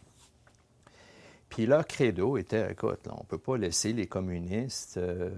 Puis 1.50 1.68
leur 1.68 1.86
credo 1.86 2.38
était, 2.38 2.72
écoute, 2.72 3.06
là, 3.06 3.14
on 3.16 3.22
ne 3.22 3.28
peut 3.28 3.38
pas 3.38 3.58
laisser 3.58 3.94
les 3.94 4.08
communistes 4.08 4.98
euh, 4.98 5.30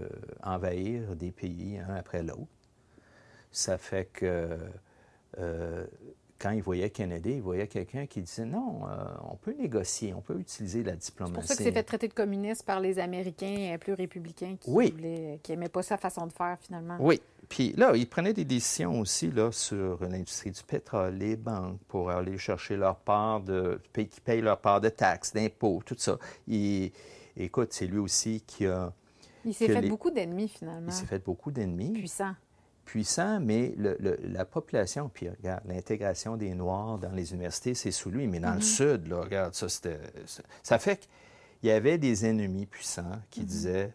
envahir 0.42 1.14
des 1.14 1.30
pays 1.30 1.78
un 1.78 1.94
après 1.94 2.22
l'autre. 2.22 2.46
Ça 3.52 3.76
fait 3.76 4.06
que 4.12 4.58
euh, 5.38 5.86
quand 6.38 6.50
ils 6.50 6.62
voyaient 6.62 6.90
Kennedy, 6.90 7.32
ils 7.36 7.42
voyaient 7.42 7.66
quelqu'un 7.66 8.06
qui 8.06 8.20
disait, 8.22 8.44
non, 8.44 8.80
euh, 8.88 9.04
on 9.30 9.36
peut 9.36 9.54
négocier, 9.58 10.12
on 10.14 10.20
peut 10.20 10.38
utiliser 10.38 10.82
la 10.82 10.92
C'est 10.92 11.06
diplomatie. 11.06 11.34
pour 11.34 11.44
ça 11.44 11.56
que 11.56 11.62
c'est 11.62 11.72
fait 11.72 11.82
traiter 11.82 12.08
de 12.08 12.12
communiste 12.14 12.64
par 12.64 12.80
les 12.80 12.98
Américains 12.98 13.72
euh, 13.74 13.78
plus 13.78 13.94
républicains 13.94 14.56
qui 14.60 14.70
Oui. 14.70 14.90
voulaient, 14.90 15.40
qui 15.42 15.52
n'aimaient 15.52 15.68
pas 15.68 15.82
sa 15.82 15.96
façon 15.96 16.26
de 16.26 16.32
faire, 16.32 16.56
finalement. 16.60 16.96
Oui. 17.00 17.20
Puis 17.48 17.72
là, 17.76 17.94
ils 17.94 18.08
prenaient 18.08 18.32
des 18.32 18.44
décisions 18.44 18.98
aussi 19.00 19.30
là, 19.30 19.52
sur 19.52 20.02
l'industrie 20.02 20.50
du 20.50 20.62
pétrole, 20.64 21.14
les 21.14 21.36
banques, 21.36 21.78
pour 21.86 22.10
aller 22.10 22.38
chercher 22.38 22.76
leur 22.76 22.96
part 22.96 23.40
de. 23.40 23.80
qui 23.94 24.20
payent 24.20 24.40
leur 24.40 24.58
part 24.60 24.80
de 24.80 24.88
taxes, 24.88 25.32
d'impôts, 25.32 25.80
tout 25.86 25.94
ça. 25.96 26.18
Il- 26.48 26.90
écoute, 27.36 27.72
c'est 27.72 27.86
lui 27.86 27.98
aussi 27.98 28.42
qui 28.46 28.66
a. 28.66 28.92
Il 29.44 29.54
s'est 29.54 29.68
fait 29.68 29.80
les- 29.80 29.88
beaucoup 29.88 30.10
d'ennemis, 30.10 30.48
finalement. 30.48 30.88
Il 30.88 30.92
s'est 30.92 31.06
fait 31.06 31.24
beaucoup 31.24 31.52
d'ennemis. 31.52 31.92
Puissant. 31.92 32.32
Puissant, 32.86 33.40
mais 33.40 33.74
le- 33.76 33.96
le- 34.00 34.18
la 34.22 34.46
population, 34.46 35.10
puis 35.12 35.28
regarde, 35.28 35.60
l'intégration 35.66 36.36
des 36.38 36.54
Noirs 36.54 36.96
dans 36.98 37.12
les 37.12 37.32
universités, 37.32 37.74
c'est 37.74 37.90
sous 37.90 38.08
lui, 38.10 38.26
mais 38.26 38.40
dans 38.40 38.54
le 38.54 38.62
sud, 38.62 39.08
là, 39.08 39.20
regarde, 39.20 39.52
ça, 39.54 39.68
c'était... 39.68 39.98
ça- 40.62 40.78
fait 40.78 41.06
qu'il 41.60 41.68
y 41.68 41.72
avait 41.72 41.98
des 41.98 42.24
ennemis 42.24 42.64
puissants 42.66 43.20
qui 43.30 43.44
disaient, 43.44 43.92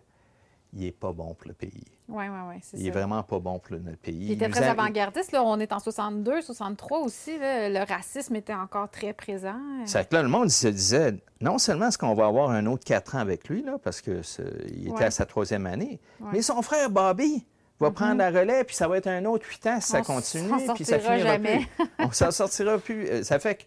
il 0.73 0.85
est 0.85 0.91
pas 0.91 1.11
bon 1.11 1.33
pour 1.33 1.47
le 1.47 1.53
pays. 1.53 1.83
Oui, 2.07 2.25
oui, 2.27 2.39
oui, 2.49 2.55
c'est 2.61 2.77
Il 2.77 2.83
ça. 2.83 2.87
est 2.89 2.91
vraiment 2.91 3.23
pas 3.23 3.39
bon 3.39 3.59
pour 3.59 3.77
notre 3.77 3.97
pays. 3.97 4.17
Il 4.25 4.31
était 4.33 4.49
très 4.49 4.65
a- 4.65 4.71
avant-gardiste. 4.71 5.31
Là, 5.31 5.43
on 5.43 5.59
est 5.59 5.71
en 5.71 5.79
62, 5.79 6.41
63 6.41 6.99
aussi. 6.99 7.37
là, 7.39 7.69
le 7.69 7.85
racisme 7.87 8.35
était 8.35 8.53
encore 8.53 8.89
très 8.89 9.13
présent. 9.13 9.55
Fait 9.85 10.07
que 10.09 10.15
là, 10.15 10.21
le 10.23 10.27
monde 10.29 10.47
il 10.47 10.51
se 10.51 10.67
disait, 10.67 11.15
non 11.39 11.57
seulement 11.57 11.87
est-ce 11.87 11.97
qu'on 11.97 12.13
va 12.13 12.25
avoir 12.25 12.49
un 12.51 12.65
autre 12.65 12.83
quatre 12.83 13.15
ans 13.15 13.19
avec 13.19 13.47
lui, 13.47 13.63
là, 13.63 13.77
parce 13.81 14.01
qu'il 14.01 14.19
était 14.19 14.91
Ouais. 14.91 15.03
à 15.05 15.11
sa 15.11 15.25
troisième 15.25 15.65
année, 15.65 15.99
Ouais. 16.19 16.29
mais 16.33 16.41
son 16.41 16.61
frère 16.61 16.89
Bobby 16.89 17.45
va 17.81 17.91
prendre 17.91 18.17
la 18.17 18.29
relais, 18.29 18.63
puis 18.63 18.75
ça 18.75 18.87
va 18.87 18.97
être 18.97 19.07
un 19.07 19.25
autre 19.25 19.45
huit 19.49 19.65
ans 19.67 19.79
si 19.81 19.89
ça 19.91 19.99
On 19.99 20.03
continue, 20.03 20.49
puis 20.75 20.85
ça 20.85 20.99
finira 20.99 21.19
jamais. 21.19 21.67
plus. 21.77 21.85
On 21.99 22.11
s'en 22.11 22.31
sortira 22.31 22.77
plus. 22.77 23.07
Euh, 23.07 23.23
Ça 23.23 23.39
fait 23.39 23.55
que... 23.55 23.63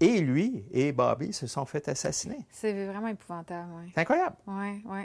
Et 0.00 0.20
lui 0.20 0.64
et 0.72 0.92
Bobby 0.92 1.32
se 1.32 1.46
sont 1.46 1.64
fait 1.66 1.88
assassiner. 1.88 2.38
C'est 2.50 2.86
vraiment 2.86 3.08
épouvantable, 3.08 3.68
oui. 3.80 3.90
C'est 3.94 4.00
incroyable. 4.00 4.36
Oui, 4.46 4.82
oui. 4.86 5.00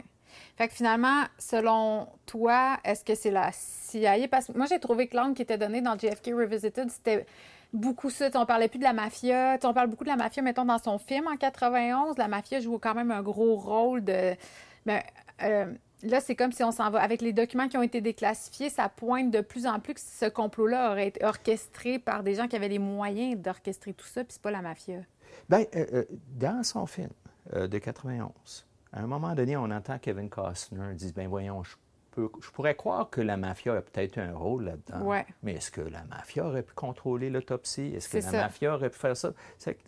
Fait 0.56 0.68
que 0.68 0.74
finalement, 0.74 1.24
selon 1.38 2.08
toi, 2.26 2.78
est-ce 2.84 3.04
que 3.04 3.14
c'est 3.14 3.30
la 3.30 3.50
CIA? 3.52 4.28
Parce 4.28 4.46
que 4.46 4.52
moi, 4.56 4.66
j'ai 4.66 4.78
trouvé 4.80 5.06
que 5.06 5.16
l'angle 5.16 5.34
qui 5.34 5.42
était 5.42 5.58
donné 5.58 5.80
dans 5.80 5.98
JFK 5.98 6.32
Revisited, 6.36 6.88
c'était 6.90 7.26
beaucoup 7.72 8.10
ça. 8.10 8.28
On 8.34 8.46
parlait 8.46 8.68
plus 8.68 8.78
de 8.78 8.84
la 8.84 8.92
mafia. 8.92 9.58
On 9.64 9.72
parle 9.74 9.88
beaucoup 9.88 10.04
de 10.04 10.08
la 10.08 10.16
mafia, 10.16 10.42
mettons, 10.42 10.64
dans 10.64 10.78
son 10.78 10.98
film 10.98 11.26
en 11.28 11.36
91. 11.36 12.16
La 12.18 12.28
mafia 12.28 12.60
joue 12.60 12.78
quand 12.78 12.94
même 12.94 13.10
un 13.10 13.22
gros 13.22 13.56
rôle 13.56 14.02
de... 14.04 14.34
Mais, 14.86 15.04
euh, 15.42 15.72
là, 16.02 16.20
c'est 16.20 16.34
comme 16.34 16.52
si 16.52 16.62
on 16.64 16.72
s'en 16.72 16.90
va... 16.90 17.00
Avec 17.00 17.20
les 17.22 17.32
documents 17.32 17.68
qui 17.68 17.76
ont 17.76 17.82
été 17.82 18.00
déclassifiés, 18.00 18.70
ça 18.70 18.88
pointe 18.88 19.30
de 19.30 19.40
plus 19.40 19.66
en 19.66 19.80
plus 19.80 19.94
que 19.94 20.00
ce 20.00 20.26
complot-là 20.28 20.90
aurait 20.92 21.08
été 21.08 21.24
orchestré 21.24 21.98
par 21.98 22.22
des 22.22 22.34
gens 22.34 22.48
qui 22.48 22.56
avaient 22.56 22.68
les 22.68 22.78
moyens 22.78 23.40
d'orchestrer 23.40 23.92
tout 23.92 24.06
ça, 24.06 24.22
puis 24.24 24.32
c'est 24.32 24.42
pas 24.42 24.50
la 24.50 24.62
mafia. 24.62 25.00
Bien, 25.48 25.64
dans 26.38 26.62
son 26.62 26.86
film 26.86 27.10
euh, 27.54 27.68
de 27.68 27.78
91, 27.78 28.66
à 28.92 29.00
un 29.00 29.06
moment 29.06 29.34
donné, 29.34 29.56
on 29.56 29.64
entend 29.70 29.98
Kevin 29.98 30.28
Costner 30.28 30.94
dire, 30.94 31.12
ben 31.14 31.28
voyons, 31.28 31.62
je, 31.62 31.76
peux- 32.10 32.30
je 32.42 32.50
pourrais 32.50 32.74
croire 32.74 33.08
que 33.10 33.20
la 33.20 33.36
mafia 33.36 33.74
a 33.74 33.80
peut-être 33.80 34.18
un 34.18 34.34
rôle 34.34 34.64
là-dedans. 34.64 35.02
Ouais. 35.06 35.24
Mais 35.42 35.54
est-ce 35.54 35.70
que 35.70 35.80
la 35.80 36.02
mafia 36.04 36.44
aurait 36.46 36.62
pu 36.64 36.74
contrôler 36.74 37.30
l'autopsie? 37.30 37.92
Est-ce 37.94 38.08
que 38.08 38.16
la 38.16 38.22
ça. 38.22 38.32
mafia 38.42 38.74
aurait 38.74 38.90
pu 38.90 38.98
faire 38.98 39.16
ça? 39.16 39.32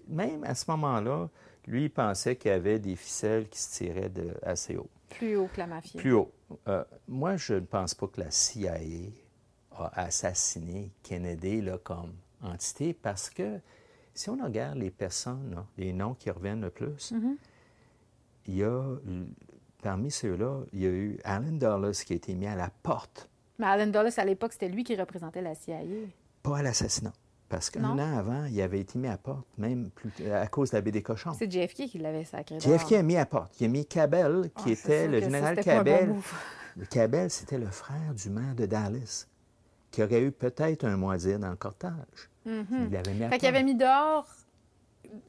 Même 0.08 0.44
à 0.44 0.54
ce 0.54 0.70
moment-là, 0.70 1.28
lui, 1.66 1.84
il 1.84 1.90
pensait 1.90 2.36
qu'il 2.36 2.50
y 2.50 2.54
avait 2.54 2.78
des 2.78 2.96
ficelles 2.96 3.48
qui 3.48 3.60
se 3.60 3.72
tiraient 3.78 4.08
de 4.08 4.34
assez 4.42 4.76
haut. 4.76 4.90
Plus 5.16 5.36
haut 5.36 5.48
que 5.52 5.58
la 5.58 5.66
mafia. 5.66 6.00
Plus 6.00 6.12
haut. 6.12 6.32
Euh, 6.68 6.84
moi, 7.08 7.36
je 7.36 7.54
ne 7.54 7.60
pense 7.60 7.94
pas 7.94 8.06
que 8.08 8.20
la 8.20 8.30
CIA 8.30 8.78
a 9.76 10.00
assassiné 10.02 10.90
Kennedy 11.02 11.60
là, 11.62 11.78
comme 11.78 12.12
entité 12.42 12.92
parce 12.92 13.30
que 13.30 13.60
si 14.14 14.28
on 14.28 14.36
regarde 14.36 14.76
les 14.78 14.90
personnes, 14.90 15.54
là, 15.54 15.66
les 15.78 15.92
noms 15.92 16.14
qui 16.14 16.30
reviennent 16.30 16.60
le 16.60 16.70
plus, 16.70 17.14
il 18.46 18.56
y 18.56 18.64
a, 18.64 18.82
parmi 19.82 20.10
ceux-là, 20.10 20.60
il 20.72 20.80
y 20.80 20.86
a 20.86 20.90
eu 20.90 21.18
Alan 21.24 21.52
Dulles 21.52 21.92
qui 22.04 22.12
a 22.12 22.16
été 22.16 22.34
mis 22.34 22.46
à 22.46 22.56
la 22.56 22.70
porte, 22.82 23.28
Mais 23.58 23.66
Alan 23.66 23.86
Dulles, 23.86 24.12
à 24.16 24.24
l'époque, 24.24 24.52
c'était 24.52 24.68
lui 24.68 24.84
qui 24.84 24.96
représentait 24.96 25.40
la 25.42 25.54
CIA. 25.54 25.80
pas 26.42 26.58
à 26.58 26.62
l'assassinat. 26.62 27.12
Parce 27.52 27.68
qu'un 27.68 27.84
an 27.84 28.18
avant, 28.18 28.46
il 28.46 28.62
avait 28.62 28.80
été 28.80 28.98
mis 28.98 29.08
à 29.08 29.18
porte, 29.18 29.46
même 29.58 29.90
plus, 29.90 30.10
à 30.32 30.46
cause 30.46 30.70
de 30.70 30.76
la 30.76 30.80
baie 30.80 30.90
des 30.90 31.02
cochons. 31.02 31.34
C'est 31.38 31.52
JFK 31.52 31.86
qui 31.86 31.98
l'avait 31.98 32.24
sacré. 32.24 32.58
JFK 32.58 32.92
a 32.92 33.02
mis 33.02 33.18
à 33.18 33.26
porte. 33.26 33.60
Il 33.60 33.66
a 33.66 33.68
mis 33.68 33.84
Cabell, 33.84 34.44
qui 34.44 34.50
Ah, 34.56 34.62
c'est 34.64 34.72
était 34.72 35.08
le 35.08 35.20
général 35.20 35.52
un 35.52 35.56
bon 35.56 35.62
Cabell. 35.62 36.14
Le 36.78 36.86
Cabell, 36.86 37.30
c'était 37.30 37.58
le 37.58 37.66
frère 37.66 38.14
du 38.14 38.30
maire 38.30 38.54
de 38.54 38.64
Dallas, 38.64 39.26
qui 39.90 40.02
aurait 40.02 40.22
eu 40.22 40.32
peut-être 40.32 40.84
un 40.84 40.96
dire 41.18 41.38
dans 41.38 41.50
le 41.50 41.56
cortège. 41.56 41.90
Il 42.46 42.64
l'avait 42.90 43.12
mis 43.12 43.24
à. 43.24 43.28
Fait 43.28 43.36
qu'il 43.38 43.40
porte. 43.40 43.44
avait 43.44 43.62
mis 43.64 43.74
dehors 43.74 44.26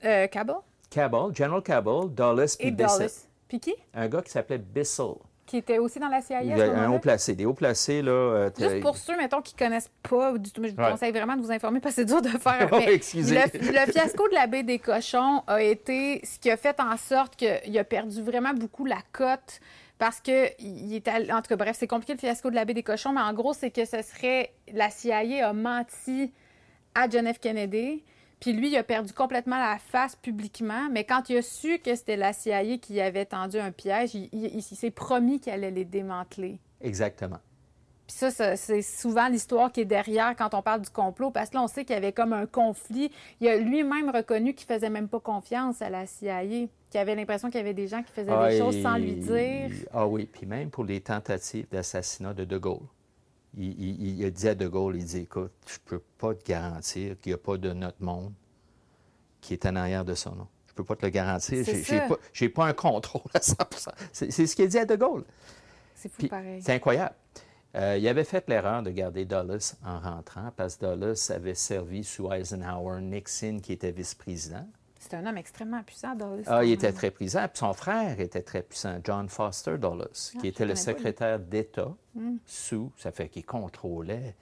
euh, 0.06 0.28
Cabell? 0.28 0.56
Cabell, 0.90 1.36
General 1.36 1.62
Cabell, 1.62 2.10
Dulles 2.10 2.56
puis 2.58 2.68
et 2.68 2.72
Bissell. 2.72 3.10
Puis 3.50 3.60
qui? 3.60 3.76
Un 3.94 4.08
gars 4.08 4.22
qui 4.22 4.32
s'appelait 4.32 4.60
Bissell. 4.60 5.16
Qui 5.46 5.58
était 5.58 5.78
aussi 5.78 6.00
dans 6.00 6.08
la 6.08 6.22
CIA 6.22 6.42
Il 6.44 6.50
y 6.50 6.54
a 6.62 6.74
un 6.80 6.90
haut 6.92 7.00
placé. 7.00 7.36
Des 7.36 7.46
hauts 7.46 7.54
placés, 7.54 8.02
là. 8.02 8.12
euh, 8.12 8.50
Juste 8.58 8.80
pour 8.80 8.96
ceux, 8.98 9.18
mettons, 9.18 9.42
qui 9.42 9.54
connaissent 9.56 9.92
pas 10.08 10.38
du 10.38 10.52
tout, 10.52 10.62
mais 10.62 10.70
je 10.70 10.76
vous 10.76 10.82
Ouais. 10.82 10.92
conseille 10.92 11.12
vraiment 11.12 11.36
de 11.36 11.42
vous 11.42 11.52
informer 11.52 11.82
parce 11.82 11.96
que 11.96 12.02
c'est 12.02 12.06
dur 12.06 12.22
de 12.22 12.30
faire. 12.30 12.70
Oh, 12.72 12.80
excusez. 12.80 13.36
Le, 13.36 13.60
le 13.86 13.92
fiasco 13.92 14.28
de 14.30 14.34
la 14.36 14.48
baie 14.48 14.64
des 14.64 14.80
cochons 14.80 15.44
a 15.48 15.62
été 15.62 16.22
ce 16.26 16.40
qui 16.40 16.50
a 16.50 16.56
fait 16.58 16.80
en 16.80 16.96
sorte 16.98 17.36
qu'il 17.36 17.78
a 17.78 17.84
perdu 17.84 18.22
vraiment 18.22 18.54
beaucoup 18.54 18.86
la 18.86 19.00
cote 19.12 19.60
parce 20.00 20.22
que 20.22 20.48
il 20.62 20.96
est 20.96 21.08
allé- 21.10 21.32
en 21.32 21.42
tout 21.42 21.50
cas 21.50 21.56
bref, 21.58 21.76
c'est 21.78 21.88
compliqué 21.88 22.14
le 22.14 22.20
fiasco 22.20 22.50
de 22.50 22.56
la 22.56 22.64
baie 22.66 22.74
des 22.74 22.84
cochons, 22.84 23.12
mais 23.12 23.22
en 23.22 23.34
gros, 23.34 23.54
c'est 23.54 23.70
que 23.70 23.84
ce 23.86 24.02
serait 24.02 24.54
la 24.74 24.90
CIA 24.90 25.48
a 25.50 25.54
menti 25.54 26.32
à 26.96 27.10
John 27.10 27.32
F. 27.32 27.40
Kennedy, 27.40 28.04
puis 28.44 28.52
lui 28.52 28.70
il 28.72 28.76
a 28.76 28.84
perdu 28.84 29.14
complètement 29.14 29.58
la 29.58 29.78
face 29.80 30.18
publiquement, 30.18 30.90
mais 30.92 31.06
quand 31.06 31.30
il 31.30 31.38
a 31.38 31.42
su 31.42 31.80
que 31.80 31.96
c'était 31.96 32.18
la 32.18 32.34
CIA 32.34 32.78
qui 32.78 33.00
avait 33.00 33.24
tendu 33.26 33.58
un 33.58 33.72
piège, 33.72 34.16
il, 34.16 34.28
il- 34.34 34.54
il 34.58 34.62
s'est 34.62 34.92
promis 34.92 35.40
qu'il 35.40 35.54
allait 35.54 35.72
les 35.72 35.86
démanteler. 35.86 36.60
Exactement. 36.82 37.38
Puis 38.06 38.18
ça, 38.18 38.32
ça, 38.32 38.58
c'est 38.58 38.82
souvent 38.82 39.30
l'histoire 39.30 39.72
qui 39.72 39.80
est 39.80 39.86
derrière 39.86 40.36
quand 40.36 40.54
on 40.54 40.62
parle 40.62 40.82
du 40.82 40.90
complot, 40.90 41.32
parce 41.32 41.50
que 41.52 41.56
là, 41.56 41.64
on 41.64 41.68
sait 41.70 41.86
qu'il 41.86 41.94
y 41.94 41.98
avait 41.98 42.12
comme 42.12 42.34
un 42.34 42.46
conflit. 42.46 43.10
Il 43.40 43.48
a 43.48 43.56
lui-même 43.56 44.10
reconnu 44.10 44.54
qu'il 44.54 44.68
faisait 44.68 44.90
même 44.90 45.08
pas 45.08 45.22
confiance 45.22 45.82
à 45.82 45.90
la 45.90 46.06
CIA, 46.06 46.44
qu'il 46.44 47.00
avait 47.00 47.16
l'impression 47.16 47.50
qu'il 47.50 47.60
y 47.60 47.64
avait 47.64 47.74
des 47.74 47.88
gens 47.88 48.04
qui 48.04 48.12
faisaient 48.12 48.30
Ah, 48.30 48.50
des 48.50 48.60
choses 48.60 48.76
et- 48.76 48.84
sans 48.84 48.98
lui 48.98 49.14
dire. 49.14 49.70
Ah 49.94 50.06
oui, 50.06 50.26
puis 50.30 50.46
même 50.46 50.70
pour 50.70 50.84
les 50.84 51.00
tentatives 51.00 51.66
d'assassinat 51.72 52.34
de 52.34 52.44
De 52.44 52.58
Gaulle. 52.58 52.82
Il, 53.56 54.20
il- 54.22 54.32
dit 54.32 54.48
à 54.48 54.56
De 54.56 54.68
Gaulle, 54.68 54.96
il 54.96 55.06
dit, 55.06 55.20
écoute, 55.20 55.52
je 55.68 55.78
peux 55.86 56.02
pas 56.18 56.34
te 56.34 56.44
garantir 56.44 57.20
qu'il 57.20 57.30
n'y 57.32 57.36
a 57.36 57.38
pas 57.38 57.58
de 57.58 57.72
notre 57.72 58.02
monde 58.04 58.34
qui 59.42 59.54
est 59.54 59.66
en 59.66 59.76
arrière 59.76 60.06
de 60.06 60.16
ça, 60.16 60.32
non. 60.32 60.48
Je 60.68 60.74
peux 60.74 60.84
pas 60.84 60.96
te 60.96 61.06
le 61.06 61.12
garantir. 61.12 61.64
J'ai 61.64 61.84
ça. 61.84 62.08
pas, 62.08 62.18
pas 62.50 62.66
un 62.66 62.74
contrôle 62.74 63.22
à 63.34 63.42
100 63.42 63.56
C'est 64.12 64.32
ce 64.32 64.56
qu'il 64.56 64.66
a 64.66 64.68
dit 64.68 64.78
à 64.80 64.86
De 64.86 64.96
Gaulle. 64.96 65.24
C'est 65.96 66.10
fou 66.10 66.16
Puis, 66.18 66.28
pareil. 66.30 66.62
C'est 66.64 66.74
incroyable. 66.74 67.14
Euh, 67.76 67.98
il 67.98 68.08
avait 68.08 68.24
fait 68.24 68.48
l'erreur 68.48 68.82
de 68.84 68.90
garder 68.92 69.26
Dulles 69.26 69.60
en 69.86 70.00
rentrant 70.00 70.52
parce 70.56 70.76
que 70.76 70.96
Dulles 70.96 71.36
avait 71.36 71.56
servi 71.56 72.04
sous 72.04 72.32
Eisenhower, 72.32 73.02
Nixon, 73.02 73.60
qui 73.62 73.74
était 73.74 73.92
vice-président. 73.92 74.68
C'est 75.14 75.20
un 75.20 75.28
homme 75.28 75.38
extrêmement 75.38 75.84
puissant, 75.84 76.16
Dulles. 76.16 76.42
Ah, 76.48 76.64
il 76.66 76.72
était 76.72 76.88
même. 76.88 76.96
très 76.96 77.12
puissant. 77.12 77.48
Puis 77.48 77.60
son 77.60 77.74
frère 77.74 78.20
était 78.20 78.42
très 78.42 78.64
puissant, 78.64 79.00
John 79.04 79.30
Foster 79.30 79.78
Dulles, 79.78 80.08
Ah, 80.10 80.40
qui 80.40 80.48
était 80.48 80.66
le. 80.66 80.74
Hmm. 80.74 80.76
secrétaire 80.76 81.38
d'État 81.40 81.94
sous, 82.48 82.92
ça 82.98 83.12
fait 83.12 83.30
qu'il 83.30 83.46
contrôlait 83.46 84.36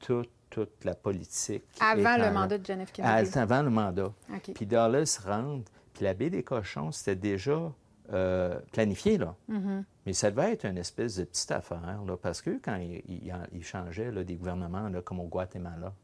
toute, 0.00 0.28
toute 0.50 0.84
la 0.84 0.94
politique. 0.94 1.64
Avant 1.80 2.18
le 2.18 2.30
mandat 2.30 2.58
de 2.58 2.66
John 2.66 2.84
F. 2.84 2.92
Kennedy. 2.92 3.38
Avant 3.38 3.62
le 3.62 3.70
mandat. 3.70 4.12
Puis 4.54 4.66
Dulles 4.66 5.04
rentre, 5.24 5.70
puis 5.94 6.04
la 6.04 6.12
baie 6.12 6.28
des 6.28 6.42
cochons, 6.42 6.92
c'était 6.92 7.16
déjà 7.16 7.72
euh, 8.12 8.58
planifié, 8.72 9.16
là. 9.16 9.34
Mm-hmm. 9.50 9.84
Mais 10.04 10.12
ça 10.12 10.30
devait 10.30 10.52
être 10.52 10.66
une 10.66 10.76
espèce 10.76 11.16
de 11.16 11.24
petite 11.24 11.52
affaire, 11.52 12.02
là, 12.06 12.16
parce 12.20 12.42
que 12.42 12.58
quand 12.62 12.76
il, 12.76 13.02
il- 13.08 13.32
il 13.54 13.64
changeait 13.64 14.10
là, 14.10 14.24
des 14.24 14.34
gouvernements, 14.34 14.90
là, 14.90 15.00
comme 15.00 15.20
au 15.20 15.26
Guatemala, 15.28 15.94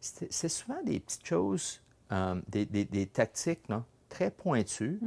c'est 0.00 0.48
souvent 0.48 0.82
des 0.82 0.98
petites 0.98 1.24
choses, 1.24 1.80
euh, 2.12 2.40
des, 2.48 2.66
des- 2.66 2.84
des 2.84 3.06
tactiques 3.06 3.68
là, 3.68 3.84
très 4.08 4.30
pointues, 4.30 5.00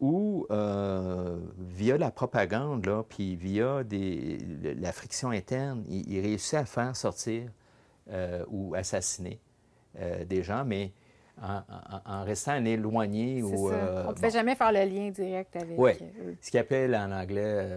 où, 0.00 0.46
euh, 0.50 1.36
via 1.58 1.98
la 1.98 2.10
propagande, 2.10 2.86
là, 2.86 3.02
puis 3.06 3.36
via 3.36 3.84
des, 3.84 4.38
la 4.78 4.92
friction 4.92 5.28
interne, 5.30 5.84
il, 5.88 6.10
il 6.10 6.20
réussit 6.20 6.54
à 6.54 6.64
faire 6.64 6.96
sortir 6.96 7.50
euh, 8.10 8.44
ou 8.48 8.74
assassiner 8.74 9.38
des 10.28 10.42
gens, 10.42 10.64
mais 10.64 10.92
en, 11.42 11.56
en- 11.56 12.20
en 12.20 12.24
restant 12.24 12.64
éloigné 12.64 13.42
ou... 13.42 13.70
ça. 13.70 13.74
on 13.74 14.00
ne 14.02 14.06
bon. 14.06 14.14
pouvait 14.14 14.30
jamais 14.30 14.54
faire 14.54 14.72
le 14.72 14.84
lien 14.84 15.10
direct 15.10 15.56
avec 15.56 15.74
Oui, 15.78 15.92
euh, 16.00 16.30
eux. 16.30 16.36
ce 16.40 16.50
qu'ils 16.50 16.60
appellent 16.60 16.94
en 16.94 17.10
anglais 17.12 17.76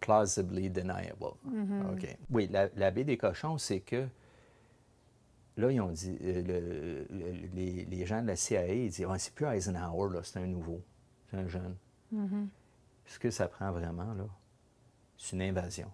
plausibly 0.00 0.68
deniable. 0.70 1.32
Mm-hmm. 1.46 1.92
OK. 1.92 2.16
Oui, 2.30 2.48
la, 2.50 2.68
la 2.76 2.90
baie 2.90 3.04
des 3.04 3.16
cochons, 3.16 3.56
c'est 3.58 3.80
que 3.80 4.06
là, 5.58 5.70
ils 5.70 5.80
ont 5.80 5.90
dit, 5.90 6.16
euh, 6.22 6.42
le- 6.42 7.16
le- 7.18 7.48
les, 7.54 7.84
les 7.84 8.06
gens 8.06 8.22
de 8.22 8.26
la 8.28 8.36
CIA, 8.36 8.66
ils 8.72 8.90
disent, 8.90 9.04
Ouais, 9.06 9.18
c'est 9.18 9.34
plus 9.34 9.46
Eisenhower, 9.46 10.14
là, 10.14 10.20
c'est 10.22 10.38
un 10.38 10.46
nouveau, 10.46 10.80
c'est 11.30 11.36
un 11.36 11.46
jeune. 11.48 11.76
Mm-hmm. 12.14 12.46
Ce 13.06 13.18
que 13.18 13.30
ça 13.30 13.48
prend 13.48 13.70
vraiment, 13.72 14.14
là, 14.14 14.24
c'est 15.16 15.36
une 15.36 15.42
invasion. 15.42 15.90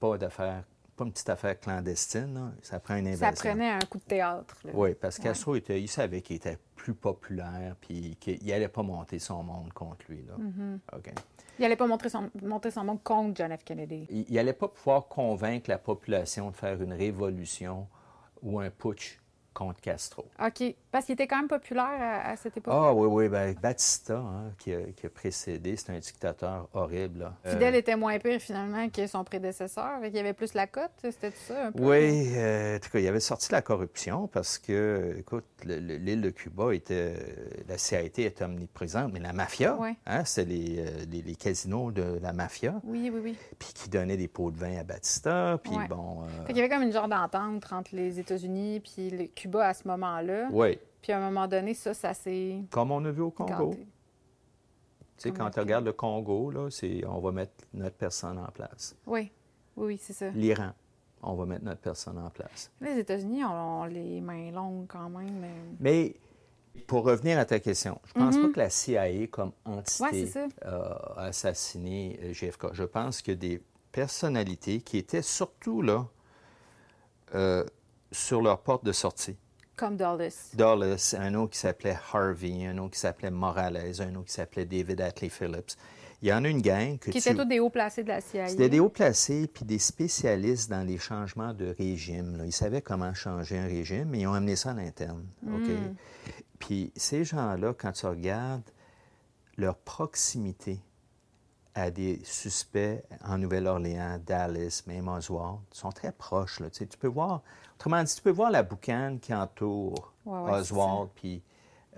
Pas 0.00 0.18
d'affaire, 0.18 0.64
pas 0.96 1.04
une 1.04 1.12
petite 1.12 1.28
affaire 1.30 1.58
clandestine, 1.58 2.34
là, 2.34 2.52
ça 2.62 2.80
prend 2.80 2.96
une 2.96 3.14
Ça 3.16 3.26
invasion. 3.28 3.50
prenait 3.50 3.70
un 3.70 3.78
coup 3.80 3.98
de 3.98 4.04
théâtre. 4.04 4.56
là. 4.64 4.72
Oui, 4.74 4.94
parce 4.94 5.18
qu'Astro, 5.18 5.54
était- 5.56 5.80
il 5.80 5.88
savait 5.88 6.20
qu'il 6.20 6.36
était 6.36 6.58
plus 6.76 6.94
populaire, 6.94 7.76
puis 7.80 8.16
qu'il 8.20 8.44
n'allait 8.46 8.68
pas 8.68 8.82
monter 8.82 9.18
son 9.18 9.42
monde 9.42 9.72
contre 9.72 10.04
lui. 10.08 10.22
Là. 10.24 10.34
Mm-hmm. 10.38 11.12
Il 11.58 11.62
n'allait 11.62 11.76
pas 11.76 11.86
montrer 11.86 12.08
son, 12.08 12.30
montrer 12.42 12.70
son 12.72 12.84
monde 12.84 13.02
contre 13.02 13.36
John 13.36 13.56
F. 13.56 13.64
Kennedy. 13.64 14.06
Il 14.10 14.34
n'allait 14.34 14.52
pas 14.52 14.66
pouvoir 14.68 15.06
convaincre 15.06 15.70
la 15.70 15.78
population 15.78 16.50
de 16.50 16.56
faire 16.56 16.82
une 16.82 16.92
révolution 16.92 17.86
ou 18.44 18.60
un 18.60 18.70
putsch 18.70 19.18
contre 19.54 19.80
Castro. 19.80 20.26
OK. 20.44 20.74
Parce 20.90 21.06
qu'il 21.06 21.14
était 21.14 21.26
quand 21.26 21.38
même 21.38 21.48
populaire 21.48 21.86
à, 21.98 22.30
à 22.30 22.36
cette 22.36 22.56
époque. 22.56 22.74
Ah 22.76 22.92
oui, 22.92 23.06
oui, 23.10 23.28
ben, 23.28 23.54
Batista, 23.54 24.16
hein, 24.18 24.52
qui, 24.58 24.72
a, 24.74 24.80
qui 24.96 25.06
a 25.06 25.10
précédé, 25.10 25.76
c'est 25.76 25.90
un 25.90 25.98
dictateur 25.98 26.68
horrible. 26.74 27.20
là. 27.20 27.34
Euh, 27.46 27.52
Fidel 27.52 27.74
était 27.76 27.96
moins 27.96 28.18
pire 28.18 28.40
finalement 28.40 28.88
que 28.90 29.06
son 29.06 29.24
prédécesseur. 29.24 30.00
Qu'il 30.02 30.14
y 30.16 30.18
avait 30.18 30.32
plus 30.34 30.54
la 30.54 30.66
cote. 30.66 30.90
C'était 31.02 31.30
ça 31.30 31.66
un 31.66 31.72
peu? 31.72 31.82
Oui, 31.82 32.32
euh, 32.36 32.76
en 32.76 32.80
tout 32.80 32.90
cas, 32.90 32.98
il 32.98 33.06
avait 33.08 33.20
sorti 33.20 33.50
la 33.52 33.62
corruption 33.62 34.26
parce 34.28 34.58
que, 34.58 35.14
écoute, 35.18 35.44
le- 35.64 35.78
le- 35.78 35.96
l'île 35.96 36.20
de 36.20 36.30
Cuba 36.30 36.74
était. 36.74 37.14
La 37.68 37.78
CIA 37.78 38.02
était 38.02 38.42
omniprésente, 38.42 39.12
mais 39.12 39.20
la 39.20 39.32
mafia, 39.32 39.78
hein, 40.06 40.22
les, 40.38 40.78
euh, 40.78 41.04
les- 41.10 41.22
les 41.22 41.34
casinos 41.36 41.90
de 41.92 42.18
la 42.20 42.32
mafia, 42.32 42.74
Oui, 42.84 43.10
oui, 43.12 43.20
oui. 43.22 43.36
puis 43.58 43.68
qui 43.74 43.88
donnaient 43.88 44.16
des 44.16 44.28
pots 44.28 44.50
de 44.50 44.58
vin 44.58 44.76
à 44.78 44.82
Batista, 44.84 45.58
puis 45.62 45.72
bon. 45.88 46.22
euh, 46.24 46.46
Fait 46.46 46.52
qu'il 46.52 46.56
y 46.58 46.60
avait 46.60 46.68
comme 46.74 46.82
une 46.82 46.92
genre 46.92 47.08
d'entente 47.08 47.64
entre 47.72 47.94
les 47.94 48.18
États-Unis 48.18 48.80
puis 48.80 49.10
le 49.10 49.24
Cuba 49.26 49.43
à 49.52 49.74
ce 49.74 49.86
moment-là. 49.88 50.48
oui, 50.52 50.78
Puis 51.02 51.12
à 51.12 51.18
un 51.18 51.30
moment 51.30 51.46
donné, 51.46 51.74
ça, 51.74 51.94
ça 51.94 52.14
s'est 52.14 52.60
comme 52.70 52.90
on 52.90 53.04
a 53.04 53.10
vu 53.10 53.22
au 53.22 53.30
Congo. 53.30 53.70
gâté. 53.70 53.86
Tu 55.16 55.28
sais, 55.28 55.30
quand 55.32 55.48
tu 55.50 55.60
regardes 55.60 55.84
le 55.84 55.92
Congo, 55.92 56.50
là, 56.50 56.68
c'est 56.70 57.04
on 57.06 57.20
va 57.20 57.30
mettre 57.32 57.52
notre 57.72 57.96
personne 57.96 58.38
en 58.38 58.48
place. 58.50 58.96
Oui, 59.06 59.30
oui, 59.76 59.86
oui, 59.86 59.98
c'est 60.00 60.12
ça. 60.12 60.28
L'Iran, 60.30 60.72
on 61.22 61.34
va 61.34 61.46
mettre 61.46 61.64
notre 61.64 61.80
personne 61.80 62.18
en 62.18 62.30
place. 62.30 62.70
Les 62.80 62.98
États-Unis 62.98 63.44
ont, 63.44 63.82
ont 63.82 63.84
les 63.84 64.20
mains 64.20 64.50
longues 64.50 64.86
quand 64.88 65.08
même. 65.08 65.38
mais- 65.40 65.54
Mais 65.78 66.14
pour 66.88 67.04
revenir 67.04 67.38
à 67.38 67.44
ta 67.44 67.60
question, 67.60 68.00
je 68.06 68.12
pense 68.14 68.36
pas 68.36 68.48
que 68.48 68.58
la 68.58 68.68
CIA 68.70 69.28
comme 69.28 69.52
entité 69.64 70.28
euh, 70.64 70.94
a 71.16 71.26
assassiné 71.26 72.18
euh, 72.24 72.32
JFK. 72.32 72.72
Je 72.72 72.82
pense 72.84 73.22
que 73.22 73.30
des 73.30 73.62
personnalités 73.92 74.80
qui 74.80 74.98
étaient 74.98 75.22
surtout 75.22 75.80
là 75.80 76.06
euh, 77.36 77.64
sur 78.14 78.40
leur 78.40 78.60
porte 78.60 78.84
de 78.84 78.92
sortie. 78.92 79.36
Comme 79.76 79.96
Dulles. 79.96 80.30
Dulles, 80.54 80.96
un 81.18 81.34
autre 81.34 81.52
qui 81.52 81.58
s'appelait 81.58 81.98
Harvey, 82.12 82.64
un 82.66 82.78
autre 82.78 82.92
qui 82.94 83.00
s'appelait 83.00 83.30
Morales, 83.30 84.00
un 84.00 84.14
autre 84.14 84.26
qui 84.26 84.32
s'appelait 84.32 84.64
David 84.64 85.00
Atlee 85.00 85.28
Phillips. 85.30 85.72
Il 86.22 86.28
y 86.28 86.32
en 86.32 86.44
a 86.44 86.48
une 86.48 86.62
gang 86.62 86.96
que 86.98 87.10
Qui 87.10 87.20
tu... 87.20 87.28
étaient 87.28 87.34
tous 87.36 87.44
des 87.44 87.58
hauts 87.60 87.70
placés 87.70 88.02
de 88.02 88.08
la 88.08 88.20
CIA. 88.20 88.46
C'était 88.48 88.68
des 88.68 88.80
hauts 88.80 88.88
placés 88.88 89.46
puis 89.46 89.64
des 89.64 89.80
spécialistes 89.80 90.70
dans 90.70 90.86
les 90.86 90.96
changements 90.96 91.52
de 91.52 91.74
régime. 91.76 92.38
là. 92.38 92.46
Ils 92.46 92.52
savaient 92.52 92.80
comment 92.82 93.12
changer 93.12 93.58
un 93.58 93.66
régime, 93.66 94.08
mais 94.08 94.20
ils 94.20 94.26
ont 94.26 94.32
amené 94.32 94.56
ça 94.56 94.70
à 94.70 94.74
l'interne. 94.74 95.26
OK? 95.46 95.68
Puis 96.60 96.92
ces 96.96 97.24
gens-là, 97.24 97.74
quand 97.76 97.92
tu 97.92 98.06
regardes 98.06 98.62
leur 99.58 99.76
proximité 99.76 100.80
à 101.74 101.90
des 101.90 102.20
suspects 102.24 103.02
en 103.24 103.38
Nouvelle-Orléans, 103.38 104.20
Dallas, 104.24 104.82
même 104.86 105.08
Oswald, 105.08 105.58
sont 105.72 105.90
très 105.90 106.12
proches. 106.12 106.60
Là. 106.60 106.70
Tu, 106.70 106.78
sais, 106.78 106.86
tu 106.86 106.96
peux 106.96 107.08
voir, 107.08 107.42
autrement 107.74 108.02
dit, 108.02 108.14
tu 108.14 108.22
peux 108.22 108.30
voir 108.30 108.50
la 108.50 108.62
boucane 108.62 109.18
qui 109.18 109.34
entoure 109.34 110.12
Ouais, 110.24 110.52
Oswald, 110.52 111.10
puis 111.14 111.42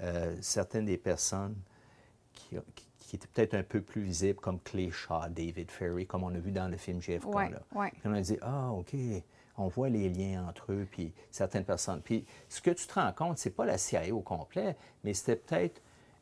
euh, 0.01 0.35
certaines 0.41 0.87
des 0.87 0.97
personnes 0.97 1.57
qui, 2.33 2.57
qui- 2.75 2.87
qui 2.99 3.15
étaient 3.17 3.29
peut-être 3.29 3.55
un 3.55 3.63
peu 3.63 3.81
plus 3.83 4.03
visibles, 4.03 4.41
comme 4.41 4.59
Clay 4.61 4.91
Shaw, 4.91 5.29
David 5.31 5.71
Ferry, 5.71 6.07
comme 6.07 6.25
on 6.25 6.35
a 6.35 6.39
vu 6.39 6.51
dans 6.51 6.67
le 6.69 6.77
film 6.77 7.01
JFK. 7.01 7.27
Ouais, 7.33 7.51
là. 7.51 7.61
ouais. 7.77 7.91
Puis 7.93 8.01
on 8.07 8.13
a 8.15 8.21
dit, 8.21 8.37
ah, 8.43 8.71
OK, 8.73 8.97
on 9.59 9.69
voit 9.69 9.89
les 9.89 10.09
liens 10.09 10.45
entre 10.49 10.73
eux, 10.73 10.89
puis 10.91 11.13
certaines 11.31 11.65
personnes. 11.65 12.01
Puis 12.03 12.25
ce 12.49 12.61
que 12.61 12.71
tu 12.73 12.85
te 12.87 12.95
rends 12.95 13.13
compte, 13.13 13.39
c'est 13.39 13.51
pas 13.51 13.65
la 13.65 13.79
CIA 13.79 14.13
au 14.13 14.23
complet, 14.23 14.77
mais 15.05 15.15
c'était 15.15 15.37
peut-être 15.37 15.81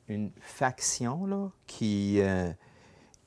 une 0.09 0.31
faction 0.41 1.25
là, 1.25 1.49
qui, 1.67 2.21
euh, 2.21 2.53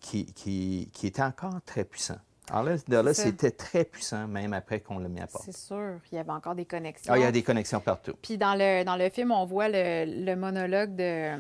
qui, 0.08 0.26
qui, 0.26 0.89
qui 0.93 1.08
était 1.08 1.22
encore 1.22 1.60
très 1.66 1.84
puissant. 1.84 2.18
Alors 2.49 2.64
là, 2.64 2.78
de 2.78 3.14
c'était 3.14 3.51
très 3.51 3.84
puissant, 3.84 4.26
même 4.26 4.53
après 4.53 4.80
qu'on 4.80 4.99
l'a 4.99 5.10
mis 5.10 5.20
à 5.20 5.28
part. 5.28 5.41
C'est 5.43 5.55
sûr. 5.55 5.99
Il 6.12 6.16
y 6.16 6.18
avait 6.18 6.32
encore 6.32 6.55
des 6.55 6.66
connexions. 6.66 7.12
Ah, 7.14 7.18
il 7.18 7.24
y 7.24 7.26
a 7.26 7.32
des 7.32 7.43
connexions 7.43 7.82
partout. 7.82 8.14
Puis 8.22 8.38
dans 8.38 8.55
le, 8.55 8.86
dans 8.86 8.95
le 8.95 9.10
film, 9.10 9.32
on 9.32 9.45
voit 9.45 9.68
le, 9.68 10.05
le 10.26 10.36
monologue 10.36 10.95
de 10.95 11.38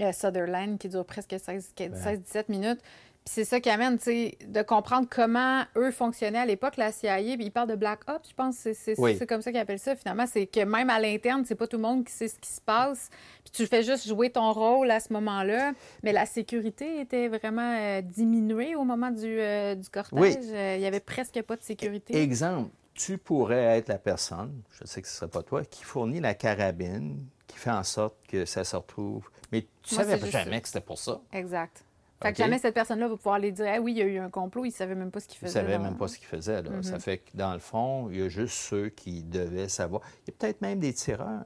euh, 0.00 0.12
Sutherland 0.12 0.76
qui 0.76 0.88
dure 0.88 1.04
presque 1.04 1.30
16-17 1.30 2.44
minutes. 2.48 2.80
C'est 3.28 3.44
ça 3.44 3.60
qui 3.60 3.68
amène, 3.68 3.98
tu 3.98 4.04
sais, 4.04 4.38
de 4.46 4.62
comprendre 4.62 5.06
comment 5.10 5.62
eux 5.76 5.90
fonctionnaient 5.90 6.38
à 6.38 6.46
l'époque, 6.46 6.78
la 6.78 6.90
CIA. 6.92 7.16
Puis 7.36 7.44
ils 7.44 7.50
parlent 7.50 7.68
de 7.68 7.74
Black 7.76 8.00
Ops, 8.08 8.30
je 8.30 8.34
pense. 8.34 8.56
C'est 8.56 8.72
c'est- 8.72 8.98
Oui. 8.98 9.18
comme 9.26 9.42
ça 9.42 9.50
qu'ils 9.52 9.60
appellent 9.60 9.78
ça, 9.78 9.94
finalement. 9.94 10.26
C'est 10.26 10.46
que 10.46 10.60
même 10.64 10.88
à 10.88 10.98
l'interne, 10.98 11.44
c'est 11.46 11.54
pas 11.54 11.66
tout 11.66 11.76
le 11.76 11.82
monde 11.82 12.04
qui 12.06 12.12
sait 12.12 12.28
ce 12.28 12.38
qui 12.38 12.48
se 12.48 12.60
passe. 12.60 13.10
Puis 13.44 13.52
tu 13.52 13.66
fais 13.66 13.82
juste 13.82 14.08
jouer 14.08 14.30
ton 14.30 14.50
rôle 14.52 14.90
à 14.90 14.98
ce 14.98 15.12
moment-là. 15.12 15.72
Mais 16.02 16.12
la 16.12 16.24
sécurité 16.24 17.00
était 17.02 17.28
vraiment 17.28 17.76
euh, 17.78 18.00
diminuée 18.00 18.74
au 18.76 18.84
moment 18.84 19.10
du, 19.10 19.26
euh, 19.26 19.74
du 19.74 19.88
cortège. 19.90 20.18
Oui. 20.18 20.34
Euh, 20.52 20.76
Il 20.76 20.82
y 20.82 20.86
avait 20.86 21.00
presque 21.00 21.40
pas 21.42 21.56
de 21.56 21.62
sécurité. 21.62 22.16
Exemple, 22.20 22.70
tu 22.94 23.18
pourrais 23.18 23.78
être 23.78 23.88
la 23.88 23.98
personne, 23.98 24.62
je 24.80 24.86
sais 24.86 25.02
que 25.02 25.06
ce 25.08 25.12
ne 25.14 25.18
serait 25.18 25.30
pas 25.30 25.42
toi, 25.42 25.64
qui 25.64 25.84
fournit 25.84 26.20
la 26.20 26.32
carabine, 26.34 27.18
qui 27.46 27.58
fait 27.58 27.70
en 27.70 27.84
sorte 27.84 28.16
que 28.26 28.44
ça 28.46 28.64
se 28.64 28.74
retrouve. 28.74 29.28
Mais 29.52 29.66
tu 29.82 29.94
Moi, 29.94 30.04
savais 30.04 30.30
jamais 30.30 30.56
ça. 30.56 30.60
que 30.62 30.66
c'était 30.68 30.80
pour 30.80 30.98
ça. 30.98 31.20
Exact. 31.32 31.84
Fait 32.20 32.32
que 32.32 32.38
jamais 32.38 32.58
cette 32.58 32.74
personne-là 32.74 33.06
va 33.06 33.16
pouvoir 33.16 33.36
aller 33.36 33.52
dire 33.52 33.66
ah 33.68 33.80
oui, 33.80 33.92
il 33.92 33.98
y 33.98 34.02
a 34.02 34.04
eu 34.04 34.18
un 34.18 34.28
complot, 34.28 34.64
il 34.64 34.68
ne 34.68 34.74
savait 34.74 34.96
même 34.96 35.10
pas 35.10 35.20
ce 35.20 35.28
qu'il 35.28 35.38
faisait. 35.38 35.60
Il 35.60 35.62
ne 35.64 35.70
savait 35.70 35.78
même 35.78 35.96
pas 35.96 36.08
ce 36.08 36.18
qu'il 36.18 36.26
faisait. 36.26 36.62
Là. 36.62 36.70
Ça 36.82 36.94
mhm. 36.94 37.00
fait 37.00 37.18
que 37.18 37.30
dans 37.34 37.52
le 37.52 37.60
fond, 37.60 38.08
il 38.10 38.18
y 38.18 38.22
a 38.22 38.28
juste 38.28 38.54
ceux 38.54 38.88
qui 38.88 39.22
devaient 39.22 39.68
savoir. 39.68 40.02
Il 40.26 40.30
y 40.30 40.34
a 40.34 40.36
peut-être 40.38 40.60
même 40.60 40.80
des 40.80 40.92
tireurs 40.92 41.44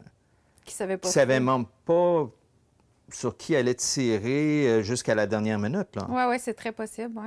qui 0.64 0.74
savaient 0.74 0.96
pas. 0.96 1.08
Qui 1.08 1.12
savaient 1.12 1.40
même 1.40 1.66
pas 1.84 2.30
sur 3.10 3.36
qui 3.36 3.54
allait 3.54 3.74
tirer 3.74 4.66
euh, 4.66 4.82
jusqu'à 4.82 5.14
la 5.14 5.26
dernière 5.26 5.58
minute. 5.58 5.88
Oui, 6.08 6.22
oui, 6.28 6.36
c'est 6.38 6.54
très 6.54 6.72
possible. 6.72 7.20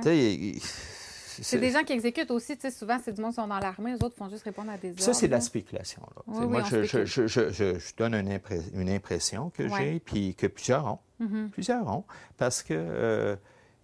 C'est 1.42 1.58
des 1.58 1.70
gens 1.70 1.82
qui 1.82 1.92
exécutent 1.92 2.30
aussi. 2.30 2.56
Souvent, 2.70 2.98
c'est 3.02 3.12
du 3.12 3.20
monde 3.20 3.30
qui 3.30 3.36
sont 3.36 3.46
dans 3.46 3.58
l'armée. 3.58 3.92
Les 3.92 4.04
autres 4.04 4.16
font 4.16 4.28
juste 4.28 4.44
répondre 4.44 4.70
à 4.70 4.78
des 4.78 4.90
ordres. 4.90 5.02
Ça, 5.02 5.14
c'est 5.14 5.26
de 5.26 5.32
la 5.32 5.40
spéculation. 5.40 6.02
moi, 6.26 6.62
je, 6.64 7.04
je, 7.04 7.96
donne 7.96 8.14
une, 8.14 8.88
impression 8.90 9.50
que 9.50 9.68
j'ai, 9.68 10.00
puis 10.00 10.34
que 10.34 10.46
plusieurs 10.46 10.86
ont. 10.86 10.98
Mm-hmm. 11.20 11.48
Plusieurs 11.50 11.86
ont. 11.88 12.04
Parce 12.36 12.62
que 12.62 12.74
euh, 12.74 13.36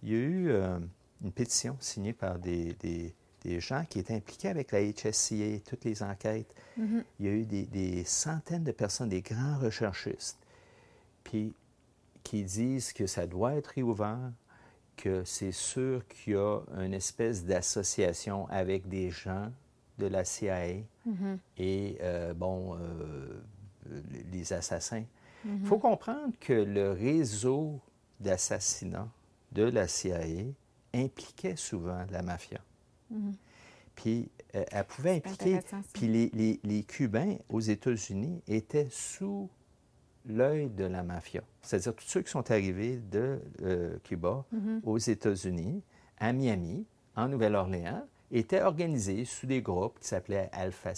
il 0.03 0.09
y 0.09 0.13
a 0.13 0.17
eu 0.17 0.49
euh, 0.49 0.77
une 1.23 1.31
pétition 1.31 1.77
signée 1.79 2.13
par 2.13 2.37
des, 2.39 2.75
gens 3.59 3.85
qui 3.89 3.99
étaient 3.99 4.15
impliqués 4.15 4.49
avec 4.49 4.71
la 4.71 4.81
HSCA, 4.81 5.59
toutes 5.67 5.85
les 5.85 6.03
enquêtes. 6.03 6.53
Mm-hmm. 6.79 7.03
Il 7.19 7.25
y 7.25 7.29
a 7.29 7.31
eu 7.31 7.45
des, 7.45 7.63
des, 7.63 8.03
centaines 8.03 8.63
de 8.63 8.71
personnes, 8.71 9.09
des 9.09 9.21
grands 9.21 9.57
recherchistes, 9.59 10.39
puis 11.23 11.53
qui 12.23 12.43
disent 12.43 12.93
que 12.93 13.05
ça 13.05 13.27
doit 13.27 13.55
être 13.55 13.67
réouvert, 13.67 14.31
que 14.95 15.23
c'est 15.23 15.51
sûr 15.51 16.05
qu'il 16.07 16.33
y 16.33 16.35
a 16.35 16.59
une 16.77 16.93
espèce 16.93 17.45
d'association 17.45 18.47
avec 18.49 18.87
des 18.87 19.09
gens 19.09 19.51
de 19.97 20.07
la 20.07 20.25
CIA 20.25 20.83
mm-hmm. 21.07 21.37
et, 21.57 21.97
euh, 22.01 22.33
bon, 22.33 22.75
euh, 22.75 23.41
les 24.31 24.53
assassins. 24.53 25.03
Il 25.45 25.51
mm-hmm. 25.51 25.65
faut 25.65 25.77
comprendre 25.77 26.33
que 26.39 26.53
le 26.53 26.91
réseau 26.91 27.79
d'assassinats 28.19 29.09
de 29.51 29.63
la 29.63 29.87
CIA 29.87 30.45
impliquait 30.93 31.55
souvent 31.55 32.05
la 32.11 32.21
mafia. 32.21 32.59
Mm-hmm. 33.13 33.33
Puis 33.95 34.29
euh, 34.55 34.63
elle 34.71 34.85
pouvait 34.85 35.15
impliquer. 35.15 35.59
Puis 35.93 36.07
les, 36.07 36.29
les, 36.33 36.59
les, 36.63 36.83
Cubains 36.83 37.37
aux 37.49 37.59
États-Unis 37.59 38.41
étaient 38.47 38.87
sous 38.89 39.49
l'œil 40.25 40.69
de 40.69 40.85
la 40.85 41.03
mafia. 41.03 41.41
C'est-à-dire 41.61 41.95
tous 41.95 42.05
ceux 42.05 42.21
qui 42.21 42.31
sont 42.31 42.49
arrivés 42.51 42.97
de 42.97 43.39
euh, 43.61 43.97
Cuba 44.03 44.45
mhm. 44.51 44.81
aux 44.83 44.97
États-Unis, 44.97 45.83
à 46.19 46.33
Miami, 46.33 46.85
en 47.15 47.27
Nouvelle-Orléans, 47.27 48.05
étaient 48.31 48.61
organisés 48.61 49.25
sous 49.25 49.45
des 49.45 49.61
groupes 49.61 49.99
qui 49.99 50.07
s'appelaient 50.07 50.49
Alpha 50.51 50.93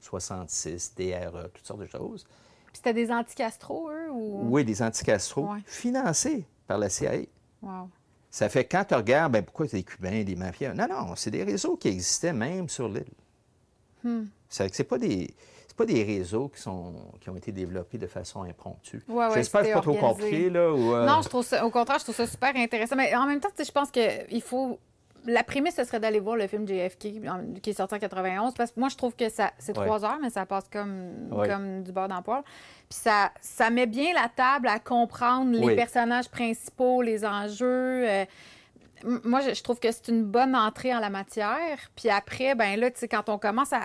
66, 0.00 0.94
DRE, 0.96 1.50
toutes 1.52 1.66
sortes 1.66 1.80
de 1.80 1.86
choses. 1.86 2.24
Puis 2.66 2.76
c'était 2.76 2.94
des 2.94 3.10
anticastros, 3.10 3.90
eux? 3.90 4.10
Ou... 4.12 4.48
Oui, 4.50 4.64
des 4.64 4.82
anticastros, 4.82 5.56
financés 5.66 6.46
par 6.66 6.78
la 6.78 6.88
CIA. 6.88 7.22
Wow. 7.62 7.88
Ça 8.30 8.48
fait 8.48 8.64
quand 8.64 8.84
tu 8.84 8.94
regardes, 8.94 9.32
ben, 9.32 9.42
pourquoi 9.42 9.66
c'est 9.66 9.78
des 9.78 9.82
Cubains, 9.82 10.22
des 10.22 10.36
mafias? 10.36 10.74
Non, 10.74 10.86
non, 10.88 11.16
c'est 11.16 11.30
des 11.30 11.42
réseaux 11.42 11.76
qui 11.76 11.88
existaient 11.88 12.34
même 12.34 12.68
sur 12.68 12.88
l'île. 12.88 13.04
Hmm. 14.04 14.24
C'est 14.48 14.84
pas 14.84 14.98
des 14.98 15.34
pas 15.76 15.84
des 15.84 16.02
réseaux 16.02 16.48
qui, 16.48 16.60
sont, 16.60 16.94
qui 17.20 17.30
ont 17.30 17.36
été 17.36 17.52
développés 17.52 17.98
de 17.98 18.06
façon 18.06 18.42
impromptue. 18.42 19.02
Ouais, 19.08 19.26
J'espère 19.34 19.60
que 19.60 19.66
c'est 19.68 19.72
pas 19.74 19.80
trop 19.80 19.94
compliqué. 19.94 20.50
Là, 20.50 20.60
euh, 20.60 21.06
Non, 21.06 21.20
je 21.22 21.28
trouve 21.28 21.44
ça, 21.44 21.64
au 21.64 21.70
contraire, 21.70 21.98
je 21.98 22.04
trouve 22.04 22.16
ça 22.16 22.26
super 22.26 22.56
intéressant. 22.56 22.96
Mais 22.96 23.14
en 23.14 23.26
même 23.26 23.40
temps, 23.40 23.50
je 23.58 23.70
pense 23.70 23.90
qu'il 23.90 24.42
faut 24.42 24.78
la 25.26 25.42
prémisse, 25.42 25.74
ce 25.74 25.84
serait 25.84 26.00
d'aller 26.00 26.20
voir 26.20 26.36
le 26.36 26.46
film 26.46 26.66
JFK 26.66 27.60
qui 27.60 27.70
est 27.70 27.72
sorti 27.72 27.94
en 27.94 27.98
91, 27.98 28.54
parce 28.54 28.70
que 28.70 28.80
moi, 28.80 28.88
je 28.88 28.96
trouve 28.96 29.14
que 29.14 29.28
ça, 29.28 29.50
c'est 29.58 29.72
trois 29.72 30.04
heures, 30.04 30.18
mais 30.22 30.30
ça 30.30 30.46
passe 30.46 30.68
comme, 30.72 31.28
comme 31.30 31.82
du 31.82 31.92
beurre 31.92 32.08
dans 32.08 32.22
Puis 32.22 32.42
ça, 32.90 33.32
ça 33.40 33.70
met 33.70 33.86
bien 33.86 34.14
la 34.14 34.28
table 34.28 34.68
à 34.68 34.78
comprendre 34.78 35.58
les 35.58 35.74
personnages 35.74 36.28
principaux, 36.28 37.02
les 37.02 37.24
enjeux. 37.24 38.08
Euh, 38.08 38.24
moi, 39.04 39.40
je, 39.40 39.62
trouve 39.62 39.78
que 39.78 39.92
c'est 39.92 40.08
une 40.08 40.24
bonne 40.24 40.56
entrée 40.56 40.94
en 40.94 41.00
la 41.00 41.10
matière. 41.10 41.78
Puis 41.94 42.08
après, 42.08 42.54
ben 42.54 42.78
là, 42.78 42.90
tu 42.90 42.98
sais, 42.98 43.08
quand 43.08 43.28
on 43.28 43.38
commence 43.38 43.72
à, 43.72 43.80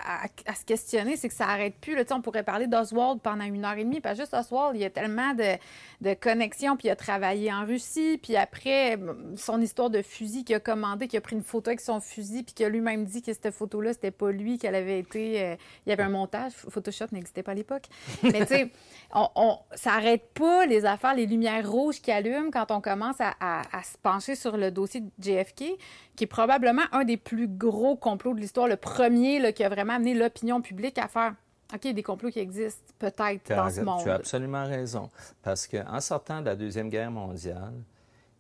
se 0.56 0.66
questionner, 0.66 1.18
c'est 1.18 1.28
que 1.28 1.34
ça 1.34 1.48
arrête 1.48 1.76
plus. 1.76 1.96
Là, 1.96 2.04
on 2.12 2.22
pourrait 2.22 2.44
parler 2.44 2.68
d'Oswald 2.68 3.20
pendant 3.22 3.44
une 3.44 3.66
heure 3.66 3.78
et 3.78 3.84
demie. 3.84 4.00
Pas 4.00 4.14
juste 4.14 4.34
Oswald, 4.34 4.76
il 4.76 4.82
y 4.82 4.86
a 4.86 4.90
tellement 4.90 5.34
de, 5.34 5.58
de 6.02 6.14
connexions. 6.14 6.78
Puis 6.78 6.88
il 6.88 6.92
a 6.92 6.96
travaillé 6.96 7.52
en 7.52 7.66
Russie. 7.66 8.20
Puis 8.22 8.38
après, 8.38 8.98
son 9.36 9.60
histoire 9.60 9.90
de 9.90 10.02
fusil 10.02 10.46
qu'il 10.46 10.56
a 10.56 10.60
commandé, 10.60 11.08
qu'il 11.08 11.18
a 11.18 11.22
pris 11.22 11.36
une 11.36 11.44
photo 11.44 11.70
avec 11.70 11.82
son 11.82 12.00
fusil, 12.00 12.44
puis 12.44 12.54
qu'il 12.54 12.66
a 12.66 12.70
lui-même 12.70 13.06
dit 13.06 13.22
que 13.22 13.34
cette 13.34 13.52
photo-là, 13.52 13.94
c'était 13.94 14.12
pas 14.12 14.32
lui, 14.32 14.58
qu'elle 14.58 14.76
avait 14.76 15.00
été... 15.00 15.42
Euh, 15.42 15.56
il 15.86 15.90
y 15.90 15.94
avait 15.94 16.04
un 16.04 16.10
montage. 16.10 16.54
Photoshop 16.54 17.08
n'existait 17.12 17.44
pas 17.44 17.52
à 17.52 17.56
l'époque. 17.56 17.84
Mais 18.24 18.46
tu 18.46 18.48
sais, 18.48 18.72
on, 19.14 19.58
ça 19.76 19.94
arrête 19.94 20.30
pas 20.34 20.66
les 20.66 20.86
affaires, 20.86 21.16
les 21.16 21.26
lumières 21.26 21.70
rouges 21.70 22.02
qui 22.02 22.12
allument 22.12 22.50
quand 22.52 22.72
on 22.72 22.80
commence 22.80 23.18
à, 23.20 23.34
à 23.40 23.84
se 23.84 23.98
pencher 23.98 24.36
sur 24.36 24.56
le 24.56 24.72
dossier 24.72 25.01
JFK, 25.20 25.78
qui 26.16 26.24
est 26.24 26.28
probablement 26.28 26.84
un 26.92 27.04
des 27.04 27.18
plus 27.18 27.48
gros 27.48 27.96
complots 27.96 28.34
de 28.34 28.40
l'histoire, 28.40 28.68
le 28.68 28.78
premier 28.78 29.40
là, 29.40 29.52
qui 29.52 29.64
a 29.64 29.70
vraiment 29.70 29.94
amené 29.94 30.14
l'opinion 30.14 30.62
publique 30.62 30.98
à 30.98 31.08
faire 31.08 31.36
OK, 31.74 31.94
des 31.94 32.04
complots 32.04 32.30
qui 32.30 32.40
existent 32.40 32.94
peut-être 33.00 33.50
dans 33.50 33.70
ce 33.70 33.82
monde. 33.82 34.04
Tu 34.04 34.10
as 34.10 34.16
absolument 34.16 34.66
raison. 34.66 35.10
Parce 35.42 35.68
qu'en 35.68 36.00
sortant 36.02 36.42
de 36.42 36.46
la 36.46 36.56
Deuxième 36.56 36.90
Guerre 36.90 37.12
mondiale, 37.12 37.74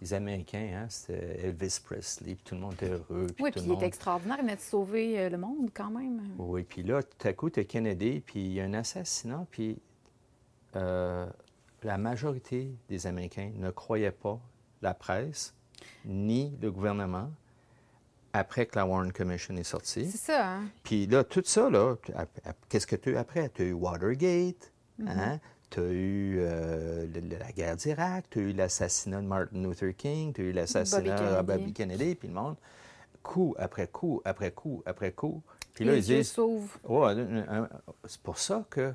les 0.01 0.13
Américains, 0.13 0.71
hein, 0.75 0.85
c'était 0.89 1.39
Elvis 1.43 1.79
Presley, 1.83 2.35
puis 2.35 2.43
tout 2.43 2.55
le 2.55 2.61
monde 2.61 2.73
était 2.73 2.89
heureux. 2.89 3.27
oui, 3.39 3.51
puis 3.51 3.61
il 3.65 3.71
est 3.71 3.85
extraordinaire, 3.85 4.37
il 4.39 4.43
venait 4.43 4.55
de 4.55 4.61
sauver 4.61 5.19
euh, 5.19 5.29
le 5.29 5.37
monde 5.37 5.69
quand 5.73 5.91
même. 5.91 6.21
Oui, 6.39 6.63
puis 6.63 6.81
là, 6.81 7.03
tout 7.03 7.27
à 7.27 7.33
coup, 7.33 7.49
tu 7.51 7.59
as 7.59 7.63
Kennedy, 7.63 8.19
puis 8.19 8.41
il 8.41 8.53
y 8.53 8.61
a 8.61 8.63
un 8.63 8.73
assassinat, 8.73 9.45
puis 9.51 9.77
euh, 10.75 11.27
la 11.83 11.97
majorité 11.99 12.75
des 12.89 13.05
Américains 13.05 13.51
ne 13.55 13.69
croyaient 13.69 14.11
pas 14.11 14.39
la 14.81 14.95
presse, 14.95 15.53
ni 16.05 16.57
le 16.61 16.71
gouvernement 16.71 17.29
après 18.33 18.65
que 18.65 18.77
la 18.77 18.85
Warren 18.85 19.11
Commission 19.11 19.55
est 19.57 19.63
sortie. 19.63 20.09
C'est 20.09 20.17
ça. 20.17 20.53
Hein? 20.53 20.63
Puis 20.83 21.05
là, 21.07 21.23
tout 21.23 21.43
ça, 21.45 21.69
là, 21.69 21.95
qu'est-ce 22.69 22.87
que 22.87 22.95
tu 22.95 23.09
as 23.09 23.11
eu 23.13 23.17
après? 23.17 23.49
Tu 23.49 23.61
as 23.61 23.65
eu 23.65 23.73
Watergate, 23.73 24.71
mm-hmm. 24.99 25.07
hein? 25.09 25.39
tu 25.69 25.79
as 25.79 25.83
eu 25.83 26.35
euh, 26.39 27.07
la 27.39 27.51
guerre 27.51 27.75
d'Irak, 27.75 28.29
tu 28.29 28.39
as 28.39 28.41
eu 28.43 28.53
l'assassinat 28.53 29.21
de 29.21 29.27
Martin 29.27 29.61
Luther 29.61 29.95
King, 29.95 30.33
tu 30.33 30.41
as 30.41 30.43
eu 30.45 30.51
l'assassinat 30.51 31.41
de 31.41 31.41
Bobby 31.41 31.73
Kennedy, 31.73 32.15
puis 32.15 32.27
le 32.27 32.33
monde, 32.33 32.55
coup 33.23 33.55
après 33.57 33.87
coup, 33.87 34.21
après 34.25 34.51
coup, 34.51 34.83
après 34.85 35.11
coup. 35.11 35.41
Puis 35.73 35.85
là, 35.85 35.95
ils 35.95 36.03
disent... 36.03 36.37
Ouais, 36.83 37.15
c'est 38.05 38.21
pour 38.21 38.37
ça 38.37 38.65
que... 38.69 38.93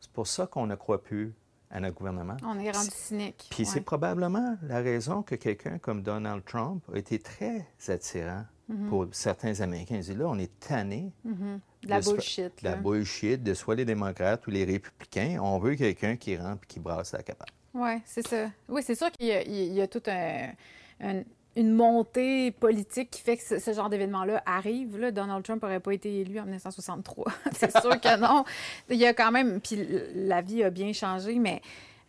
C'est 0.00 0.10
pour 0.10 0.26
ça 0.26 0.48
qu'on 0.48 0.66
ne 0.66 0.74
croit 0.74 1.00
plus 1.00 1.32
à 1.72 1.80
notre 1.80 1.96
gouvernement. 1.96 2.36
On 2.44 2.58
est 2.60 2.70
rendu 2.70 2.90
cynique. 2.92 3.48
Puis 3.50 3.64
c'est 3.64 3.80
probablement 3.80 4.56
la 4.62 4.80
raison 4.80 5.22
que 5.22 5.34
quelqu'un 5.34 5.78
comme 5.78 6.02
Donald 6.02 6.44
Trump 6.44 6.84
a 6.92 6.98
été 6.98 7.18
très 7.18 7.66
attirant 7.88 8.44
mhm. 8.68 8.88
pour 8.88 9.06
certains 9.12 9.60
Américains. 9.60 9.96
Ils 9.96 10.02
disent 10.02 10.16
là, 10.16 10.26
on 10.28 10.38
est 10.38 10.60
tanné. 10.60 11.12
Mhm. 11.24 11.60
De 11.82 11.88
la 11.88 12.00
bullshit. 12.00 12.62
De 12.62 12.68
la 12.68 12.76
bullshit, 12.76 13.42
de 13.42 13.54
soit 13.54 13.74
les 13.74 13.84
démocrates 13.84 14.46
ou 14.46 14.50
les 14.50 14.64
républicains. 14.64 15.38
On 15.42 15.58
veut 15.58 15.74
quelqu'un 15.74 16.16
qui 16.16 16.36
rentre 16.36 16.62
et 16.62 16.66
qui 16.66 16.78
brasse 16.78 17.12
la 17.12 17.22
capable. 17.22 17.50
Oui, 17.74 18.00
c'est 18.04 18.26
ça. 18.26 18.50
Oui, 18.68 18.82
c'est 18.84 18.94
sûr 18.94 19.10
qu'il 19.10 19.26
y, 19.26 19.80
a 19.80 19.88
tout 19.88 20.02
un 20.06 21.22
une 21.56 21.72
montée 21.72 22.50
politique 22.50 23.10
qui 23.10 23.20
fait 23.20 23.36
que 23.36 23.58
ce, 23.58 23.72
genre 23.72 23.90
d'événement-là 23.90 24.42
arrive. 24.46 24.98
Là, 24.98 25.10
Donald 25.10 25.44
Trump 25.44 25.62
n'aurait 25.62 25.80
pas 25.80 25.92
été 25.92 26.20
élu 26.20 26.38
en 26.38 26.44
1963. 26.44 27.32
c'est 27.52 27.70
sûr 27.80 28.00
que 28.00 28.18
non. 28.18 28.44
Il 28.88 28.96
y 28.96 29.06
a 29.06 29.12
quand 29.12 29.30
même... 29.30 29.60
Puis 29.60 29.78
la 30.14 30.40
vie 30.40 30.62
a 30.64 30.70
bien 30.70 30.92
changé, 30.92 31.38
mais... 31.38 31.60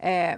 Euh, 0.03 0.35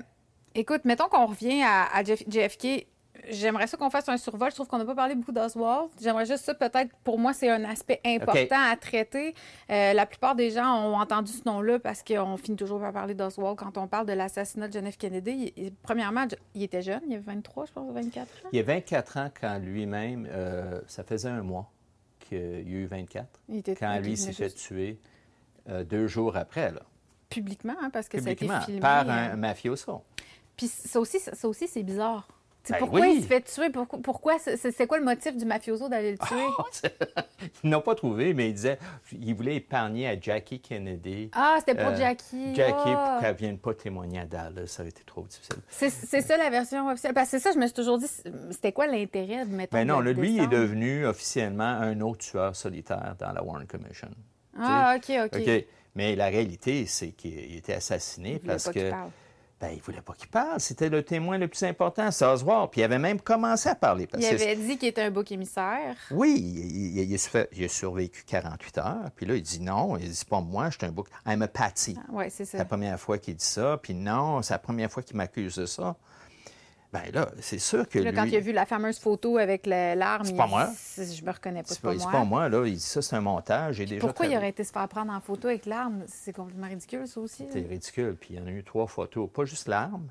écoute, 0.53 0.81
mettons 0.85 1.07
qu'on 1.07 1.27
revient 1.27 1.61
à, 1.63 1.85
à 1.95 2.03
JFK 2.03 2.87
j'aimerais 3.30 3.67
ça 3.67 3.78
qu'on 3.78 3.89
fasse 3.89 4.07
un 4.09 4.17
survol. 4.17 4.49
Je 4.49 4.55
trouve 4.55 4.67
qu'on 4.67 4.78
n'a 4.78 4.86
pas 4.86 4.95
parlé 4.95 5.15
beaucoup 5.15 5.32
d'Oswald. 5.32 5.89
J'aimerais 6.01 6.26
juste 6.26 6.45
ça, 6.45 6.53
peut-être, 6.53 6.93
pour 7.03 7.19
moi, 7.19 7.34
c'est 7.34 7.49
un 7.49 7.63
aspect 7.63 7.99
important 8.05 8.57
à 8.71 8.76
traiter. 8.76 9.34
Euh, 9.69 9.93
la 9.93 10.05
plupart 10.05 10.36
des 10.36 10.51
gens 10.51 10.84
ont 10.84 10.99
entendu 10.99 11.32
ce 11.32 11.41
nom-là 11.45 11.80
parce 11.80 12.03
qu'on 12.03 12.38
finit 12.38 12.57
toujours 12.57 12.80
par 12.80 12.93
parler 12.93 13.13
d'Oswald 13.13 13.57
quand 13.57 13.78
on 13.78 13.88
parle 13.88 14.05
de 14.05 14.13
l'assassinat 14.13 14.67
de 14.67 14.73
John 14.73 14.91
F. 14.91 14.97
Kennedy. 14.97 15.53
premièrement, 15.84 16.26
il 16.53 16.63
était 16.63 16.82
jeune, 16.82 17.01
il 17.07 17.13
avait 17.15 17.23
23, 17.23 17.65
je 17.65 17.71
pense, 17.71 17.93
24 17.93 18.21
ans. 18.21 18.49
Il 18.51 18.59
a 18.59 18.63
24 18.63 19.17
ans 19.17 19.30
quand 19.39 19.59
lui-même, 19.59 20.28
euh, 20.32 20.82
ça 20.88 21.03
faisait 21.03 21.30
un 21.30 21.43
mois 21.43 21.71
qu'il 22.19 22.38
a 22.38 22.59
eu 22.59 22.86
24. 22.86 23.28
Il 23.49 23.57
était 23.57 23.76
quand 23.76 23.99
lui 23.99 24.17
s'est 24.17 24.34
fait 24.34 24.49
tuer 24.49 24.99
euh, 25.69 25.84
deux 25.84 26.07
jours 26.07 26.38
après, 26.38 26.71
là. 26.71 26.82
Publiquement, 27.30 27.76
hein, 27.82 27.89
parce 27.91 28.07
que 28.07 28.21
ça 28.21 28.30
a 28.30 28.32
été 28.32 28.47
filmé. 28.65 28.80
Par 28.80 29.09
un 29.09 29.36
mafioso. 29.36 30.03
Puis 30.55 30.67
ça 30.67 30.99
aussi, 30.99 31.19
ça 31.19 31.47
aussi 31.47 31.67
c'est 31.67 31.84
bizarre. 31.84 32.28
Ben 32.70 32.78
pourquoi 32.80 33.07
il 33.07 33.22
se 33.22 33.28
fait 33.28 33.41
tuer? 33.41 33.70
Pourquoi? 33.70 34.38
c'est 34.39 34.88
quoi 34.88 34.97
le 34.97 35.03
motif 35.03 35.36
du 35.36 35.45
mafioso 35.45 35.89
d'aller 35.89 36.11
le 36.11 36.18
tuer? 36.18 36.47
ils 37.63 37.70
n'ont 37.70 37.82
pas 37.82 37.95
trouvé, 37.95 38.34
mais 38.34 38.49
il 38.49 38.53
disait 38.53 38.80
il 39.11 39.34
voulait 39.36 39.57
épargner 39.57 40.07
à 40.07 40.20
Jackie 40.20 40.59
Kennedy. 40.59 41.30
Ah, 41.34 41.57
c'était 41.59 41.76
pour 41.76 41.91
euh, 41.91 41.97
Jackie. 41.97 42.55
Jackie, 42.55 42.74
pour 42.74 42.97
ah. 42.97 43.18
qu'elle 43.22 43.34
ne 43.34 43.38
vienne 43.38 43.57
pas 43.57 43.74
témoigner 43.74 44.20
à 44.20 44.26
Dallas. 44.26 44.68
Ça 44.68 44.82
aurait 44.82 44.89
été 44.89 45.03
trop 45.03 45.22
difficile. 45.24 45.57
C'est 45.70 45.89
ça 46.22 46.38
la 46.38 46.49
version 46.49 46.89
officielle. 46.89 47.13
Parce 47.13 47.30
que 47.32 47.38
c'est 47.38 47.43
ça, 47.43 47.51
je 47.53 47.59
me 47.59 47.66
suis 47.66 47.76
toujours 47.76 47.97
dit, 47.97 48.07
c'était 48.51 48.72
quoi 48.72 48.88
l'intérêt 48.88 49.45
de 49.45 49.51
mettre 49.51 49.74
Ben 49.74 49.88
non, 49.88 49.99
lui, 49.99 50.36
il 50.36 50.43
est 50.43 50.47
devenu 50.47 51.05
officiellement 51.05 51.63
un 51.63 51.99
autre 52.01 52.20
tueur 52.20 52.55
solitaire 52.55 53.16
dans 53.20 53.32
la 53.32 53.43
Warren 53.43 53.68
Commission. 53.68 54.09
Ah, 54.57 54.95
OK, 54.97 55.11
OK. 55.26 55.41
OK. 55.41 55.66
Mais 55.95 56.16
la 56.16 56.28
réalité, 56.28 56.86
c'est 56.86 57.11
qu'il 57.11 57.55
était 57.55 57.74
assassiné 57.74 58.39
parce 58.45 58.70
que 58.70 58.91
Ben, 59.61 59.69
il 59.73 59.81
voulait 59.81 60.01
pas 60.01 60.13
qu'il 60.13 60.27
parle. 60.27 60.59
C'était 60.59 60.89
le 60.89 61.01
témoin 61.01 61.37
le 61.37 61.47
plus 61.47 61.63
important, 61.63 62.09
Oswald. 62.09 62.69
Puis 62.71 62.81
il 62.81 62.83
avait 62.83 62.99
même 62.99 63.21
commencé 63.21 63.69
à 63.69 63.75
parler. 63.75 64.05
parce 64.05 64.21
Il 64.23 64.29
que- 64.35 64.43
avait 64.43 64.55
dit 64.57 64.77
qu'il 64.77 64.89
était 64.89 65.01
un 65.03 65.11
bouc 65.11 65.31
émissaire. 65.31 65.95
Oui, 66.11 66.35
il, 66.37 66.97
il- 66.97 67.09
il 67.09 67.13
a 67.13 67.17
survé- 67.17 67.47
il 67.53 67.63
a 67.63 67.69
survécu 67.69 68.23
48 68.27 68.77
heures. 68.79 69.11
Puis 69.15 69.25
là, 69.25 69.35
il 69.35 69.41
dit 69.41 69.61
non. 69.61 69.95
Il 69.97 70.09
dit, 70.09 70.15
c'est 70.15 70.27
pas 70.27 70.41
moi, 70.41 70.69
je 70.71 70.77
suis 70.77 70.85
un 70.85 70.91
bouc. 70.91 71.07
I'm 71.25 71.41
a 71.41 71.47
Patty. 71.47 71.97
Oui, 72.11 72.25
c'est 72.29 72.43
C'est 72.43 72.51
ça. 72.51 72.57
la 72.57 72.65
première 72.65 72.99
fois 72.99 73.17
qu'il 73.17 73.35
dit 73.35 73.45
ça. 73.45 73.79
Puis 73.81 73.93
non, 73.93 74.41
c'est 74.41 74.53
la 74.53 74.59
première 74.59 74.91
fois 74.91 75.01
qu'il 75.03 75.15
m'accuse 75.15 75.55
de 75.55 75.65
ça. 75.65 75.95
Ben 76.95 77.11
là, 77.13 77.29
c'est 77.41 77.59
sûr 77.59 77.89
que 77.89 77.99
Là, 77.99 78.11
lui... 78.11 78.17
quand 78.17 78.23
il 78.23 78.35
a 78.37 78.39
vu 78.39 78.53
la 78.53 78.65
fameuse 78.65 78.99
photo 78.99 79.37
avec 79.37 79.65
l'arme, 79.65 80.23
C'est 80.23 80.35
pas 80.35 80.47
moi. 80.47 80.69
Je 80.97 81.25
me 81.25 81.31
reconnais 81.31 81.61
pas, 81.63 81.73
C'est 81.73 81.81
pas, 81.81 82.23
moi. 82.23 82.47
là. 82.47 82.65
Il 82.65 82.75
dit 82.75 82.79
ça, 82.79 83.01
c'est 83.01 83.15
un 83.17 83.21
montage. 83.21 83.79
Déjà 83.79 83.99
Pourquoi 83.99 84.27
il 84.27 84.37
aurait 84.37 84.49
été 84.49 84.63
se 84.63 84.71
faire 84.71 84.87
prendre 84.87 85.11
en 85.11 85.19
photo 85.19 85.49
avec 85.49 85.65
l'arme? 85.65 86.03
C'est 86.07 86.33
complètement 86.33 86.67
ridicule, 86.67 87.05
ça 87.07 87.19
aussi. 87.19 87.45
C'est 87.51 87.67
ridicule. 87.67 88.15
Puis 88.19 88.29
il 88.35 88.39
y 88.39 88.41
en 88.41 88.47
a 88.47 88.51
eu 88.51 88.63
trois 88.63 88.87
photos. 88.87 89.29
Pas 89.29 89.43
juste 89.43 89.67
l'arme, 89.67 90.07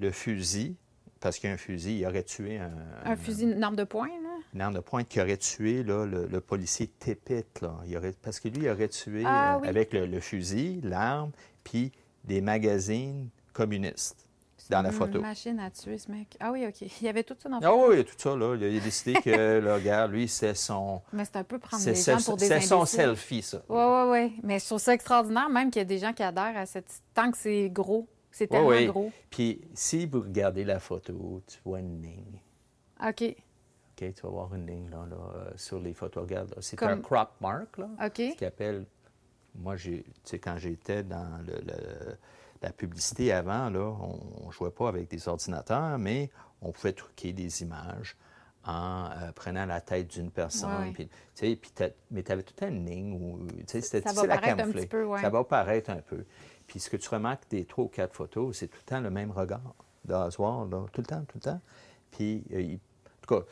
le 0.00 0.10
fusil, 0.10 0.74
parce 1.20 1.38
qu'un 1.38 1.56
fusil, 1.56 1.98
il 2.00 2.06
aurait 2.06 2.24
tué 2.24 2.58
un, 2.58 2.72
Un 3.04 3.16
fusil, 3.16 3.44
une 3.44 3.62
arme 3.62 3.76
de 3.76 3.84
poing, 3.84 4.08
là? 4.08 4.30
une 4.54 4.60
arme 4.60 4.74
de 4.74 4.80
pointe 4.80 5.08
qui 5.08 5.20
aurait 5.20 5.36
tué 5.36 5.82
là, 5.84 6.04
le, 6.04 6.26
le 6.26 6.40
policier 6.40 6.88
Tippett. 6.98 7.60
Là. 7.60 7.76
Il 7.86 7.96
aurait, 7.96 8.12
parce 8.22 8.40
que 8.40 8.48
lui, 8.48 8.64
il 8.64 8.68
aurait 8.70 8.88
tué 8.88 9.22
Ah 9.24 9.56
euh, 9.62 9.68
avec 9.68 9.92
le, 9.92 10.06
le 10.06 10.20
fusil, 10.20 10.80
l'arme, 10.82 11.30
puis 11.62 11.92
des 12.24 12.40
magazines 12.40 13.28
communistes 13.52 14.23
dans 14.70 14.82
la 14.82 14.88
Une 14.90 14.94
photo. 14.94 15.20
machine 15.20 15.58
à 15.60 15.70
tuer, 15.70 15.98
ce 15.98 16.10
mec. 16.10 16.36
Ah 16.40 16.50
oui, 16.52 16.66
OK. 16.66 16.80
Il 17.00 17.04
y 17.04 17.08
avait 17.08 17.22
tout 17.24 17.36
ça 17.38 17.48
dans 17.48 17.58
la 17.60 17.66
Ah 17.66 17.70
photo. 17.70 17.90
oui, 17.92 18.04
tout 18.04 18.14
ça, 18.16 18.36
là. 18.36 18.56
Il 18.56 18.64
a 18.78 18.80
décidé 18.80 19.14
que, 19.14 19.58
là, 19.60 19.74
regarde, 19.76 20.12
lui, 20.12 20.28
c'est 20.28 20.54
son, 20.54 21.02
Mais 21.12 21.24
c'est 21.24 21.36
un 21.36 21.44
peu 21.44 21.58
prendre 21.58 21.84
les 21.84 21.94
gens 21.94 22.16
pour 22.24 22.36
des 22.36 22.46
c'est 22.46 22.60
son 22.60 22.84
selfie, 22.84 23.42
ça. 23.42 23.62
Oui, 23.68 23.78
oui, 23.82 24.10
oui. 24.10 24.40
Mais 24.42 24.58
je 24.58 24.66
trouve 24.66 24.78
ça 24.80 24.94
extraordinaire, 24.94 25.48
même 25.48 25.70
qu'il 25.70 25.80
y 25.80 25.84
a 25.84 25.86
des 25.86 25.98
gens 25.98 26.12
qui 26.12 26.22
adhèrent 26.22 26.56
à 26.56 26.66
cette... 26.66 27.02
Tant 27.14 27.30
que 27.30 27.36
c'est 27.38 27.68
gros. 27.70 28.08
C'est 28.30 28.48
tellement 28.48 28.68
oui. 28.68 28.86
gros. 28.86 29.12
Puis, 29.30 29.60
si 29.74 30.06
vous 30.06 30.20
regardez 30.20 30.64
la 30.64 30.80
photo, 30.80 31.40
tu 31.46 31.58
vois 31.64 31.78
une 31.80 32.02
ligne. 32.02 32.40
OK. 33.06 33.22
OK, 33.96 34.12
tu 34.14 34.22
vas 34.22 34.28
voir 34.28 34.52
une 34.54 34.66
ligne, 34.66 34.90
là, 34.90 35.06
là, 35.08 35.16
euh, 35.36 35.50
sur 35.56 35.78
les 35.78 35.92
photos. 35.94 36.24
Regarde, 36.24 36.52
c'est 36.60 36.76
Comme- 36.76 36.88
un 36.88 37.00
crop 37.00 37.30
mark, 37.40 37.78
là. 37.78 37.88
OK. 38.04 38.16
Ce 38.16 38.36
qu'ils 38.36 38.46
appellent... 38.46 38.86
Moi, 39.56 39.76
j'ai, 39.76 40.02
tu 40.02 40.10
sais, 40.24 40.38
quand 40.40 40.56
j'étais 40.58 41.04
dans 41.04 41.38
le- 41.46 41.60
le- 41.64 42.16
la 42.64 42.72
publicité 42.72 43.32
avant, 43.32 43.68
là, 43.70 43.94
on 44.00 44.46
ne 44.46 44.52
jouait 44.52 44.70
pas 44.70 44.88
avec 44.88 45.08
des 45.08 45.28
ordinateurs, 45.28 45.98
mais 45.98 46.30
on 46.62 46.72
pouvait 46.72 46.92
truquer 46.92 47.32
des 47.32 47.62
images 47.62 48.16
en 48.64 49.10
euh, 49.10 49.32
prenant 49.32 49.66
la 49.66 49.80
tête 49.82 50.08
d'une 50.08 50.30
personne. 50.30 50.92
Puis, 50.94 51.08
mais 52.10 52.22
tu 52.22 52.32
avais 52.32 52.42
tout 52.42 52.64
une 52.64 52.86
ligne 52.86 53.12
où 53.12 53.46
c'était 53.66 54.00
difficile 54.00 54.30
à 54.30 54.34
un 54.34 54.38
camoufler. 54.56 54.80
petit 54.82 54.86
peu, 54.88 55.04
ouais. 55.04 55.20
Ça 55.20 55.28
va 55.28 55.44
paraître 55.44 55.90
un 55.90 56.00
peu. 56.00 56.24
Puis 56.66 56.80
ce 56.80 56.88
que 56.88 56.96
tu 56.96 57.08
remarques 57.10 57.44
des 57.50 57.66
trois 57.66 57.84
ou 57.84 57.88
quatre 57.88 58.14
photos, 58.14 58.56
c'est 58.56 58.68
tout 58.68 58.78
le 58.80 58.88
temps 58.88 59.00
le 59.00 59.10
même 59.10 59.30
regard 59.30 59.74
d'Oswald, 60.06 60.70
tout 60.92 61.00
le 61.02 61.06
temps, 61.06 61.24
tout 61.28 61.36
le 61.36 61.40
temps. 61.42 61.60
Puis, 62.10 62.42
euh, 62.52 62.60
il- 62.62 62.74
en 62.76 63.26
tout 63.26 63.34
cas, 63.40 63.44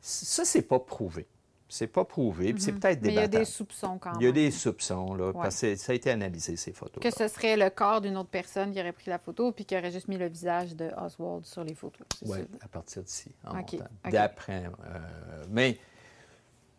ça, 0.00 0.44
c'est 0.44 0.62
pas 0.62 0.78
prouvé. 0.78 1.26
C'est 1.68 1.88
pas 1.88 2.04
prouvé, 2.04 2.52
puis 2.52 2.62
c'est 2.62 2.70
peut-être 2.72 3.00
Mhm. 3.00 3.06
Mais 3.06 3.12
il 3.12 3.14
y 3.14 3.18
a 3.18 3.22
débattable. 3.22 3.44
des 3.44 3.50
soupçons 3.50 3.98
quand 3.98 4.12
même. 4.12 4.20
Il 4.20 4.24
y 4.26 4.28
a 4.28 4.32
des 4.32 4.50
soupçons, 4.52 5.14
là, 5.14 5.26
Ouais. 5.26 5.32
parce 5.32 5.60
que 5.60 5.74
ça 5.74 5.90
a 5.92 5.94
été 5.96 6.10
analysé, 6.10 6.54
ces 6.56 6.72
photos. 6.72 7.02
Que 7.02 7.10
ce 7.10 7.26
serait 7.26 7.56
le 7.56 7.70
corps 7.70 8.00
d'une 8.00 8.16
autre 8.16 8.28
personne 8.30 8.70
qui 8.72 8.78
aurait 8.80 8.92
pris 8.92 9.10
la 9.10 9.18
photo 9.18 9.50
puis 9.50 9.64
qui 9.64 9.76
aurait 9.76 9.90
juste 9.90 10.06
mis 10.06 10.16
le 10.16 10.28
visage 10.28 10.76
de 10.76 10.90
Oswald 10.96 11.44
sur 11.44 11.64
les 11.64 11.74
photos. 11.74 12.06
Oui, 12.22 12.38
à 12.60 12.68
partir 12.68 13.02
d'ici, 13.02 13.34
en 13.44 13.58
OK, 13.58 13.72
montant. 13.72 13.84
OK. 14.04 14.12
D'après. 14.12 14.64
euh, 14.66 15.44
mais 15.50 15.78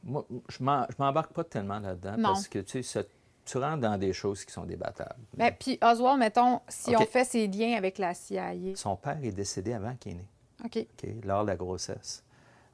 moi, 0.04 0.26
je 0.50 0.58
je 0.58 0.64
m'embarque 0.64 1.34
pas 1.34 1.44
tellement 1.44 1.80
là-dedans 1.80 2.16
parce 2.22 2.48
que 2.48 2.60
tu 2.60 2.72
sais, 2.72 2.84
ça- 2.84 3.04
tu 3.46 3.58
rentres 3.58 3.82
dans 3.82 3.98
des 3.98 4.14
choses 4.14 4.44
qui 4.46 4.52
sont 4.54 4.66
débattables. 4.66 5.20
Ben, 5.36 5.54
puis 5.58 5.78
Oswald, 5.82 6.20
mettons, 6.20 6.62
si 6.68 6.96
on 6.96 7.06
fait 7.06 7.24
ses 7.26 7.48
liens 7.48 7.76
avec 7.78 7.98
la 7.98 8.14
CIA. 8.14 8.76
Son 8.76 8.96
père 8.96 9.20
est 9.24 9.32
décédé 9.32 9.74
avant 9.74 9.96
qu'il 9.96 10.14
est 10.14 10.16
né, 10.16 10.28
OK. 10.66 10.78
OK, 10.78 11.26
lors 11.26 11.44
de 11.44 11.48
la 11.50 11.56
grossesse. 11.58 12.24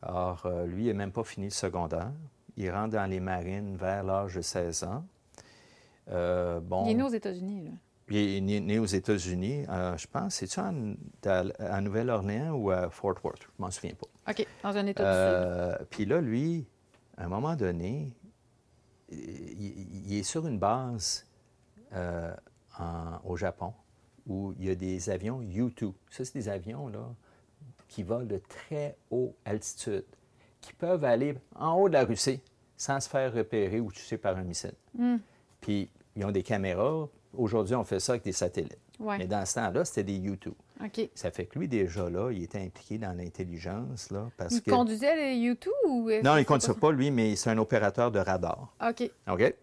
Alors, 0.05 0.41
euh, 0.45 0.65
lui, 0.65 0.83
il 0.83 0.87
n'a 0.87 0.93
même 0.93 1.11
pas 1.11 1.23
fini 1.23 1.47
le 1.47 1.51
secondaire. 1.51 2.11
Il 2.57 2.69
rentre 2.71 2.91
dans 2.93 3.09
les 3.09 3.19
marines 3.19 3.77
vers 3.77 4.03
l'âge 4.03 4.35
de 4.35 4.41
16 4.41 4.83
ans. 4.83 5.05
Euh, 6.09 6.59
bon, 6.59 6.85
Il 6.85 6.91
est 6.91 6.95
né 6.95 7.03
aux 7.03 7.07
États-Unis, 7.09 7.63
là. 7.65 7.71
Il 8.09 8.17
est 8.17 8.41
né, 8.41 8.59
né 8.59 8.79
aux 8.79 8.85
États-Unis, 8.85 9.65
euh, 9.69 9.95
je 9.97 10.05
pense. 10.07 10.35
C'est-tu 10.35 10.59
à 10.59 11.81
Nouvelle-Orléans 11.81 12.51
ou 12.51 12.69
à 12.69 12.89
Fort 12.89 13.15
Worth? 13.23 13.43
Je 13.43 13.47
m'en 13.63 13.71
souviens 13.71 13.93
pas. 13.95 14.31
OK. 14.31 14.45
Dans 14.61 14.75
un 14.77 14.85
État 14.87 15.77
du 15.79 15.85
Puis 15.89 16.05
là, 16.05 16.19
lui, 16.19 16.67
à 17.17 17.23
un 17.23 17.27
moment 17.29 17.55
donné, 17.55 18.13
il, 19.09 20.07
il 20.11 20.17
est 20.19 20.23
sur 20.23 20.45
une 20.45 20.59
base 20.59 21.25
en- 21.95 23.19
au 23.23 23.37
Japon 23.37 23.73
où 24.27 24.53
il 24.59 24.65
y 24.65 24.69
a 24.69 24.75
des 24.75 25.09
avions 25.09 25.41
U-2. 25.41 25.93
Ça, 26.09 26.25
c'est 26.25 26.33
des 26.33 26.49
avions 26.49 26.89
là, 26.89 27.07
qui 27.93 28.01
volent 28.01 28.25
de 28.25 28.41
très 28.49 28.97
haute 29.11 29.35
altitude, 29.45 30.05
qui 30.61 30.73
peuvent 30.73 31.03
aller 31.03 31.35
en 31.55 31.73
haut 31.73 31.87
de 31.87 31.93
la 31.93 32.05
Russie 32.05 32.41
sans 32.75 32.99
se 32.99 33.07
faire 33.07 33.31
repérer 33.31 33.79
ou 33.79 33.91
tuer 33.91 34.17
par 34.17 34.35
un 34.35 34.43
missile. 34.43 34.73
Hmm. 34.97 35.17
Puis, 35.61 35.91
ils 36.15 36.25
ont 36.25 36.31
des 36.31 36.41
caméras. 36.41 37.07
Aujourd'hui, 37.37 37.75
on 37.75 37.83
fait 37.83 37.99
ça 37.99 38.13
avec 38.13 38.23
des 38.23 38.31
satellites. 38.31 38.79
Ouais. 38.99 39.19
Mais 39.19 39.27
dans 39.27 39.45
ce 39.45 39.55
temps-là, 39.55 39.85
c'était 39.85 40.03
des 40.03 40.17
U-2. 40.17 40.43
Sud. 40.43 40.53
OK. 40.83 41.09
Ça 41.13 41.29
fait 41.29 41.45
que 41.45 41.59
lui, 41.59 41.67
déjà 41.67 42.09
là, 42.09 42.31
il 42.31 42.41
était 42.41 42.61
impliqué 42.61 42.97
dans 42.97 43.15
l'intelligence, 43.15 44.09
là, 44.09 44.27
parce 44.37 44.55
Il 44.55 44.63
que... 44.63 44.71
conduisait 44.71 45.15
les 45.15 45.53
U2 45.53 45.67
ou... 45.87 46.09
Non, 46.23 46.35
il 46.35 46.39
ne 46.39 46.43
conduisait 46.43 46.73
pas, 46.73 46.91
lui, 46.91 47.11
mais 47.11 47.35
c'est 47.35 47.51
un 47.51 47.59
opérateur 47.59 48.11
de 48.11 48.19
radar. 48.19 48.73
OK. 48.81 49.09
OK? 49.29 49.53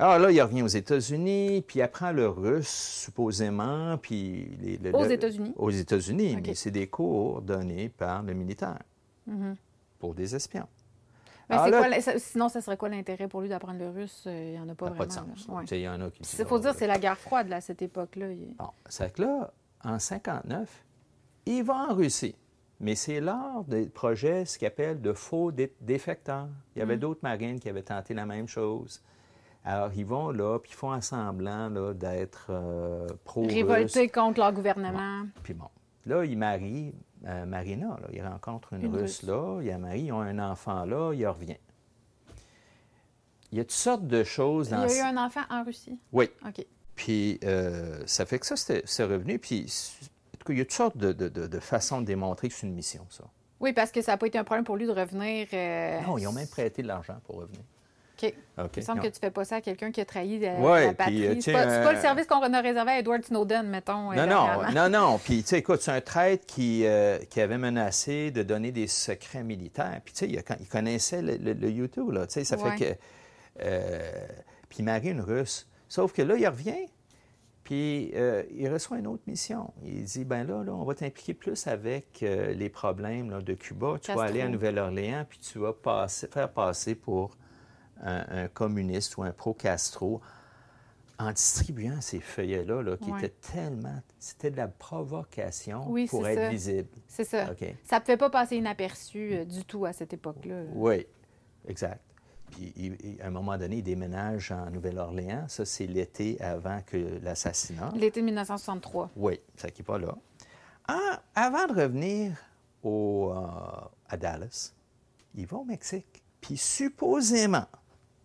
Alors 0.00 0.18
là, 0.18 0.30
il 0.30 0.40
revient 0.40 0.62
aux 0.62 0.66
États-Unis, 0.66 1.62
puis 1.66 1.80
il 1.80 1.82
apprend 1.82 2.10
le 2.10 2.26
russe, 2.26 2.68
supposément, 3.04 3.98
puis... 3.98 4.46
les- 4.60 4.78
le- 4.78 4.96
Aux 4.96 5.04
États-Unis? 5.04 5.52
Aux 5.56 5.70
États-Unis, 5.70 6.38
mais 6.42 6.54
c'est 6.54 6.70
des 6.70 6.86
cours 6.86 7.42
donnés 7.42 7.90
par 7.90 8.22
le 8.22 8.32
militaire 8.32 8.78
Mhm. 9.26 9.56
pour 9.98 10.14
des 10.14 10.34
espions. 10.34 10.66
C'est 11.50 11.56
là, 11.56 11.78
quoi 11.78 11.88
la- 11.88 12.00
ça- 12.00 12.18
sinon, 12.18 12.48
ça 12.48 12.60
serait 12.62 12.76
quoi 12.78 12.88
l'intérêt 12.88 13.28
pour 13.28 13.40
lui 13.42 13.48
d'apprendre 13.48 13.78
le 13.78 13.90
russe? 13.90 14.24
Euh, 14.26 14.44
Il 14.46 14.52
n'y 14.52 14.58
en 14.60 14.68
a 14.70 14.74
pas 14.74 14.86
ça 14.86 14.92
n'a 14.92 14.96
pas 14.98 15.06
de 15.06 15.12
vraiment. 15.12 15.36
sens. 15.36 15.48
Ouais. 15.48 15.66
Sais, 15.66 15.78
Il 15.80 15.82
y 15.82 15.88
en 15.88 16.00
a 16.00 16.08
qui. 16.10 16.22
Il 16.38 16.44
faut 16.46 16.56
ah, 16.56 16.60
dire 16.60 16.74
c'est 16.74 16.86
la 16.86 16.98
guerre 16.98 17.18
froide, 17.18 17.48
là, 17.48 17.56
à 17.56 17.60
cette 17.60 17.82
époque-là. 17.82 18.30
Il- 18.32 18.54
Bon, 18.56 18.70
c'est 18.88 19.12
que 19.12 19.22
là, 19.22 19.52
en 19.84 19.98
59, 19.98 20.84
il 21.46 21.62
va 21.64 21.88
en 21.90 21.94
Russie. 21.94 22.36
Mais 22.78 22.94
c'est 22.94 23.20
lors 23.20 23.64
des 23.64 23.86
projets, 23.86 24.44
ce 24.46 24.58
qu'ils 24.58 24.68
appellent 24.68 25.00
de 25.02 25.12
faux 25.12 25.50
dé- 25.52 25.72
défecteurs. 25.80 26.48
Il 26.74 26.78
y 26.78 26.82
avait 26.82 26.96
Mm. 26.96 27.00
d'autres 27.00 27.20
marines 27.22 27.60
qui 27.60 27.68
avaient 27.68 27.82
tenté 27.82 28.14
la 28.14 28.24
même 28.26 28.48
chose. 28.48 29.02
Alors, 29.64 29.90
ils 29.94 30.06
vont 30.06 30.30
là, 30.30 30.58
puis 30.58 30.70
ils 30.72 30.76
font 30.76 30.90
un 30.92 31.00
semblant 31.02 31.70
d'être 31.92 32.46
euh, 32.50 33.06
pro-russes. 33.24 33.52
Révolté 33.52 34.08
contre 34.08 34.40
leur 34.40 34.52
gouvernement. 34.52 35.26
Puis 35.42 35.52
bon, 35.54 35.68
là, 36.06 36.24
il 36.24 36.38
marie 36.38 36.94
euh, 37.26 37.44
Marina. 37.44 37.88
Là. 38.00 38.08
Il 38.12 38.22
rencontre 38.26 38.72
une, 38.72 38.82
Une 38.86 38.94
Russe, 38.96 39.18
Russe. 39.20 39.22
là. 39.24 39.60
Il 39.62 39.70
a 39.70 39.76
marié, 39.78 40.04
ils 40.06 40.12
ont 40.12 40.20
un 40.20 40.38
enfant 40.38 40.84
là, 40.86 41.12
il 41.12 41.26
revient. 41.26 41.58
Il 43.52 43.58
y 43.58 43.60
a 43.60 43.64
toutes 43.64 43.72
sortes 43.72 44.06
de 44.06 44.22
choses 44.24 44.68
Il 44.70 44.78
y 44.78 45.00
a 45.00 45.10
eu 45.10 45.14
un 45.14 45.16
enfant 45.26 45.40
en 45.50 45.64
Russie? 45.64 45.98
Oui. 46.12 46.30
OK. 46.46 46.64
Puis 46.94 47.38
euh, 47.44 48.00
ça 48.06 48.24
fait 48.24 48.38
que 48.38 48.46
ça, 48.46 48.54
c'est 48.56 49.04
revenu. 49.04 49.38
Puis 49.38 49.66
en 50.34 50.38
tout 50.38 50.44
cas, 50.46 50.52
il 50.52 50.58
y 50.58 50.62
a 50.62 50.64
toutes 50.64 50.72
sortes 50.72 50.96
de, 50.96 51.12
de- 51.12 51.28
de- 51.28 51.46
de 51.46 51.58
façons 51.60 52.00
de 52.00 52.06
démontrer 52.06 52.48
que 52.48 52.54
c'est 52.54 52.66
une 52.66 52.74
mission, 52.74 53.04
ça. 53.10 53.24
Oui, 53.58 53.72
parce 53.74 53.90
que 53.92 54.00
ça 54.00 54.12
n'a 54.12 54.16
pas 54.18 54.26
été 54.26 54.38
un 54.38 54.44
problème 54.44 54.64
pour 54.64 54.76
lui 54.76 54.86
de 54.86 54.92
revenir. 54.92 55.48
euh, 55.52 56.00
Non, 56.02 56.16
ils 56.16 56.26
ont 56.26 56.32
même 56.32 56.48
prêté 56.48 56.80
de 56.82 56.86
l'argent 56.88 57.16
pour 57.24 57.36
revenir. 57.36 57.60
OK. 58.58 58.70
Il 58.76 58.80
me 58.80 58.84
semble 58.84 59.00
que 59.00 59.08
tu 59.08 59.18
fais 59.20 59.30
pas 59.30 59.44
ça 59.44 59.56
à 59.56 59.60
quelqu'un 59.60 59.90
qui 59.90 60.00
a 60.00 60.04
trahi 60.04 60.38
la, 60.38 60.54
Ouais, 60.54 60.86
la 60.86 60.94
patrie. 60.94 61.26
euh, 61.26 61.34
c'est 61.40 61.52
pas, 61.52 61.64
le 61.64 61.70
euh, 61.96 62.00
service 62.00 62.26
qu'on 62.26 62.40
a 62.52 62.60
réservé 62.60 62.90
à 62.92 62.98
Edward 62.98 63.24
Snowden, 63.24 63.68
mettons. 63.68 64.12
euh, 64.12 64.14
Non, 64.14 64.26
non, 64.26 64.72
non, 64.72 64.88
non. 64.88 65.18
Puis, 65.24 65.42
tu 65.42 65.48
sais, 65.48 65.58
écoute, 65.58 65.80
c'est 65.82 65.90
un 65.92 66.00
traître 66.00 66.44
qui, 66.46 66.84
euh, 66.86 67.18
qui 67.30 67.40
avait 67.40 67.58
menacé 67.58 68.30
de 68.30 68.42
donner 68.42 68.72
des 68.72 68.86
secrets 68.86 69.42
militaires. 69.44 70.00
Puis, 70.04 70.14
tu 70.14 70.26
sais, 70.26 70.42
il, 70.60 70.68
connaissait 70.68 71.22
le, 71.22 71.36
le- 71.36 71.52
le 71.54 71.70
YouTube, 71.70 72.10
là. 72.10 72.26
Tu 72.26 72.34
sais, 72.34 72.44
ça 72.44 72.56
Ouais. 72.58 72.76
fait 72.76 72.94
que. 72.94 72.98
euh, 73.64 74.26
puis, 74.68 74.78
il 74.80 74.84
marie 74.84 75.10
une 75.10 75.20
Russe. 75.20 75.66
Sauf 75.88 76.12
que 76.12 76.22
là, 76.22 76.36
il 76.36 76.46
revient. 76.46 76.86
Puis, 77.64 78.10
euh, 78.14 78.42
il 78.56 78.68
reçoit 78.72 78.98
une 78.98 79.06
autre 79.06 79.22
mission. 79.26 79.72
Il 79.84 80.02
dit 80.04 80.24
ben 80.24 80.44
là, 80.44 80.64
là 80.64 80.72
on 80.72 80.82
va 80.84 80.94
t'impliquer 80.94 81.34
plus 81.34 81.66
avec 81.68 82.22
euh, 82.22 82.52
les 82.52 82.68
problèmes 82.68 83.30
là, 83.30 83.40
de 83.40 83.54
Cuba. 83.54 83.96
Tu 84.02 84.12
vas 84.12 84.22
aller 84.22 84.40
à 84.40 84.48
Nouvelle-Orléans, 84.48 85.24
puis 85.28 85.38
tu 85.38 85.58
vas 85.58 85.72
passer, 85.72 86.26
faire 86.26 86.50
passer 86.50 86.94
pour 86.96 87.36
un, 88.02 88.44
un 88.44 88.48
communiste 88.48 89.16
ou 89.16 89.22
un 89.22 89.32
pro-Castro 89.32 90.20
en 91.18 91.32
distribuant 91.32 92.00
ces 92.00 92.20
feuillets-là, 92.20 92.82
là, 92.82 92.96
qui 92.96 93.10
Ouais. 93.10 93.18
étaient 93.18 93.34
tellement. 93.52 94.00
C'était 94.18 94.50
de 94.50 94.56
la 94.56 94.68
provocation 94.68 95.84
Oui, 95.88 96.06
pour 96.06 96.26
être 96.26 96.38
ça. 96.40 96.48
visible. 96.48 96.88
C'est 97.08 97.24
ça. 97.24 97.46
Ça 97.84 97.96
ne 97.96 98.00
pouvait 98.00 98.16
pas 98.16 98.30
passer 98.30 98.56
inaperçu 98.56 99.34
euh, 99.34 99.44
du 99.44 99.64
tout 99.64 99.84
à 99.84 99.92
cette 99.92 100.12
époque-là. 100.14 100.62
Oui, 100.74 101.06
exact. 101.68 102.00
Puis, 102.50 102.72
il- 102.74 102.96
il- 103.04 103.22
à 103.22 103.26
un 103.26 103.30
moment 103.30 103.56
donné, 103.58 103.76
il 103.76 103.82
déménage 103.82 104.50
en 104.50 104.70
Nouvelle-Orléans. 104.70 105.44
Ça, 105.48 105.64
c'est 105.66 105.86
l'été 105.86 106.40
avant 106.40 106.80
que 106.86 106.96
l'assassinat. 107.22 107.92
L'été 107.94 108.22
1963. 108.22 109.10
Oui, 109.14 109.38
ça 109.56 109.70
qui 109.70 109.82
n'est 109.82 109.86
pas 109.86 109.98
là. 109.98 110.16
Ah, 110.88 111.22
avant 111.34 111.66
de 111.66 111.74
revenir 111.82 112.32
au, 112.82 113.30
euh, 113.32 113.40
à 114.08 114.16
Dallas, 114.16 114.72
il 115.34 115.46
va 115.46 115.58
au 115.58 115.64
Mexique. 115.64 116.22
Puis 116.40 116.56
supposément, 116.56 117.66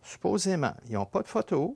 supposément, 0.06 0.74
ils 0.88 0.94
n'ont 0.94 1.06
pas 1.06 1.22
de 1.22 1.28
photos. 1.28 1.72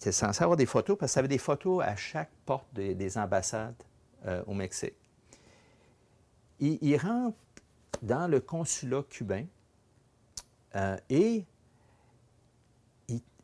était 0.00 0.12
censé 0.12 0.42
avoir 0.42 0.56
des 0.56 0.66
photos 0.66 0.96
parce 0.96 1.10
que 1.10 1.14
ça 1.14 1.20
avait 1.20 1.28
des 1.28 1.38
photos 1.38 1.84
à 1.84 1.96
chaque 1.96 2.30
porte 2.46 2.66
des, 2.72 2.94
des 2.94 3.18
ambassades 3.18 3.82
euh, 4.26 4.42
au 4.46 4.54
Mexique. 4.54 4.94
Il, 6.60 6.96
rentre 6.98 7.38
dans 8.02 8.28
le 8.28 8.38
consulat 8.38 9.02
cubain 9.08 9.46
euh, 10.76 10.98
et 11.08 11.46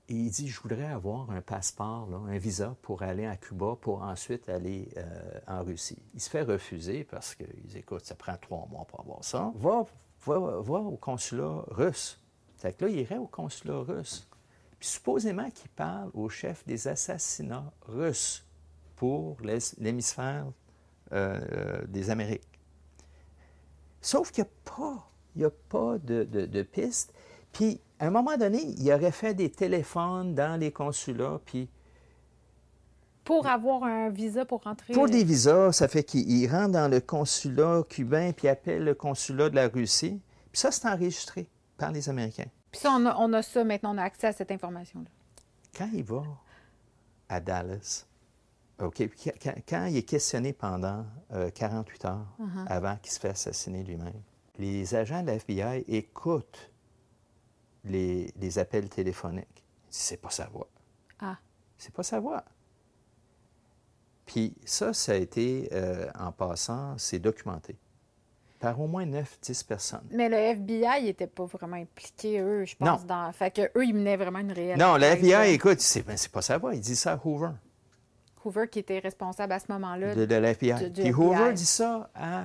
il, 0.08 0.30
dit 0.30 0.48
Je 0.48 0.60
voudrais 0.60 0.84
avoir 0.84 1.30
un 1.30 1.40
passeport, 1.40 2.08
un 2.28 2.36
visa 2.36 2.76
pour 2.82 3.02
aller 3.02 3.24
à 3.24 3.36
Cuba 3.36 3.74
pour 3.80 4.02
ensuite 4.02 4.50
aller 4.50 4.88
euh, 4.98 5.40
en 5.48 5.64
Russie. 5.64 5.98
Il 6.12 6.20
se 6.20 6.28
fait 6.28 6.42
refuser 6.42 7.04
parce 7.04 7.34
qu'il 7.34 7.48
dit 7.64 7.78
Écoute, 7.78 8.04
ça 8.04 8.14
prend 8.14 8.36
trois 8.36 8.66
mois 8.70 8.84
pour 8.84 9.00
avoir 9.00 9.24
ça. 9.24 9.50
Va, 9.56 9.86
va 10.26 10.78
au 10.78 10.96
consulat 10.98 11.64
russe. 11.68 12.20
Fait 12.56 12.72
que 12.72 12.84
là, 12.84 12.90
il 12.90 12.98
irait 12.98 13.18
au 13.18 13.26
consulat 13.26 13.80
russe. 13.80 14.26
Puis 14.78 14.88
supposément 14.88 15.50
qu'il 15.50 15.70
parle 15.70 16.10
au 16.14 16.28
chef 16.28 16.64
des 16.66 16.88
assassinats 16.88 17.72
russes 17.86 18.44
pour 18.96 19.36
l'hémisphère 19.78 20.46
euh, 21.12 21.80
des 21.86 22.10
Amériques. 22.10 22.42
Sauf 24.00 24.30
qu'il 24.30 24.44
n'y 24.44 24.48
a 24.48 24.52
pas, 24.64 25.10
il 25.34 25.42
y 25.42 25.44
a 25.44 25.50
pas 25.50 25.98
de, 25.98 26.24
de, 26.24 26.46
de, 26.46 26.62
piste. 26.62 27.12
Puis, 27.52 27.80
à 27.98 28.06
un 28.06 28.10
moment 28.10 28.36
donné, 28.36 28.62
il 28.78 28.92
aurait 28.92 29.12
fait 29.12 29.34
des 29.34 29.50
téléphones 29.50 30.34
dans 30.34 30.58
les 30.58 30.72
consulats, 30.72 31.40
puis... 31.44 31.68
Pour 33.24 33.48
avoir 33.48 33.82
un 33.82 34.10
visa 34.10 34.44
pour 34.44 34.62
rentrer... 34.62 34.92
Pour 34.92 35.08
des 35.08 35.24
visas, 35.24 35.72
ça 35.72 35.88
fait 35.88 36.04
qu'il 36.04 36.48
rentre 36.48 36.72
dans 36.72 36.88
le 36.88 37.00
consulat 37.00 37.82
cubain, 37.88 38.32
puis 38.32 38.46
appelle 38.46 38.84
le 38.84 38.94
consulat 38.94 39.50
de 39.50 39.56
la 39.56 39.68
Russie. 39.68 40.20
Puis 40.52 40.60
ça, 40.60 40.70
c'est 40.70 40.86
enregistré 40.86 41.48
par 41.76 41.92
les 41.92 42.08
Américains. 42.08 42.48
Puis 42.70 42.80
ça, 42.80 42.92
on 42.92 43.06
a, 43.06 43.16
on 43.16 43.32
a, 43.32 43.42
ça 43.42 43.64
maintenant, 43.64 43.94
on 43.94 43.98
a 43.98 44.02
accès 44.02 44.28
à 44.28 44.32
cette 44.32 44.50
information-là. 44.50 45.08
Quand 45.76 45.88
il 45.92 46.04
va 46.04 46.22
à 47.28 47.40
Dallas, 47.40 48.06
OK, 48.78 49.08
quand, 49.42 49.54
quand 49.68 49.86
il 49.86 49.96
est 49.96 50.02
questionné 50.02 50.52
pendant 50.52 51.06
euh, 51.32 51.50
48 51.50 52.04
heures 52.04 52.26
uh 52.38 52.42
-huh. 52.42 52.66
avant 52.68 52.96
qu'il 52.96 53.12
se 53.12 53.20
fasse 53.20 53.46
assassiner 53.46 53.82
lui-même, 53.82 54.22
les 54.58 54.94
agents 54.94 55.22
de 55.22 55.26
la 55.26 55.34
FBI 55.34 55.84
écoutent 55.88 56.70
les, 57.84 58.32
les 58.36 58.58
appels 58.58 58.88
téléphoniques. 58.88 59.64
C'est 59.88 60.20
pas 60.20 60.30
sa 60.30 60.46
voix. 60.46 60.68
Ah. 61.20 61.38
C'est 61.78 61.92
pas 61.92 62.02
sa 62.02 62.20
voix. 62.20 62.44
Puis 64.26 64.56
ça, 64.64 64.92
ça 64.92 65.12
a 65.12 65.14
été, 65.14 65.68
euh, 65.72 66.10
en 66.18 66.32
passant, 66.32 66.98
c'est 66.98 67.18
documenté 67.20 67.76
par 68.58 68.80
au 68.80 68.86
moins 68.86 69.06
9-10 69.06 69.66
personnes. 69.66 70.06
Mais 70.10 70.28
le 70.28 70.36
FBI 70.36 71.04
n'était 71.04 71.26
pas 71.26 71.44
vraiment 71.44 71.76
impliqué, 71.76 72.40
eux, 72.40 72.64
je 72.64 72.76
pense. 72.76 73.00
Non. 73.02 73.06
Dans... 73.06 73.32
Fait 73.32 73.50
que 73.50 73.62
eux, 73.76 73.84
ils 73.84 73.94
menaient 73.94 74.16
vraiment 74.16 74.38
une 74.38 74.52
réelle. 74.52 74.78
Non, 74.78 74.96
le 74.96 75.04
FBI, 75.04 75.52
écoute, 75.52 75.80
c'est 75.80 76.06
ben, 76.06 76.16
pas 76.32 76.42
sa 76.42 76.58
voix. 76.58 76.74
Il 76.74 76.80
dit 76.80 76.96
ça 76.96 77.12
à 77.12 77.20
Hoover. 77.22 77.50
Hoover 78.44 78.68
qui 78.68 78.78
était 78.78 78.98
responsable 78.98 79.52
à 79.52 79.58
ce 79.58 79.70
moment-là. 79.72 80.14
De, 80.14 80.24
de 80.24 80.34
l'FBI. 80.34 80.90
Puis 80.92 81.12
Hoover 81.12 81.52
dit 81.52 81.66
ça 81.66 82.10
à 82.14 82.44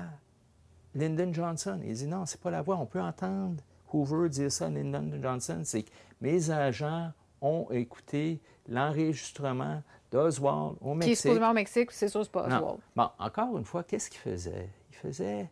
Lyndon 0.95 1.31
Johnson. 1.33 1.79
Il 1.83 1.93
dit 1.93 2.07
non, 2.07 2.25
c'est 2.25 2.41
pas 2.41 2.51
la 2.51 2.61
voix. 2.61 2.77
On 2.77 2.85
peut 2.85 3.01
entendre 3.01 3.61
Hoover 3.93 4.29
dire 4.29 4.51
ça 4.51 4.65
à 4.65 4.69
Lyndon 4.69 5.11
Johnson. 5.21 5.61
C'est 5.63 5.83
que 5.83 5.91
mes 6.19 6.49
agents 6.49 7.11
ont 7.41 7.67
écouté 7.71 8.39
l'enregistrement 8.67 9.81
d'Oswald 10.11 10.75
au 10.81 10.93
Mexique. 10.93 11.07
Qui 11.07 11.11
est 11.11 11.15
supposément 11.15 11.51
au 11.51 11.53
Mexique, 11.53 11.91
c'est 11.91 12.07
sûr, 12.07 12.23
c'est 12.23 12.31
pas 12.31 12.45
Oswald. 12.45 12.79
Bon, 12.95 13.09
encore 13.17 13.57
une 13.57 13.65
fois, 13.65 13.83
qu'est-ce 13.83 14.09
qu'il 14.09 14.19
faisait? 14.19 14.69
Il 14.89 14.95
faisait 14.95 15.49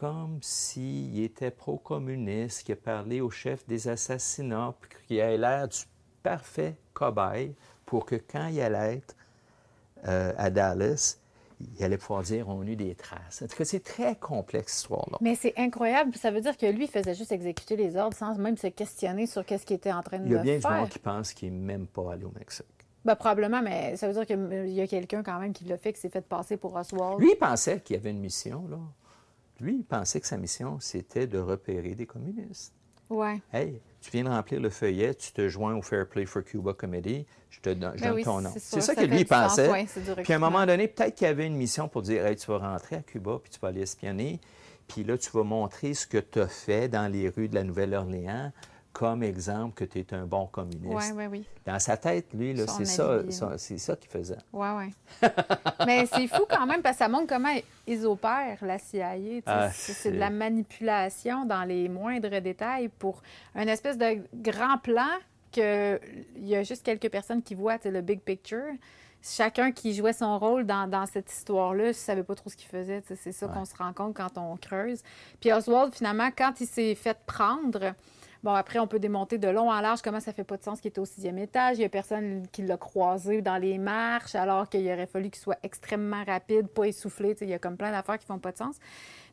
comme 0.00 0.38
s'il 0.42 1.22
était 1.22 1.50
pro-communiste, 1.50 2.64
qu'il 2.64 2.74
a 2.74 2.76
parlé 2.76 3.20
au 3.20 3.30
chef 3.30 3.66
des 3.66 3.88
assassinats, 3.88 4.74
puis 4.80 4.90
qu'il 5.06 5.20
a 5.20 5.36
l'air 5.36 5.68
du 5.68 5.78
parfait 6.22 6.76
cobaye 6.92 7.54
pour 7.86 8.04
que 8.04 8.16
quand 8.16 8.48
il 8.48 8.60
allait 8.60 8.96
être 8.96 9.16
euh, 10.06 10.32
à 10.36 10.50
Dallas, 10.50 11.18
il 11.60 11.82
allait 11.82 11.96
pouvoir 11.96 12.22
dire 12.22 12.48
on 12.48 12.60
a 12.60 12.64
eu 12.66 12.76
des 12.76 12.94
traces. 12.94 13.42
En 13.42 13.46
tout 13.46 13.56
cas, 13.56 13.64
c'est 13.64 13.82
très 13.82 14.16
complexe, 14.16 14.72
cette 14.72 14.82
histoire-là. 14.82 15.16
Mais 15.22 15.34
c'est 15.34 15.54
incroyable. 15.56 16.14
Ça 16.16 16.30
veut 16.30 16.42
dire 16.42 16.56
que 16.56 16.66
lui, 16.66 16.84
il 16.84 16.90
faisait 16.90 17.14
juste 17.14 17.32
exécuter 17.32 17.76
les 17.76 17.96
ordres 17.96 18.16
sans 18.16 18.36
même 18.36 18.58
se 18.58 18.66
questionner 18.66 19.26
sur 19.26 19.46
qu'est-ce 19.46 19.64
qu'il 19.64 19.76
était 19.76 19.92
en 19.92 20.02
train 20.02 20.18
de 20.18 20.24
faire. 20.24 20.44
Il 20.44 20.48
y 20.48 20.54
a 20.54 20.58
bien 20.58 20.70
du 20.70 20.76
monde 20.76 20.88
qui 20.90 20.98
pense 20.98 21.32
qu'il 21.32 21.52
n'est 21.52 21.74
même 21.74 21.86
pas 21.86 22.12
allé 22.12 22.24
au 22.24 22.32
Mexique. 22.38 22.66
Ben, 23.06 23.14
probablement, 23.14 23.62
mais 23.62 23.96
ça 23.96 24.08
veut 24.08 24.12
dire 24.12 24.26
qu'il 24.26 24.72
y 24.72 24.80
a 24.80 24.86
quelqu'un 24.86 25.22
quand 25.22 25.38
même 25.38 25.52
qui 25.52 25.64
l'a 25.64 25.78
fait, 25.78 25.92
qui 25.92 26.00
s'est 26.00 26.08
fait 26.10 26.26
passer 26.26 26.56
pour 26.56 26.74
Oswald. 26.74 27.20
Lui, 27.20 27.30
il 27.32 27.38
pensait 27.38 27.80
qu'il 27.80 27.94
y 27.96 27.98
avait 27.98 28.10
une 28.10 28.20
mission, 28.20 28.66
là. 28.68 28.78
Lui, 29.60 29.76
il 29.76 29.84
pensait 29.84 30.20
que 30.20 30.26
sa 30.26 30.36
mission, 30.36 30.78
c'était 30.80 31.26
de 31.26 31.38
repérer 31.38 31.94
des 31.94 32.06
communistes. 32.06 32.74
Ouais. 33.08 33.40
Hey, 33.52 33.80
tu 34.00 34.10
viens 34.10 34.24
de 34.24 34.28
remplir 34.28 34.60
le 34.60 34.68
feuillet, 34.68 35.14
tu 35.14 35.32
te 35.32 35.48
joins 35.48 35.74
au 35.74 35.82
Fair 35.82 36.08
Play 36.08 36.26
for 36.26 36.42
Cuba 36.42 36.74
Committee, 36.74 37.24
je 37.50 37.60
te 37.60 37.70
donne, 37.70 37.92
je 37.96 38.02
ben 38.02 38.08
donne 38.08 38.16
oui, 38.16 38.24
ton 38.24 38.40
nom. 38.40 38.50
C'est 38.52 38.80
ça, 38.80 38.80
ça 38.80 38.94
que 38.94 39.04
lui 39.04 39.24
pensait. 39.24 39.86
Puis 40.24 40.32
à 40.32 40.36
un 40.36 40.40
moment 40.40 40.66
donné, 40.66 40.88
peut-être 40.88 41.14
qu'il 41.14 41.26
y 41.26 41.30
avait 41.30 41.46
une 41.46 41.56
mission 41.56 41.88
pour 41.88 42.02
dire 42.02 42.26
hey, 42.26 42.36
tu 42.36 42.46
vas 42.50 42.58
rentrer 42.58 42.96
à 42.96 43.02
Cuba, 43.02 43.38
puis 43.40 43.50
tu 43.50 43.60
vas 43.60 43.68
aller 43.68 43.82
espionner, 43.82 44.40
puis 44.88 45.04
là, 45.04 45.16
tu 45.18 45.30
vas 45.30 45.44
montrer 45.44 45.94
ce 45.94 46.06
que 46.06 46.18
tu 46.18 46.40
as 46.40 46.48
fait 46.48 46.88
dans 46.88 47.10
les 47.10 47.28
rues 47.28 47.48
de 47.48 47.54
la 47.54 47.64
Nouvelle-Orléans 47.64 48.52
comme 48.96 49.22
exemple 49.22 49.74
que 49.74 49.84
tu 49.84 49.98
es 49.98 50.14
un 50.14 50.24
bon 50.24 50.46
communiste. 50.46 50.86
Oui, 50.86 51.04
oui, 51.14 51.26
oui. 51.26 51.44
Dans 51.66 51.78
sa 51.78 51.98
tête, 51.98 52.32
lui, 52.32 52.56
c'est 52.66 52.86
ça, 52.86 53.30
ça 53.30 53.58
c'est 53.58 53.76
ça 53.76 53.94
qu'il 53.94 54.10
faisait. 54.10 54.38
Oui, 54.54 54.68
oui. 54.74 55.28
Mais 55.86 56.06
c'est 56.06 56.26
fou 56.28 56.46
quand 56.48 56.64
même, 56.64 56.80
parce 56.80 56.96
que 56.96 57.04
ça 57.04 57.08
montre 57.08 57.26
comment 57.26 57.54
ils 57.86 58.06
opèrent, 58.06 58.56
la 58.62 58.78
CIA. 58.78 59.16
Ah, 59.44 59.70
c'est 59.70 60.12
de 60.12 60.18
la 60.18 60.30
manipulation 60.30 61.44
dans 61.44 61.64
les 61.64 61.90
moindres 61.90 62.40
détails 62.40 62.88
pour 62.88 63.20
un 63.54 63.66
espèce 63.66 63.98
de 63.98 64.22
grand 64.34 64.78
plan 64.78 65.10
qu'il 65.52 66.00
y 66.38 66.56
a 66.56 66.62
juste 66.62 66.82
quelques 66.82 67.10
personnes 67.10 67.42
qui 67.42 67.54
voient 67.54 67.76
le 67.84 68.00
big 68.00 68.20
picture. 68.20 68.72
Chacun 69.22 69.72
qui 69.72 69.92
jouait 69.92 70.14
son 70.14 70.38
rôle 70.38 70.64
dans, 70.64 70.88
dans 70.88 71.04
cette 71.04 71.30
histoire-là, 71.30 71.88
ne 71.88 71.92
savait 71.92 72.22
pas 72.22 72.34
trop 72.34 72.48
ce 72.48 72.56
qu'il 72.56 72.68
faisait. 72.68 73.02
C'est 73.06 73.32
ça 73.32 73.46
ouais. 73.46 73.52
qu'on 73.52 73.66
se 73.66 73.76
rend 73.76 73.92
compte 73.92 74.16
quand 74.16 74.38
on 74.38 74.56
creuse. 74.56 75.02
Puis 75.38 75.52
Oswald, 75.52 75.94
finalement, 75.94 76.30
quand 76.34 76.62
il 76.62 76.66
s'est 76.66 76.94
fait 76.94 77.18
prendre, 77.26 77.92
Bon, 78.46 78.54
après, 78.54 78.78
on 78.78 78.86
peut 78.86 79.00
démonter 79.00 79.38
de 79.38 79.48
long 79.48 79.72
en 79.72 79.80
large 79.80 80.02
comment 80.02 80.20
ça 80.20 80.32
fait 80.32 80.44
pas 80.44 80.56
de 80.56 80.62
sens 80.62 80.80
qu'il 80.80 80.90
était 80.90 81.00
au 81.00 81.04
sixième 81.04 81.36
étage. 81.36 81.78
Il 81.78 81.80
y 81.80 81.84
a 81.84 81.88
personne 81.88 82.46
qui 82.52 82.62
l'a 82.62 82.76
croisé 82.76 83.42
dans 83.42 83.56
les 83.56 83.76
marches, 83.76 84.36
alors 84.36 84.68
qu'il 84.68 84.86
aurait 84.86 85.08
fallu 85.08 85.30
qu'il 85.30 85.40
soit 85.40 85.58
extrêmement 85.64 86.22
rapide, 86.22 86.68
pas 86.68 86.84
essoufflé. 86.84 87.34
il 87.40 87.48
y 87.48 87.54
a 87.54 87.58
comme 87.58 87.76
plein 87.76 87.90
d'affaires 87.90 88.20
qui 88.20 88.26
font 88.26 88.38
pas 88.38 88.52
de 88.52 88.58
sens. 88.58 88.76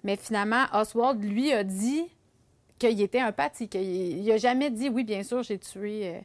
Mais 0.04 0.16
finalement, 0.16 0.64
Oswald, 0.74 1.24
lui, 1.24 1.54
a 1.54 1.64
dit 1.64 2.06
qu'il 2.80 3.00
était 3.02 3.20
un 3.20 3.32
pâti. 3.32 3.70
Il 3.76 4.26
n'a 4.26 4.38
jamais 4.38 4.72
dit, 4.72 4.90
oui, 4.90 5.04
bien 5.04 5.22
sûr, 5.22 5.44
j'ai 5.44 5.60
tué. 5.60 6.24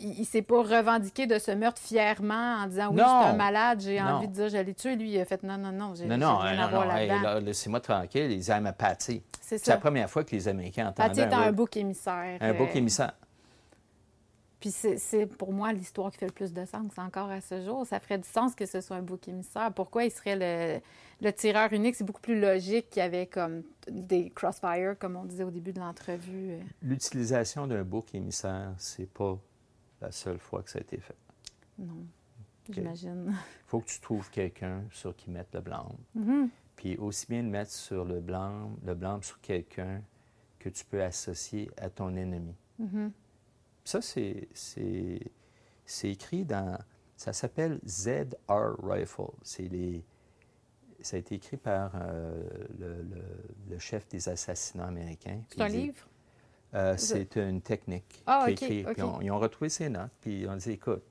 Euh, 0.00 0.04
il 0.04 0.20
ne 0.20 0.24
s'est 0.24 0.42
pas 0.42 0.62
revendiqué 0.62 1.26
de 1.26 1.38
ce 1.38 1.50
meurtre 1.52 1.80
fièrement 1.80 2.56
en 2.62 2.66
disant 2.66 2.88
oui, 2.90 2.96
c'est 2.98 3.02
un 3.28 3.32
malade, 3.34 3.80
j'ai 3.80 4.00
envie 4.00 4.28
de 4.28 4.32
dire 4.32 4.48
je 4.48 4.56
l'ai 4.56 4.74
tué. 4.74 4.96
Lui, 4.96 5.12
il 5.14 5.20
a 5.20 5.24
fait 5.24 5.42
non, 5.42 5.56
non, 5.56 5.72
non, 5.72 5.94
j'ai 5.94 6.06
non, 6.06 6.16
non, 6.18 6.38
rien 6.38 6.56
non, 6.56 6.62
à 6.62 6.70
non, 6.86 6.96
hey, 6.96 7.08
là-dedans. 7.08 7.22
là, 7.22 7.40
laissez-moi 7.40 7.80
tranquille, 7.80 8.30
ils 8.32 8.50
aiment 8.50 8.72
Patty. 8.76 9.22
C'est 9.40 9.58
C'est 9.58 9.70
la 9.70 9.76
première 9.78 10.10
fois 10.10 10.24
que 10.24 10.32
les 10.34 10.48
Américains 10.48 10.88
entendaient 10.88 11.08
Patty 11.08 11.20
est 11.20 11.32
un, 11.34 11.42
un 11.48 11.52
bouc 11.52 11.76
émissaire. 11.76 12.38
un 12.40 12.54
bouc 12.54 12.70
euh, 12.74 12.78
émissaire. 12.78 13.12
Puis 14.60 14.70
c'est 14.70 15.26
pour 15.26 15.52
moi 15.52 15.74
l'histoire 15.74 16.10
qui 16.10 16.16
fait 16.16 16.26
le 16.26 16.32
plus 16.32 16.54
de 16.54 16.64
sens 16.64 16.90
encore 16.96 17.28
à 17.30 17.42
ce 17.42 17.60
jour. 17.60 17.86
Ça 17.86 18.00
ferait 18.00 18.16
du 18.16 18.26
sens 18.26 18.54
que 18.54 18.64
ce 18.64 18.80
soit 18.80 18.96
un 18.96 19.02
bouc 19.02 19.28
émissaire. 19.28 19.70
Pourquoi 19.74 20.04
il 20.04 20.10
serait 20.10 20.36
le, 20.36 20.80
le 21.20 21.32
tireur 21.34 21.70
unique? 21.74 21.96
C'est 21.96 22.04
beaucoup 22.04 22.22
plus 22.22 22.40
logique 22.40 22.88
qu'il 22.88 23.00
y 23.02 23.04
avait 23.04 23.26
comme 23.26 23.62
des 23.90 24.30
crossfire, 24.30 24.96
comme 24.98 25.16
on 25.16 25.24
disait 25.26 25.44
au 25.44 25.50
début 25.50 25.74
de 25.74 25.80
l'entrevue. 25.80 26.52
euh. 26.52 26.58
L'utilisation 26.80 27.66
d'un 27.66 27.82
bouc 27.82 28.14
émissaire, 28.14 28.72
c'est 28.78 29.12
pas 29.12 29.36
la 30.04 30.12
seule 30.12 30.38
fois 30.38 30.62
que 30.62 30.70
ça 30.70 30.78
a 30.78 30.82
été 30.82 30.98
fait. 30.98 31.16
Non, 31.78 32.06
j'imagine. 32.70 33.26
Il 33.30 33.66
faut 33.66 33.80
que 33.80 33.88
tu 33.88 34.00
trouves 34.00 34.30
quelqu'un 34.30 34.84
sur 34.90 35.16
qui 35.16 35.30
mettre 35.30 35.50
le 35.54 35.60
blâme. 35.60 35.96
Mhm. 36.14 36.50
Puis 36.76 36.96
aussi 36.96 37.26
bien 37.26 37.42
le 37.42 37.48
mettre 37.48 37.70
sur 37.70 38.04
le 38.04 38.20
blâme, 38.20 38.76
le 38.84 38.94
blâme 38.94 39.22
sur 39.22 39.40
quelqu'un 39.40 40.02
que 40.58 40.68
tu 40.68 40.84
peux 40.84 41.02
associer 41.02 41.70
à 41.76 41.88
ton 41.90 42.14
ennemi. 42.16 42.54
Mhm. 42.78 43.12
Ça, 43.84 44.00
c'est, 44.00 44.48
écrit 46.02 46.44
dans... 46.44 46.78
Ça 47.16 47.32
s'appelle 47.32 47.80
ZR 47.86 48.76
Rifle. 48.82 49.30
C'est 49.42 49.68
les... 49.68 50.04
Ça 51.00 51.16
a 51.16 51.20
été 51.20 51.34
écrit 51.34 51.58
par 51.58 51.92
euh, 51.96 52.42
le, 52.78 53.02
le, 53.02 53.22
le 53.68 53.78
chef 53.78 54.08
des 54.08 54.28
assassinats 54.28 54.86
américains. 54.86 55.42
C'est 55.50 55.60
un 55.60 55.68
livre? 55.68 56.08
Euh, 56.74 56.96
c'est 56.96 57.36
une 57.36 57.60
technique. 57.60 58.22
Ah. 58.26 58.46
Puis 58.94 59.02
on- 59.02 59.20
ils 59.20 59.30
ont 59.30 59.38
retrouvé 59.38 59.68
ses 59.68 59.88
notes, 59.88 60.10
puis 60.20 60.40
ils 60.42 60.48
ont 60.48 60.56
dit, 60.56 60.72
écoute, 60.72 61.02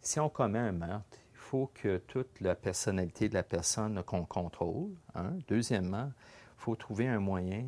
si 0.00 0.18
on 0.20 0.28
commet 0.28 0.58
un 0.58 0.72
meurtre, 0.72 1.18
il 1.32 1.36
faut 1.38 1.70
que 1.74 1.98
toute 1.98 2.40
la 2.40 2.54
personnalité 2.54 3.28
de 3.28 3.34
la 3.34 3.42
personne 3.42 4.02
qu'on 4.04 4.24
contrôle. 4.24 4.90
hein. 5.14 5.32
Deuxièmement, 5.48 6.10
il 6.16 6.60
faut 6.62 6.76
trouver 6.76 7.06
un 7.08 7.20
moyen 7.20 7.66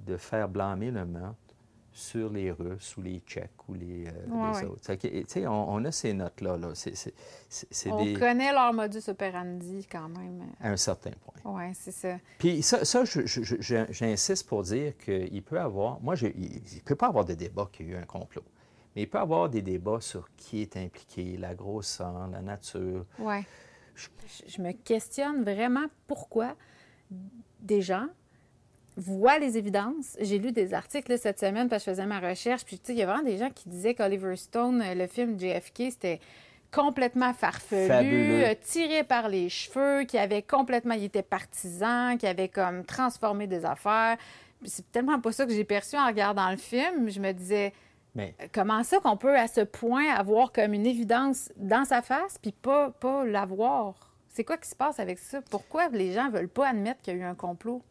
de 0.00 0.16
faire 0.18 0.48
blâmer 0.48 0.90
le 0.90 1.06
meurtre 1.06 1.45
sur 1.96 2.30
les 2.30 2.50
Russes 2.50 2.96
ou 2.96 3.02
les 3.02 3.20
Tchèques 3.20 3.68
ou 3.68 3.74
les, 3.74 4.06
euh, 4.06 4.10
Ouais, 4.28 4.52
les 4.52 4.58
ouais. 4.58 4.64
autres. 4.66 4.94
Que, 4.94 5.46
on, 5.46 5.74
on 5.74 5.84
a 5.84 5.90
ces 5.90 6.12
notes-là. 6.12 6.56
Là. 6.58 6.68
On 7.86 8.04
des... 8.04 8.12
connaît 8.14 8.52
leur 8.52 8.72
modus 8.74 9.08
operandi 9.08 9.86
quand 9.90 10.08
même. 10.10 10.42
à 10.60 10.70
un 10.70 10.76
certain 10.76 11.12
point. 11.12 11.34
Oui, 11.44 11.72
c'est 11.74 11.92
ça. 11.92 12.18
Puis 12.38 12.62
ça, 12.62 12.80
j'insiste 13.90 14.46
pour 14.46 14.62
dire 14.62 14.96
qu'il 14.98 15.42
peut 15.42 15.58
avoir. 15.60 16.00
Moi, 16.00 16.14
je- 16.14 16.26
il 16.26 16.60
ne 16.74 16.80
peut 16.84 16.96
pas 16.96 17.06
avoir 17.08 17.24
de 17.24 17.34
débat 17.34 17.68
qu'il 17.72 17.86
y 17.86 17.94
a 17.94 17.98
eu 17.98 18.02
un 18.02 18.04
complot. 18.06 18.44
Mais 18.94 19.02
il 19.02 19.10
peut 19.10 19.18
y 19.18 19.20
avoir 19.20 19.48
des 19.48 19.62
débats 19.62 20.00
sur 20.00 20.28
qui 20.36 20.62
est 20.62 20.76
impliqué, 20.76 21.36
la 21.36 21.54
grosseur, 21.54 22.28
la 22.28 22.40
nature. 22.42 23.04
Oui. 23.18 23.36
Je, 23.94 24.08
je 24.46 24.60
me 24.62 24.72
questionne 24.72 25.42
vraiment 25.44 25.86
pourquoi 26.06 26.54
des 27.60 27.80
gens 27.82 28.08
voient 28.96 29.38
les 29.38 29.58
évidences. 29.58 30.16
J'ai 30.20 30.38
lu 30.38 30.52
des 30.52 30.72
articles 30.74 31.18
cette 31.18 31.38
semaine 31.38 31.68
parce 31.68 31.84
que 31.84 31.90
je 31.90 31.94
faisais 31.96 32.06
ma 32.06 32.20
recherche. 32.20 32.64
Puis, 32.64 32.78
tu 32.78 32.86
sais, 32.86 32.92
il 32.94 32.98
y 32.98 33.02
a 33.02 33.06
vraiment 33.06 33.22
des 33.22 33.36
gens 33.36 33.50
qui 33.50 33.68
disaient 33.68 33.94
qu'Oliver 33.94 34.36
Stone, 34.36 34.82
euh, 34.82 34.94
le 34.94 35.06
film 35.06 35.38
JFK, 35.38 35.90
c'était 35.90 36.20
complètement 36.72 37.32
farfelu, 37.32 37.86
Fabuleux. 37.86 38.44
euh, 38.44 38.54
tiré 38.62 39.04
par 39.04 39.28
les 39.28 39.48
cheveux, 39.48 40.04
qui 40.04 40.18
avait 40.18 40.42
complètement, 40.42 40.94
il 40.94 41.04
était 41.04 41.22
partisan, 41.22 42.16
qui 42.18 42.26
avait 42.26 42.48
comme 42.48 42.84
transformé 42.84 43.46
des 43.46 43.64
affaires. 43.64 44.16
C'est 44.64 44.90
tellement 44.90 45.20
pas 45.20 45.32
ça 45.32 45.44
que 45.46 45.52
j'ai 45.52 45.64
perçu 45.64 45.96
en 45.96 46.06
regardant 46.06 46.50
le 46.50 46.56
film. 46.56 47.08
Je 47.10 47.20
me 47.20 47.32
disais, 47.32 47.72
Mais 48.14 48.34
comment 48.52 48.82
ça 48.82 48.98
qu'on 48.98 49.16
peut 49.18 49.36
à 49.36 49.46
ce 49.46 49.60
point 49.60 50.08
avoir 50.14 50.52
comme 50.52 50.72
une 50.72 50.86
évidence 50.86 51.52
dans 51.56 51.84
sa 51.84 52.00
face 52.02 52.38
puis 52.40 52.52
pas, 52.52 52.90
pas 52.90 53.24
l'avoir? 53.24 53.94
C'est 54.28 54.44
quoi 54.44 54.56
qui 54.56 54.68
se 54.68 54.74
passe 54.76 54.98
avec 54.98 55.18
ça? 55.18 55.40
Pourquoi 55.50 55.88
les 55.90 56.12
gens 56.12 56.30
veulent 56.30 56.48
pas 56.48 56.68
admettre 56.68 57.00
qu'il 57.02 57.14
y 57.14 57.16
a 57.16 57.20
eu 57.20 57.24
un 57.24 57.34
complot? 57.34 57.82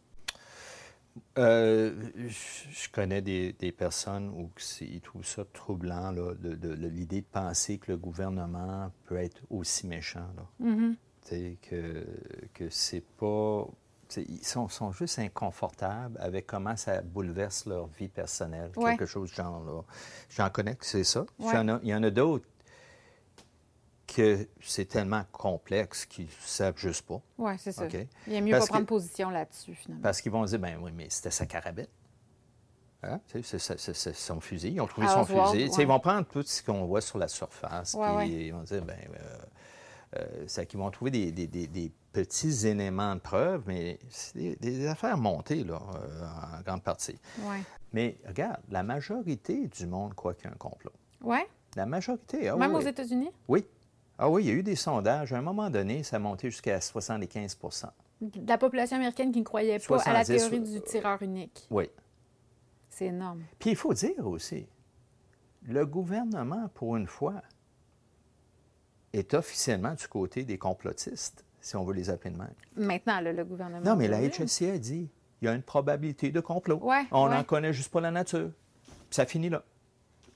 Euh, 1.38 1.94
je 2.18 2.90
connais 2.92 3.22
des, 3.22 3.54
des 3.54 3.72
personnes 3.72 4.30
où 4.30 4.50
ils 4.82 5.02
trouvent 5.02 5.26
ça 5.26 5.44
troublant, 5.54 6.12
là, 6.12 6.34
de, 6.36 6.56
de- 6.56 6.76
de 6.76 6.88
l'idée 6.88 7.22
de 7.22 7.26
penser 7.26 7.78
que 7.78 7.92
le 7.92 7.98
gouvernement 7.98 8.92
peut 9.06 9.18
être 9.18 9.42
aussi 9.50 9.88
méchant. 9.88 10.28
Là. 10.36 10.76
Sais, 11.22 11.58
Que, 11.62 12.06
que 12.54 12.70
c'est 12.70 13.04
pas. 13.18 13.68
Ils 14.18 14.46
sont, 14.46 14.70
sont 14.70 14.92
juste 14.92 15.18
inconfortables 15.18 16.16
avec 16.22 16.46
comment 16.46 16.76
ça 16.78 17.02
bouleverse 17.02 17.66
leur 17.66 17.88
vie 17.88 18.08
personnelle, 18.08 18.72
Ouais. 18.76 18.92
quelque 18.92 19.08
chose 19.08 19.32
de 19.32 19.36
genre. 19.36 19.64
là. 19.66 19.82
J'en 20.30 20.50
connais 20.52 20.76
que 20.76 20.86
c'est 20.86 21.04
ça. 21.04 21.26
Ouais. 21.40 21.54
Il 21.84 21.90
y 21.90 21.96
en 21.96 22.04
a 22.04 22.10
d'autres 22.12 22.46
que 24.16 24.48
c'est 24.62 24.86
tellement 24.86 25.24
complexe 25.32 26.06
qu'ils 26.06 26.26
ne 26.26 26.32
savent 26.42 26.78
juste 26.78 27.06
pas. 27.06 27.22
Oui, 27.38 27.54
c'est 27.58 27.72
ça. 27.72 27.86
Il 28.28 28.34
est 28.34 28.42
mieux 28.42 28.52
Parce 28.52 28.66
pas 28.66 28.74
prendre 28.74 28.86
que- 28.86 28.90
position 28.90 29.30
là-dessus, 29.30 29.76
finalement. 29.76 30.04
Parce 30.04 30.22
qu'ils 30.22 30.32
vont 30.32 30.46
dire, 30.46 30.60
ben 30.60 30.78
oui, 30.82 30.92
mais 30.96 31.08
c'était 31.10 31.32
sa 31.32 31.46
carabine. 31.46 31.88
Hein? 33.04 33.20
C'est- 33.44 34.14
son 34.14 34.40
fusil. 34.40 34.72
Ils 34.72 34.82
ont 34.82 34.88
trouvé 34.88 35.06
À 35.08 35.12
son 35.12 35.26
fusil. 35.26 35.66
Ouais. 35.70 35.76
Ils 35.80 35.88
vont 35.88 36.00
prendre 36.00 36.26
tout 36.28 36.42
ce 36.44 36.64
qu'on 36.64 36.86
voit 36.86 37.02
sur 37.02 37.18
la 37.20 37.28
surface. 37.28 37.94
Ouais, 37.94 38.08
puis 38.08 38.16
ouais. 38.18 38.46
ils 38.48 38.52
vont 38.54 38.64
dire, 38.64 38.84
ben, 38.84 38.98
euh, 38.98 39.38
euh, 40.18 40.44
c'est 40.48 40.66
qu'ils 40.66 40.80
vont 40.80 40.90
trouver 40.90 41.12
des, 41.12 41.32
des- 41.32 41.48
des- 41.48 41.68
des 41.68 41.92
petits 42.14 42.66
éléments 42.66 43.14
de 43.16 43.20
preuve, 43.20 43.64
mais 43.68 44.00
c'est 44.10 44.60
des, 44.60 44.88
affaires 44.88 45.18
montées, 45.18 45.64
là, 45.64 45.80
euh, 45.96 46.26
en 46.58 46.62
grande 46.62 46.82
partie. 46.82 47.20
Oui. 47.42 47.58
Mais 47.94 48.18
regarde, 48.26 48.60
la 48.70 48.82
majorité 48.84 49.68
du 49.68 49.86
monde 49.86 50.14
croit 50.16 50.34
qu'il 50.34 50.46
y 50.46 50.48
a 50.48 50.52
un 50.52 50.58
complot. 50.58 50.92
Oui? 51.22 51.40
La 51.76 51.86
majorité, 51.86 52.48
ah 52.48 52.56
Même 52.56 52.72
oui. 52.74 52.78
aux 52.84 52.88
États-Unis? 52.88 53.30
Oui. 53.50 53.66
Ah 54.18 54.30
oui, 54.30 54.44
il 54.44 54.48
y 54.48 54.52
a 54.52 54.54
eu 54.54 54.64
des 54.64 54.76
sondages. 54.76 55.34
À 55.34 55.38
un 55.38 55.42
moment 55.42 55.70
donné, 55.70 56.04
ça 56.04 56.16
a 56.16 56.20
monté 56.20 56.50
jusqu'à 56.50 56.80
75 56.80 57.58
De 58.22 58.48
la 58.48 58.58
population 58.58 58.96
américaine 58.96 59.32
qui 59.32 59.40
ne 59.40 59.46
croyait 59.46 59.80
pas 59.80 60.02
à 60.04 60.14
la 60.14 60.24
70, 60.24 60.38
théorie 60.38 60.58
euh, 60.58 60.80
du 60.80 60.82
tireur 60.82 61.22
unique. 61.22 61.68
Oui. 61.70 61.90
C'est 62.90 63.08
énorme. 63.08 63.44
Puis 63.60 63.72
il 63.72 63.76
faut 63.76 63.94
dire 63.94 64.26
aussi, 64.26 64.68
le 65.64 65.86
gouvernement, 65.86 66.70
pour 66.74 66.96
une 66.96 67.08
fois, 67.08 67.42
est 69.12 69.34
officiellement 69.34 69.94
du 69.94 70.08
côté 70.08 70.44
des 70.44 70.58
complotistes, 70.58 71.44
si 71.60 71.76
on 71.76 71.84
veut 71.84 71.94
les 71.94 72.10
appeler 72.10 72.32
de 72.32 72.38
même. 72.38 72.54
Maintenant, 72.76 73.20
le 73.20 73.44
gouvernement. 73.44 73.84
Non, 73.84 73.96
mais 73.98 74.08
la. 74.08 74.22
HSC 74.22 74.64
a 74.64 74.78
dit, 74.78 75.10
il 75.42 75.46
y 75.46 75.48
a 75.48 75.54
une 75.54 75.62
probabilité 75.62 76.32
de 76.32 76.40
complot. 76.40 76.80
Ouais, 76.82 77.06
on 77.12 77.28
ouais. 77.28 77.36
n'en 77.36 77.44
connaît 77.44 77.74
juste 77.74 77.92
pas 77.92 78.02
la 78.02 78.12
nature. 78.12 78.52
Puis 78.86 79.16
ça 79.16 79.26
finit 79.26 79.50
là. 79.50 79.64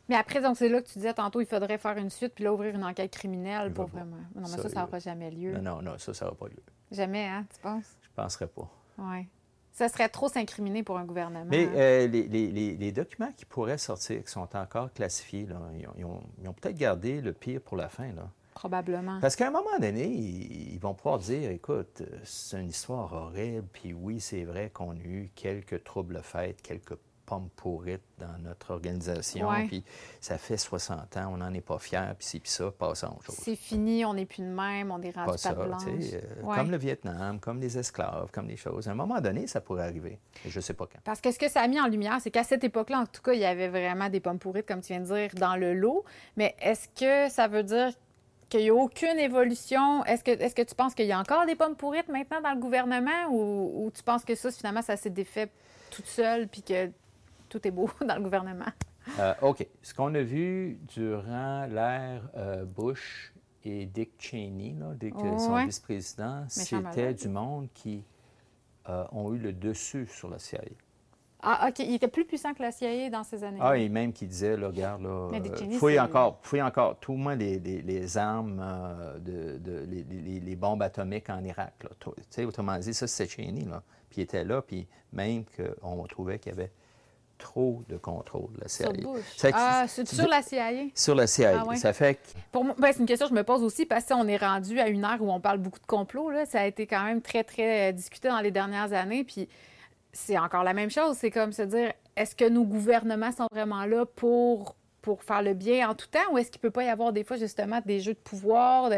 Mais 0.10 0.16
après, 0.16 0.42
donc, 0.42 0.58
c'est 0.58 0.68
là 0.70 0.82
que 0.82 0.88
tu 0.88 0.94
disais 0.98 1.14
tantôt, 1.14 1.40
il 1.40 1.46
faudrait 1.46 1.78
faire 1.78 1.96
une 1.98 2.10
suite 2.10 2.34
puis 2.36 2.44
là, 2.44 2.52
ouvrir 2.54 2.76
une 2.76 2.84
enquête 2.84 3.12
criminelle 3.12 3.72
pour 3.72 3.86
vraiment. 3.86 4.18
Non, 4.36 4.42
mais 4.42 4.48
Ça, 4.48 4.68
ça, 4.70 4.82
n'aura 4.82 5.00
jamais 5.00 5.30
lieu. 5.32 5.54
Non, 5.54 5.76
non, 5.76 5.82
non, 5.84 5.98
ça, 6.00 6.14
ça 6.14 6.26
n'aura 6.26 6.36
pas 6.38 6.48
lieu. 6.48 6.64
Jamais, 6.92 7.26
hein, 7.28 7.46
tu 7.54 7.60
penses? 7.62 7.96
Je 8.02 8.10
ne 8.10 8.24
penserais 8.24 8.48
pas. 8.48 8.68
Oui. 8.98 9.28
Ça 9.72 9.88
serait 9.88 10.10
trop 10.10 10.28
s'incriminer 10.28 10.84
pour 10.84 10.98
un 10.98 11.06
gouvernement. 11.06 11.46
Mais 11.50 11.68
hein. 11.68 11.72
euh, 11.76 12.08
les, 12.08 12.24
les- 12.28 12.76
les- 12.76 12.92
documents 12.92 13.32
qui 13.38 13.46
pourraient 13.46 13.78
sortir, 13.78 14.22
qui 14.24 14.32
sont 14.32 14.50
encore 14.58 14.92
classifiés, 14.92 15.46
là, 15.46 15.58
ils 15.78 15.88
ont, 15.88 15.94
ils 15.98 16.06
ont- 16.06 16.24
ils 16.42 16.50
ont 16.50 16.54
peut-être 16.54 16.76
gardé 16.78 17.22
le 17.22 17.32
pire 17.32 17.62
pour 17.62 17.78
la 17.78 17.88
fin. 17.88 18.12
Là. 18.12 18.28
Probablement. 18.56 19.20
Parce 19.22 19.38
qu'à 19.38 19.48
un 19.48 19.52
moment 19.52 19.78
donné, 19.80 20.06
ils, 20.08 20.74
ils 20.74 20.80
vont 20.80 20.94
pouvoir 20.96 21.20
dire, 21.20 21.50
écoute, 21.52 22.02
c'est 22.24 22.60
une 22.60 22.68
histoire 22.70 23.14
horrible, 23.14 23.68
puis 23.72 23.94
oui, 23.94 24.20
c'est 24.20 24.44
vrai 24.44 24.70
qu'on 24.70 24.92
a 24.92 24.96
eu 25.06 25.32
quelques 25.36 25.84
troubles 25.86 26.20
faits, 26.24 26.62
quelques 26.62 26.96
pourrites 27.56 28.02
dans 28.18 28.38
notre 28.40 28.72
organisation, 28.72 29.48
Ouais. 29.50 29.68
puis 29.68 29.84
ça 30.20 30.38
fait 30.38 30.58
60 30.58 31.16
ans, 31.18 31.32
on 31.34 31.38
n'en 31.38 31.54
est 31.54 31.62
pas 31.62 31.78
fiers, 31.78 32.00
puis 32.18 32.26
c'est 32.28 32.40
puis 32.40 32.50
ça, 32.50 32.72
passons 32.72 33.18
chose. 33.26 33.36
C'est 33.40 33.56
fini, 33.56 34.04
on 34.04 34.14
n'est 34.16 34.26
plus 34.26 34.42
de 34.42 34.48
même, 34.50 34.90
on 34.92 35.02
est 35.02 35.16
rendu 35.16 35.32
Pas 35.32 35.38
ça, 35.38 35.54
blanche. 35.54 35.84
euh, 35.88 36.20
Ouais. 36.44 36.56
comme 36.56 36.72
le 36.72 36.78
Vietnam, 36.78 37.40
comme 37.40 37.62
les 37.62 37.78
esclaves, 37.78 38.30
comme 38.34 38.48
des 38.48 38.58
choses. 38.58 38.88
À 38.88 38.92
un 38.92 38.96
moment 38.96 39.22
donné, 39.22 39.46
ça 39.48 39.62
pourrait 39.62 39.84
arriver. 39.84 40.20
Je 40.46 40.58
ne 40.58 40.62
sais 40.62 40.74
pas 40.74 40.86
quand. 40.88 41.00
Parce 41.04 41.22
que 41.22 41.32
ce 41.32 41.38
que 41.40 41.50
ça 41.50 41.62
a 41.62 41.68
mis 41.68 41.80
en 41.80 41.88
lumière, 41.88 42.18
c'est 42.22 42.32
qu'à 42.32 42.44
cette 42.44 42.64
époque-là, 42.64 43.02
en 43.02 43.06
tout 43.06 43.22
cas, 43.22 43.34
il 43.34 43.40
y 43.40 43.46
avait 43.46 43.70
vraiment 43.70 44.10
des 44.10 44.20
pommes 44.20 44.40
pourrites, 44.40 44.66
comme 44.68 44.82
tu 44.82 44.88
viens 44.94 45.02
de 45.02 45.06
dire, 45.06 45.30
dans 45.36 45.56
le 45.56 45.74
lot. 45.74 46.04
Mais 46.36 46.56
est-ce 46.60 46.88
que 46.90 47.32
ça 47.32 47.48
veut 47.48 47.64
dire 47.64 47.92
qu'il 48.50 48.62
n'y 48.62 48.70
a 48.70 48.74
aucune 48.74 49.20
évolution? 49.20 50.04
Est-ce 50.06 50.24
que, 50.24 50.32
est 50.32 50.54
que 50.56 50.64
tu 50.64 50.74
penses 50.76 50.96
qu'il 50.96 51.06
y 51.06 51.12
a 51.12 51.20
encore 51.20 51.46
des 51.46 51.56
pommes 51.56 51.76
pourrites 51.76 52.10
maintenant 52.10 52.42
dans 52.42 52.52
le 52.54 52.60
gouvernement 52.60 53.28
ou, 53.30 53.86
ou 53.86 53.92
tu 53.92 54.02
penses 54.04 54.26
que 54.26 54.34
ça, 54.36 54.52
finalement, 54.52 54.82
ça 54.82 54.98
s'est 54.98 55.10
défait 55.12 55.50
toute 55.92 56.08
seule 56.08 56.48
puis 56.48 56.62
que 56.64 56.90
tout 57.50 57.66
est 57.68 57.72
beau 57.72 57.90
dans 58.06 58.16
le 58.16 58.22
gouvernement? 58.22 58.66
Euh, 59.20 59.34
OK. 59.42 59.66
Ce 59.82 59.94
qu'on 59.94 60.14
a 60.16 60.22
vu 60.22 60.80
durant 60.96 61.66
l'ère 61.66 62.30
euh, 62.38 62.64
Bush 62.66 63.34
et 63.64 63.86
Dick 63.86 64.12
Cheney, 64.20 64.76
là, 64.80 64.94
dès 64.96 65.12
que 65.12 65.18
son 65.38 65.54
Ouais. 65.56 65.66
vice-président, 65.66 66.46
c'était 66.48 67.14
du 67.14 67.28
monde 67.28 67.68
qui 67.74 68.04
euh, 68.88 69.04
ont 69.12 69.34
eu 69.34 69.38
le 69.38 69.52
dessus 69.54 70.08
sur 70.08 70.30
la 70.30 70.40
CIA. 70.40 70.62
Ah, 71.42 71.68
OK. 71.70 71.80
Il 71.80 71.94
était 71.96 72.08
plus 72.10 72.26
puissant 72.26 72.54
que 72.54 72.62
la 72.62 72.72
CIA 72.72 73.10
dans 73.10 73.24
ces 73.24 73.44
années. 73.46 73.60
Ah, 73.62 73.78
et 73.78 73.88
même 73.88 74.12
qui 74.12 74.28
disait, 74.28 74.58
là, 74.58 74.68
regarde, 74.68 75.02
là, 75.04 75.40
Dick 75.40 75.56
Cheney, 75.56 75.78
fouille 75.78 75.94
c'est- 75.94 76.00
encore, 76.00 76.40
fouille 76.42 76.62
encore, 76.62 76.98
tout 77.00 77.14
le 77.14 77.18
moins 77.18 77.36
les, 77.36 77.60
les- 77.60 77.82
les 77.82 78.18
armes, 78.18 78.62
de, 79.20 79.58
de- 79.58 79.86
les, 79.90 80.56
bombes 80.58 80.82
atomiques 80.82 81.30
en 81.30 81.42
Irak. 81.44 81.74
Là. 81.84 81.90
Tout- 82.00 82.14
Tu 82.18 82.24
sais, 82.30 82.46
autrement 82.46 82.78
dit, 82.78 82.94
ça, 82.94 83.08
c'était 83.08 83.30
Cheney, 83.44 83.64
là. 83.66 83.82
Puis 84.10 84.22
il 84.22 84.24
était 84.24 84.44
là, 84.44 84.62
puis 84.62 84.88
même 85.14 85.44
qu'on 85.46 86.04
trouvait 86.08 86.40
qu'il 86.40 86.52
y 86.52 86.56
avait 86.56 86.72
trop 87.40 87.82
de 87.90 87.98
contrôle 87.98 88.52
de 88.54 88.62
la 88.62 88.68
CIA. 88.68 88.90
Sur 89.36 89.50
Ah, 89.54 89.86
sur 89.88 90.28
la 90.28 90.42
CIA? 90.44 90.72
sur 90.94 91.16
la 91.16 91.26
CIA. 91.26 91.62
Ah 91.62 91.66
ouais? 91.66 91.76
Ça 91.78 91.94
fait 91.94 92.16
que 92.16 92.20
Pour 92.52 92.64
moi, 92.66 92.76
ben, 92.78 92.92
c'est 92.94 93.00
une 93.00 93.06
question 93.08 93.26
que 93.28 93.32
je 93.32 93.36
me 93.36 93.44
pose 93.44 93.64
aussi 93.64 93.86
parce 93.88 94.06
qu'on 94.06 94.28
est 94.28 94.38
rendu 94.38 94.80
à 94.80 94.88
une 94.90 95.04
ère 95.04 95.18
où 95.22 95.32
on 95.32 95.40
parle 95.40 95.58
beaucoup 95.58 95.80
de 95.80 95.86
complot. 95.88 96.30
Là. 96.30 96.46
Ça 96.46 96.62
a 96.62 96.66
été 96.68 96.86
quand 96.86 97.04
même 97.04 97.22
très, 97.22 97.44
très 97.44 97.90
euh, 97.90 97.92
discuté 97.92 98.28
dans 98.28 98.42
les 98.42 98.52
dernières 98.52 98.94
années. 98.94 99.24
Puis 99.24 99.50
c'est 100.14 100.38
encore 100.38 100.64
la 100.64 100.74
même 100.74 100.92
chose. 100.92 101.18
C'est 101.18 101.32
comme 101.32 101.52
se 101.54 101.64
dire 101.64 101.94
est-ce 102.16 102.36
que 102.36 102.48
nos 102.48 102.64
gouvernements 102.66 103.32
sont 103.32 103.48
vraiment 103.52 103.86
là 103.86 104.06
pour, 104.06 104.76
pour 105.02 105.24
faire 105.24 105.42
le 105.42 105.54
bien 105.54 105.90
en 105.90 105.96
tout 105.96 106.08
temps 106.08 106.32
ou 106.32 106.38
est-ce 106.38 106.52
qu'il 106.52 106.62
peut 106.62 106.72
pas 106.72 106.84
y 106.84 106.90
avoir 106.90 107.14
des 107.14 107.24
fois 107.24 107.38
justement 107.38 107.80
des 107.86 108.00
jeux 108.02 108.14
de 108.14 108.20
pouvoir? 108.20 108.90
de- 108.90 108.96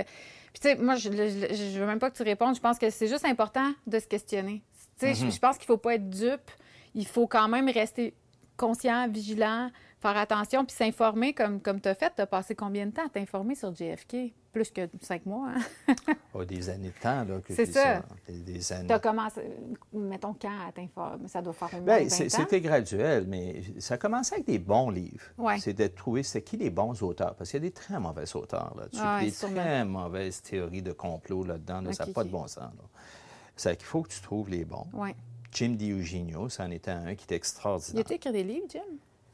Puis 0.54 0.62
tu 0.62 0.68
sais, 0.70 0.76
moi, 0.76 0.96
je 0.96 1.10
ne 1.10 1.80
veux 1.80 1.86
même 1.86 2.00
pas 2.00 2.10
que 2.10 2.18
tu 2.18 2.24
répondes. 2.24 2.56
Je 2.56 2.62
pense 2.62 2.80
que 2.80 2.90
c'est 2.90 3.08
juste 3.08 3.26
important 3.26 3.72
de 3.88 4.00
se 4.00 4.08
questionner. 4.08 4.64
Tu 5.00 5.06
sais, 5.08 5.14
je- 5.14 5.26
Mhm. 5.26 5.32
je 5.32 5.40
pense 5.40 5.58
qu'il 5.58 5.68
faut 5.68 5.78
pas 5.78 5.96
être 5.96 6.10
dupe. 6.10 6.52
Il 6.94 7.08
faut 7.08 7.26
quand 7.28 7.48
même 7.48 7.70
rester 7.70 8.14
conscient, 8.62 9.10
vigilant, 9.10 9.70
faire 10.00 10.18
attention, 10.18 10.64
puis 10.66 10.76
s'informer 10.76 11.34
comme, 11.34 11.60
comme 11.62 11.82
tu 11.82 11.90
as 11.90 11.96
fait. 11.96 12.12
Tu 12.16 12.22
as 12.22 12.28
passé 12.28 12.56
combien 12.56 12.86
de 12.86 12.92
temps 12.92 13.06
à 13.06 13.10
t'informer 13.10 13.56
sur 13.56 13.74
JFK? 13.76 14.34
Plus 14.54 14.70
que 14.70 14.82
cinq 15.02 15.26
mois. 15.26 15.50
Hein? 15.88 15.96
oh, 16.34 16.44
des 16.44 16.70
années 16.70 16.90
de 16.90 17.02
temps 17.02 17.24
là, 17.24 17.40
que 17.40 17.54
C'est 17.54 17.68
dis 17.68 17.72
ça. 17.72 18.02
Des, 18.28 18.40
des 18.40 18.74
années. 18.74 18.88
Tu 18.88 18.94
as 18.94 19.00
commencé, 19.00 19.42
mettons, 19.94 20.34
quand 20.40 20.68
à 20.68 20.72
t'informer? 20.74 21.28
Ça 21.30 21.42
doit 21.42 21.54
faire 21.54 21.70
au 21.74 21.78
moins 21.78 21.86
Ben, 21.86 22.04
20 22.04 22.10
c'est- 22.10 22.26
ans. 22.26 22.38
c'était 22.42 22.60
graduel, 22.60 23.26
mais 23.28 23.62
ça 23.80 23.98
commençait 23.98 24.36
avec 24.36 24.48
des 24.48 24.60
bons 24.60 24.90
livres. 24.90 25.24
Ouais. 25.38 25.58
C'est 25.60 25.74
de 25.74 25.88
trouver 25.88 26.24
c'est 26.24 26.42
qui 26.42 26.58
les 26.58 26.70
bons 26.70 27.02
auteurs. 27.02 27.34
Parce 27.36 27.50
qu'il 27.50 27.64
y 27.64 27.66
a 27.66 27.70
des 27.70 27.74
très 27.74 27.98
mauvais 27.98 28.26
auteurs 28.36 28.74
là-dessus. 28.78 29.02
Ah 29.02 29.22
des 29.24 29.32
très 29.32 29.86
mauvaises 29.86 30.42
théories 30.42 30.82
de 30.82 30.92
complot 30.92 31.46
là-dedans. 31.46 31.80
là, 31.82 31.94
ça 31.94 32.06
n'a 32.06 32.12
pas 32.14 32.26
de 32.26 32.30
bon 32.30 32.46
sens. 32.48 32.72
C'est 33.56 33.78
qu'il 33.78 33.86
faut 33.86 34.02
que 34.02 34.10
tu 34.10 34.20
trouves 34.22 34.50
les 34.50 34.66
bons. 34.66 34.88
Ouais. 34.94 35.16
Jim 35.52 35.70
DiEugenio, 35.76 36.50
c'en 36.50 36.72
était 36.72 36.92
un 36.92 37.16
qui 37.16 37.26
était 37.26 37.36
Il 37.36 37.38
extraordinaire. 37.38 38.06
a 38.10 38.14
écrit 38.14 38.32
des 38.32 38.44
livres, 38.44 38.68
Jim? 38.70 38.80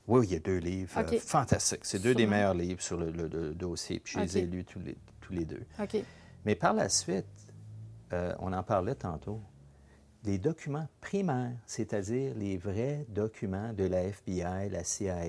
Oui, 0.08 0.26
il 0.28 0.34
y 0.34 0.36
a 0.36 0.40
deux 0.40 0.58
livres 0.58 0.92
euh, 0.98 1.20
fantastiques. 1.20 1.84
C'est 1.84 2.02
deux 2.02 2.16
des 2.16 2.26
meilleurs 2.26 2.54
livres 2.54 2.82
sur 2.82 2.98
le, 2.98 3.12
le- 3.12 3.28
le 3.28 3.54
dossier. 3.54 4.00
Puis 4.00 4.14
je 4.16 4.20
les 4.22 4.38
ai 4.38 4.42
lus 4.46 4.64
tous 4.66 4.80
les, 4.80 4.96
tous 5.20 5.34
les 5.34 5.44
deux. 5.46 5.64
Mais 6.46 6.56
par 6.56 6.74
la 6.74 6.88
suite, 6.90 7.26
euh, 8.14 8.34
on 8.40 8.54
en 8.54 8.64
parlait 8.64 8.96
tantôt, 8.96 9.42
les 10.24 10.38
documents 10.38 10.88
primaires, 11.02 11.52
c'est-à-dire 11.66 12.34
les 12.36 12.58
vrais 12.58 13.06
documents 13.10 13.74
de 13.74 13.84
la 13.84 14.04
FBI, 14.06 14.70
la 14.72 14.84
CIA, 14.84 15.24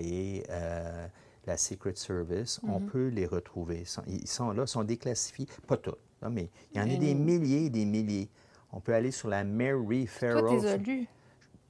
euh, 0.48 1.06
la 1.46 1.56
Secret 1.56 1.94
Service, 1.96 2.60
on 2.62 2.78
Mhm. 2.80 2.86
peut 2.86 3.08
les 3.08 3.26
retrouver. 3.26 3.80
Ils 3.80 3.86
sont, 3.86 4.02
ils 4.06 4.28
sont 4.28 4.52
là, 4.52 4.66
sont 4.66 4.84
déclassifiés, 4.84 5.46
pas 5.66 5.76
tous, 5.76 5.96
là, 6.22 6.30
mais 6.30 6.50
il 6.72 6.76
y 6.78 6.80
en 6.80 6.84
a 6.84 6.86
Mais 6.86 6.98
des 6.98 7.14
milliers 7.14 7.66
et 7.66 7.70
des 7.70 7.84
milliers. 7.84 8.28
On 8.72 8.80
peut 8.80 8.94
aller 8.94 9.10
sur 9.10 9.28
la 9.28 9.44
Mary 9.44 10.06
Toi, 10.06 10.30
Farrell. 10.30 10.44
tu 10.48 10.64
les 10.64 10.66
as 10.66 10.76
lus, 10.76 11.06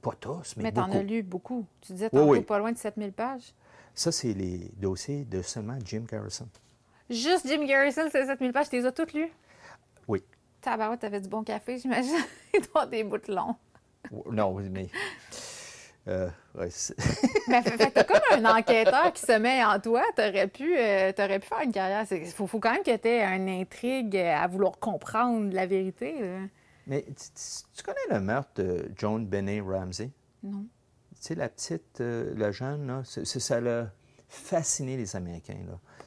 Pas 0.01 0.13
tous, 0.19 0.55
mais, 0.57 0.63
mais 0.63 0.71
t'en 0.71 0.85
beaucoup. 0.87 0.97
as 0.97 1.03
lu 1.03 1.23
beaucoup. 1.23 1.65
Tu 1.81 1.93
disais 1.93 2.09
Oui, 2.11 2.19
tantôt 2.19 2.31
oui. 2.31 2.41
pas 2.41 2.59
loin 2.59 2.71
de 2.71 2.77
7000 2.77 3.11
pages. 3.13 3.53
Ça, 3.95 4.11
c'est 4.11 4.33
les 4.33 4.71
dossiers 4.77 5.25
de 5.25 5.41
seulement 5.41 5.77
Jim 5.83 6.03
Garrison. 6.09 6.47
Juste 7.09 7.47
Jim 7.47 7.65
Garrison, 7.65 8.03
c'est 8.11 8.25
7000 8.25 8.51
pages, 8.53 8.69
tu 8.69 8.75
les 8.77 8.85
as 8.85 8.91
toutes 8.91 9.13
lues? 9.13 9.31
Oui. 10.07 10.23
Tabarouette, 10.61 10.99
t'avais 10.99 11.21
du 11.21 11.29
bon 11.29 11.43
café, 11.43 11.77
j'imagine. 11.79 12.15
Il 12.53 12.61
doit 12.73 12.85
des 12.85 13.03
bouts 13.03 13.17
longs. 13.27 13.55
Non, 14.31 14.53
mais. 14.53 14.87
Euh, 16.07 16.27
ouais, 16.55 16.69
Mais 17.47 17.61
fait, 17.61 17.77
fait 17.77 17.87
que 17.87 17.93
t'as 17.93 18.03
comme 18.03 18.21
un 18.43 18.57
enquêteur 18.57 19.13
qui 19.13 19.21
se 19.21 19.37
met 19.37 19.63
en 19.63 19.79
toi. 19.79 20.01
T'aurais 20.15 20.47
pu, 20.47 20.75
euh, 20.77 21.11
t'aurais 21.11 21.39
pu 21.39 21.47
faire 21.47 21.61
une 21.61 21.71
carrière. 21.71 22.05
Il 22.11 22.25
faut, 22.27 22.47
faut 22.47 22.59
quand 22.59 22.71
même 22.71 22.83
que 22.83 22.95
t'aies 22.95 23.21
une 23.23 23.47
intrigue 23.49 24.17
à 24.17 24.47
vouloir 24.47 24.79
comprendre 24.79 25.53
la 25.53 25.65
vérité. 25.65 26.15
là. 26.19 26.39
Mais 26.89 27.05
tu, 27.05 27.83
connais 27.83 27.97
le 28.11 28.19
meurtre 28.19 28.51
de 28.61 28.91
Joan 28.97 29.25
Benet 29.25 29.61
Ramsey? 29.61 30.11
Non. 30.43 30.65
Tu 31.11 31.17
sais, 31.21 31.35
la 31.35 31.47
petite, 31.49 32.01
euh, 32.01 32.33
la 32.35 32.51
jeune, 32.51 32.87
là, 32.87 33.03
ça 33.05 33.61
l'a 33.61 33.91
fasciné 34.27 34.97
les 34.97 35.15
Américains. 35.15 35.57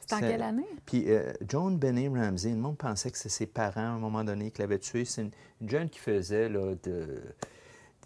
C'est 0.07 0.15
en 0.15 0.19
quelle 0.19 0.41
année? 0.41 0.67
Puis 0.85 1.05
euh, 1.11 1.33
Joan 1.47 1.77
Benet 1.77 2.09
Ramsey, 2.09 2.51
le 2.51 2.57
monde 2.57 2.77
pensait 2.77 3.09
que 3.11 3.17
c'est 3.17 3.29
ses 3.29 3.45
parents 3.47 3.81
à 3.81 3.95
un 3.95 3.99
moment 3.99 4.23
donné 4.23 4.51
qui 4.51 4.61
l'avaient 4.61 4.79
tuée. 4.79 5.05
C'est 5.05 5.21
une, 5.23 5.31
une 5.61 5.69
jeune 5.69 5.89
qui 5.89 5.99
faisait 5.99 6.49
là, 6.49 6.73
de- 6.83 7.21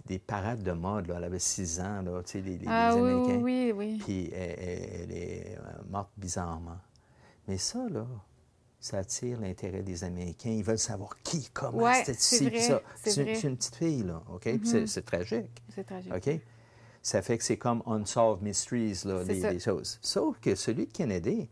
des 0.06 0.20
parades 0.20 0.64
de 0.64 0.72
mode. 0.72 1.08
Là. 1.08 1.16
Elle 1.18 1.24
avait 1.26 1.40
6 1.40 1.80
ans, 1.82 2.02
là, 2.02 2.22
tu 2.24 2.32
sais, 2.34 2.42
les, 2.42 2.60
Ah 2.68 2.94
oui, 2.96 3.02
oui, 3.02 3.10
Américains. 3.12 3.42
oui, 3.44 3.72
oui. 3.76 3.98
Puis 4.04 4.32
elle, 4.34 4.56
elle- 4.60 5.02
elle 5.04 5.12
est 5.12 5.58
euh, 5.58 5.82
morte 5.90 6.10
bizarrement. 6.18 6.78
Mais 7.48 7.58
ça, 7.58 7.88
là, 7.90 8.06
ça 8.80 9.00
attire 9.00 9.40
l'intérêt 9.40 9.82
des 9.84 10.04
Américains. 10.04 10.52
Ils 10.52 10.64
veulent 10.64 10.78
savoir 10.80 11.18
qui, 11.24 11.50
comment, 11.52 11.80
Ouais, 11.84 12.04
c'est 12.06 12.14
ça. 12.20 12.82
c'est 13.04 13.44
une 13.44 13.58
petite 13.58 13.76
fille, 13.76 14.04
là, 14.04 14.22
OK? 14.32 14.42
Puis 14.44 14.60
c'est- 14.68 14.88
c'est 14.88 15.02
tragique. 15.04 15.62
C'est 15.74 15.84
tragique. 15.84 16.14
OK? 16.14 16.40
Ça 17.02 17.22
fait 17.22 17.38
que 17.38 17.44
c'est 17.44 17.58
comme 17.58 17.82
Unsolved 17.86 18.42
Mysteries, 18.44 19.02
là, 19.06 19.24
les, 19.24 19.42
ça. 19.42 19.52
les 19.52 19.60
choses. 19.60 19.98
Sauf 20.02 20.40
que 20.40 20.56
celui 20.56 20.86
de 20.88 20.92
Kennedy, 20.92 21.50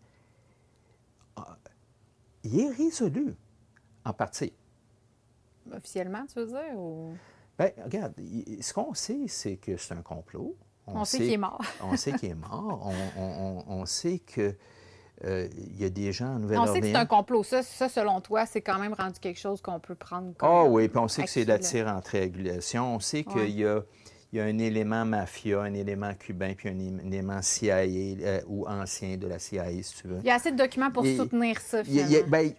ah, 1.35 1.57
il 2.43 2.59
est 2.59 2.69
résolu, 2.69 3.33
en 4.03 4.13
partie. 4.13 4.53
Officiellement, 5.73 6.25
tu 6.27 6.39
veux 6.39 6.47
dire? 6.47 6.75
Ou... 6.77 7.15
Bien, 7.57 7.71
regarde, 7.83 8.13
ce 8.61 8.73
qu'on 8.73 8.93
sait, 8.93 9.27
c'est 9.27 9.57
que 9.57 9.77
c'est 9.77 9.93
un 9.93 10.01
complot. 10.01 10.55
On 10.87 11.03
sait 11.05 11.17
qu'il 11.17 11.31
est 11.31 11.37
mort. 11.37 11.63
on 11.81 11.97
sait 11.97 12.11
qu'il 12.13 12.29
est 12.29 12.35
mort. 12.35 12.85
On, 13.17 13.21
on- 13.21 13.39
on- 13.57 13.63
on 13.81 13.85
sait 13.87 14.19
que 14.19 14.55
euh, 15.23 15.47
il 15.57 15.81
y 15.81 15.85
a 15.85 15.89
des 15.89 16.11
gens 16.11 16.27
en 16.27 16.35
On 16.35 16.39
Nouvelle-Orléans. 16.39 16.73
sait 16.73 16.81
que 16.81 16.87
c'est 16.87 16.95
un 16.95 17.05
complot. 17.05 17.43
Ça, 17.43 17.63
ça, 17.63 17.87
selon 17.87 18.19
toi, 18.21 18.45
c'est 18.45 18.61
quand 18.61 18.77
même 18.79 18.93
rendu 18.93 19.19
quelque 19.19 19.39
chose 19.39 19.61
qu'on 19.61 19.79
peut 19.79 19.95
prendre 19.95 20.33
comme. 20.35 20.49
Ah 20.51 20.65
oui, 20.65 20.87
puis 20.89 20.97
on 20.97 21.07
sait 21.07 21.23
que 21.23 21.29
c'est 21.29 21.43
de 21.45 21.49
la 21.49 21.55
acquis, 21.55 21.63
là. 21.63 21.69
tire 21.69 21.87
en 21.87 22.01
triangulation. 22.01 22.95
On 22.95 22.99
sait 22.99 23.23
qu'il 23.23 23.51
y, 23.51 23.65
a, 23.65 23.81
il 24.33 24.37
y 24.37 24.41
a 24.41 24.43
un 24.43 24.57
élément 24.57 25.05
mafia, 25.05 25.61
un 25.61 25.73
élément 25.73 26.13
cubain, 26.15 26.53
puis 26.53 26.67
un, 26.69 26.77
élément 26.79 27.41
CIA 27.41 27.77
euh, 27.85 28.41
ou 28.47 28.67
ancien 28.67 29.15
de 29.15 29.27
la 29.27 29.39
CIA, 29.39 29.71
si 29.81 29.95
tu 30.01 30.07
veux. 30.09 30.17
Il 30.19 30.25
y 30.27 30.31
a 30.31 30.35
assez 30.35 30.51
de 30.51 30.57
documents 30.57 30.91
pour 30.91 31.05
soutenir 31.05 31.59
ça, 31.61 31.83
finalement. 31.83 32.11
y 32.11 32.15
a- 32.17 32.49
t- 32.49 32.55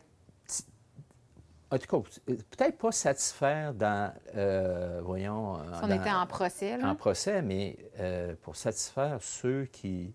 en 1.68 1.78
tout 1.78 2.02
cas, 2.02 2.08
peut-être 2.26 2.78
pas 2.78 2.92
satisfaire 2.92 3.74
dans, 3.74 4.12
euh, 4.36 5.00
voyons... 5.04 5.56
Si 5.56 5.80
on 5.82 5.88
dans- 5.88 5.94
était 6.00 6.10
en 6.12 6.24
procès, 6.26 6.78
là. 6.78 6.88
en 6.88 6.94
procès, 6.94 7.42
mais 7.42 7.76
euh, 7.98 8.34
pour 8.42 8.54
satisfaire 8.54 9.18
ceux 9.20 9.64
qui, 9.64 10.14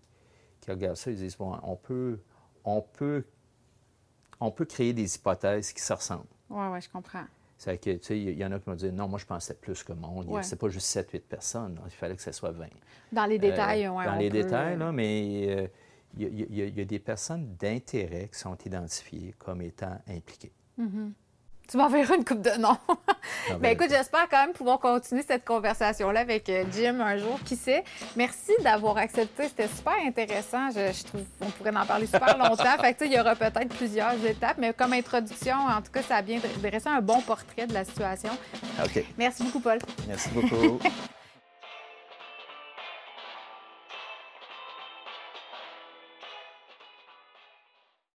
qui 0.61 0.71
regardent 0.71 0.95
ça, 0.95 1.11
ils 1.11 1.17
disent, 1.17 1.35
bon, 1.37 1.53
on 1.63 1.75
peut, 1.75 2.19
on 2.65 2.81
peut, 2.81 3.23
on 4.39 4.51
peut 4.51 4.65
créer 4.65 4.93
des 4.93 5.15
hypothèses 5.15 5.71
qui 5.73 5.81
se 5.81 5.93
ressemblent. 5.93 6.25
Oui, 6.49 6.65
oui, 6.71 6.81
je 6.81 6.89
comprends. 6.89 7.23
C'est 7.57 7.77
que, 7.77 7.91
tu 7.91 7.99
sais, 8.03 8.19
il 8.19 8.37
y 8.37 8.43
en 8.43 8.51
a 8.51 8.59
qui 8.59 8.65
vont 8.65 8.75
dire, 8.75 8.91
non, 8.91 9.07
moi, 9.07 9.19
je 9.19 9.25
pensais 9.25 9.53
plus 9.53 9.83
que 9.83 9.93
monde. 9.93 10.27
Ouais. 10.27 10.41
C'est 10.41 10.55
pas 10.55 10.67
juste 10.69 10.87
7-8 10.87 11.19
personnes. 11.27 11.75
là. 11.75 11.81
Il 11.85 11.91
fallait 11.91 12.15
que 12.15 12.21
ce 12.23 12.31
soit 12.31 12.49
20. 12.51 12.65
Dans 13.11 13.25
les 13.25 13.37
détails, 13.37 13.85
Euh, 13.85 13.91
ouais, 13.91 14.05
Dans 14.05 14.15
on 14.15 14.17
les 14.17 14.29
peut, 14.31 14.41
détails, 14.41 14.73
euh, 14.73 14.77
là, 14.77 14.91
mais 14.91 15.45
euh, 15.47 15.67
il 16.17 16.23
y, 16.23 16.61
a- 16.63 16.65
y 16.65 16.79
y 16.81 16.85
des 16.85 16.99
personnes 16.99 17.55
d'intérêt 17.59 18.29
qui 18.33 18.39
sont 18.39 18.57
identifiées 18.65 19.35
comme 19.37 19.61
étant 19.61 19.95
impliquées. 20.07 20.51
Tu 21.71 21.77
m'enverras 21.77 22.15
une 22.17 22.25
coupe 22.25 22.41
de 22.41 22.51
noms. 22.59 22.77
Ben 23.61 23.69
écoute, 23.69 23.87
j'espère 23.89 24.27
quand 24.29 24.45
même 24.45 24.53
pouvoir 24.53 24.79
continuer 24.79 25.23
cette 25.25 25.45
conversation-là 25.45 26.19
avec 26.19 26.49
euh, 26.49 26.65
Jim 26.71 26.99
un 26.99 27.17
jour, 27.17 27.39
qui 27.45 27.55
sait. 27.55 27.83
Merci 28.15 28.51
d'avoir 28.61 28.97
accepté, 28.97 29.43
c'était 29.47 29.67
super 29.67 29.93
intéressant. 30.05 30.69
Je, 30.69 30.91
je 30.91 31.03
trouve 31.03 31.21
qu'on 31.39 31.49
pourrait 31.51 31.75
en 31.75 31.85
parler 31.85 32.07
super 32.07 32.37
longtemps. 32.39 32.77
fait 32.81 32.93
que, 32.93 32.99
tu 32.99 33.05
sais, 33.05 33.11
il 33.11 33.13
y 33.13 33.19
aura 33.19 33.35
peut-être 33.35 33.69
plusieurs 33.69 34.25
étapes, 34.25 34.57
mais 34.57 34.73
comme 34.73 34.91
introduction, 34.93 35.55
en 35.55 35.81
tout 35.81 35.91
cas, 35.91 36.01
ça 36.01 36.17
a 36.17 36.21
bien 36.21 36.39
dressé 36.61 36.89
un 36.89 37.01
bon 37.01 37.21
portrait 37.21 37.67
de 37.67 37.73
la 37.73 37.85
situation. 37.85 38.31
OK. 38.83 39.05
Merci 39.17 39.43
beaucoup, 39.43 39.61
Paul. 39.61 39.79
Merci 40.07 40.29
beaucoup. 40.29 40.79